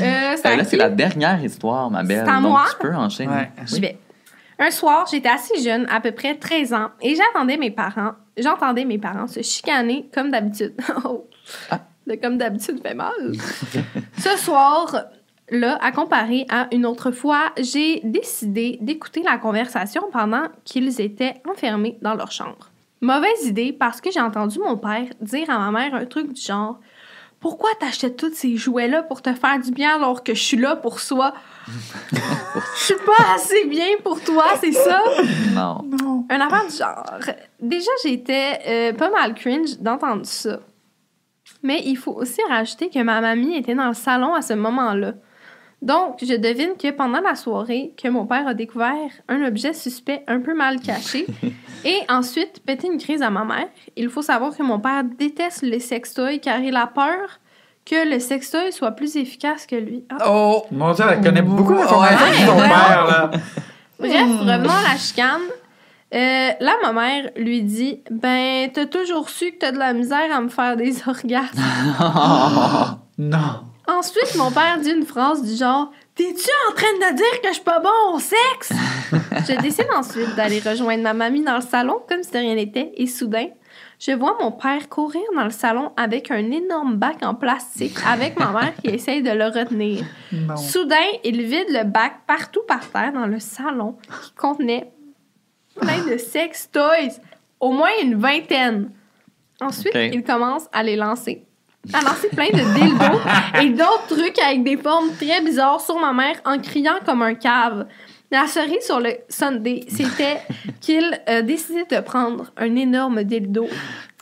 euh, 0.01 0.35
Euh, 0.45 0.55
là, 0.57 0.63
c'est 0.65 0.75
la 0.77 0.89
dernière 0.89 1.41
histoire, 1.43 1.89
ma 1.89 2.03
belle. 2.03 2.23
C'est 2.25 2.31
à 2.31 2.35
Donc, 2.41 2.51
moi? 2.51 2.65
tu 2.71 2.87
peux 2.87 2.93
enchaîner. 2.95 3.31
Ouais. 3.33 3.51
J'y 3.65 3.79
vais. 3.79 3.97
Un 4.59 4.71
soir, 4.71 5.05
j'étais 5.09 5.29
assez 5.29 5.61
jeune, 5.63 5.87
à 5.89 6.01
peu 6.01 6.11
près 6.11 6.35
13 6.35 6.73
ans, 6.73 6.87
et 7.01 7.15
j'attendais 7.15 7.57
mes 7.57 7.71
parents. 7.71 8.11
J'entendais 8.37 8.85
mes 8.85 8.97
parents 8.97 9.27
se 9.27 9.41
chicaner 9.41 10.09
comme 10.13 10.31
d'habitude. 10.31 10.73
Oh. 11.05 11.27
Ah. 11.71 11.81
Comme 12.21 12.37
d'habitude 12.37 12.81
fait 12.81 12.93
mal. 12.93 13.11
Ce 14.17 14.37
soir, 14.37 15.05
là, 15.49 15.77
à 15.81 15.91
comparer 15.91 16.45
à 16.49 16.67
une 16.71 16.85
autre 16.85 17.11
fois, 17.11 17.51
j'ai 17.57 17.99
décidé 18.03 18.77
d'écouter 18.81 19.23
la 19.23 19.37
conversation 19.37 20.03
pendant 20.11 20.45
qu'ils 20.63 21.01
étaient 21.01 21.35
enfermés 21.49 21.97
dans 22.01 22.15
leur 22.15 22.31
chambre. 22.31 22.71
Mauvaise 23.01 23.45
idée 23.45 23.73
parce 23.73 24.01
que 24.01 24.09
j'ai 24.09 24.21
entendu 24.21 24.57
mon 24.59 24.77
père 24.77 25.07
dire 25.21 25.49
à 25.49 25.59
ma 25.59 25.71
mère 25.71 25.93
un 25.93 26.05
truc 26.05 26.33
du 26.33 26.41
genre 26.41 26.79
Pourquoi 27.39 27.69
t'achètes 27.79 28.17
tous 28.17 28.33
ces 28.33 28.55
jouets-là 28.55 29.03
pour 29.03 29.21
te 29.21 29.33
faire 29.33 29.59
du 29.59 29.71
bien 29.71 29.95
alors 29.95 30.23
que 30.23 30.33
je 30.33 30.41
suis 30.41 30.57
là 30.57 30.75
pour 30.75 30.99
soi 30.99 31.33
Je 31.67 32.83
suis 32.83 32.95
pas 33.05 33.35
assez 33.35 33.65
bien 33.65 33.97
pour 34.03 34.21
toi, 34.21 34.45
c'est 34.59 34.71
ça? 34.71 35.03
Non. 35.53 35.83
Non. 36.01 36.25
Un 36.29 36.39
affaire 36.39 36.67
du 36.67 36.75
genre. 36.75 37.19
Déjà, 37.59 37.91
j'étais 38.03 38.59
euh, 38.67 38.93
pas 38.93 39.09
mal 39.09 39.33
cringe 39.33 39.77
d'entendre 39.79 40.25
ça. 40.25 40.59
Mais 41.63 41.81
il 41.85 41.97
faut 41.97 42.13
aussi 42.13 42.41
rajouter 42.47 42.89
que 42.89 42.99
ma 42.99 43.19
mamie 43.21 43.57
était 43.57 43.75
dans 43.75 43.87
le 43.87 43.93
salon 43.93 44.33
à 44.33 44.41
ce 44.41 44.53
moment-là. 44.53 45.13
Donc, 45.81 46.17
je 46.21 46.33
devine 46.33 46.75
que 46.75 46.89
pendant 46.91 47.21
la 47.21 47.35
soirée, 47.35 47.93
que 48.01 48.07
mon 48.07 48.25
père 48.25 48.47
a 48.47 48.53
découvert 48.53 49.11
un 49.27 49.45
objet 49.45 49.73
suspect 49.73 50.23
un 50.27 50.39
peu 50.39 50.55
mal 50.55 50.79
caché 50.79 51.27
et 51.85 51.99
ensuite 52.09 52.63
pété 52.65 52.87
une 52.87 52.97
crise 52.97 53.21
à 53.21 53.29
ma 53.29 53.45
mère. 53.45 53.69
Il 53.95 54.09
faut 54.09 54.23
savoir 54.23 54.55
que 54.55 54.63
mon 54.63 54.79
père 54.79 55.03
déteste 55.03 55.61
les 55.61 55.79
sextoys 55.79 56.39
car 56.39 56.59
il 56.61 56.75
a 56.75 56.87
peur 56.87 57.39
que 57.89 58.09
le 58.13 58.19
sextoy 58.19 58.71
soit 58.71 58.91
plus 58.91 59.15
efficace 59.15 59.65
que 59.65 59.75
lui. 59.75 60.03
Ah. 60.09 60.25
Oh! 60.29 60.65
Mon 60.71 60.91
Dieu, 60.93 61.05
elle 61.09 61.21
connaît 61.21 61.41
beaucoup 61.41 61.73
Ouais, 61.73 61.85
ton 61.87 62.01
ouais. 62.01 62.09
père, 62.09 63.05
là. 63.07 63.31
Bref, 63.99 64.11
revenons 64.11 64.69
à 64.69 64.93
la 64.93 64.97
chicane. 64.97 65.41
Euh, 66.13 66.51
là, 66.59 66.75
ma 66.83 66.93
mère 66.93 67.31
lui 67.35 67.63
dit 67.63 68.01
Ben, 68.11 68.69
t'as 68.71 68.85
toujours 68.85 69.29
su 69.29 69.51
que 69.51 69.57
t'as 69.59 69.71
de 69.71 69.77
la 69.79 69.93
misère 69.93 70.33
à 70.33 70.39
me 70.41 70.49
faire 70.49 70.75
des 70.77 70.95
orgasmes. 71.07 71.61
Non. 73.19 73.63
Ensuite, 73.87 74.35
mon 74.35 74.51
père 74.51 74.77
dit 74.79 74.91
une 74.91 75.05
phrase 75.05 75.41
du 75.41 75.55
genre 75.55 75.91
T'es-tu 76.13 76.49
en 76.69 76.73
train 76.75 76.93
de 77.11 77.15
dire 77.15 77.41
que 77.41 77.47
je 77.47 77.53
suis 77.53 77.63
pas 77.63 77.79
bon 77.79 78.13
au 78.15 78.19
sexe 78.19 78.71
Je 79.47 79.59
décide 79.61 79.87
ensuite 79.95 80.35
d'aller 80.35 80.59
rejoindre 80.59 81.01
ma 81.03 81.13
mamie 81.13 81.43
dans 81.43 81.55
le 81.55 81.61
salon 81.61 81.95
comme 82.07 82.21
si 82.21 82.31
de 82.31 82.37
rien 82.37 82.53
n'était, 82.55 82.91
et 82.95 83.07
soudain, 83.07 83.47
je 83.99 84.11
vois 84.11 84.37
mon 84.39 84.51
père 84.51 84.89
courir 84.89 85.23
dans 85.35 85.45
le 85.45 85.49
salon 85.49 85.91
avec 85.97 86.29
un 86.29 86.51
énorme 86.51 86.97
bac 86.97 87.17
en 87.23 87.33
plastique 87.33 87.97
avec 88.07 88.37
ma 88.39 88.51
mère 88.51 88.75
qui 88.75 88.91
essaye 88.91 89.23
de 89.23 89.31
le 89.31 89.45
retenir. 89.45 90.05
Non. 90.31 90.55
Soudain, 90.55 90.95
il 91.23 91.41
vide 91.41 91.69
le 91.69 91.83
bac 91.83 92.19
partout 92.27 92.61
par 92.67 92.87
terre 92.89 93.11
dans 93.13 93.25
le 93.25 93.39
salon 93.39 93.97
qui 94.21 94.31
contenait 94.33 94.91
plein 95.79 96.05
de 96.05 96.17
sex 96.17 96.69
toys, 96.71 97.19
au 97.59 97.71
moins 97.71 97.89
une 98.03 98.15
vingtaine. 98.15 98.91
Ensuite, 99.59 99.95
il 99.95 100.23
commence 100.23 100.67
à 100.71 100.83
les 100.83 100.95
lancer. 100.95 101.43
À 101.93 102.01
lancer 102.01 102.27
plein 102.29 102.49
de 102.49 102.75
dildos 102.75 103.61
et 103.61 103.69
d'autres 103.69 104.15
trucs 104.15 104.39
avec 104.39 104.63
des 104.63 104.77
formes 104.77 105.09
très 105.15 105.41
bizarres 105.41 105.81
sur 105.81 105.97
ma 105.97 106.13
mère 106.13 106.35
en 106.45 106.59
criant 106.59 106.99
comme 107.05 107.21
un 107.21 107.33
cave. 107.33 107.87
La 108.31 108.45
cerise 108.47 108.81
sur 108.85 108.99
le 108.99 109.11
Sunday, 109.29 109.85
c'était 109.87 110.39
qu'il 110.81 111.05
euh, 111.29 111.41
décidait 111.41 111.85
de 111.89 112.01
prendre 112.01 112.51
un 112.57 112.75
énorme 112.75 113.23
dildo 113.23 113.67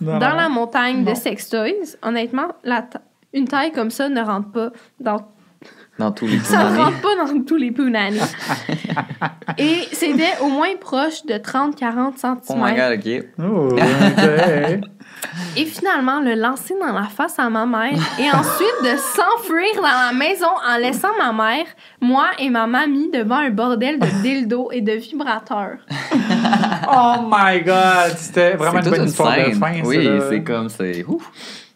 Non. 0.01 0.19
dans 0.19 0.35
la 0.35 0.47
montagne 0.49 1.03
Non. 1.03 1.11
de 1.11 1.15
sex 1.15 1.49
toys. 1.49 1.97
Honnêtement, 2.03 2.47
la 2.63 2.83
ta- 2.83 3.01
une 3.33 3.47
taille 3.47 3.71
comme 3.71 3.89
ça 3.91 4.07
ne 4.09 4.21
rentre 4.21 4.51
pas 4.51 4.69
dans 4.99 5.27
Dans 5.97 6.11
tous 6.11 6.27
les 6.27 6.39
ça 6.43 6.69
ne 6.69 6.77
rentre 6.77 7.01
pas 7.01 7.15
dans 7.25 7.43
tous 7.43 7.55
les 7.55 7.71
punani. 7.71 8.19
Et 9.57 9.79
c'était 9.91 10.37
au 10.41 10.47
moins 10.49 10.75
proche 10.79 11.25
de 11.25 11.33
30-40 11.35 12.17
cm. 12.17 12.37
Oh 12.49 12.53
my 12.57 12.75
god, 12.75 12.99
ok. 12.99 13.25
Oh, 13.39 13.69
ok. 13.71 14.81
Et 15.57 15.65
finalement, 15.65 16.19
le 16.19 16.35
lancer 16.35 16.75
dans 16.79 16.93
la 16.93 17.03
face 17.03 17.39
à 17.39 17.49
ma 17.49 17.65
mère 17.65 17.97
et 18.19 18.29
ensuite 18.29 18.83
de 18.83 18.97
s'enfuir 18.97 19.75
dans 19.75 19.81
la 19.83 20.11
maison 20.13 20.47
en 20.67 20.77
laissant 20.77 21.15
ma 21.17 21.31
mère, 21.31 21.65
moi 22.01 22.27
et 22.39 22.49
ma 22.49 22.67
mamie 22.67 23.09
devant 23.11 23.37
un 23.37 23.49
bordel 23.49 23.99
de 23.99 24.07
dildo 24.21 24.69
et 24.71 24.81
de 24.81 24.93
vibrateurs. 24.93 25.77
Oh 26.91 27.15
my 27.29 27.61
god, 27.61 28.15
c'était 28.17 28.53
vraiment 28.55 28.79
une 28.79 28.89
bonne 28.89 29.05
histoire 29.07 29.35
de 29.35 29.53
fin. 29.53 29.73
ça, 29.73 29.81
Oui, 29.83 30.07
c'est 30.29 30.43
comme, 30.43 30.69
c'est. 30.69 31.03
ouf. 31.07 31.29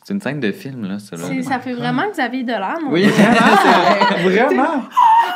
C'est 0.09 0.15
une 0.15 0.21
scène 0.21 0.39
de 0.39 0.51
film, 0.51 0.87
là, 0.87 0.97
ça. 0.97 1.15
là. 1.15 1.43
Ça 1.43 1.59
fait 1.59 1.73
vraiment 1.73 2.01
Xavier 2.11 2.41
Dolan. 2.41 2.79
mon 2.83 2.93
Oui, 2.93 3.03
gars. 3.03 3.11
c'est 3.13 4.27
vrai. 4.27 4.41
Vraiment? 4.47 4.81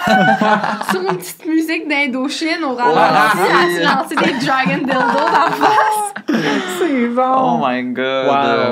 Sur 0.89 1.01
une 1.11 1.17
petite 1.17 1.45
musique 1.45 1.87
d'Indochine 1.87 2.63
au 2.63 2.73
ralenti, 2.73 2.97
à 2.97 3.67
oui. 3.67 3.75
se 3.75 3.83
lancer 3.83 4.15
des 4.15 4.45
dragon 4.45 4.77
dildos 4.77 4.93
dans 4.93 5.31
la 5.31 5.51
face. 5.51 6.13
C'est 6.79 7.07
Oh 7.09 7.13
bon. 7.15 7.67
my 7.67 7.83
god. 7.93 8.25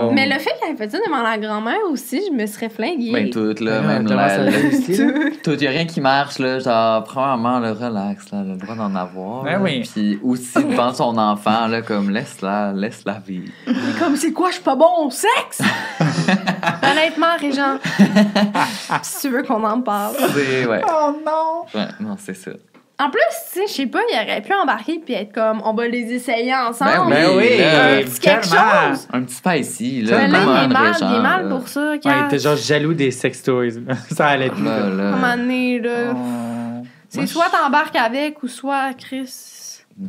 Wow. 0.03 0.11
Mais 0.13 0.25
le 0.27 0.39
fait 0.39 0.51
qu'elle 0.59 0.75
fait 0.75 0.89
ça 0.89 0.97
devant 1.05 1.21
la 1.21 1.37
grand-mère 1.37 1.77
aussi, 1.91 2.19
je 2.27 2.35
me 2.35 2.47
serais 2.47 2.69
flinguée. 2.69 3.11
Ben, 3.13 3.29
tout, 3.29 3.53
là, 3.63 3.81
Ben, 3.81 4.03
même 4.03 4.07
là? 4.07 4.37
Tout, 5.43 5.51
y 5.61 5.67
a 5.67 5.69
rien 5.69 5.85
qui 5.85 6.01
marche, 6.01 6.39
là. 6.39 6.57
Genre, 6.59 7.03
premièrement, 7.03 7.59
le 7.59 7.71
relax, 7.73 8.31
là, 8.31 8.41
le 8.43 8.55
droit 8.57 8.75
d'en 8.75 8.95
avoir. 8.95 9.43
Ben 9.43 9.51
là. 9.53 9.59
oui. 9.61 9.81
Puis 9.93 10.19
aussi 10.23 10.63
devant 10.63 10.93
son 10.93 11.15
enfant, 11.19 11.67
là, 11.67 11.81
comme 11.83 12.09
laisse-la, 12.09 12.71
laisse-la 12.73 13.19
vivre. 13.25 13.51
Mais 13.67 13.73
comme 13.99 14.15
c'est 14.15 14.31
quoi, 14.33 14.49
je 14.49 14.55
suis 14.55 14.63
pas 14.63 14.75
bon 14.75 15.05
au 15.05 15.11
sexe? 15.11 15.61
Honnêtement, 16.91 17.37
Régent, 17.39 17.77
si 19.03 19.21
tu 19.21 19.29
veux 19.29 19.43
qu'on 19.43 19.63
en 19.63 19.81
parle. 19.81 20.15
C'est, 20.33 20.65
ouais. 20.65 20.81
Oh 20.87 21.15
non! 21.25 21.65
Ouais, 21.79 21.87
non, 21.99 22.15
c'est 22.19 22.33
ça. 22.33 22.51
En 22.99 23.09
plus, 23.09 23.21
tu 23.51 23.59
sais, 23.61 23.67
je 23.67 23.73
sais 23.73 23.85
pas, 23.87 23.99
il 24.11 24.15
aurait 24.15 24.41
pu 24.41 24.53
embarquer 24.53 25.01
puis 25.03 25.15
être 25.15 25.33
comme, 25.33 25.59
on 25.65 25.73
va 25.73 25.87
les 25.87 26.13
essayer 26.13 26.53
ensemble. 26.55 27.09
Ben 27.09 27.29
Ben 27.29 27.35
oui, 27.35 27.57
là, 27.57 27.93
un 27.95 28.01
petit 28.03 28.19
quelque 28.19 28.43
chose. 28.45 29.07
Un 29.11 29.23
petit 29.23 29.35
spicy, 29.35 30.03
Mais 30.05 30.11
là. 30.11 30.17
Il 30.21 30.25
est 30.25 30.67
mal, 30.67 30.95
il 31.01 31.15
est 31.15 31.19
mal 31.21 31.49
pour 31.49 31.67
ça, 31.67 31.93
Ouais, 31.93 31.99
il 32.03 32.25
était 32.27 32.37
genre 32.37 32.55
jaloux 32.55 32.93
des 32.93 33.09
sex 33.09 33.41
toys. 33.41 33.69
Ça 34.11 34.27
allait 34.27 34.51
plus. 34.51 34.63
Là, 34.63 34.79
là. 34.81 34.89
là. 34.89 35.03
à 35.03 35.07
un 35.07 35.11
moment 35.15 35.35
donné, 35.37 35.79
là, 35.79 36.13
Oh. 36.13 36.83
c'est 37.09 37.25
soit 37.25 37.49
t'embarques 37.49 37.95
avec 37.95 38.43
ou 38.43 38.47
soit 38.47 38.93
Chris. 38.93 39.33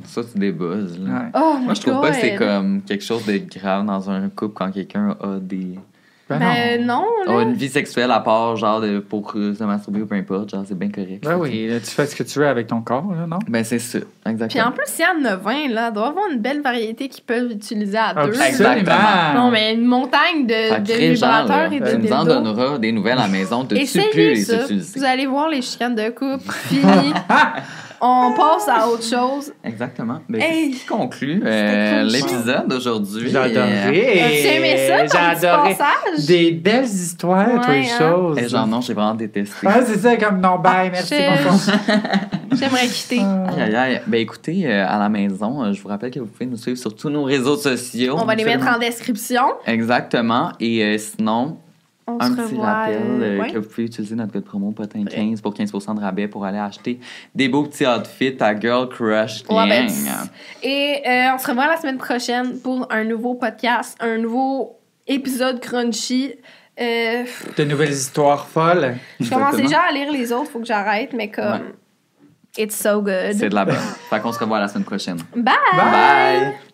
Ça, 0.06 0.22
tu 0.24 0.38
débuzzes, 0.38 0.98
là. 0.98 1.10
Ouais. 1.10 1.30
Oh 1.34 1.56
Moi, 1.62 1.74
je 1.74 1.80
trouve 1.80 2.00
pas 2.00 2.10
que 2.10 2.16
c'est 2.16 2.36
comme 2.36 2.82
quelque 2.82 3.04
chose 3.04 3.24
de 3.26 3.38
grave 3.38 3.84
dans 3.86 4.10
un 4.10 4.28
couple 4.28 4.54
quand 4.54 4.70
quelqu'un 4.70 5.16
a 5.20 5.38
des 5.40 5.78
Ben 6.30 6.38
Ben 6.38 6.86
non, 6.86 7.04
a 7.26 7.42
une 7.42 7.52
vie 7.54 7.68
sexuelle 7.68 8.10
à 8.10 8.20
part, 8.20 8.56
genre, 8.56 8.80
de, 8.80 9.00
pour 9.00 9.32
se 9.32 9.62
masturber 9.64 10.02
ou 10.02 10.06
peu 10.06 10.14
importe. 10.14 10.50
Genre, 10.50 10.64
c'est 10.66 10.78
bien 10.78 10.90
correct. 10.90 11.24
Ben 11.24 11.36
oui, 11.36 11.68
là, 11.68 11.78
tu 11.80 11.86
fais 11.86 12.06
ce 12.06 12.16
que 12.16 12.22
tu 12.22 12.38
veux 12.38 12.46
avec 12.46 12.68
ton 12.68 12.80
corps, 12.80 13.12
là, 13.12 13.26
non? 13.26 13.38
Ben, 13.48 13.64
c'est 13.64 13.78
ça. 13.80 13.98
Puis 13.98 14.32
Exactement. 14.32 14.66
en 14.66 14.72
plus, 14.72 14.86
s'il 14.86 15.04
y 15.04 15.08
en 15.08 15.24
a 15.30 15.36
20, 15.36 15.68
là, 15.68 15.88
il 15.88 15.92
doit 15.92 16.06
y 16.06 16.08
avoir 16.08 16.24
une 16.32 16.38
belle 16.38 16.62
variété 16.62 17.08
qu'ils 17.08 17.24
peuvent 17.24 17.50
utiliser 17.50 17.98
à 17.98 18.14
deux. 18.14 18.20
Absolument. 18.40 18.70
Absolument. 18.70 19.34
Non, 19.34 19.50
mais 19.50 19.74
une 19.74 19.84
montagne 19.84 20.46
de, 20.46 20.80
de 20.80 21.12
vibrateurs 21.12 21.72
et 21.72 21.80
de 21.80 21.90
tu 21.90 21.98
nous 21.98 22.12
en 22.12 22.24
donneras 22.24 22.78
des 22.78 22.92
nouvelles 22.92 23.18
à 23.18 23.22
la 23.22 23.28
maison. 23.28 23.64
Tu 23.66 23.74
tu 23.84 24.00
plus 24.10 24.16
les 24.16 24.36
ça. 24.36 24.62
utiliser? 24.62 24.98
Vous 24.98 25.04
allez 25.04 25.26
voir 25.26 25.48
les 25.50 25.60
chicanes 25.60 25.96
de 25.96 26.08
couple. 26.08 26.50
Fini. 26.68 27.12
On 28.04 28.32
passe 28.32 28.68
à 28.68 28.88
autre 28.88 29.04
chose. 29.04 29.52
Exactement. 29.62 30.18
Ben, 30.28 30.42
Hey! 30.42 30.72
ce 30.74 30.80
qui 30.80 30.86
conclut 30.86 31.40
euh, 31.46 32.02
l'épisode 32.02 32.66
d'aujourd'hui. 32.66 33.30
J'ai 33.30 33.36
adoré. 33.36 34.20
As-tu 34.20 34.46
aimé 34.56 34.76
ça, 34.88 35.02
ton 35.06 35.12
J'ai 35.40 35.46
adoré. 35.46 35.68
passage? 35.76 36.26
Des 36.26 36.50
belles 36.50 36.84
histoires, 36.84 37.46
Ouais, 37.46 37.54
toutes 37.60 37.68
les 37.68 37.88
hein. 37.90 37.98
choses. 37.98 38.38
Et 38.38 38.48
genre, 38.48 38.66
non, 38.66 38.80
j'ai 38.80 38.92
vraiment 38.94 39.14
détesté. 39.14 39.66
Ah, 39.66 39.78
c'est 39.86 39.98
ça, 39.98 40.16
comme 40.16 40.40
non, 40.40 40.58
bye, 40.58 40.90
merci, 40.90 41.14
je- 41.14 41.48
bonsoir. 41.48 41.76
J'aimerais 42.52 42.86
quitter. 42.88 43.20
Aïe, 43.20 43.62
aïe, 43.62 43.74
aïe. 43.76 44.02
Ben 44.06 44.20
écoutez, 44.20 44.66
euh, 44.66 44.84
à 44.86 44.98
la 44.98 45.08
maison, 45.08 45.62
euh, 45.64 45.72
je 45.72 45.80
vous 45.80 45.88
rappelle 45.88 46.10
que 46.10 46.20
vous 46.20 46.26
pouvez 46.26 46.46
nous 46.46 46.56
suivre 46.58 46.76
sur 46.78 46.94
tous 46.94 47.08
nos 47.08 47.22
réseaux 47.24 47.56
sociaux. 47.56 48.16
On 48.20 48.24
va 48.26 48.34
les 48.34 48.44
mettre 48.44 48.66
en 48.66 48.78
description. 48.78 49.44
Exactement. 49.66 50.52
Et 50.60 50.82
euh, 50.84 50.98
sinon, 50.98 51.56
On 52.06 52.18
un 52.20 52.26
se 52.30 52.32
petit 52.32 52.54
revoit. 52.54 52.66
rappel 52.66 52.96
euh, 53.20 53.40
ouais. 53.40 53.52
que 53.52 53.58
vous 53.58 53.68
pouvez 53.68 53.84
utiliser 53.86 54.14
notre 54.16 54.32
code 54.32 54.44
promo 54.44 54.72
POTIN15 54.72 55.40
pour 55.40 55.54
15% 55.54 55.94
de 55.96 56.00
rabais 56.00 56.26
pour 56.28 56.44
aller 56.44 56.58
acheter 56.58 56.98
des 57.34 57.48
beaux 57.48 57.62
petits 57.64 57.86
outfits 57.86 58.36
à 58.40 58.58
Girl 58.58 58.88
Crush 58.88 59.44
Gang. 59.44 59.58
Ouais, 59.58 59.68
ben, 59.86 59.88
Et 60.62 61.02
euh, 61.06 61.34
on 61.34 61.38
se 61.38 61.46
revoit 61.46 61.68
la 61.68 61.76
semaine 61.76 61.98
prochaine 61.98 62.58
pour 62.60 62.86
un 62.90 63.04
nouveau 63.04 63.34
podcast, 63.34 63.96
un 64.00 64.18
nouveau 64.18 64.80
épisode 65.06 65.60
crunchy. 65.60 66.34
Euh, 66.80 67.24
De 67.56 67.64
nouvelles 67.64 67.92
histoires 67.92 68.48
folles. 68.48 68.96
je 69.20 69.28
commence 69.30 69.56
déjà 69.56 69.80
à 69.88 69.92
lire 69.92 70.10
les 70.10 70.32
autres, 70.32 70.50
faut 70.50 70.58
que 70.60 70.66
j'arrête, 70.66 71.12
mais 71.12 71.30
comme. 71.30 71.44
Ouais. 71.52 71.74
It's 72.58 72.76
so 72.76 73.00
good. 73.00 73.32
C'est 73.34 73.48
de 73.48 73.54
la 73.54 73.64
bonne. 73.64 73.76
fait 74.10 74.20
qu'on 74.20 74.32
se 74.32 74.38
revoit 74.38 74.58
la 74.60 74.68
semaine 74.68 74.84
prochaine. 74.84 75.18
Bye! 75.36 75.54
Bye. 75.72 75.90
Bye. 75.90 76.71